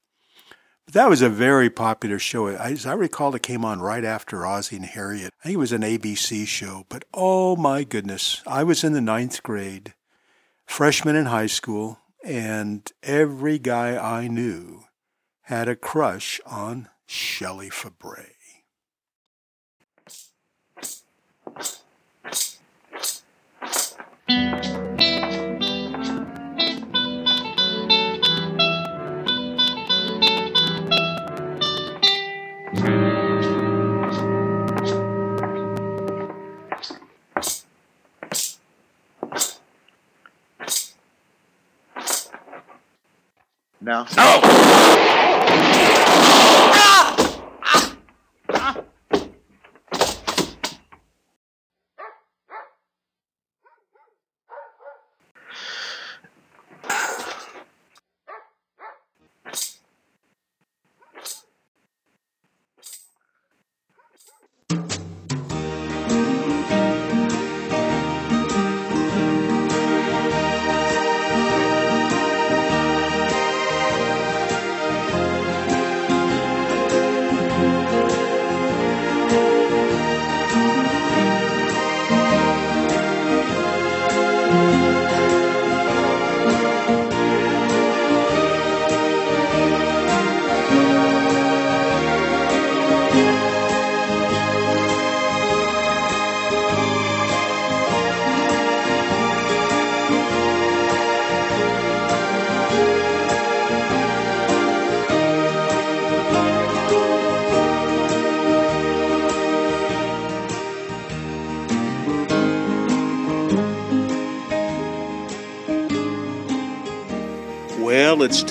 But 0.86 0.94
that 0.96 1.10
was 1.10 1.22
a 1.22 1.30
very 1.30 1.70
popular 1.70 2.20
show. 2.20 2.48
As 2.48 2.86
I 2.86 2.94
recall, 2.94 3.36
it 3.36 3.44
came 3.44 3.64
on 3.64 3.82
right 3.82 4.04
after 4.04 4.46
Ozzie 4.46 4.78
and 4.78 4.86
Harriet. 4.86 5.34
I 5.40 5.44
think 5.44 5.54
it 5.56 5.60
was 5.60 5.72
an 5.72 5.84
ABC 5.84 6.48
show. 6.48 6.86
But 6.90 7.06
oh 7.14 7.56
my 7.56 7.84
goodness, 7.84 8.42
I 8.48 8.64
was 8.64 8.84
in 8.84 8.94
the 8.94 9.02
ninth 9.02 9.44
grade, 9.44 9.94
freshman 10.66 11.16
in 11.16 11.28
high 11.28 11.48
school, 11.48 12.00
and 12.24 12.92
every 13.04 13.60
guy 13.60 13.96
I 13.96 14.28
knew 14.28 14.84
had 15.44 15.68
a 15.68 15.76
crush 15.76 16.40
on 16.46 16.90
Shelley 17.06 17.70
Fabares. 17.70 18.28
No. 43.84 44.06
Well, 44.16 45.31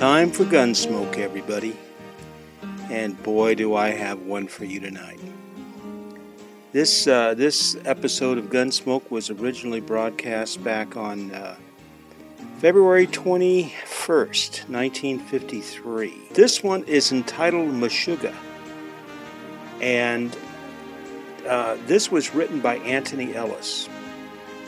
time 0.00 0.30
for 0.30 0.44
Gunsmoke, 0.46 1.18
everybody. 1.18 1.76
And 2.88 3.22
boy, 3.22 3.54
do 3.54 3.74
I 3.74 3.90
have 3.90 4.22
one 4.22 4.48
for 4.48 4.64
you 4.64 4.80
tonight. 4.80 5.20
This, 6.72 7.06
uh, 7.06 7.34
this 7.34 7.76
episode 7.84 8.38
of 8.38 8.46
Gunsmoke 8.46 9.10
was 9.10 9.28
originally 9.28 9.82
broadcast 9.82 10.64
back 10.64 10.96
on 10.96 11.30
uh, 11.32 11.54
February 12.60 13.08
21st, 13.08 14.70
1953. 14.70 16.14
This 16.32 16.62
one 16.62 16.82
is 16.84 17.12
entitled 17.12 17.68
Meshougah. 17.68 18.34
And 19.82 20.34
uh, 21.46 21.76
this 21.86 22.10
was 22.10 22.34
written 22.34 22.60
by 22.60 22.76
Anthony 22.76 23.34
Ellis. 23.34 23.89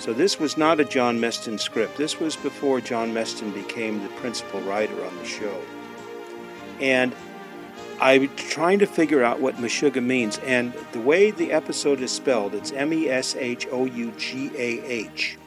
So 0.03 0.13
this 0.13 0.41
was 0.41 0.57
not 0.57 0.81
a 0.81 0.85
John 0.85 1.21
Meston 1.21 1.61
script. 1.61 1.97
This 1.97 2.19
was 2.19 2.35
before 2.35 2.81
John 2.81 3.15
Meston 3.15 3.55
became 3.55 4.03
the 4.03 4.09
principal 4.09 4.61
writer 4.63 5.01
on 5.07 5.17
the 5.17 5.25
show. 5.25 5.63
And 6.81 7.15
I'm 8.01 8.29
trying 8.35 8.81
to 8.81 8.87
figure 8.87 9.23
out 9.23 9.39
what 9.39 9.59
Meshougah 9.59 10.03
means. 10.03 10.39
And 10.39 10.75
the 10.91 10.99
way 10.99 11.31
the 11.31 11.53
episode 11.53 12.01
is 12.01 12.11
spelled, 12.11 12.53
it's 12.53 12.73
M 12.73 12.93
E 12.93 13.09
S 13.09 13.37
H 13.37 13.69
O 13.71 13.85
U 13.85 14.11
G 14.19 14.51
A 14.57 14.85
H. 14.85 15.39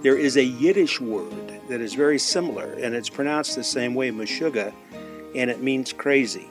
There 0.00 0.16
is 0.16 0.38
a 0.38 0.44
Yiddish 0.44 0.98
word 0.98 1.60
that 1.68 1.82
is 1.82 1.92
very 1.92 2.18
similar, 2.18 2.72
and 2.80 2.94
it's 2.94 3.10
pronounced 3.10 3.56
the 3.56 3.64
same 3.64 3.94
way, 3.94 4.10
Meshuggah, 4.10 4.72
and 5.34 5.50
it 5.50 5.60
means 5.60 5.92
crazy. 5.92 6.48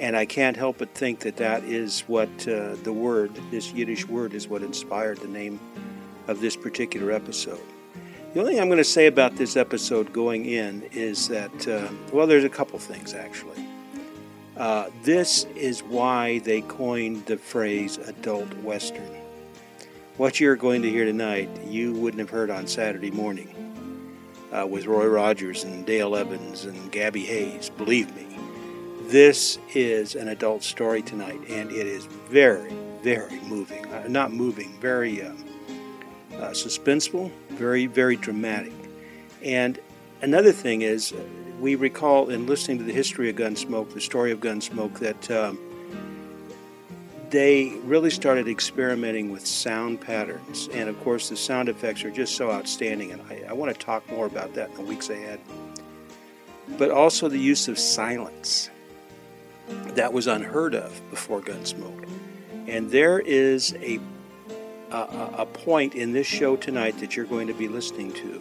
And 0.00 0.16
I 0.16 0.24
can't 0.24 0.56
help 0.56 0.78
but 0.78 0.94
think 0.94 1.20
that 1.20 1.36
that 1.36 1.62
is 1.64 2.00
what 2.06 2.30
uh, 2.48 2.74
the 2.82 2.92
word, 2.92 3.38
this 3.50 3.70
Yiddish 3.70 4.08
word, 4.08 4.32
is 4.32 4.48
what 4.48 4.62
inspired 4.62 5.18
the 5.18 5.28
name 5.28 5.60
of 6.26 6.40
this 6.40 6.56
particular 6.56 7.12
episode. 7.12 7.60
The 8.32 8.40
only 8.40 8.52
thing 8.52 8.62
I'm 8.62 8.68
going 8.68 8.78
to 8.78 8.84
say 8.84 9.08
about 9.08 9.36
this 9.36 9.58
episode 9.58 10.10
going 10.10 10.46
in 10.46 10.88
is 10.92 11.28
that, 11.28 11.68
uh, 11.68 11.88
well, 12.14 12.26
there's 12.26 12.44
a 12.44 12.48
couple 12.48 12.78
things 12.78 13.12
actually. 13.12 13.66
Uh, 14.56 14.88
this 15.02 15.44
is 15.54 15.82
why 15.82 16.38
they 16.40 16.62
coined 16.62 17.26
the 17.26 17.36
phrase 17.36 17.98
adult 17.98 18.52
Western. 18.58 19.10
What 20.16 20.40
you're 20.40 20.56
going 20.56 20.80
to 20.82 20.88
hear 20.88 21.04
tonight, 21.04 21.50
you 21.66 21.92
wouldn't 21.92 22.20
have 22.20 22.30
heard 22.30 22.50
on 22.50 22.66
Saturday 22.66 23.10
morning 23.10 24.16
uh, 24.50 24.66
with 24.66 24.86
Roy 24.86 25.06
Rogers 25.06 25.64
and 25.64 25.84
Dale 25.84 26.16
Evans 26.16 26.64
and 26.64 26.90
Gabby 26.90 27.24
Hayes. 27.24 27.70
Believe 27.70 28.14
me, 28.16 28.26
this 29.10 29.58
is 29.74 30.14
an 30.14 30.28
adult 30.28 30.62
story 30.62 31.02
tonight, 31.02 31.40
and 31.48 31.72
it 31.72 31.86
is 31.86 32.06
very, 32.06 32.72
very 33.02 33.40
moving. 33.40 33.84
Uh, 33.86 34.06
not 34.08 34.32
moving, 34.32 34.72
very 34.80 35.20
uh, 35.20 35.32
uh, 36.34 36.50
suspenseful, 36.50 37.30
very, 37.50 37.86
very 37.86 38.14
dramatic. 38.14 38.72
And 39.42 39.80
another 40.22 40.52
thing 40.52 40.82
is, 40.82 41.12
uh, 41.12 41.16
we 41.58 41.74
recall 41.74 42.30
in 42.30 42.46
listening 42.46 42.78
to 42.78 42.84
the 42.84 42.92
history 42.92 43.28
of 43.28 43.34
Gunsmoke, 43.34 43.92
the 43.92 44.00
story 44.00 44.30
of 44.30 44.38
Gunsmoke, 44.38 45.00
that 45.00 45.30
um, 45.32 45.58
they 47.30 47.70
really 47.82 48.10
started 48.10 48.46
experimenting 48.46 49.32
with 49.32 49.44
sound 49.44 50.00
patterns. 50.00 50.68
And 50.72 50.88
of 50.88 50.98
course, 51.02 51.28
the 51.28 51.36
sound 51.36 51.68
effects 51.68 52.04
are 52.04 52.12
just 52.12 52.36
so 52.36 52.52
outstanding, 52.52 53.10
and 53.10 53.22
I, 53.22 53.42
I 53.48 53.52
want 53.54 53.76
to 53.76 53.78
talk 53.86 54.08
more 54.08 54.26
about 54.26 54.54
that 54.54 54.70
in 54.70 54.76
the 54.76 54.82
weeks 54.82 55.10
ahead. 55.10 55.40
But 56.78 56.92
also 56.92 57.28
the 57.28 57.38
use 57.38 57.66
of 57.66 57.76
silence. 57.76 58.70
That 59.94 60.12
was 60.12 60.26
unheard 60.26 60.74
of 60.74 61.00
before 61.10 61.40
Gunsmoke. 61.40 62.08
And 62.66 62.90
there 62.90 63.18
is 63.18 63.74
a, 63.80 63.98
a, 64.90 65.30
a 65.38 65.46
point 65.46 65.94
in 65.94 66.12
this 66.12 66.26
show 66.26 66.56
tonight 66.56 66.98
that 67.00 67.16
you're 67.16 67.26
going 67.26 67.46
to 67.48 67.54
be 67.54 67.68
listening 67.68 68.12
to. 68.12 68.40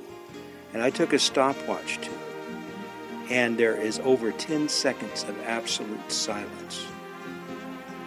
And 0.73 0.83
I 0.83 0.89
took 0.89 1.13
a 1.13 1.19
stopwatch 1.19 1.97
to 1.97 2.11
it. 2.11 3.31
And 3.31 3.57
there 3.57 3.75
is 3.75 3.99
over 3.99 4.31
10 4.31 4.69
seconds 4.69 5.23
of 5.23 5.39
absolute 5.45 6.11
silence 6.11 6.85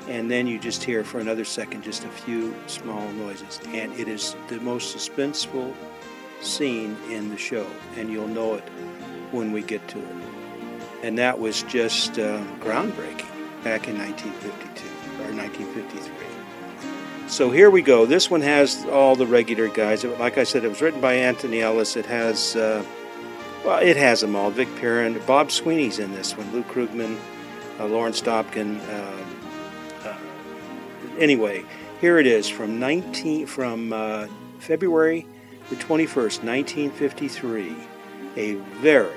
and 0.09 0.31
then 0.31 0.47
you 0.47 0.59
just 0.59 0.83
hear 0.83 1.05
for 1.05 1.21
another 1.21 1.45
second 1.45 1.83
just 1.83 2.05
a 2.05 2.09
few 2.09 2.55
small 2.67 3.09
noises. 3.13 3.61
And 3.69 3.93
it 3.99 4.09
is 4.09 4.37
the 4.49 4.61
most 4.61 4.95
suspenseful 4.95 5.73
scene 6.41 6.97
in 7.09 7.31
the 7.31 7.39
show, 7.39 7.67
and 7.97 8.11
you'll 8.11 8.29
know 8.29 8.55
it 8.55 8.65
when 9.31 9.53
we 9.53 9.63
get 9.63 9.87
to 9.89 9.99
it. 9.99 10.22
And 11.03 11.19
that 11.19 11.39
was 11.39 11.63
just 11.65 12.19
uh, 12.19 12.43
groundbreaking 12.61 13.29
back 13.65 13.89
in 13.89 13.99
1952 13.99 14.89
or 15.23 15.35
1953. 15.35 16.27
So 17.29 17.51
here 17.51 17.71
we 17.71 17.83
go. 17.83 18.07
This 18.07 18.31
one 18.31 18.43
has 18.43 18.85
all 18.87 19.17
the 19.17 19.27
regular 19.27 19.69
guys. 19.69 20.05
Like 20.05 20.39
I 20.39 20.45
said, 20.45 20.65
it 20.65 20.69
was 20.69 20.83
written 20.83 21.01
by 21.01 21.15
Anthony 21.15 21.63
Ellis. 21.63 21.97
It 21.97 22.07
has, 22.07 22.57
uh, 22.57 22.85
well, 23.65 23.79
it 23.79 23.97
has 23.97 24.21
them 24.21 24.37
all. 24.37 24.51
Vic 24.51 24.69
Perrin, 24.77 25.21
Bob 25.27 25.51
Sweeney's 25.51 25.99
in 25.99 26.13
this 26.13 26.37
one. 26.37 26.53
Lou 26.53 26.63
Krugman, 26.65 27.19
uh, 27.81 27.87
Lawrence 27.87 28.21
Dobkin. 28.21 28.81
Uh, 28.89 29.23
anyway, 31.19 31.65
here 32.01 32.19
it 32.19 32.27
is 32.27 32.49
from 32.49 32.79
19 32.79 33.47
from 33.47 33.93
uh, 33.93 34.27
February 34.59 35.27
the 35.71 35.77
21st, 35.77 36.45
1953. 36.45 37.77
A 38.37 38.55
very, 38.81 39.17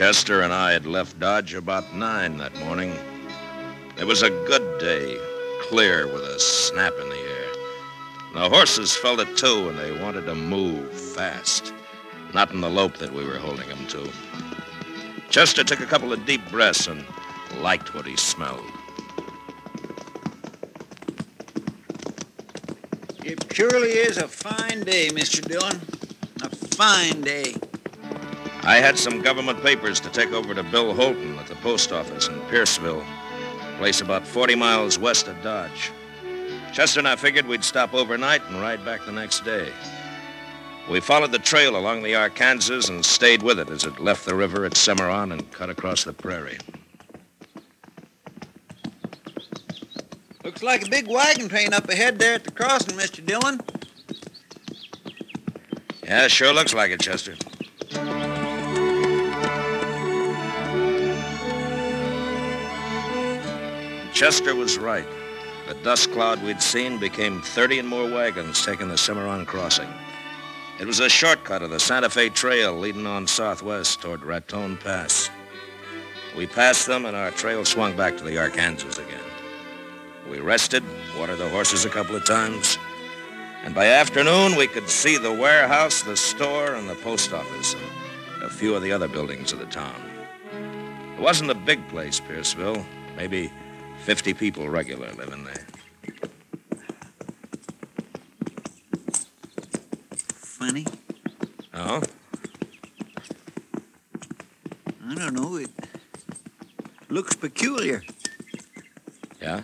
Chester 0.00 0.40
and 0.40 0.50
I 0.50 0.72
had 0.72 0.86
left 0.86 1.20
Dodge 1.20 1.52
about 1.52 1.94
nine 1.94 2.38
that 2.38 2.56
morning. 2.60 2.96
It 3.98 4.06
was 4.06 4.22
a 4.22 4.30
good 4.30 4.80
day, 4.80 5.18
clear 5.68 6.06
with 6.06 6.22
a 6.22 6.40
snap 6.40 6.94
in 6.98 7.10
the 7.10 7.16
air. 7.16 7.52
The 8.32 8.48
horses 8.48 8.96
felt 8.96 9.20
it 9.20 9.36
too, 9.36 9.68
and 9.68 9.78
they 9.78 9.92
wanted 10.00 10.24
to 10.24 10.34
move 10.34 10.90
fast. 10.90 11.74
Not 12.32 12.50
in 12.50 12.62
the 12.62 12.70
lope 12.70 12.96
that 12.96 13.12
we 13.12 13.26
were 13.26 13.36
holding 13.36 13.68
them 13.68 13.86
to. 13.88 14.10
Chester 15.28 15.64
took 15.64 15.80
a 15.80 15.86
couple 15.86 16.14
of 16.14 16.24
deep 16.24 16.50
breaths 16.50 16.86
and 16.86 17.04
liked 17.60 17.94
what 17.94 18.06
he 18.06 18.16
smelled. 18.16 18.64
It 23.22 23.44
surely 23.52 23.90
is 23.90 24.16
a 24.16 24.28
fine 24.28 24.82
day, 24.84 25.10
Mr. 25.10 25.46
Dillon. 25.46 25.78
A 26.40 26.48
fine 26.48 27.20
day. 27.20 27.54
I 28.62 28.76
had 28.76 28.98
some 28.98 29.22
government 29.22 29.62
papers 29.62 30.00
to 30.00 30.10
take 30.10 30.32
over 30.32 30.54
to 30.54 30.62
Bill 30.62 30.92
Holton 30.92 31.38
at 31.38 31.46
the 31.46 31.54
post 31.56 31.92
office 31.92 32.28
in 32.28 32.38
Pierceville, 32.42 33.00
a 33.02 33.78
place 33.78 34.02
about 34.02 34.26
40 34.26 34.54
miles 34.54 34.98
west 34.98 35.28
of 35.28 35.42
Dodge. 35.42 35.90
Chester 36.72 37.00
and 37.00 37.08
I 37.08 37.16
figured 37.16 37.46
we'd 37.46 37.64
stop 37.64 37.94
overnight 37.94 38.42
and 38.48 38.60
ride 38.60 38.84
back 38.84 39.04
the 39.06 39.12
next 39.12 39.44
day. 39.44 39.72
We 40.90 41.00
followed 41.00 41.32
the 41.32 41.38
trail 41.38 41.76
along 41.76 42.02
the 42.02 42.14
Arkansas 42.14 42.92
and 42.92 43.04
stayed 43.04 43.42
with 43.42 43.58
it 43.58 43.70
as 43.70 43.84
it 43.84 43.98
left 43.98 44.26
the 44.26 44.34
river 44.34 44.64
at 44.64 44.76
Cimarron 44.76 45.32
and 45.32 45.50
cut 45.52 45.70
across 45.70 46.04
the 46.04 46.12
prairie. 46.12 46.58
Looks 50.44 50.62
like 50.62 50.86
a 50.86 50.90
big 50.90 51.08
wagon 51.08 51.48
train 51.48 51.72
up 51.72 51.88
ahead 51.88 52.18
there 52.18 52.34
at 52.34 52.44
the 52.44 52.50
crossing, 52.50 52.96
Mr. 52.96 53.24
Dillon. 53.24 53.60
Yeah, 56.04 56.28
sure 56.28 56.52
looks 56.52 56.74
like 56.74 56.90
it, 56.90 57.00
Chester. 57.00 57.36
Chester 64.20 64.54
was 64.54 64.76
right. 64.76 65.06
The 65.66 65.72
dust 65.82 66.12
cloud 66.12 66.42
we'd 66.42 66.60
seen 66.60 66.98
became 66.98 67.40
30 67.40 67.78
and 67.78 67.88
more 67.88 68.04
wagons 68.04 68.62
taking 68.62 68.88
the 68.88 68.98
Cimarron 68.98 69.46
crossing. 69.46 69.88
It 70.78 70.86
was 70.86 71.00
a 71.00 71.08
shortcut 71.08 71.62
of 71.62 71.70
the 71.70 71.80
Santa 71.80 72.10
Fe 72.10 72.28
Trail 72.28 72.78
leading 72.78 73.06
on 73.06 73.26
southwest 73.26 74.02
toward 74.02 74.22
Raton 74.22 74.76
Pass. 74.76 75.30
We 76.36 76.46
passed 76.46 76.86
them 76.86 77.06
and 77.06 77.16
our 77.16 77.30
trail 77.30 77.64
swung 77.64 77.96
back 77.96 78.18
to 78.18 78.22
the 78.22 78.36
Arkansas 78.36 79.00
again. 79.00 79.24
We 80.28 80.40
rested, 80.40 80.84
watered 81.18 81.38
the 81.38 81.48
horses 81.48 81.86
a 81.86 81.88
couple 81.88 82.14
of 82.14 82.26
times, 82.26 82.76
and 83.64 83.74
by 83.74 83.86
afternoon 83.86 84.54
we 84.54 84.66
could 84.66 84.90
see 84.90 85.16
the 85.16 85.32
warehouse, 85.32 86.02
the 86.02 86.14
store, 86.14 86.74
and 86.74 86.90
the 86.90 86.94
post 86.96 87.32
office, 87.32 87.74
and 88.34 88.42
a 88.42 88.50
few 88.50 88.74
of 88.74 88.82
the 88.82 88.92
other 88.92 89.08
buildings 89.08 89.54
of 89.54 89.60
the 89.60 89.64
town. 89.64 89.98
It 91.16 91.22
wasn't 91.22 91.52
a 91.52 91.54
big 91.54 91.88
place, 91.88 92.20
Pierceville. 92.20 92.84
Maybe 93.16 93.50
50 94.04 94.34
people 94.34 94.68
regular 94.68 95.12
living 95.12 95.44
there. 95.44 95.66
Funny. 100.34 100.86
Oh? 101.74 102.02
I 105.08 105.14
don't 105.14 105.34
know. 105.34 105.56
It 105.56 105.70
looks 107.08 107.34
peculiar. 107.36 108.02
Yeah? 109.40 109.62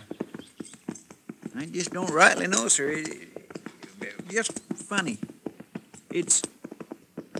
I 1.55 1.65
just 1.65 1.91
don't 1.91 2.11
rightly 2.11 2.47
know, 2.47 2.67
sir. 2.67 2.89
It, 2.91 3.07
it- 3.07 3.27
just 4.29 4.59
funny. 4.75 5.17
It's 6.11 6.41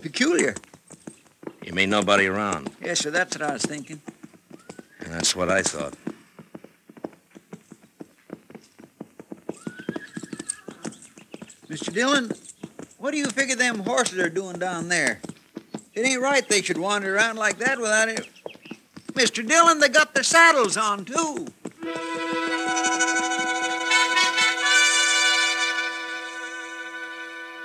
peculiar. 0.01 0.55
You 1.63 1.73
mean 1.73 1.89
nobody 1.89 2.27
around? 2.27 2.69
Yes, 2.81 2.99
sir. 2.99 3.11
That's 3.11 3.37
what 3.37 3.49
I 3.49 3.53
was 3.53 3.63
thinking. 3.63 4.01
And 5.01 5.11
that's 5.11 5.35
what 5.35 5.49
I 5.49 5.61
thought. 5.63 5.95
Mr. 11.69 11.93
Dillon, 11.93 12.31
what 12.97 13.11
do 13.11 13.17
you 13.17 13.27
figure 13.27 13.55
them 13.55 13.79
horses 13.79 14.19
are 14.19 14.29
doing 14.29 14.57
down 14.57 14.87
there? 14.87 15.19
It 15.93 16.05
ain't 16.05 16.21
right 16.21 16.47
they 16.47 16.61
should 16.61 16.77
wander 16.77 17.15
around 17.15 17.35
like 17.35 17.57
that 17.57 17.77
without 17.77 18.07
it. 18.07 18.25
Mr. 19.13 19.45
Dillon, 19.45 19.79
they 19.79 19.89
got 19.89 20.13
their 20.13 20.23
saddles 20.23 20.77
on, 20.77 21.03
too. 21.03 21.47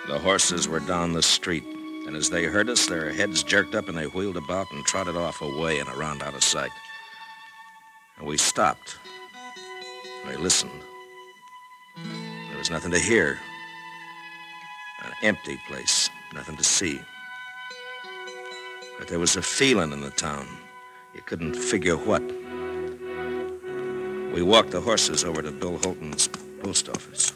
The 0.09 0.19
horses 0.19 0.66
were 0.66 0.81
down 0.81 1.12
the 1.12 1.23
street, 1.23 1.62
and 2.07 2.16
as 2.16 2.29
they 2.29 2.45
heard 2.45 2.69
us, 2.69 2.87
their 2.87 3.12
heads 3.12 3.45
jerked 3.45 3.77
up 3.77 3.89
and 3.89 3.97
they 3.97 4.07
wheeled 4.07 4.37
about 4.37 4.66
and 4.73 4.85
trotted 4.85 5.15
off 5.15 5.43
away 5.43 5.79
and 5.79 5.89
around 5.91 6.23
out 6.23 6.35
of 6.35 6.43
sight. 6.43 6.73
And 8.19 8.27
we 8.27 8.37
stopped. 8.37 8.97
We 10.27 10.37
listened. 10.37 10.73
There 11.97 12.59
was 12.59 12.70
nothing 12.70 12.91
to 12.91 12.99
hear. 12.99 13.39
An 15.05 15.12
empty 15.23 15.59
place, 15.66 16.09
nothing 16.33 16.57
to 16.57 16.65
see. 16.65 17.01
But 18.99 19.09
there 19.09 19.19
was 19.19 19.35
a 19.37 19.43
feeling 19.43 19.93
in 19.93 20.01
the 20.01 20.11
town. 20.11 20.47
You 21.15 21.23
couldn't 21.23 21.55
figure 21.55 21.97
what. 21.97 22.23
We 24.33 24.43
walked 24.43 24.70
the 24.70 24.81
horses 24.81 25.24
over 25.24 25.43
to 25.43 25.51
Bill 25.51 25.79
Holton's 25.79 26.29
post 26.62 26.89
office. 26.89 27.33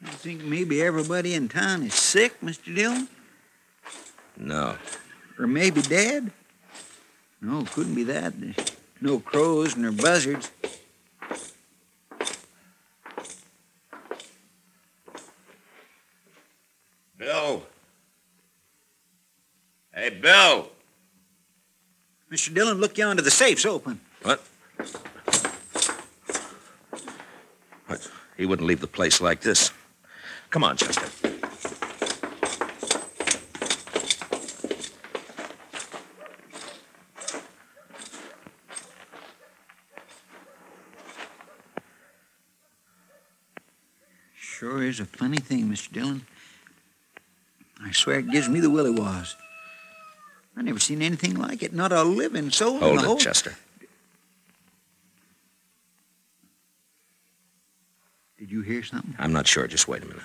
You 0.00 0.08
think 0.08 0.42
maybe 0.44 0.82
everybody 0.82 1.34
in 1.34 1.48
town 1.48 1.82
is 1.82 1.94
sick, 1.94 2.40
Mr. 2.40 2.74
Dillon? 2.74 3.08
No. 4.38 4.76
Or 5.42 5.48
maybe 5.48 5.82
dead? 5.82 6.30
No, 7.40 7.64
couldn't 7.64 7.96
be 7.96 8.04
that. 8.04 8.40
There's 8.40 8.54
no 9.00 9.18
crows 9.18 9.76
nor 9.76 9.90
buzzards. 9.90 10.52
Bill. 17.18 17.64
Hey, 19.92 20.10
Bill. 20.10 20.70
Mr. 22.30 22.54
Dillon, 22.54 22.78
look 22.78 22.96
yonder. 22.96 23.22
The 23.22 23.30
safe's 23.32 23.66
open. 23.66 23.98
What? 24.22 24.40
What? 27.88 28.08
He 28.36 28.46
wouldn't 28.46 28.68
leave 28.68 28.80
the 28.80 28.86
place 28.86 29.20
like 29.20 29.40
this. 29.40 29.72
Come 30.50 30.62
on, 30.62 30.76
Chester. 30.76 31.21
Sure 44.92 45.06
is 45.06 45.08
a 45.08 45.16
funny 45.16 45.38
thing, 45.38 45.70
Mr. 45.70 45.90
Dillon. 45.90 46.26
I 47.82 47.92
swear 47.92 48.18
it 48.18 48.30
gives 48.30 48.46
me 48.46 48.60
the 48.60 48.68
willy 48.68 48.90
waws. 48.90 49.36
I 50.54 50.60
never 50.60 50.78
seen 50.78 51.00
anything 51.00 51.34
like 51.34 51.62
it. 51.62 51.72
Not 51.72 51.92
a 51.92 52.02
living 52.02 52.50
soul 52.50 52.74
in 52.74 52.82
Hold 52.82 52.98
the 52.98 53.02
it, 53.02 53.06
whole. 53.06 53.16
Chester. 53.16 53.56
Did 58.38 58.50
you 58.50 58.60
hear 58.60 58.82
something? 58.82 59.14
I'm 59.18 59.32
not 59.32 59.46
sure. 59.46 59.66
Just 59.66 59.88
wait 59.88 60.02
a 60.02 60.06
minute. 60.06 60.22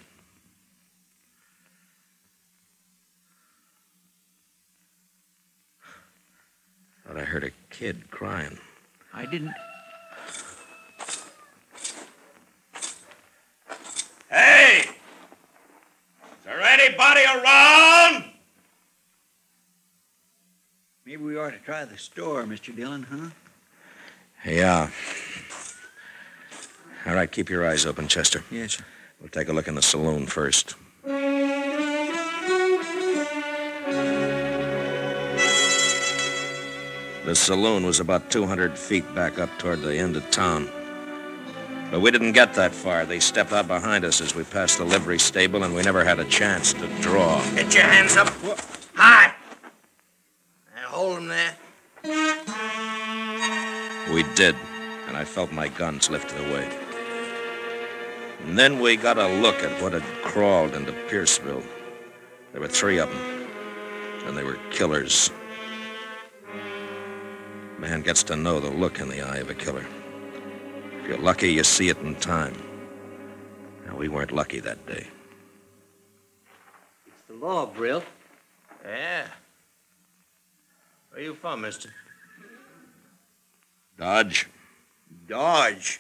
Thought 7.07 7.17
I 7.17 7.23
heard 7.23 7.45
a 7.45 7.51
kid 7.69 8.11
crying. 8.11 8.57
I 9.13 9.25
didn't. 9.25 9.53
Hey! 14.29 14.79
Is 14.79 16.45
there 16.45 16.61
anybody 16.61 17.21
around? 17.23 18.25
Maybe 21.05 21.23
we 21.77 21.81
ought 21.81 21.85
to 21.85 21.89
try 21.89 21.93
the 21.93 21.97
store, 21.97 22.43
Mr. 22.43 22.75
Dillon, 22.75 23.03
huh? 23.03 23.29
Yeah. 24.45 24.89
All 27.05 27.13
right, 27.13 27.31
keep 27.31 27.49
your 27.49 27.67
eyes 27.67 27.85
open, 27.85 28.07
Chester. 28.07 28.43
Yes, 28.51 28.73
sir. 28.73 28.85
We'll 29.19 29.29
take 29.29 29.47
a 29.49 29.53
look 29.53 29.67
in 29.67 29.75
the 29.75 29.81
saloon 29.81 30.25
first. 30.27 30.75
The 37.25 37.35
saloon 37.35 37.85
was 37.85 37.99
about 37.99 38.31
200 38.31 38.77
feet 38.77 39.03
back 39.13 39.37
up 39.37 39.49
toward 39.59 39.81
the 39.81 39.97
end 39.97 40.15
of 40.15 40.29
town. 40.31 40.69
But 41.91 42.01
we 42.01 42.11
didn't 42.11 42.33
get 42.33 42.53
that 42.55 42.73
far. 42.73 43.05
They 43.05 43.19
stepped 43.19 43.53
out 43.53 43.67
behind 43.67 44.05
us 44.05 44.21
as 44.21 44.35
we 44.35 44.43
passed 44.43 44.77
the 44.77 44.85
livery 44.85 45.19
stable, 45.19 45.63
and 45.63 45.75
we 45.75 45.81
never 45.81 46.03
had 46.03 46.19
a 46.19 46.25
chance 46.25 46.73
to 46.73 46.87
draw. 47.01 47.41
Get 47.55 47.73
your 47.73 47.83
hands 47.83 48.17
up. 48.17 48.29
High. 48.93 49.36
We 54.17 54.23
did, 54.33 54.55
and 55.07 55.15
I 55.15 55.23
felt 55.25 55.51
my 55.51 55.67
guns 55.67 56.09
lifted 56.09 56.39
away. 56.49 56.67
And 58.39 58.57
then 58.57 58.79
we 58.79 58.95
got 58.95 59.19
a 59.19 59.27
look 59.27 59.61
at 59.61 59.79
what 59.79 59.93
had 59.93 60.01
crawled 60.23 60.73
into 60.73 60.91
Pierceville. 61.07 61.61
There 62.51 62.59
were 62.59 62.67
three 62.67 62.97
of 62.97 63.09
them, 63.09 63.47
and 64.25 64.35
they 64.35 64.43
were 64.43 64.57
killers. 64.71 65.29
Man 67.77 68.01
gets 68.01 68.23
to 68.23 68.35
know 68.35 68.59
the 68.59 68.71
look 68.71 68.99
in 68.99 69.07
the 69.07 69.21
eye 69.21 69.37
of 69.37 69.51
a 69.51 69.53
killer. 69.53 69.85
If 70.99 71.07
you're 71.07 71.19
lucky, 71.19 71.53
you 71.53 71.63
see 71.63 71.89
it 71.89 71.99
in 71.99 72.15
time. 72.15 72.55
Now, 73.85 73.97
we 73.97 74.07
weren't 74.07 74.31
lucky 74.31 74.59
that 74.61 74.83
day. 74.87 75.05
It's 77.05 77.21
the 77.27 77.35
law, 77.35 77.67
Brill. 77.67 78.01
Yeah. 78.83 79.27
Where 81.11 81.21
you 81.21 81.35
from, 81.35 81.61
mister? 81.61 81.93
Dodge. 83.97 84.47
Dodge. 85.27 85.99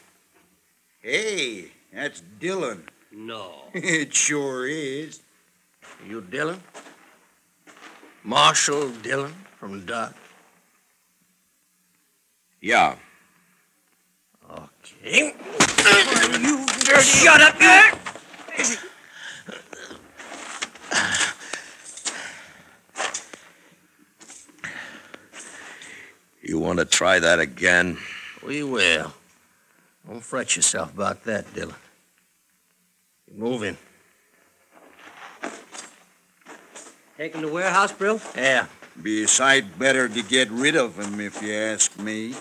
Hey, 1.01 1.71
that's 1.91 2.21
Dillon. 2.39 2.87
No. 3.11 3.53
it 3.73 4.13
sure 4.13 4.67
is. 4.67 5.21
You 6.07 6.21
Dillon? 6.21 6.61
Marshall 8.23 8.89
Dillon 9.01 9.33
from 9.59 9.85
Dodge. 9.85 10.13
Yeah. 12.61 12.95
Okay. 14.49 15.33
you 16.39 16.65
dirty. 16.85 17.01
Shut 17.01 17.41
up 17.41 17.57
there! 17.57 17.93
You 26.47 26.59
want 26.59 26.79
to 26.79 26.85
try 26.85 27.19
that 27.19 27.41
again? 27.41 27.97
We 28.41 28.63
will. 28.63 29.13
Don't 30.07 30.23
fret 30.23 30.55
yourself 30.55 30.93
about 30.93 31.25
that, 31.25 31.53
Dillon. 31.53 31.75
Keep 33.25 33.37
moving. 33.37 33.77
Taking 37.17 37.41
the 37.41 37.49
warehouse, 37.49 37.91
Bill? 37.91 38.21
Yeah. 38.33 38.67
Be 39.03 39.23
a 39.23 39.27
sight 39.27 39.77
better 39.77 40.07
to 40.07 40.23
get 40.23 40.49
rid 40.49 40.77
of 40.77 40.97
him, 40.97 41.19
if 41.19 41.41
you 41.41 41.53
ask 41.53 41.99
me. 41.99 42.33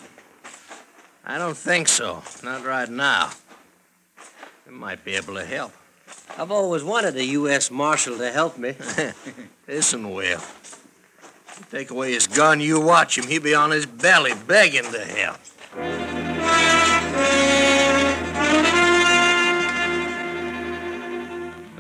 I 1.25 1.39
don't 1.39 1.57
think 1.57 1.89
so. 1.89 2.23
Not 2.45 2.65
right 2.65 2.89
now. 2.89 3.31
He 4.65 4.71
might 4.71 5.05
be 5.05 5.17
able 5.17 5.35
to 5.35 5.45
help. 5.45 5.73
I've 6.39 6.53
always 6.53 6.85
wanted 6.85 7.17
a 7.17 7.25
U.S. 7.25 7.73
Marshal 7.73 8.19
to 8.19 8.31
help 8.31 8.57
me. 8.57 8.77
Listen, 9.67 10.13
Will. 10.13 10.41
Take 11.71 11.91
away 11.91 12.13
his 12.13 12.27
gun, 12.27 12.61
you 12.61 12.81
watch 12.81 13.19
him. 13.19 13.27
He'll 13.27 13.43
be 13.43 13.55
on 13.55 13.71
his 13.71 13.87
belly 13.87 14.33
begging 14.47 14.91
to 14.93 15.05
help. 15.05 15.39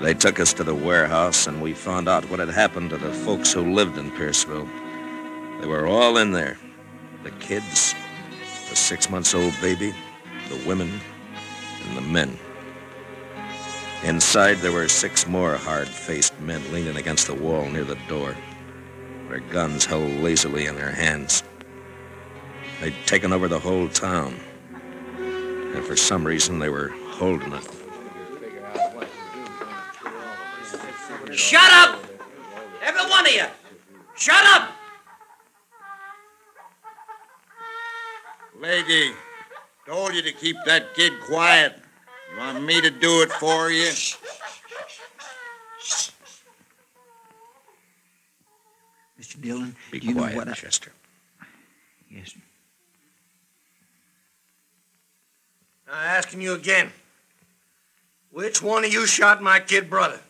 They 0.00 0.14
took 0.14 0.38
us 0.38 0.52
to 0.54 0.64
the 0.64 0.74
warehouse, 0.74 1.46
and 1.46 1.60
we 1.60 1.72
found 1.72 2.08
out 2.08 2.28
what 2.30 2.38
had 2.38 2.48
happened 2.48 2.90
to 2.90 2.96
the 2.96 3.12
folks 3.12 3.52
who 3.52 3.72
lived 3.74 3.98
in 3.98 4.10
Pierceville. 4.12 4.68
They 5.60 5.66
were 5.66 5.86
all 5.86 6.18
in 6.18 6.32
there 6.32 6.58
the 7.22 7.30
kids, 7.32 7.92
the 8.70 8.76
six 8.76 9.10
months 9.10 9.34
old 9.34 9.52
baby, 9.60 9.92
the 10.48 10.68
women, 10.68 11.00
and 11.88 11.96
the 11.96 12.02
men. 12.02 12.38
Inside, 14.04 14.58
there 14.58 14.70
were 14.70 14.88
six 14.88 15.26
more 15.26 15.56
hard 15.56 15.88
faced 15.88 16.38
men 16.40 16.62
leaning 16.72 16.96
against 16.96 17.26
the 17.26 17.34
wall 17.34 17.68
near 17.68 17.82
the 17.82 17.98
door, 18.08 18.36
their 19.28 19.40
guns 19.40 19.84
held 19.84 20.10
lazily 20.20 20.66
in 20.66 20.76
their 20.76 20.92
hands. 20.92 21.42
They'd 22.80 22.94
taken 23.06 23.32
over 23.32 23.48
the 23.48 23.58
whole 23.58 23.88
town, 23.88 24.38
and 25.18 25.84
for 25.84 25.96
some 25.96 26.26
reason, 26.26 26.58
they 26.58 26.68
were 26.68 26.88
holding 27.10 27.52
it. 27.52 27.68
Shut 31.32 31.70
up! 31.72 32.02
Every 32.82 33.10
one 33.10 33.26
of 33.26 33.32
you! 33.32 33.44
Shut 34.16 34.44
up! 34.46 34.70
Lady, 38.60 39.12
told 39.86 40.14
you 40.14 40.22
to 40.22 40.32
keep 40.32 40.56
that 40.64 40.94
kid 40.94 41.12
quiet. 41.20 41.74
You 42.32 42.38
want 42.38 42.64
me 42.64 42.80
to 42.80 42.90
do 42.90 43.22
it 43.22 43.30
for 43.32 43.70
you? 43.70 43.90
Mr. 49.36 49.42
Dillon, 49.42 49.76
Be 49.90 50.00
do 50.00 50.08
you 50.08 50.14
quiet, 50.14 50.32
know 50.32 50.38
what 50.38 50.48
I... 50.48 50.52
Chester. 50.52 50.92
Yes, 52.10 52.32
sir. 52.32 52.40
I'm 55.88 56.18
asking 56.18 56.40
you 56.40 56.54
again. 56.54 56.92
Which 58.32 58.60
one 58.60 58.84
of 58.84 58.92
you 58.92 59.06
shot 59.06 59.42
my 59.42 59.60
kid 59.60 59.88
brother? 59.88 60.20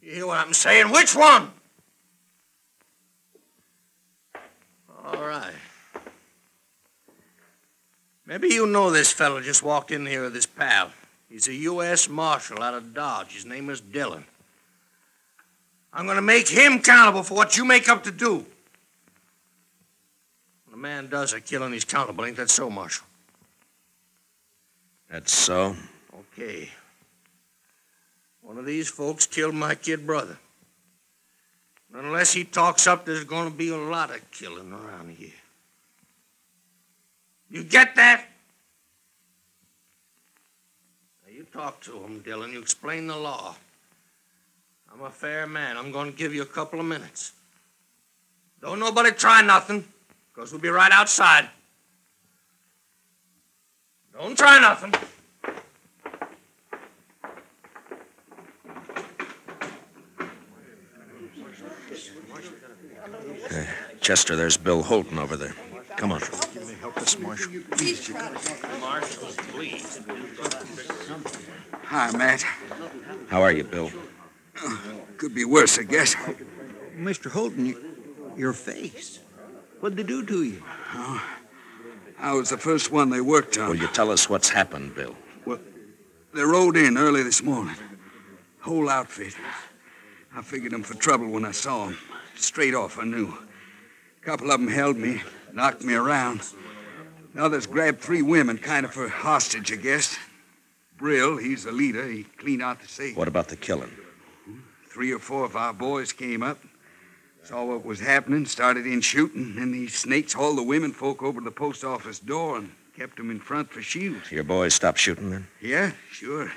You 0.00 0.14
hear 0.14 0.26
what 0.26 0.38
I'm 0.38 0.54
saying? 0.54 0.90
Which 0.90 1.14
one? 1.14 1.50
All 5.04 5.22
right. 5.22 5.52
Maybe 8.24 8.48
you 8.48 8.66
know 8.66 8.90
this 8.90 9.12
fellow 9.12 9.40
just 9.40 9.62
walked 9.62 9.90
in 9.90 10.06
here 10.06 10.22
with 10.22 10.34
his 10.34 10.46
pal. 10.46 10.92
He's 11.28 11.48
a 11.48 11.54
U.S. 11.54 12.08
Marshal 12.08 12.62
out 12.62 12.74
of 12.74 12.94
Dodge. 12.94 13.34
His 13.34 13.44
name 13.44 13.68
is 13.68 13.80
Dillon. 13.80 14.24
I'm 15.92 16.06
going 16.06 16.16
to 16.16 16.22
make 16.22 16.48
him 16.48 16.74
accountable 16.74 17.22
for 17.22 17.34
what 17.34 17.56
you 17.56 17.64
make 17.64 17.88
up 17.88 18.04
to 18.04 18.10
do. 18.10 18.46
When 20.66 20.74
a 20.74 20.76
man 20.76 21.08
does 21.08 21.32
a 21.32 21.40
killing, 21.40 21.72
he's 21.72 21.84
accountable. 21.84 22.24
Ain't 22.24 22.36
that 22.36 22.50
so, 22.50 22.70
Marshal? 22.70 23.06
That's 25.10 25.32
so. 25.32 25.76
Okay. 26.18 26.70
One 28.40 28.56
of 28.56 28.64
these 28.64 28.88
folks 28.88 29.26
killed 29.26 29.54
my 29.54 29.74
kid 29.74 30.06
brother. 30.06 30.38
Unless 31.94 32.32
he 32.32 32.44
talks 32.44 32.86
up, 32.86 33.04
there's 33.04 33.24
going 33.24 33.50
to 33.50 33.56
be 33.56 33.68
a 33.68 33.76
lot 33.76 34.10
of 34.10 34.30
killing 34.30 34.72
around 34.72 35.10
here. 35.10 35.28
You 37.50 37.64
get 37.64 37.94
that? 37.96 38.24
Now, 41.22 41.32
you 41.34 41.44
talk 41.52 41.82
to 41.82 41.92
him, 41.98 42.20
Dillon. 42.20 42.52
You 42.52 42.60
explain 42.60 43.06
the 43.06 43.16
law. 43.16 43.56
I'm 44.92 45.02
a 45.02 45.10
fair 45.10 45.46
man. 45.46 45.76
I'm 45.76 45.90
going 45.90 46.12
to 46.12 46.16
give 46.16 46.34
you 46.34 46.42
a 46.42 46.46
couple 46.46 46.78
of 46.78 46.86
minutes. 46.86 47.32
Don't 48.60 48.78
nobody 48.78 49.10
try 49.10 49.42
nothing, 49.42 49.84
because 50.32 50.52
we'll 50.52 50.60
be 50.60 50.68
right 50.68 50.92
outside. 50.92 51.48
Don't 54.12 54.36
try 54.36 54.60
nothing. 54.60 54.94
Uh, 63.50 63.64
Chester, 64.00 64.36
there's 64.36 64.56
Bill 64.56 64.82
Holton 64.82 65.18
over 65.18 65.36
there. 65.36 65.54
Come 65.96 66.12
on. 66.12 66.20
Help 66.80 66.96
us, 66.98 67.18
Marshal. 67.18 67.52
Please, 67.72 68.08
you 68.08 68.14
got 68.14 68.32
Marshal, 68.80 69.28
please. 69.52 70.00
Hi, 71.84 72.16
Matt. 72.16 72.44
How 73.28 73.42
are 73.42 73.52
you, 73.52 73.64
Bill? 73.64 73.90
Could 75.18 75.34
be 75.34 75.44
worse, 75.44 75.78
I 75.78 75.82
guess. 75.82 76.14
Mr. 76.96 77.30
Holton, 77.30 77.66
you, 77.66 77.84
your 78.36 78.52
face. 78.52 79.20
What'd 79.80 79.96
they 79.98 80.02
do 80.02 80.24
to 80.24 80.42
you? 80.44 80.62
Oh, 80.94 81.22
I 82.18 82.32
was 82.34 82.50
the 82.50 82.58
first 82.58 82.92
one 82.92 83.10
they 83.10 83.20
worked 83.20 83.58
on. 83.58 83.68
Will 83.68 83.76
you 83.76 83.88
tell 83.88 84.10
us 84.10 84.28
what's 84.28 84.48
happened, 84.48 84.94
Bill? 84.94 85.16
Well, 85.44 85.58
They 86.34 86.42
rode 86.42 86.76
in 86.76 86.96
early 86.96 87.22
this 87.22 87.42
morning. 87.42 87.76
Whole 88.60 88.88
outfit. 88.88 89.34
I 90.34 90.42
figured 90.42 90.72
them 90.72 90.82
for 90.82 90.94
trouble 90.94 91.28
when 91.28 91.44
I 91.44 91.50
saw 91.50 91.86
them. 91.86 91.98
Straight 92.36 92.74
off, 92.74 92.98
I 92.98 93.04
knew. 93.04 93.34
A 94.22 94.24
couple 94.24 94.50
of 94.50 94.60
them 94.60 94.68
held 94.68 94.96
me, 94.96 95.20
knocked 95.52 95.82
me 95.82 95.94
around. 95.94 96.42
The 97.34 97.42
others 97.42 97.66
grabbed 97.66 98.00
three 98.00 98.22
women, 98.22 98.58
kind 98.58 98.86
of 98.86 98.92
for 98.92 99.08
hostage, 99.08 99.72
I 99.72 99.76
guess. 99.76 100.16
Brill, 100.96 101.38
he's 101.38 101.64
the 101.64 101.72
leader. 101.72 102.06
He 102.06 102.22
cleaned 102.24 102.62
out 102.62 102.80
the 102.80 102.88
safe. 102.88 103.16
What 103.16 103.28
about 103.28 103.48
the 103.48 103.56
killing? 103.56 103.90
Three 104.92 105.10
or 105.10 105.18
four 105.18 105.46
of 105.46 105.56
our 105.56 105.72
boys 105.72 106.12
came 106.12 106.42
up, 106.42 106.58
saw 107.44 107.64
what 107.64 107.82
was 107.82 107.98
happening, 107.98 108.44
started 108.44 108.86
in 108.86 109.00
shooting. 109.00 109.54
And 109.56 109.72
these 109.72 109.94
snakes 109.94 110.34
hauled 110.34 110.58
the 110.58 110.62
women 110.62 110.92
folk 110.92 111.22
over 111.22 111.40
to 111.40 111.44
the 111.44 111.50
post 111.50 111.82
office 111.82 112.18
door 112.18 112.58
and 112.58 112.70
kept 112.94 113.16
them 113.16 113.30
in 113.30 113.40
front 113.40 113.70
for 113.70 113.80
shields. 113.80 114.30
Your 114.30 114.44
boys 114.44 114.74
stopped 114.74 114.98
shooting 114.98 115.30
then? 115.30 115.46
Yeah, 115.62 115.92
sure. 116.10 116.52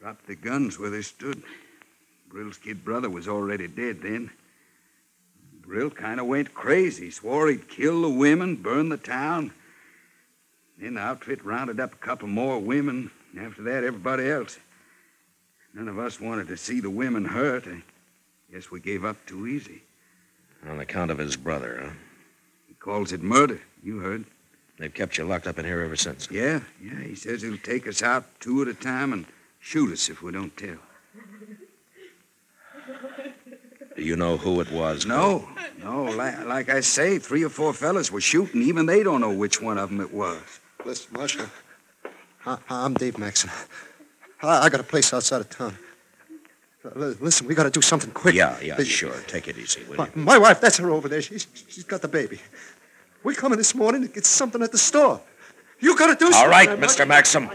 Dropped 0.00 0.26
the 0.26 0.34
guns 0.34 0.78
where 0.78 0.90
they 0.90 1.00
stood. 1.00 1.42
Brill's 2.28 2.58
kid 2.58 2.84
brother 2.84 3.08
was 3.08 3.26
already 3.26 3.68
dead 3.68 4.02
then. 4.02 4.30
Brill 5.62 5.88
kind 5.88 6.20
of 6.20 6.26
went 6.26 6.52
crazy, 6.52 7.10
swore 7.10 7.48
he'd 7.48 7.70
kill 7.70 8.02
the 8.02 8.10
women, 8.10 8.56
burn 8.56 8.90
the 8.90 8.98
town. 8.98 9.50
Then 10.78 10.94
the 10.94 11.00
outfit 11.00 11.42
rounded 11.42 11.80
up 11.80 11.94
a 11.94 11.96
couple 11.96 12.28
more 12.28 12.58
women, 12.58 13.10
after 13.40 13.62
that, 13.62 13.82
everybody 13.82 14.28
else. 14.28 14.58
None 15.74 15.88
of 15.88 15.98
us 15.98 16.20
wanted 16.20 16.46
to 16.48 16.56
see 16.56 16.78
the 16.78 16.90
women 16.90 17.24
hurt. 17.24 17.66
I 17.66 17.82
guess 18.52 18.70
we 18.70 18.78
gave 18.78 19.04
up 19.04 19.16
too 19.26 19.48
easy. 19.48 19.82
On 20.68 20.78
account 20.78 21.10
of 21.10 21.18
his 21.18 21.36
brother, 21.36 21.80
huh? 21.82 21.90
He 22.68 22.74
calls 22.74 23.12
it 23.12 23.22
murder. 23.22 23.60
You 23.82 23.98
heard. 23.98 24.24
They've 24.78 24.94
kept 24.94 25.18
you 25.18 25.24
locked 25.24 25.46
up 25.46 25.58
in 25.58 25.64
here 25.64 25.82
ever 25.82 25.96
since. 25.96 26.28
Yeah, 26.30 26.60
yeah. 26.80 27.00
He 27.00 27.16
says 27.16 27.42
he'll 27.42 27.58
take 27.58 27.88
us 27.88 28.02
out 28.02 28.24
two 28.40 28.62
at 28.62 28.68
a 28.68 28.74
time 28.74 29.12
and 29.12 29.26
shoot 29.60 29.92
us 29.92 30.08
if 30.08 30.22
we 30.22 30.32
don't 30.32 30.56
tell. 30.56 30.78
Do 33.96 34.02
you 34.02 34.16
know 34.16 34.36
who 34.36 34.60
it 34.60 34.70
was? 34.72 35.06
No, 35.06 35.48
no. 35.82 36.04
Like, 36.04 36.44
like 36.46 36.68
I 36.68 36.80
say, 36.80 37.18
three 37.18 37.44
or 37.44 37.48
four 37.48 37.72
fellas 37.72 38.10
were 38.10 38.20
shooting. 38.20 38.62
Even 38.62 38.86
they 38.86 39.02
don't 39.02 39.20
know 39.20 39.32
which 39.32 39.60
one 39.60 39.78
of 39.78 39.90
them 39.90 40.00
it 40.00 40.12
was. 40.12 40.40
Listen, 40.84 41.12
Marshal. 41.12 41.46
I, 42.46 42.58
I'm 42.68 42.94
Dave 42.94 43.18
Maxon. 43.18 43.50
I, 44.44 44.64
I 44.64 44.68
got 44.68 44.80
a 44.80 44.84
place 44.84 45.12
outside 45.12 45.40
of 45.40 45.50
town. 45.50 45.76
Uh, 46.84 47.14
Listen, 47.20 47.46
we 47.46 47.54
got 47.54 47.64
to 47.64 47.70
do 47.70 47.80
something 47.80 48.10
quick. 48.10 48.34
Yeah, 48.34 48.58
yeah, 48.60 48.74
Uh, 48.76 48.84
sure. 48.84 49.14
Take 49.26 49.48
it 49.48 49.56
easy, 49.58 49.82
will 49.88 49.96
My, 49.96 50.04
you? 50.06 50.12
my 50.14 50.38
wife, 50.38 50.60
that's 50.60 50.76
her 50.78 50.90
over 50.90 51.08
there. 51.08 51.22
She's, 51.22 51.46
she's 51.68 51.84
got 51.84 52.02
the 52.02 52.08
baby. 52.08 52.38
We're 53.22 53.34
coming 53.34 53.56
this 53.58 53.74
morning 53.74 54.02
to 54.02 54.08
get 54.08 54.26
something 54.26 54.62
at 54.62 54.70
the 54.70 54.78
store. 54.78 55.20
You 55.80 55.96
got 55.96 56.08
to 56.08 56.14
do 56.14 56.30
something. 56.30 56.40
All 56.42 56.48
right, 56.48 56.68
man. 56.68 56.80
Mr. 56.80 57.06
Maxim. 57.08 57.48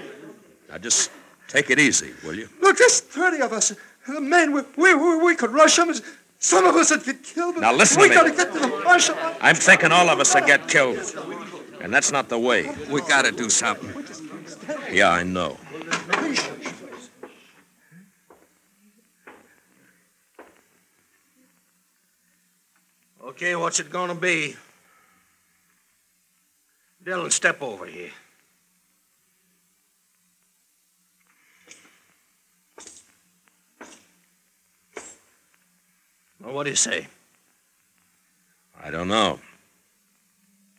Now 0.69 0.77
just 0.79 1.11
take 1.47 1.69
it 1.69 1.79
easy, 1.79 2.11
will 2.23 2.35
you? 2.35 2.49
Look, 2.61 2.77
there's 2.77 2.99
30 3.01 3.41
of 3.43 3.53
us. 3.53 3.75
The 4.07 4.19
men, 4.19 4.51
we, 4.51 4.61
we, 4.77 4.95
we, 4.95 5.17
we 5.23 5.35
could 5.35 5.51
rush 5.51 5.75
them. 5.75 5.93
Some 6.39 6.65
of 6.65 6.75
us 6.75 6.89
would 6.89 7.03
get 7.03 7.21
killed. 7.23 7.57
Now 7.57 7.73
listen 7.73 8.01
we 8.01 8.09
to 8.09 8.15
me. 8.15 8.31
We 8.31 8.35
got 8.35 8.37
to 8.37 8.43
get 8.45 8.53
to 8.53 8.59
the 8.59 8.83
marshal. 8.83 9.15
I'm 9.41 9.55
thinking 9.55 9.91
all 9.91 10.09
of 10.09 10.19
us 10.19 10.33
will 10.33 10.45
get 10.47 10.67
killed. 10.67 10.97
And 11.81 11.93
that's 11.93 12.11
not 12.11 12.29
the 12.29 12.39
way. 12.39 12.69
We 12.89 13.01
got 13.01 13.25
to 13.25 13.31
do 13.31 13.49
something. 13.49 13.93
Yeah, 14.91 15.11
I 15.11 15.23
know. 15.23 15.57
Okay, 23.29 23.55
what's 23.55 23.79
it 23.79 23.91
gonna 23.91 24.15
be? 24.15 24.55
Dillon, 27.03 27.29
step 27.29 27.61
over 27.61 27.85
here. 27.85 28.09
Well, 36.41 36.55
what 36.55 36.63
do 36.63 36.71
you 36.71 36.75
say? 36.75 37.05
I 38.83 38.89
don't 38.89 39.07
know. 39.07 39.39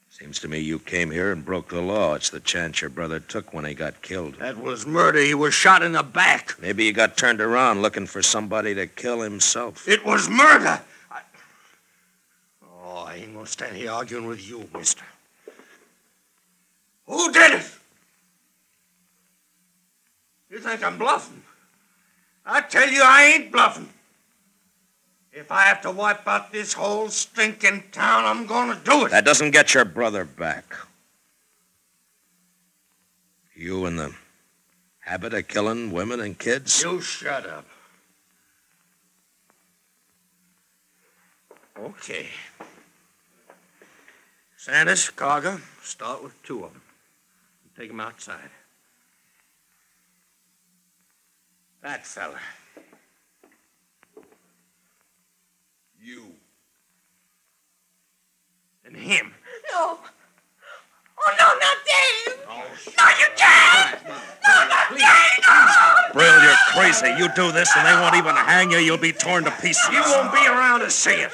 Seems 0.09 0.41
to 0.41 0.49
me 0.49 0.59
you 0.59 0.81
came 0.81 1.13
here 1.13 1.31
and 1.31 1.45
broke 1.45 1.69
the 1.69 1.81
law. 1.81 2.15
It's 2.15 2.31
the 2.31 2.41
chance 2.41 2.81
your 2.81 2.91
brother 2.91 3.21
took 3.21 3.55
when 3.55 3.65
he 3.65 3.75
got 3.75 4.03
killed. 4.03 4.41
That 4.41 4.59
was 4.59 4.85
murder. 4.85 5.21
He 5.21 5.35
was 5.35 5.55
shot 5.55 5.85
in 5.85 5.93
the 5.93 6.03
back. 6.03 6.61
Maybe 6.61 6.87
he 6.87 6.93
got 6.93 7.17
turned 7.17 7.41
around 7.41 7.81
looking 7.81 8.07
for 8.07 8.23
somebody 8.23 8.75
to 8.75 8.89
kill 8.89 9.21
himself. 9.21 9.87
It 9.87 10.05
was 10.05 10.29
murder. 10.29 10.81
I... 12.91 12.93
Oh, 12.93 13.05
I 13.05 13.15
ain't 13.17 13.35
gonna 13.35 13.47
stand 13.47 13.77
here 13.77 13.91
arguing 13.91 14.27
with 14.27 14.47
you, 14.49 14.69
mister. 14.75 15.05
Who 17.07 17.33
did 17.33 17.53
it? 17.61 17.67
You 20.51 20.59
think 20.59 20.83
I'm 20.85 20.99
bluffing? 20.99 21.43
I 22.45 22.61
tell 22.63 22.89
you, 22.89 23.03
I 23.05 23.25
ain't 23.35 23.53
bluffing. 23.53 23.89
If 25.33 25.53
I 25.53 25.63
have 25.63 25.81
to 25.83 25.93
wipe 25.93 26.27
out 26.27 26.51
this 26.51 26.73
whole 26.73 27.09
stinking 27.09 27.85
town, 27.93 28.25
I'm 28.25 28.47
gonna 28.47 28.81
do 28.85 29.07
it. 29.07 29.11
That 29.11 29.25
doesn't 29.25 29.53
get 29.53 29.75
your 29.75 29.85
brother 29.85 30.25
back. 30.25 30.75
You 33.55 33.87
in 33.87 33.97
the 33.97 34.13
habit 35.01 35.35
of 35.35 35.47
killing 35.47 35.93
women 35.93 36.21
and 36.21 36.37
kids? 36.37 36.83
You 36.83 37.01
shut 37.01 37.47
up. 37.47 37.67
Okay. 41.79 42.27
Sanders, 44.61 45.09
Carger, 45.09 45.59
start 45.83 46.23
with 46.23 46.35
two 46.43 46.65
of 46.65 46.75
them. 46.75 46.83
Take 47.79 47.89
them 47.89 47.99
outside. 47.99 48.51
That 51.83 52.07
fella. 52.07 52.39
You. 55.99 56.27
And 58.85 58.95
him. 58.95 59.33
No. 59.73 59.99
Oh, 61.23 61.35
no, 61.39 61.47
not 61.59 61.77
Dave. 61.87 62.37
Oh, 62.47 62.63
no, 62.99 63.09
you 63.19 63.27
can't. 63.37 64.05
No, 64.05 64.69
not 64.69 64.91
Dave. 64.91 65.43
No. 65.43 66.13
Brill, 66.13 66.43
you're 66.43 66.55
crazy. 66.75 67.07
You 67.17 67.33
do 67.35 67.51
this 67.51 67.75
and 67.79 67.87
they 67.87 67.99
won't 67.99 68.15
even 68.15 68.37
hang 68.37 68.71
you. 68.71 68.77
You'll 68.77 68.99
be 68.99 69.13
torn 69.13 69.45
to 69.45 69.51
pieces. 69.63 69.89
You 69.91 70.03
won't 70.03 70.35
be 70.35 70.47
around 70.47 70.81
to 70.81 70.91
see 70.91 71.13
it. 71.13 71.31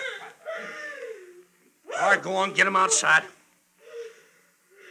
All 1.99 2.11
right, 2.11 2.23
go 2.23 2.37
on, 2.37 2.53
get 2.53 2.67
him 2.67 2.77
outside. 2.77 3.23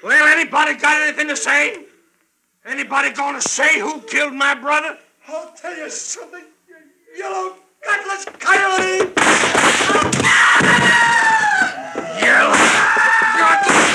Well, 0.04 0.28
anybody 0.28 0.74
got 0.74 1.02
anything 1.04 1.28
to 1.28 1.38
say? 1.38 1.86
Anybody 2.66 3.12
gonna 3.12 3.42
say 3.42 3.80
who 3.80 4.02
killed 4.02 4.34
my 4.34 4.56
brother? 4.56 4.98
I'll 5.28 5.52
tell 5.54 5.78
you 5.78 5.88
something, 5.90 6.44
you 6.68 6.76
yellow 7.16 7.58
gutless 7.84 8.26
coyote! 8.40 9.14
Yellow 12.22 12.54
gutless... 13.38 13.86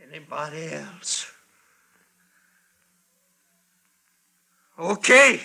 Anybody 0.00 0.72
else? 0.72 1.27
Okay. 4.78 5.40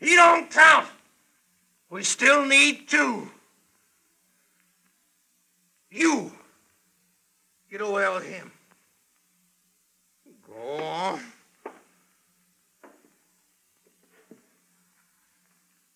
He 0.00 0.14
don't 0.16 0.50
count. 0.50 0.86
We 1.90 2.02
still 2.04 2.44
need 2.44 2.88
two. 2.88 3.30
You. 5.90 6.32
Get 7.70 7.82
away 7.82 8.08
with 8.14 8.26
him. 8.26 8.50
Go 10.46 10.84
on. 10.84 11.20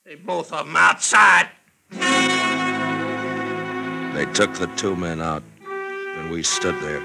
They 0.04 0.16
both 0.16 0.52
of 0.52 0.66
them 0.66 0.76
outside. 0.76 1.48
They 4.14 4.26
took 4.32 4.52
the 4.54 4.70
two 4.76 4.94
men 4.96 5.22
out, 5.22 5.42
and 6.16 6.30
we 6.30 6.42
stood 6.42 6.78
there. 6.82 7.02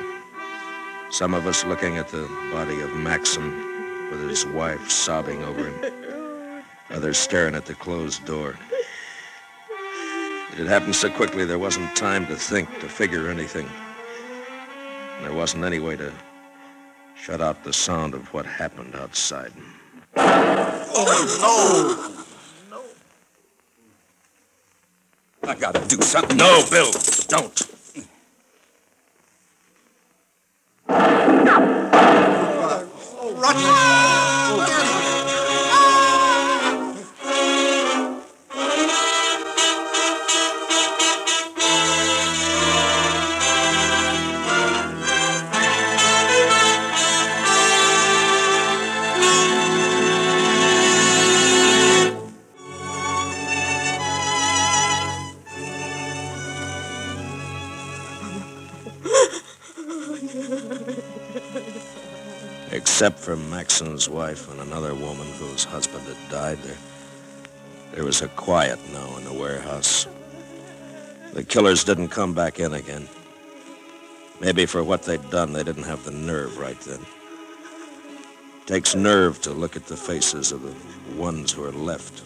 Some 1.11 1.33
of 1.33 1.47
us 1.47 1.63
looking 1.63 1.97
at 1.97 2.09
the 2.09 2.27
body 2.51 2.81
of 2.81 2.93
Maxim 2.95 3.66
with 4.09 4.29
his 4.29 4.45
wife 4.45 4.89
sobbing 4.89 5.43
over 5.43 5.69
him. 5.69 6.63
Others 6.91 7.17
staring 7.17 7.55
at 7.55 7.65
the 7.65 7.75
closed 7.75 8.25
door. 8.25 8.57
It 10.57 10.65
happened 10.65 10.95
so 10.95 11.09
quickly 11.09 11.45
there 11.45 11.59
wasn't 11.59 11.95
time 11.95 12.25
to 12.27 12.35
think, 12.35 12.67
to 12.79 12.89
figure 12.89 13.29
anything. 13.29 13.69
And 15.17 15.25
there 15.25 15.33
wasn't 15.33 15.65
any 15.65 15.79
way 15.79 15.97
to 15.97 16.13
shut 17.15 17.41
out 17.41 17.63
the 17.63 17.73
sound 17.73 18.13
of 18.13 18.31
what 18.33 18.45
happened 18.45 18.95
outside. 18.95 19.51
Oh, 20.15 21.75
no! 22.71 22.77
no! 22.77 22.83
I 25.49 25.55
gotta 25.55 25.85
do 25.87 26.01
something. 26.01 26.37
No, 26.37 26.63
Bill, 26.71 26.91
don't. 27.27 27.66
Wife 64.27 64.51
and 64.51 64.59
another 64.59 64.93
woman 64.93 65.25
whose 65.39 65.63
husband 65.63 66.05
had 66.05 66.29
died, 66.29 66.57
there, 66.57 66.75
there 67.93 68.03
was 68.03 68.21
a 68.21 68.27
quiet 68.27 68.77
now 68.91 69.15
in 69.15 69.23
the 69.23 69.31
warehouse. 69.31 70.05
The 71.31 71.45
killers 71.45 71.85
didn't 71.85 72.09
come 72.09 72.33
back 72.33 72.59
in 72.59 72.73
again. 72.73 73.07
Maybe 74.41 74.65
for 74.65 74.83
what 74.83 75.03
they'd 75.03 75.29
done, 75.29 75.53
they 75.53 75.63
didn't 75.63 75.83
have 75.83 76.03
the 76.03 76.11
nerve 76.11 76.57
right 76.57 76.77
then. 76.81 76.99
Takes 78.65 78.95
nerve 78.95 79.41
to 79.43 79.51
look 79.51 79.77
at 79.77 79.85
the 79.85 79.95
faces 79.95 80.51
of 80.51 80.61
the 80.61 80.75
ones 81.15 81.53
who 81.53 81.63
are 81.63 81.71
left. 81.71 82.21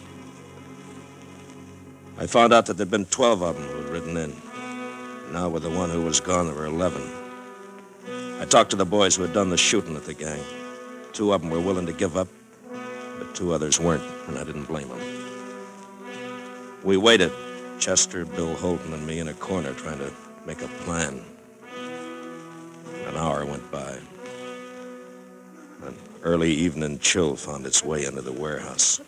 I 2.18 2.26
found 2.26 2.52
out 2.52 2.66
that 2.66 2.78
there'd 2.78 2.90
been 2.90 3.06
12 3.06 3.42
of 3.42 3.54
them 3.54 3.64
who'd 3.64 3.90
ridden 3.90 4.16
in. 4.16 4.34
Now, 5.32 5.48
with 5.48 5.62
the 5.62 5.70
one 5.70 5.90
who 5.90 6.02
was 6.02 6.18
gone, 6.18 6.46
there 6.46 6.56
were 6.56 6.66
11. 6.66 7.00
I 8.40 8.44
talked 8.46 8.70
to 8.70 8.76
the 8.76 8.84
boys 8.84 9.14
who 9.14 9.22
had 9.22 9.32
done 9.32 9.50
the 9.50 9.56
shooting 9.56 9.94
at 9.94 10.04
the 10.04 10.14
gang. 10.14 10.42
Two 11.22 11.32
of 11.32 11.40
them 11.40 11.50
were 11.50 11.60
willing 11.60 11.86
to 11.86 11.92
give 11.92 12.16
up, 12.16 12.26
but 13.16 13.32
two 13.32 13.52
others 13.52 13.78
weren't, 13.78 14.02
and 14.26 14.36
I 14.36 14.42
didn't 14.42 14.64
blame 14.64 14.88
them. 14.88 14.98
We 16.82 16.96
waited, 16.96 17.30
Chester, 17.78 18.24
Bill 18.24 18.56
Holton, 18.56 18.92
and 18.92 19.06
me 19.06 19.20
in 19.20 19.28
a 19.28 19.34
corner 19.34 19.72
trying 19.72 20.00
to 20.00 20.10
make 20.46 20.62
a 20.62 20.66
plan. 20.82 21.22
An 23.06 23.16
hour 23.16 23.46
went 23.46 23.70
by. 23.70 23.98
An 25.84 25.94
early 26.24 26.52
evening 26.52 26.98
chill 26.98 27.36
found 27.36 27.66
its 27.66 27.84
way 27.84 28.04
into 28.04 28.22
the 28.22 28.32
warehouse. 28.32 29.00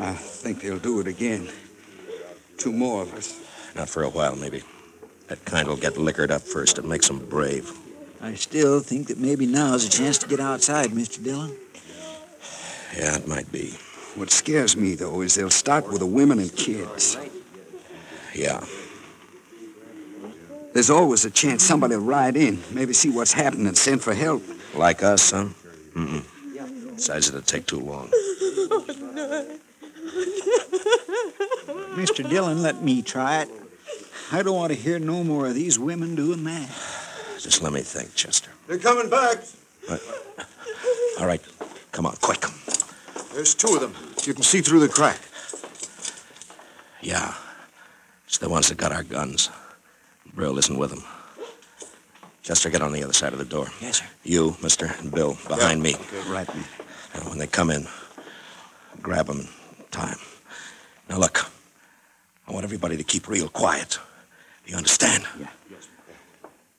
I 0.00 0.14
think 0.14 0.62
they'll 0.62 0.80
do 0.80 0.98
it 0.98 1.06
again. 1.06 1.48
Two 2.56 2.72
more 2.72 3.02
of 3.02 3.14
us. 3.14 3.40
Not 3.76 3.88
for 3.88 4.02
a 4.02 4.10
while, 4.10 4.34
maybe. 4.34 4.64
That 5.28 5.44
kind 5.44 5.68
will 5.68 5.76
get 5.76 5.96
liquored 5.98 6.30
up 6.30 6.42
first. 6.42 6.78
It 6.78 6.84
makes 6.84 7.06
them 7.08 7.24
brave. 7.26 7.70
I 8.20 8.34
still 8.34 8.80
think 8.80 9.08
that 9.08 9.18
maybe 9.18 9.46
now's 9.46 9.84
a 9.86 9.90
chance 9.90 10.18
to 10.18 10.28
get 10.28 10.40
outside, 10.40 10.90
Mr. 10.90 11.22
Dillon. 11.22 11.54
Yeah, 12.96 13.16
it 13.16 13.28
might 13.28 13.52
be. 13.52 13.74
What 14.16 14.30
scares 14.30 14.76
me, 14.76 14.94
though, 14.94 15.20
is 15.20 15.34
they'll 15.34 15.50
start 15.50 15.86
with 15.88 16.00
the 16.00 16.06
women 16.06 16.38
and 16.38 16.54
kids. 16.56 17.16
Yeah. 18.34 18.64
There's 20.72 20.90
always 20.90 21.24
a 21.24 21.30
chance 21.30 21.62
somebody 21.62 21.96
will 21.96 22.04
ride 22.04 22.36
in, 22.36 22.62
maybe 22.72 22.92
see 22.92 23.10
what's 23.10 23.32
happening 23.32 23.66
and 23.66 23.76
send 23.76 24.02
for 24.02 24.14
help. 24.14 24.42
Like 24.74 25.02
us, 25.02 25.30
huh? 25.30 25.48
Mm-mm. 25.94 26.24
Besides, 26.96 27.28
it'll 27.28 27.42
take 27.42 27.66
too 27.66 27.80
long. 27.80 28.10
Oh, 31.70 31.94
Mr. 31.96 32.28
Dillon, 32.28 32.62
let 32.62 32.82
me 32.82 33.02
try 33.02 33.42
it. 33.42 33.48
I 34.30 34.42
don't 34.42 34.56
want 34.56 34.72
to 34.72 34.78
hear 34.78 34.98
no 34.98 35.24
more 35.24 35.46
of 35.46 35.54
these 35.54 35.78
women 35.78 36.14
doing 36.14 36.44
that. 36.44 36.68
Just 37.38 37.62
let 37.62 37.72
me 37.72 37.80
think, 37.80 38.14
Chester. 38.14 38.50
They're 38.66 38.78
coming 38.78 39.08
back. 39.08 39.38
All 41.18 41.26
right, 41.26 41.40
come 41.92 42.04
on, 42.06 42.16
quick. 42.20 42.44
There's 43.32 43.54
two 43.54 43.74
of 43.74 43.80
them. 43.80 43.94
You 44.24 44.34
can 44.34 44.42
see 44.42 44.60
through 44.60 44.80
the 44.80 44.88
crack. 44.88 45.20
Yeah. 47.00 47.34
It's 48.26 48.38
the 48.38 48.48
ones 48.50 48.68
that 48.68 48.76
got 48.76 48.92
our 48.92 49.02
guns. 49.02 49.48
Brill 50.34 50.58
isn't 50.58 50.78
with 50.78 50.90
them. 50.90 51.02
Chester, 52.42 52.68
get 52.68 52.82
on 52.82 52.92
the 52.92 53.02
other 53.02 53.12
side 53.12 53.32
of 53.32 53.38
the 53.38 53.44
door. 53.44 53.68
Yes, 53.80 53.98
sir. 53.98 54.06
You, 54.24 54.56
mister, 54.62 54.92
and 54.98 55.10
Bill, 55.10 55.38
behind 55.48 55.82
me. 55.82 55.94
Right, 56.28 56.48
man. 56.54 56.64
And 57.14 57.24
when 57.24 57.38
they 57.38 57.46
come 57.46 57.70
in, 57.70 57.86
grab 59.00 59.26
them 59.26 59.48
in 59.78 59.84
time. 59.90 60.18
Now, 61.08 61.18
look, 61.18 61.50
I 62.46 62.52
want 62.52 62.64
everybody 62.64 62.96
to 62.96 63.04
keep 63.04 63.28
real 63.28 63.48
quiet. 63.48 63.98
You 64.68 64.76
understand? 64.76 65.24
Yeah. 65.40 65.46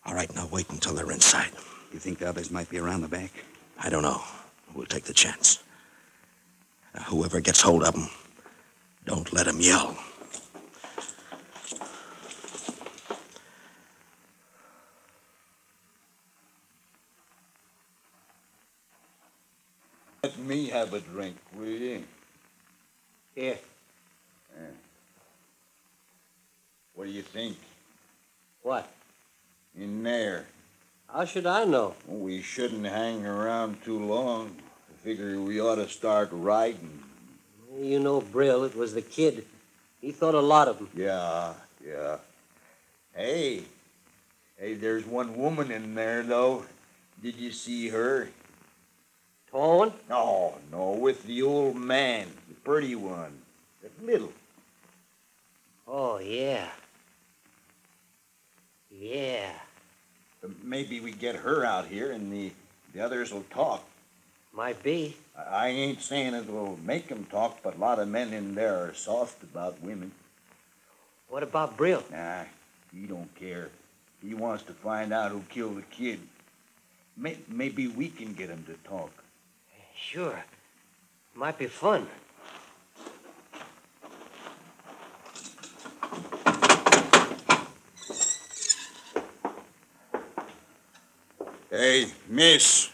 All 0.05 0.13
right, 0.13 0.33
now 0.35 0.47
wait 0.51 0.69
until 0.69 0.93
they're 0.93 1.11
inside. 1.11 1.49
You 1.91 1.97
think 1.97 2.19
the 2.19 2.29
others 2.29 2.51
might 2.51 2.69
be 2.69 2.77
around 2.77 3.01
the 3.01 3.07
back? 3.07 3.31
I 3.79 3.89
don't 3.89 4.03
know. 4.03 4.21
We'll 4.75 4.85
take 4.85 5.05
the 5.05 5.13
chance. 5.13 5.63
Now, 6.93 7.01
whoever 7.01 7.41
gets 7.41 7.61
hold 7.61 7.83
of 7.83 7.95
them, 7.95 8.07
don't 9.05 9.33
let 9.33 9.47
them 9.47 9.59
yell. 9.59 9.97
Let 20.23 20.37
me 20.37 20.67
have 20.69 20.93
a 20.93 20.99
drink, 20.99 21.37
will 21.55 21.65
you? 21.65 22.03
Here. 23.33 23.57
Yeah. 24.55 24.67
What 26.93 27.05
do 27.05 27.11
you 27.11 27.23
think? 27.23 27.57
What? 28.61 28.89
In 29.77 30.03
there. 30.03 30.45
How 31.07 31.25
should 31.25 31.45
I 31.45 31.65
know? 31.65 31.95
We 32.07 32.41
shouldn't 32.41 32.85
hang 32.85 33.25
around 33.25 33.83
too 33.83 33.99
long. 33.99 34.55
I 34.89 34.97
figure 35.03 35.39
we 35.41 35.59
ought 35.59 35.75
to 35.75 35.87
start 35.87 36.29
riding. 36.31 37.03
You 37.79 37.99
know 37.99 38.21
Brill. 38.21 38.63
It 38.63 38.75
was 38.75 38.93
the 38.93 39.01
kid. 39.01 39.45
He 40.01 40.11
thought 40.11 40.35
a 40.35 40.39
lot 40.39 40.67
of 40.67 40.79
him. 40.79 40.89
Yeah, 40.95 41.53
yeah. 41.85 42.17
Hey, 43.15 43.63
hey, 44.57 44.73
there's 44.75 45.05
one 45.05 45.35
woman 45.35 45.71
in 45.71 45.95
there, 45.95 46.23
though. 46.23 46.65
Did 47.21 47.35
you 47.35 47.51
see 47.51 47.89
her? 47.89 48.29
Tall 49.51 49.79
one? 49.79 49.93
No, 50.09 50.57
no, 50.71 50.91
with 50.91 51.23
the 51.23 51.41
old 51.41 51.75
man, 51.75 52.27
the 52.47 52.53
pretty 52.53 52.95
one, 52.95 53.41
the 53.81 53.89
little. 54.05 54.31
Oh, 55.87 56.19
yeah. 56.19 56.67
Yeah. 58.99 59.51
But 60.41 60.63
maybe 60.63 60.99
we 60.99 61.11
get 61.11 61.35
her 61.35 61.65
out 61.65 61.87
here 61.87 62.11
and 62.11 62.31
the, 62.31 62.51
the 62.93 62.99
others 63.01 63.31
will 63.31 63.45
talk. 63.49 63.83
Might 64.51 64.81
be. 64.83 65.15
I, 65.37 65.41
I 65.41 65.67
ain't 65.69 66.01
saying 66.01 66.33
it 66.33 66.51
will 66.51 66.77
make 66.83 67.09
'em 67.11 67.25
talk, 67.25 67.59
but 67.63 67.75
a 67.75 67.79
lot 67.79 67.99
of 67.99 68.07
men 68.09 68.33
in 68.33 68.55
there 68.55 68.83
are 68.83 68.93
soft 68.93 69.41
about 69.43 69.81
women. 69.81 70.11
What 71.29 71.43
about 71.43 71.77
Brill? 71.77 72.03
Nah, 72.11 72.43
he 72.93 73.05
don't 73.05 73.33
care. 73.35 73.69
He 74.21 74.33
wants 74.33 74.63
to 74.63 74.73
find 74.73 75.13
out 75.13 75.31
who 75.31 75.41
killed 75.49 75.77
the 75.77 75.83
kid. 75.83 76.19
May, 77.15 77.37
maybe 77.47 77.87
we 77.87 78.09
can 78.09 78.33
get 78.33 78.49
him 78.49 78.65
to 78.65 78.89
talk. 78.89 79.11
Sure. 79.95 80.43
Might 81.35 81.57
be 81.57 81.67
fun. 81.67 82.07
Hey, 91.69 92.07
miss. 92.29 92.89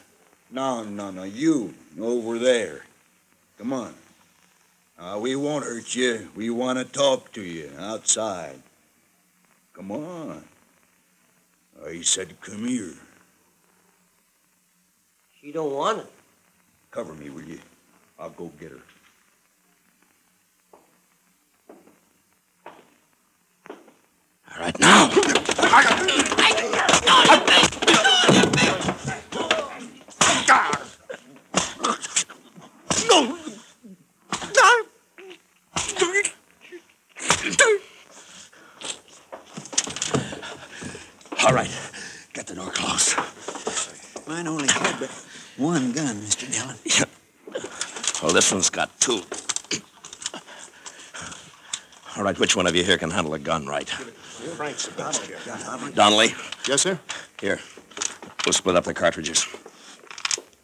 No, 0.50 0.84
no, 0.84 1.12
no, 1.12 1.24
you 1.24 1.74
over 2.00 2.40
there. 2.40 2.86
Come 3.58 3.74
on. 3.74 3.94
Uh, 4.98 5.20
we 5.22 5.36
won't 5.36 5.66
hurt 5.66 5.94
you. 5.94 6.30
We 6.36 6.50
want 6.50 6.80
to 6.80 6.86
talk 6.86 7.32
to 7.34 7.42
you 7.42 7.70
outside. 7.78 8.62
Come 9.74 9.92
on. 9.92 10.46
I 11.86 12.02
said, 12.02 12.40
come 12.42 12.66
here. 12.66 12.94
She 15.42 15.52
don't 15.52 15.74
want 15.74 16.00
it. 16.00 16.12
Cover 16.92 17.14
me, 17.14 17.30
will 17.30 17.44
you? 17.44 17.60
I'll 18.18 18.30
go 18.30 18.52
get 18.60 18.72
her. 18.72 18.80
All 24.56 24.62
right, 24.62 24.80
now. 24.80 25.10
No! 25.10 25.36
All 41.46 41.54
right, 41.54 41.70
get 42.34 42.48
the 42.48 42.56
door 42.56 42.72
closed. 42.72 43.16
Mine 44.28 44.48
only 44.48 44.68
had 44.68 45.00
but 45.00 45.12
one 45.58 45.92
gun, 45.92 46.16
Mr. 46.16 46.52
Dillon. 46.52 46.76
Well, 48.24 48.34
this 48.46 48.54
one's 48.54 48.70
got 48.70 49.00
two. 49.00 49.24
All 52.16 52.24
right, 52.24 52.38
which 52.38 52.56
one 52.56 52.68
of 52.68 52.76
you 52.76 52.84
here 52.84 53.00
can 53.00 53.10
handle 53.10 53.34
a 53.34 53.40
gun 53.40 53.66
right? 53.66 53.90
Frank's 53.90 54.88
about. 54.88 55.20
Donnelly? 55.96 56.36
Yes, 56.68 56.84
sir? 56.84 57.00
Here. 57.42 57.60
We'll 58.46 58.54
split 58.54 58.76
up 58.76 58.84
the 58.84 58.94
cartridges. 58.94 59.48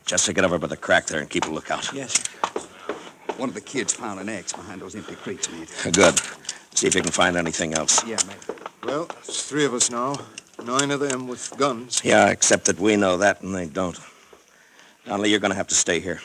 Just 0.06 0.28
to 0.28 0.34
get 0.34 0.45
over 0.45 0.60
by 0.60 0.68
the 0.68 0.78
crack 0.78 1.08
there 1.08 1.22
and 1.22 1.28
keep 1.28 1.45
a 1.45 1.49
lookout. 1.49 1.91
Yes, 1.91 2.22
sir. 2.22 2.62
One 3.38 3.49
of 3.49 3.56
the 3.56 3.62
kids 3.62 3.94
found 3.94 4.20
an 4.20 4.30
axe 4.30 4.53
behind 4.53 4.80
those 4.80 4.95
empty 4.95 5.16
crates, 5.16 5.49
mate. 5.52 5.76
Good. 5.91 6.22
See 6.76 6.86
if 6.86 6.94
you 6.94 7.02
can 7.02 7.12
find 7.12 7.36
anything 7.36 7.74
else. 7.74 8.06
Yeah, 8.06 8.18
mate. 8.28 8.60
Well, 8.84 9.08
it's 9.24 9.49
three 9.49 9.66
of 9.66 9.74
us 9.74 9.90
now. 9.90 10.18
Nine 10.64 10.91
of 10.91 10.99
them 10.99 11.28
with 11.28 11.52
guns. 11.58 12.02
Yeah, 12.03 12.30
except 12.30 12.66
that 12.66 12.80
we 12.80 12.95
know 12.95 13.18
that 13.18 13.41
and 13.41 13.56
they 13.56 13.66
don't. 13.66 13.98
Donnelly, 15.08 15.32
you're 15.32 15.40
going 15.40 15.49
to 15.49 15.58
have 15.58 15.70
to 15.70 15.76
stay 15.76 15.99
here. 15.99 16.22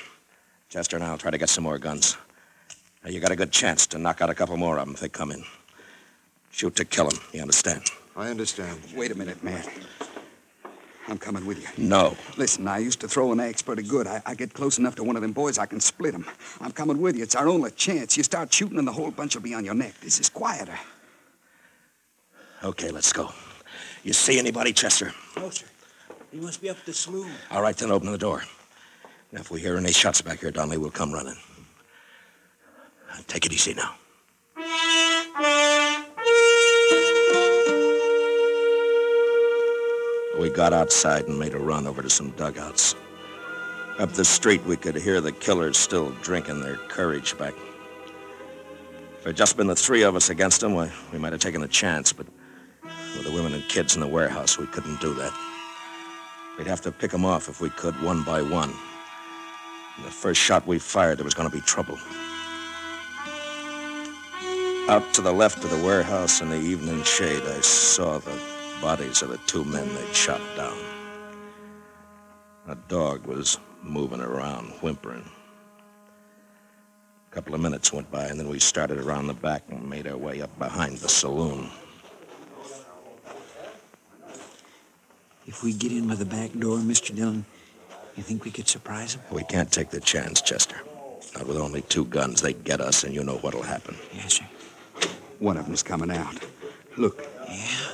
Chester 0.68 0.96
and 0.96 1.04
I'll 1.04 1.18
try 1.18 1.30
to 1.30 1.38
get 1.38 1.48
some 1.48 1.64
more 1.64 1.78
guns. 1.78 2.16
Now, 3.04 3.10
you 3.10 3.20
got 3.20 3.30
a 3.30 3.36
good 3.36 3.52
chance 3.52 3.86
to 3.88 3.98
knock 3.98 4.20
out 4.20 4.30
a 4.30 4.34
couple 4.34 4.56
more 4.56 4.78
of 4.78 4.86
them 4.86 4.94
if 4.94 5.00
they 5.00 5.08
come 5.08 5.30
in. 5.30 5.44
Shoot 6.50 6.76
to 6.76 6.84
kill 6.84 7.08
them, 7.08 7.20
you 7.32 7.40
understand? 7.40 7.82
I 8.16 8.28
understand. 8.30 8.80
Wait 8.94 9.12
a 9.12 9.14
minute, 9.14 9.42
man. 9.44 9.62
I'm 11.08 11.18
coming 11.18 11.46
with 11.46 11.60
you. 11.60 11.84
No. 11.84 12.16
Listen, 12.36 12.66
I 12.66 12.78
used 12.78 13.00
to 13.00 13.08
throw 13.08 13.30
an 13.30 13.38
axe 13.38 13.62
pretty 13.62 13.84
good. 13.84 14.08
I, 14.08 14.20
I 14.26 14.34
get 14.34 14.54
close 14.54 14.78
enough 14.78 14.96
to 14.96 15.04
one 15.04 15.14
of 15.14 15.22
them 15.22 15.32
boys, 15.32 15.56
I 15.56 15.66
can 15.66 15.78
split 15.78 16.14
him. 16.14 16.26
I'm 16.60 16.72
coming 16.72 17.00
with 17.00 17.16
you. 17.16 17.22
It's 17.22 17.36
our 17.36 17.46
only 17.46 17.70
chance. 17.70 18.16
You 18.16 18.24
start 18.24 18.52
shooting, 18.52 18.78
and 18.78 18.88
the 18.88 18.92
whole 18.92 19.12
bunch 19.12 19.36
will 19.36 19.42
be 19.42 19.54
on 19.54 19.64
your 19.64 19.74
neck. 19.74 19.94
This 20.00 20.18
is 20.18 20.28
quieter. 20.28 20.78
Okay, 22.64 22.90
let's 22.90 23.12
go. 23.12 23.30
You 24.02 24.12
see 24.12 24.38
anybody, 24.38 24.72
Chester? 24.72 25.12
No, 25.36 25.50
sir. 25.50 25.66
He 26.32 26.40
must 26.40 26.60
be 26.60 26.70
up 26.70 26.78
the 26.84 26.92
slough. 26.92 27.30
All 27.52 27.62
right, 27.62 27.76
then 27.76 27.92
open 27.92 28.10
the 28.10 28.18
door. 28.18 28.42
If 29.32 29.50
we 29.50 29.60
hear 29.60 29.76
any 29.76 29.92
shots 29.92 30.22
back 30.22 30.40
here, 30.40 30.50
Donnelly, 30.50 30.78
we'll 30.78 30.90
come 30.90 31.12
running. 31.12 31.36
Take 33.26 33.46
it 33.46 33.52
easy 33.52 33.74
now. 33.74 33.94
We 40.38 40.50
got 40.50 40.72
outside 40.72 41.26
and 41.26 41.38
made 41.38 41.54
a 41.54 41.58
run 41.58 41.86
over 41.86 42.02
to 42.02 42.10
some 42.10 42.30
dugouts. 42.30 42.94
Up 43.98 44.12
the 44.12 44.24
street, 44.24 44.62
we 44.64 44.76
could 44.76 44.94
hear 44.94 45.20
the 45.20 45.32
killers 45.32 45.78
still 45.78 46.10
drinking 46.22 46.60
their 46.60 46.76
courage 46.76 47.36
back. 47.38 47.54
If 49.18 49.22
it 49.22 49.26
had 49.28 49.36
just 49.36 49.56
been 49.56 49.66
the 49.66 49.74
three 49.74 50.02
of 50.02 50.14
us 50.14 50.28
against 50.28 50.60
them, 50.60 50.74
we, 50.74 50.88
we 51.12 51.18
might 51.18 51.32
have 51.32 51.40
taken 51.40 51.62
a 51.62 51.68
chance, 51.68 52.12
but 52.12 52.26
with 53.16 53.24
the 53.24 53.32
women 53.32 53.54
and 53.54 53.66
kids 53.68 53.94
in 53.94 54.00
the 54.00 54.06
warehouse, 54.06 54.58
we 54.58 54.66
couldn't 54.66 55.00
do 55.00 55.14
that. 55.14 55.32
We'd 56.58 56.66
have 56.66 56.82
to 56.82 56.92
pick 56.92 57.10
them 57.10 57.24
off 57.24 57.48
if 57.48 57.60
we 57.60 57.70
could, 57.70 58.00
one 58.02 58.22
by 58.22 58.42
one. 58.42 58.72
The 60.04 60.10
first 60.10 60.40
shot 60.40 60.66
we 60.66 60.78
fired, 60.78 61.18
there 61.18 61.24
was 61.24 61.32
going 61.32 61.48
to 61.48 61.54
be 61.54 61.62
trouble. 61.62 61.98
Out 64.88 65.14
to 65.14 65.22
the 65.22 65.32
left 65.32 65.64
of 65.64 65.70
the 65.70 65.82
warehouse 65.84 66.42
in 66.42 66.50
the 66.50 66.60
evening 66.60 67.02
shade, 67.02 67.42
I 67.42 67.60
saw 67.62 68.18
the 68.18 68.38
bodies 68.80 69.22
of 69.22 69.30
the 69.30 69.38
two 69.46 69.64
men 69.64 69.88
they'd 69.94 70.14
shot 70.14 70.40
down. 70.54 70.78
A 72.68 72.74
dog 72.88 73.26
was 73.26 73.58
moving 73.82 74.20
around, 74.20 74.68
whimpering. 74.82 75.24
A 77.30 77.34
couple 77.34 77.54
of 77.54 77.60
minutes 77.60 77.92
went 77.92 78.10
by, 78.10 78.26
and 78.26 78.38
then 78.38 78.48
we 78.48 78.58
started 78.58 78.98
around 78.98 79.28
the 79.28 79.34
back 79.34 79.62
and 79.70 79.88
made 79.88 80.06
our 80.06 80.16
way 80.16 80.42
up 80.42 80.56
behind 80.58 80.98
the 80.98 81.08
saloon. 81.08 81.70
If 85.46 85.62
we 85.62 85.72
get 85.72 85.90
in 85.90 86.06
by 86.06 86.16
the 86.16 86.24
back 86.24 86.52
door, 86.52 86.78
Mr. 86.78 87.14
Dillon, 87.14 87.46
you 88.16 88.22
think 88.22 88.44
we 88.44 88.50
could 88.50 88.68
surprise 88.68 89.14
them? 89.16 89.24
We 89.30 89.44
can't 89.44 89.70
take 89.70 89.90
the 89.90 90.00
chance, 90.00 90.40
Chester. 90.40 90.76
Not 91.34 91.46
with 91.46 91.56
only 91.58 91.82
two 91.82 92.04
guns. 92.06 92.40
They 92.40 92.54
get 92.54 92.80
us, 92.80 93.04
and 93.04 93.14
you 93.14 93.22
know 93.22 93.36
what'll 93.38 93.62
happen. 93.62 93.96
Yes, 94.14 94.34
sir. 94.34 94.44
One 95.38 95.56
of 95.58 95.66
them's 95.66 95.82
coming 95.82 96.10
out. 96.10 96.34
Look. 96.96 97.26
Yeah? 97.48 97.92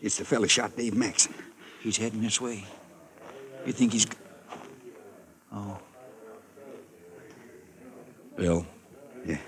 It's 0.00 0.16
the 0.16 0.24
fella 0.24 0.48
shot 0.48 0.76
Dave 0.76 0.94
Maxon. 0.94 1.34
He's 1.82 1.96
heading 1.98 2.22
this 2.22 2.40
way. 2.40 2.64
You 3.66 3.72
think 3.72 3.92
he's. 3.92 4.06
g- 4.06 4.12
Oh, 5.52 5.78
Bill? 8.36 8.66
Yeah. 9.24 9.38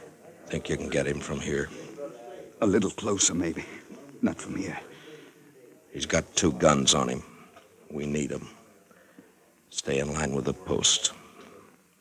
Think 0.46 0.68
you 0.70 0.76
can 0.76 0.88
get 0.88 1.06
him 1.06 1.20
from 1.20 1.40
here? 1.40 1.68
A 2.60 2.66
little 2.66 2.90
closer, 2.90 3.34
maybe. 3.34 3.64
Not 4.22 4.40
from 4.40 4.56
here. 4.56 4.78
He's 5.92 6.06
got 6.06 6.24
two 6.36 6.52
guns 6.52 6.94
on 6.94 7.08
him. 7.08 7.22
We 7.90 8.06
need 8.06 8.32
'em. 8.32 8.48
Stay 9.70 9.98
in 9.98 10.12
line 10.12 10.34
with 10.34 10.44
the 10.44 10.54
post. 10.54 11.12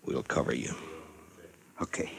We'll 0.06 0.24
cover 0.24 0.56
you. 0.56 0.74
Okay. 1.82 2.12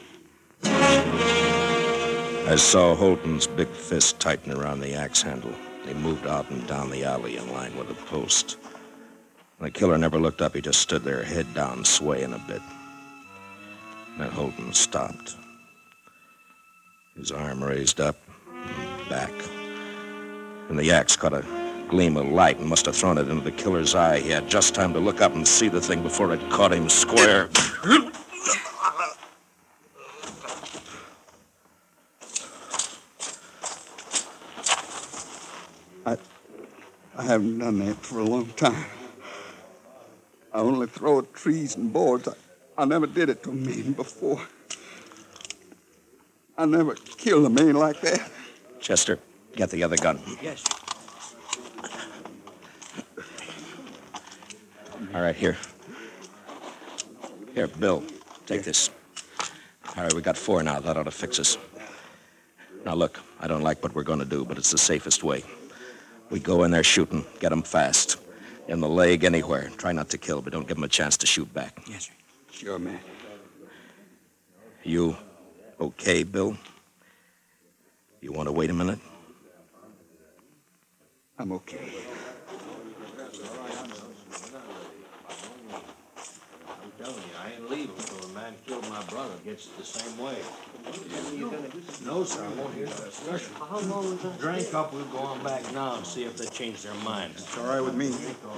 I 0.63 2.55
saw 2.55 2.95
Holton's 2.95 3.47
big 3.47 3.67
fist 3.67 4.19
tighten 4.19 4.53
around 4.53 4.79
the 4.79 4.93
axe 4.93 5.21
handle. 5.21 5.53
He 5.85 5.93
moved 5.93 6.27
out 6.27 6.49
and 6.49 6.65
down 6.67 6.89
the 6.89 7.03
alley 7.03 7.37
in 7.37 7.51
line 7.51 7.75
with 7.77 7.87
the 7.87 7.93
post. 7.93 8.57
The 9.59 9.69
killer 9.69 9.97
never 9.97 10.19
looked 10.19 10.41
up. 10.41 10.55
He 10.55 10.61
just 10.61 10.81
stood 10.81 11.03
there, 11.03 11.23
head 11.23 11.53
down, 11.53 11.83
swaying 11.83 12.33
a 12.33 12.39
bit. 12.47 12.61
Then 14.17 14.29
Holton 14.29 14.73
stopped. 14.73 15.35
His 17.17 17.31
arm 17.31 17.63
raised 17.63 17.99
up, 17.99 18.15
and 18.53 19.09
back. 19.09 19.33
And 20.69 20.79
the 20.79 20.91
axe 20.91 21.15
caught 21.15 21.33
a 21.33 21.58
gleam 21.89 22.15
of 22.17 22.27
light 22.27 22.59
and 22.59 22.69
must 22.69 22.85
have 22.85 22.95
thrown 22.95 23.17
it 23.17 23.27
into 23.27 23.43
the 23.43 23.51
killer's 23.51 23.95
eye. 23.95 24.19
He 24.19 24.29
had 24.29 24.47
just 24.47 24.75
time 24.75 24.93
to 24.93 24.99
look 24.99 25.21
up 25.21 25.33
and 25.33 25.45
see 25.45 25.67
the 25.67 25.81
thing 25.81 26.03
before 26.03 26.33
it 26.33 26.49
caught 26.49 26.71
him 26.71 26.87
square. 26.87 27.49
I, 36.05 36.17
I 37.17 37.23
haven't 37.23 37.59
done 37.59 37.79
that 37.79 37.95
for 37.97 38.19
a 38.19 38.23
long 38.23 38.47
time. 38.49 38.85
I 40.53 40.59
only 40.59 40.87
throw 40.87 41.19
at 41.19 41.33
trees 41.33 41.75
and 41.75 41.91
boards. 41.91 42.27
I, 42.27 42.33
I 42.77 42.85
never 42.85 43.07
did 43.07 43.29
it 43.29 43.43
to 43.43 43.49
a 43.49 43.53
man 43.53 43.93
before. 43.93 44.41
I 46.57 46.65
never 46.65 46.93
killed 46.93 47.45
a 47.45 47.49
man 47.49 47.73
like 47.75 47.99
that. 48.01 48.29
Chester, 48.79 49.19
get 49.55 49.69
the 49.71 49.83
other 49.83 49.97
gun. 49.97 50.19
Yes. 50.41 50.63
All 55.13 55.21
right, 55.21 55.35
here. 55.35 55.57
Here, 57.55 57.67
Bill, 57.67 58.03
take 58.45 58.63
this. 58.63 58.91
All 59.97 60.03
right, 60.03 60.13
we 60.13 60.21
got 60.21 60.37
four 60.37 60.61
now. 60.61 60.79
That 60.79 60.97
ought 60.97 61.03
to 61.03 61.11
fix 61.11 61.39
us. 61.39 61.57
Now, 62.85 62.93
look, 62.93 63.19
I 63.39 63.47
don't 63.47 63.63
like 63.63 63.81
what 63.81 63.95
we're 63.95 64.03
going 64.03 64.19
to 64.19 64.25
do, 64.25 64.45
but 64.45 64.57
it's 64.59 64.69
the 64.71 64.77
safest 64.77 65.23
way. 65.23 65.43
We 66.29 66.39
go 66.39 66.63
in 66.63 66.69
there 66.69 66.83
shooting, 66.83 67.25
get 67.39 67.41
get 67.41 67.51
'em 67.51 67.63
fast. 67.63 68.17
In 68.67 68.81
the 68.81 68.87
leg, 68.87 69.23
anywhere. 69.23 69.71
Try 69.77 69.93
not 69.93 70.09
to 70.09 70.19
kill, 70.19 70.43
but 70.43 70.53
don't 70.53 70.67
give 70.67 70.67
give 70.67 70.77
'em 70.77 70.83
a 70.83 70.87
chance 70.87 71.17
to 71.17 71.25
shoot 71.25 71.51
back. 71.55 71.81
Yes, 71.89 72.05
sir. 72.05 72.13
Sure, 72.51 72.77
man. 72.77 72.99
You 74.83 75.17
okay, 75.79 76.21
Bill? 76.23 76.55
You 78.21 78.31
want 78.31 78.47
to 78.47 78.51
wait 78.51 78.69
a 78.69 78.73
minute? 78.73 78.99
I'm 81.39 81.51
okay. 81.53 81.91
Telling 86.99 87.15
you, 87.15 87.21
I 87.41 87.53
ain't 87.53 87.69
leaving 87.69 87.95
until 87.95 88.27
the 88.27 88.33
man 88.33 88.53
killed 88.67 88.89
my 88.89 89.01
brother 89.03 89.33
gets 89.45 89.67
it 89.67 89.77
the 89.77 89.85
same 89.85 90.17
way. 90.17 90.35
No, 92.05 92.25
sir, 92.25 92.43
I 92.43 92.49
won't 92.59 92.73
hear 92.73 92.87
that 92.87 93.05
discussion. 93.05 93.53
How 93.57 93.79
long 93.79 94.09
was 94.09 94.21
that? 94.21 94.37
Drink 94.39 94.73
up, 94.73 94.93
we'll 94.93 95.05
go 95.05 95.19
on 95.19 95.41
back 95.41 95.63
now 95.73 95.95
and 95.95 96.05
see 96.05 96.25
if 96.25 96.35
they 96.35 96.47
change 96.47 96.83
their 96.83 96.93
mind. 96.95 97.33
It's 97.37 97.57
all 97.57 97.67
right 97.67 97.79
with 97.79 97.95
me. 97.95 98.09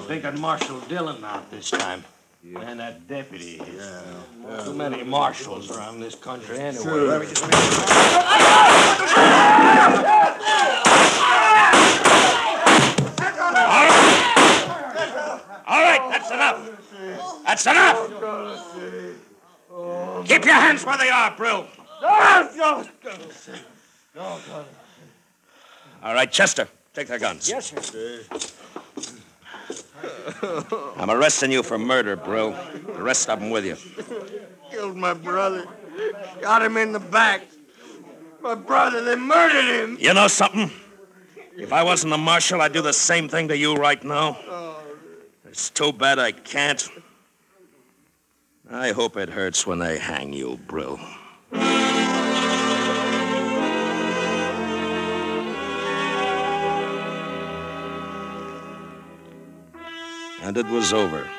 Thinking 0.07 0.39
Marshal 0.41 0.79
Dillon 0.81 1.23
out 1.23 1.51
this 1.51 1.69
time. 1.69 2.03
And 2.43 2.79
that 2.79 3.07
deputy. 3.07 3.61
Yeah. 3.77 4.63
Too 4.65 4.73
many 4.73 5.03
marshals 5.03 5.69
around 5.69 5.99
this 5.99 6.15
country 6.15 6.57
anyway. 6.57 6.83
Sure, 6.83 7.07
let 7.07 7.21
me 7.21 7.27
just 7.27 7.43
All 15.67 15.81
right, 15.83 16.09
that's 16.09 16.31
enough. 16.31 17.40
That's 17.51 17.67
enough. 17.67 18.07
Keep 20.25 20.45
your 20.45 20.53
hands 20.53 20.85
where 20.85 20.97
they 20.97 21.09
are, 21.09 21.35
Brill. 21.35 21.67
All 26.01 26.13
right, 26.13 26.31
Chester, 26.31 26.69
take 26.93 27.07
their 27.07 27.19
guns. 27.19 27.49
Yes, 27.49 27.73
sir. 27.91 28.21
I'm 30.95 31.09
arresting 31.09 31.51
you 31.51 31.61
for 31.61 31.77
murder, 31.77 32.15
Brill. 32.15 32.51
The 32.95 33.03
rest 33.03 33.29
of 33.29 33.41
them 33.41 33.49
with 33.49 33.65
you. 33.65 33.75
Killed 34.71 34.95
my 34.95 35.13
brother. 35.13 35.65
Got 36.39 36.63
him 36.63 36.77
in 36.77 36.93
the 36.93 37.01
back. 37.01 37.41
My 38.39 38.55
brother, 38.55 39.03
they 39.03 39.17
murdered 39.17 39.65
him. 39.65 39.97
You 39.99 40.13
know 40.13 40.29
something? 40.29 40.71
If 41.57 41.73
I 41.73 41.83
wasn't 41.83 42.13
a 42.13 42.17
marshal, 42.17 42.61
I'd 42.61 42.71
do 42.71 42.81
the 42.81 42.93
same 42.93 43.27
thing 43.27 43.49
to 43.49 43.57
you 43.57 43.75
right 43.75 44.01
now. 44.05 44.37
It's 45.45 45.69
too 45.69 45.91
bad 45.91 46.17
I 46.17 46.31
can't. 46.31 46.87
I 48.73 48.93
hope 48.93 49.17
it 49.17 49.27
hurts 49.27 49.67
when 49.67 49.79
they 49.79 49.97
hang 49.97 50.31
you, 50.31 50.57
Brill. 50.65 50.97
And 60.41 60.57
it 60.57 60.65
was 60.67 60.93
over. 60.93 61.29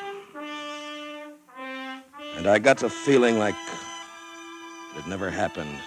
And 2.37 2.47
I 2.47 2.59
got 2.59 2.77
the 2.77 2.91
feeling 2.91 3.39
like 3.39 3.55
it 4.99 5.07
never 5.07 5.31
happened, 5.31 5.79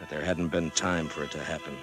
that 0.00 0.10
there 0.10 0.24
hadn't 0.24 0.48
been 0.48 0.72
time 0.72 1.06
for 1.06 1.22
it 1.22 1.30
to 1.30 1.38
happen. 1.38 1.76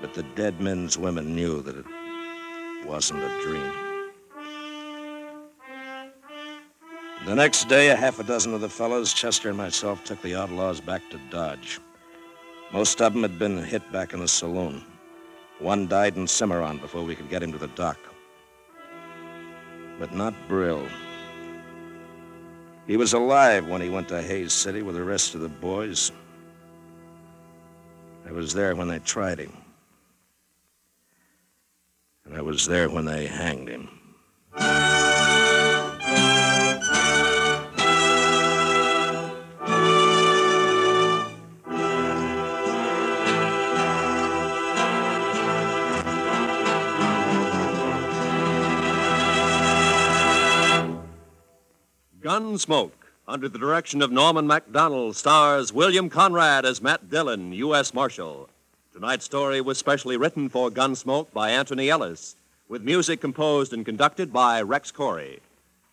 But 0.00 0.14
the 0.14 0.22
dead 0.22 0.60
men's 0.60 0.96
women 0.96 1.34
knew 1.34 1.62
that 1.62 1.76
it 1.76 1.86
wasn't 2.86 3.24
a 3.24 3.42
dream. 3.42 3.89
The 7.30 7.36
next 7.36 7.68
day, 7.68 7.90
a 7.90 7.94
half 7.94 8.18
a 8.18 8.24
dozen 8.24 8.54
of 8.54 8.60
the 8.60 8.68
fellows, 8.68 9.12
Chester 9.12 9.50
and 9.50 9.56
myself, 9.56 10.02
took 10.02 10.20
the 10.20 10.34
outlaws 10.34 10.80
back 10.80 11.08
to 11.10 11.20
Dodge. 11.30 11.78
Most 12.72 13.00
of 13.00 13.12
them 13.12 13.22
had 13.22 13.38
been 13.38 13.62
hit 13.62 13.92
back 13.92 14.12
in 14.12 14.18
the 14.18 14.26
saloon. 14.26 14.84
One 15.60 15.86
died 15.86 16.16
in 16.16 16.26
Cimarron 16.26 16.78
before 16.78 17.04
we 17.04 17.14
could 17.14 17.30
get 17.30 17.40
him 17.40 17.52
to 17.52 17.58
the 17.58 17.68
doc. 17.68 17.98
But 20.00 20.12
not 20.12 20.34
Brill. 20.48 20.84
He 22.88 22.96
was 22.96 23.12
alive 23.12 23.64
when 23.68 23.80
he 23.80 23.90
went 23.90 24.08
to 24.08 24.20
Hays 24.20 24.52
City 24.52 24.82
with 24.82 24.96
the 24.96 25.04
rest 25.04 25.36
of 25.36 25.40
the 25.40 25.48
boys. 25.48 26.10
I 28.28 28.32
was 28.32 28.52
there 28.52 28.74
when 28.74 28.88
they 28.88 28.98
tried 28.98 29.38
him. 29.38 29.56
And 32.24 32.36
I 32.36 32.42
was 32.42 32.66
there 32.66 32.90
when 32.90 33.04
they 33.04 33.28
hanged 33.28 33.68
him. 33.68 33.88
Gunsmoke, 52.50 52.90
under 53.28 53.48
the 53.48 53.60
direction 53.60 54.02
of 54.02 54.10
Norman 54.10 54.44
Macdonnell, 54.44 55.14
stars 55.14 55.72
William 55.72 56.10
Conrad 56.10 56.64
as 56.64 56.82
Matt 56.82 57.08
Dillon, 57.08 57.52
U.S. 57.52 57.94
Marshal. 57.94 58.48
Tonight's 58.92 59.24
story 59.24 59.60
was 59.60 59.78
specially 59.78 60.16
written 60.16 60.48
for 60.48 60.68
Gunsmoke 60.68 61.32
by 61.32 61.50
Anthony 61.50 61.88
Ellis, 61.88 62.34
with 62.68 62.82
music 62.82 63.20
composed 63.20 63.72
and 63.72 63.86
conducted 63.86 64.32
by 64.32 64.60
Rex 64.60 64.90
Koury. 64.90 65.38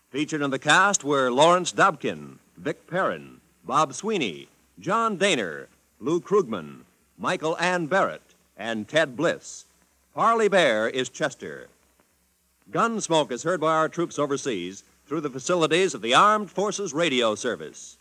Featured 0.09 0.41
in 0.41 0.49
the 0.49 0.57
cast 0.57 1.03
were 1.03 1.29
Lawrence 1.29 1.71
Dobkin, 1.71 2.39
Vic 2.57 2.87
Perrin, 2.87 3.39
Bob 3.63 3.93
Sweeney, 3.93 4.47
John 4.79 5.15
Dehner, 5.15 5.67
Lou 5.99 6.19
Krugman, 6.19 6.85
Michael 7.19 7.55
Ann 7.59 7.85
Barrett, 7.85 8.33
and 8.57 8.87
Ted 8.87 9.15
Bliss. 9.15 9.65
Parley 10.15 10.47
Baer 10.47 10.87
is 10.87 11.07
Chester. 11.07 11.67
Gunsmoke 12.71 13.31
is 13.31 13.43
heard 13.43 13.61
by 13.61 13.75
our 13.75 13.87
troops 13.87 14.17
overseas 14.17 14.81
through 15.07 15.21
the 15.21 15.29
facilities 15.29 15.93
of 15.93 16.01
the 16.01 16.13
Armed 16.13 16.51
Forces 16.51 16.93
Radio 16.93 17.33
Service. 17.33 17.97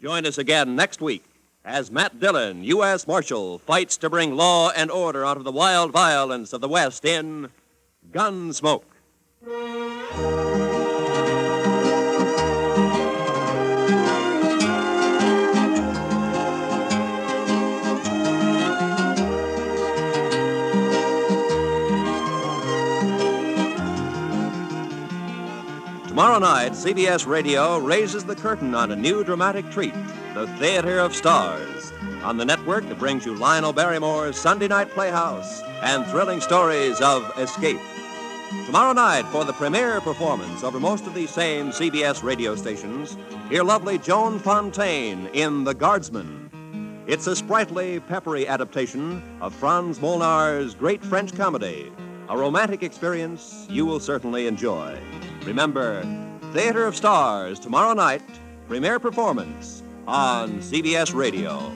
Join 0.00 0.24
us 0.24 0.38
again 0.38 0.74
next 0.74 1.00
week 1.00 1.24
as 1.64 1.90
Matt 1.90 2.18
Dillon, 2.18 2.64
U.S. 2.64 3.06
Marshal, 3.06 3.58
fights 3.58 3.96
to 3.98 4.08
bring 4.08 4.34
law 4.34 4.70
and 4.70 4.90
order 4.90 5.24
out 5.24 5.36
of 5.36 5.44
the 5.44 5.52
wild 5.52 5.92
violence 5.92 6.52
of 6.52 6.60
the 6.60 6.68
West 6.68 7.04
in 7.04 7.50
Gunsmoke. 8.10 8.84
Tomorrow 26.18 26.40
night, 26.40 26.72
CBS 26.72 27.28
Radio 27.28 27.78
raises 27.78 28.24
the 28.24 28.34
curtain 28.34 28.74
on 28.74 28.90
a 28.90 28.96
new 28.96 29.22
dramatic 29.22 29.70
treat, 29.70 29.94
The 30.34 30.48
Theater 30.58 30.98
of 30.98 31.14
Stars. 31.14 31.92
on 32.24 32.36
the 32.36 32.44
network 32.44 32.88
that 32.88 32.98
brings 32.98 33.24
you 33.24 33.36
Lionel 33.36 33.72
Barrymore's 33.72 34.36
Sunday 34.36 34.66
Night 34.66 34.90
Playhouse 34.90 35.62
and 35.80 36.04
thrilling 36.06 36.40
stories 36.40 37.00
of 37.00 37.22
escape. 37.38 37.78
Tomorrow 38.66 38.94
night, 38.94 39.26
for 39.26 39.44
the 39.44 39.52
premiere 39.52 40.00
performance 40.00 40.64
over 40.64 40.80
most 40.80 41.06
of 41.06 41.14
these 41.14 41.30
same 41.30 41.68
CBS 41.68 42.24
radio 42.24 42.56
stations, 42.56 43.16
hear 43.48 43.62
lovely 43.62 43.96
Joan 43.98 44.40
Fontaine 44.40 45.28
in 45.34 45.62
The 45.62 45.72
Guardsman. 45.72 47.04
It's 47.06 47.28
a 47.28 47.36
sprightly, 47.36 48.00
peppery 48.00 48.48
adaptation 48.48 49.22
of 49.40 49.54
Franz 49.54 50.00
Molnar's 50.00 50.74
great 50.74 51.04
French 51.04 51.32
comedy, 51.36 51.92
a 52.28 52.36
romantic 52.36 52.82
experience 52.82 53.66
you 53.70 53.86
will 53.86 54.00
certainly 54.00 54.46
enjoy. 54.46 54.98
Remember, 55.44 56.02
Theater 56.52 56.86
of 56.86 56.94
Stars, 56.94 57.58
tomorrow 57.58 57.94
night, 57.94 58.22
premiere 58.68 58.98
performance 58.98 59.82
on 60.06 60.58
CBS 60.58 61.14
Radio. 61.14 61.72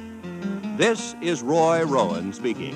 This 0.76 1.14
is 1.22 1.42
Roy 1.42 1.84
Rowan 1.84 2.34
speaking. 2.34 2.74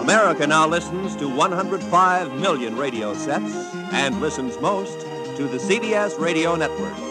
America 0.00 0.44
now 0.46 0.66
listens 0.66 1.14
to 1.16 1.28
105 1.28 2.34
million 2.34 2.76
radio 2.76 3.14
sets 3.14 3.54
and 3.92 4.20
listens 4.20 4.60
most 4.60 5.00
to 5.36 5.46
the 5.46 5.58
CBS 5.58 6.18
Radio 6.18 6.56
Network. 6.56 7.09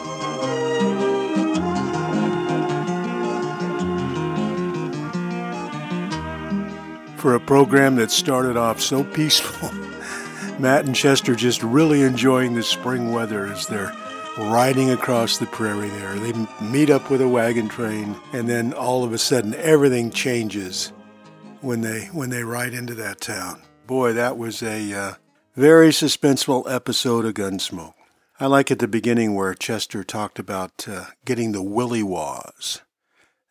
For 7.19 7.35
a 7.35 7.39
program 7.41 7.97
that 7.97 8.11
started 8.11 8.55
off 8.55 8.79
so 8.79 9.03
peaceful, 9.03 9.69
Matt 10.59 10.85
and 10.85 10.95
Chester 10.95 11.35
just 11.35 11.61
really 11.61 12.01
enjoying 12.01 12.53
the 12.53 12.63
spring 12.63 13.11
weather 13.11 13.45
as 13.45 13.67
they're 13.67 13.93
riding 14.37 14.89
across 14.89 15.37
the 15.37 15.45
prairie 15.45 15.89
there. 15.89 16.15
They 16.15 16.31
meet 16.61 16.89
up 16.89 17.09
with 17.09 17.19
a 17.19 17.27
wagon 17.27 17.67
train, 17.67 18.15
and 18.31 18.47
then 18.47 18.71
all 18.71 19.03
of 19.03 19.11
a 19.11 19.17
sudden 19.17 19.53
everything 19.55 20.11
changes 20.11 20.93
when 21.59 21.81
they 21.81 22.05
when 22.13 22.29
they 22.29 22.43
ride 22.43 22.73
into 22.73 22.93
that 22.95 23.19
town. 23.19 23.63
Boy, 23.85 24.13
that 24.13 24.37
was 24.37 24.63
a 24.63 24.93
uh, 24.93 25.13
very 25.55 25.89
suspenseful 25.89 26.71
episode 26.71 27.25
of 27.25 27.33
Gunsmoke. 27.33 27.95
I 28.39 28.45
like 28.45 28.71
at 28.71 28.79
the 28.79 28.87
beginning 28.87 29.35
where 29.35 29.53
Chester 29.53 30.05
talked 30.05 30.39
about 30.39 30.87
uh, 30.87 31.07
getting 31.25 31.51
the 31.51 31.61
Willy 31.61 32.01
Waws. 32.01 32.79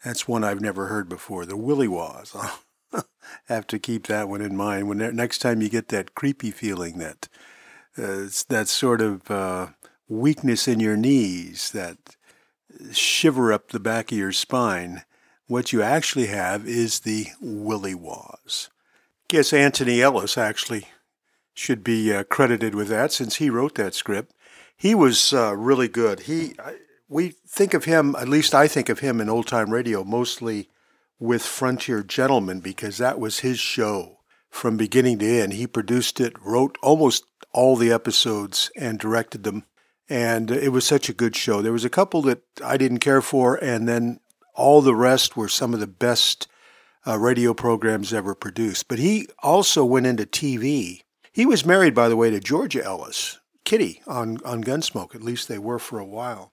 That's 0.03 0.27
one 0.27 0.43
I've 0.43 0.63
never 0.63 0.87
heard 0.87 1.11
before. 1.11 1.45
The 1.45 1.57
Willy 1.59 1.89
Waws. 1.89 2.35
Have 3.49 3.67
to 3.69 3.79
keep 3.79 4.07
that 4.07 4.29
one 4.29 4.41
in 4.41 4.57
mind 4.57 4.89
when 4.89 4.99
next 5.15 5.39
time 5.39 5.61
you 5.61 5.69
get 5.69 5.89
that 5.89 6.15
creepy 6.15 6.51
feeling 6.51 6.99
that 6.99 7.29
uh, 7.97 8.29
that 8.49 8.69
sort 8.69 9.01
of 9.01 9.31
uh, 9.31 9.69
weakness 10.09 10.69
in 10.69 10.81
your 10.81 10.97
knees, 10.97 11.71
that 11.73 12.17
shiver 12.93 13.53
up 13.53 13.69
the 13.69 13.81
back 13.81 14.13
of 14.13 14.19
your 14.19 14.33
spine. 14.33 15.05
What 15.47 15.73
you 15.73 15.83
actually 15.83 16.27
have 16.27 16.67
is 16.67 17.01
the 17.01 17.29
Willy 17.41 17.95
Waws. 17.95 18.69
Guess 19.29 19.53
Anthony 19.53 20.01
Ellis 20.03 20.39
actually 20.39 20.87
should 21.55 21.83
be 21.83 22.13
uh, 22.13 22.25
credited 22.25 22.75
with 22.75 22.89
that 22.89 23.13
since 23.13 23.37
he 23.37 23.51
wrote 23.51 23.75
that 23.75 23.95
script. 23.95 24.33
He 24.77 24.95
was 24.95 25.33
uh, 25.33 25.57
really 25.57 25.89
good. 25.89 26.21
He, 26.21 26.55
we 27.09 27.35
think 27.47 27.75
of 27.75 27.85
him, 27.85 28.15
at 28.17 28.29
least 28.29 28.55
I 28.55 28.69
think 28.69 28.89
of 28.89 29.01
him 29.01 29.21
in 29.21 29.29
old 29.29 29.47
time 29.47 29.71
radio, 29.71 30.05
mostly 30.05 30.69
with 31.19 31.43
Frontier 31.43 32.03
Gentlemen 32.03 32.61
because 32.61 32.99
that 32.99 33.19
was 33.19 33.41
his 33.41 33.59
show 33.59 34.19
from 34.51 34.77
beginning 34.77 35.19
to 35.19 35.27
end. 35.27 35.53
He 35.53 35.67
produced 35.67 36.21
it, 36.21 36.35
wrote 36.41 36.79
almost 36.83 37.25
all 37.53 37.77
the 37.77 37.93
episodes, 37.93 38.71
and 38.77 38.99
directed 38.99 39.45
them. 39.45 39.65
And 40.09 40.51
it 40.51 40.71
was 40.71 40.87
such 40.87 41.09
a 41.09 41.15
good 41.15 41.37
show. 41.37 41.61
There 41.61 41.73
was 41.73 41.85
a 41.85 41.91
couple 41.91 42.23
that 42.23 42.43
I 42.65 42.77
didn't 42.77 42.99
care 42.99 43.21
for, 43.21 43.57
and 43.57 43.89
then 43.89 44.21
all 44.55 44.81
the 44.81 44.95
rest 44.95 45.37
were 45.37 45.49
some 45.49 45.75
of 45.75 45.81
the 45.81 45.87
best 45.87 46.49
uh, 47.07 47.19
radio 47.19 47.55
programs 47.55 48.13
ever 48.13 48.35
produced. 48.35 48.89
But 48.89 48.99
he 48.99 49.29
also 49.43 49.85
went 49.85 50.07
into 50.07 50.25
TV. 50.25 51.03
He 51.33 51.47
was 51.47 51.67
married, 51.67 51.95
by 51.95 52.09
the 52.09 52.17
way, 52.17 52.31
to 52.31 52.41
Georgia 52.41 52.85
Ellis, 52.85 53.39
Kitty 53.65 54.03
on, 54.07 54.39
on 54.45 54.65
Gunsmoke. 54.65 55.15
At 55.15 55.23
least 55.23 55.49
they 55.49 55.59
were 55.59 55.79
for 55.79 55.99
a 55.99 56.07
while. 56.07 56.53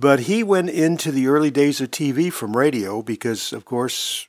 But 0.00 0.20
he 0.20 0.44
went 0.44 0.70
into 0.70 1.10
the 1.10 1.26
early 1.26 1.50
days 1.50 1.80
of 1.80 1.90
TV 1.90 2.32
from 2.32 2.56
radio 2.56 3.02
because, 3.02 3.52
of 3.52 3.64
course, 3.64 4.28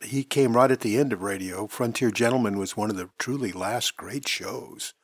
he 0.00 0.24
came 0.24 0.56
right 0.56 0.70
at 0.70 0.80
the 0.80 0.96
end 0.96 1.12
of 1.12 1.20
radio. 1.20 1.66
Frontier 1.66 2.10
Gentlemen 2.10 2.58
was 2.58 2.74
one 2.74 2.88
of 2.88 2.96
the 2.96 3.10
truly 3.18 3.52
last 3.52 3.98
great 3.98 4.26
shows 4.26 4.94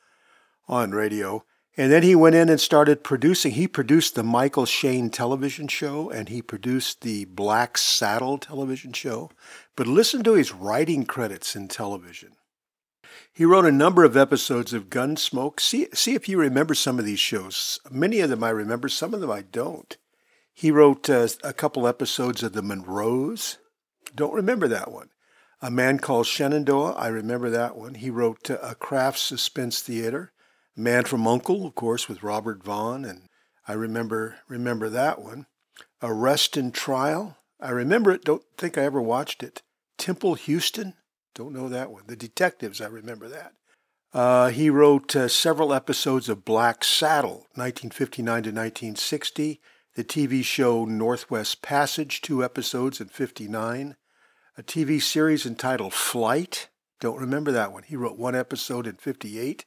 on 0.67 0.89
radio. 0.89 1.43
And 1.77 1.91
then 1.91 2.01
he 2.01 2.15
went 2.15 2.35
in 2.35 2.49
and 2.49 2.59
started 2.59 3.03
producing. 3.03 3.51
He 3.51 3.67
produced 3.67 4.15
the 4.15 4.23
Michael 4.23 4.65
Shayne 4.65 5.11
television 5.11 5.67
show 5.67 6.09
and 6.09 6.29
he 6.29 6.41
produced 6.41 7.01
the 7.01 7.25
Black 7.25 7.77
Saddle 7.77 8.39
television 8.39 8.93
show. 8.93 9.29
But 9.75 9.85
listen 9.85 10.23
to 10.23 10.33
his 10.33 10.51
writing 10.51 11.05
credits 11.05 11.55
in 11.55 11.67
television. 11.67 12.31
He 13.31 13.45
wrote 13.45 13.65
a 13.65 13.71
number 13.71 14.03
of 14.03 14.17
episodes 14.17 14.73
of 14.73 14.89
Gunsmoke. 14.89 15.59
See, 15.59 15.89
see 15.93 16.15
if 16.15 16.27
you 16.27 16.39
remember 16.39 16.73
some 16.73 16.97
of 16.97 17.05
these 17.05 17.19
shows. 17.19 17.79
Many 17.91 18.19
of 18.21 18.31
them 18.31 18.43
I 18.43 18.49
remember, 18.49 18.89
some 18.89 19.13
of 19.13 19.21
them 19.21 19.29
I 19.29 19.43
don't. 19.43 19.95
He 20.57 20.71
wrote 20.71 21.07
uh, 21.07 21.27
a 21.43 21.53
couple 21.53 21.87
episodes 21.87 22.41
of 22.41 22.53
The 22.53 22.63
Monroes. 22.63 23.59
Don't 24.15 24.33
remember 24.33 24.67
that 24.67 24.91
one. 24.91 25.09
A 25.61 25.69
Man 25.69 25.99
Called 25.99 26.25
Shenandoah. 26.25 26.93
I 26.93 27.09
remember 27.09 27.51
that 27.51 27.77
one. 27.77 27.93
He 27.93 28.09
wrote 28.09 28.49
uh, 28.49 28.57
A 28.63 28.73
Kraft 28.73 29.19
Suspense 29.19 29.81
Theater. 29.81 30.31
Man 30.75 31.03
from 31.03 31.27
Uncle, 31.27 31.67
of 31.67 31.75
course, 31.75 32.09
with 32.09 32.23
Robert 32.23 32.63
Vaughn, 32.63 33.05
and 33.05 33.29
I 33.67 33.73
remember 33.73 34.37
remember 34.47 34.89
that 34.89 35.21
one. 35.21 35.45
Arrest 36.01 36.57
and 36.57 36.73
Trial. 36.73 37.37
I 37.61 37.69
remember 37.69 38.09
it. 38.09 38.25
Don't 38.25 38.41
think 38.57 38.79
I 38.79 38.83
ever 38.83 38.99
watched 38.99 39.43
it. 39.43 39.61
Temple 39.99 40.33
Houston. 40.33 40.95
Don't 41.35 41.53
know 41.53 41.69
that 41.69 41.91
one. 41.91 42.05
The 42.07 42.15
Detectives. 42.15 42.81
I 42.81 42.87
remember 42.87 43.27
that. 43.27 43.53
Uh, 44.11 44.49
he 44.49 44.71
wrote 44.71 45.15
uh, 45.15 45.27
several 45.27 45.71
episodes 45.71 46.29
of 46.29 46.45
Black 46.45 46.83
Saddle, 46.83 47.45
1959 47.53 48.25
to 48.25 48.49
1960 48.49 49.61
the 49.97 50.03
TV 50.03 50.43
show 50.43 50.85
Northwest 50.85 51.63
Passage, 51.63 52.21
two 52.21 52.43
episodes 52.43 53.01
in 53.01 53.07
59, 53.07 53.95
a 54.55 54.61
TV 54.61 55.01
series 55.01 55.43
entitled 55.43 55.91
Flight. 55.91 56.69
Don't 56.99 57.19
remember 57.19 57.51
that 57.51 57.73
one. 57.73 57.81
He 57.81 57.95
wrote 57.95 58.15
one 58.15 58.35
episode 58.35 58.85
in 58.85 58.97
58. 58.97 59.65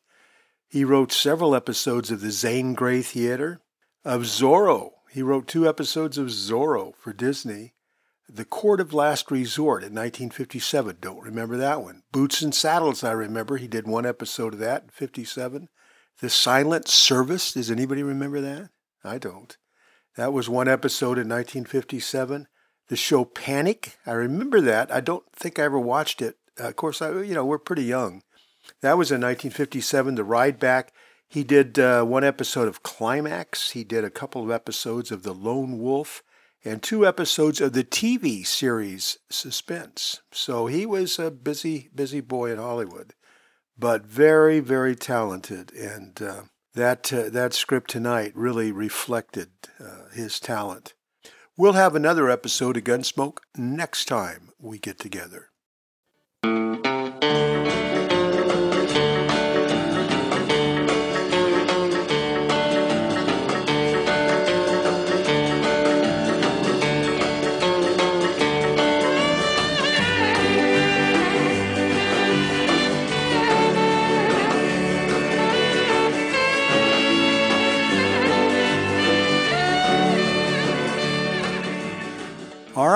He 0.68 0.84
wrote 0.84 1.10
several 1.10 1.52
episodes 1.52 2.12
of 2.12 2.20
the 2.20 2.30
Zane 2.30 2.74
Grey 2.74 3.02
Theater, 3.02 3.60
of 4.04 4.22
Zorro. 4.22 4.90
He 5.10 5.20
wrote 5.20 5.48
two 5.48 5.68
episodes 5.68 6.16
of 6.16 6.28
Zorro 6.28 6.94
for 6.94 7.12
Disney. 7.12 7.74
The 8.28 8.44
Court 8.44 8.78
of 8.80 8.94
Last 8.94 9.32
Resort 9.32 9.82
in 9.82 9.92
1957. 9.92 10.98
Don't 11.00 11.24
remember 11.24 11.56
that 11.56 11.82
one. 11.82 12.04
Boots 12.12 12.40
and 12.40 12.54
Saddles, 12.54 13.02
I 13.02 13.10
remember. 13.10 13.56
He 13.56 13.66
did 13.66 13.88
one 13.88 14.06
episode 14.06 14.54
of 14.54 14.60
that 14.60 14.84
in 14.84 14.88
57. 14.90 15.68
The 16.20 16.30
Silent 16.30 16.86
Service. 16.86 17.52
Does 17.52 17.68
anybody 17.68 18.04
remember 18.04 18.40
that? 18.40 18.70
I 19.02 19.18
don't. 19.18 19.56
That 20.16 20.32
was 20.32 20.48
one 20.48 20.68
episode 20.68 21.18
in 21.18 21.28
1957. 21.28 22.48
The 22.88 22.96
show 22.96 23.24
Panic, 23.24 23.96
I 24.04 24.12
remember 24.12 24.60
that. 24.60 24.92
I 24.92 25.00
don't 25.00 25.24
think 25.32 25.58
I 25.58 25.62
ever 25.62 25.78
watched 25.78 26.20
it. 26.20 26.36
Uh, 26.58 26.68
of 26.68 26.76
course, 26.76 27.00
I, 27.00 27.20
you 27.22 27.34
know, 27.34 27.44
we're 27.44 27.58
pretty 27.58 27.84
young. 27.84 28.22
That 28.80 28.98
was 28.98 29.10
in 29.10 29.20
1957. 29.20 30.16
The 30.16 30.24
Ride 30.24 30.58
Back. 30.58 30.92
He 31.28 31.44
did 31.44 31.78
uh, 31.78 32.04
one 32.04 32.24
episode 32.24 32.66
of 32.66 32.82
Climax. 32.82 33.70
He 33.70 33.84
did 33.84 34.04
a 34.04 34.10
couple 34.10 34.42
of 34.42 34.50
episodes 34.50 35.12
of 35.12 35.22
The 35.22 35.32
Lone 35.32 35.78
Wolf 35.78 36.24
and 36.64 36.82
two 36.82 37.06
episodes 37.06 37.60
of 37.60 37.72
the 37.72 37.84
TV 37.84 38.46
series 38.46 39.18
Suspense. 39.30 40.20
So 40.32 40.66
he 40.66 40.84
was 40.84 41.18
a 41.18 41.30
busy, 41.30 41.88
busy 41.94 42.20
boy 42.20 42.52
in 42.52 42.58
Hollywood, 42.58 43.14
but 43.78 44.04
very, 44.04 44.60
very 44.60 44.94
talented. 44.94 45.72
And 45.72 46.20
uh, 46.20 46.42
that 46.74 47.12
uh, 47.12 47.28
that 47.30 47.52
script 47.52 47.90
tonight 47.90 48.32
really 48.34 48.72
reflected 48.72 49.50
uh, 49.78 50.08
his 50.12 50.38
talent. 50.40 50.94
We'll 51.56 51.74
have 51.74 51.94
another 51.94 52.30
episode 52.30 52.76
of 52.76 52.84
Gunsmoke 52.84 53.38
next 53.56 54.06
time 54.06 54.50
we 54.58 54.78
get 54.78 54.98
together. 54.98 55.50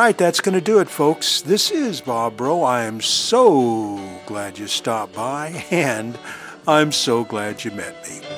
Right, 0.04 0.18
that's 0.18 0.42
going 0.42 0.54
to 0.54 0.60
do 0.60 0.80
it, 0.80 0.90
folks. 0.90 1.40
This 1.40 1.70
is 1.70 2.02
Bob 2.02 2.36
Bro. 2.36 2.62
I 2.62 2.82
am 2.82 3.00
so 3.00 3.98
glad 4.26 4.58
you 4.58 4.66
stopped 4.66 5.14
by, 5.14 5.64
and 5.70 6.18
I'm 6.68 6.92
so 6.92 7.24
glad 7.24 7.64
you 7.64 7.70
met 7.70 8.06
me. 8.06 8.33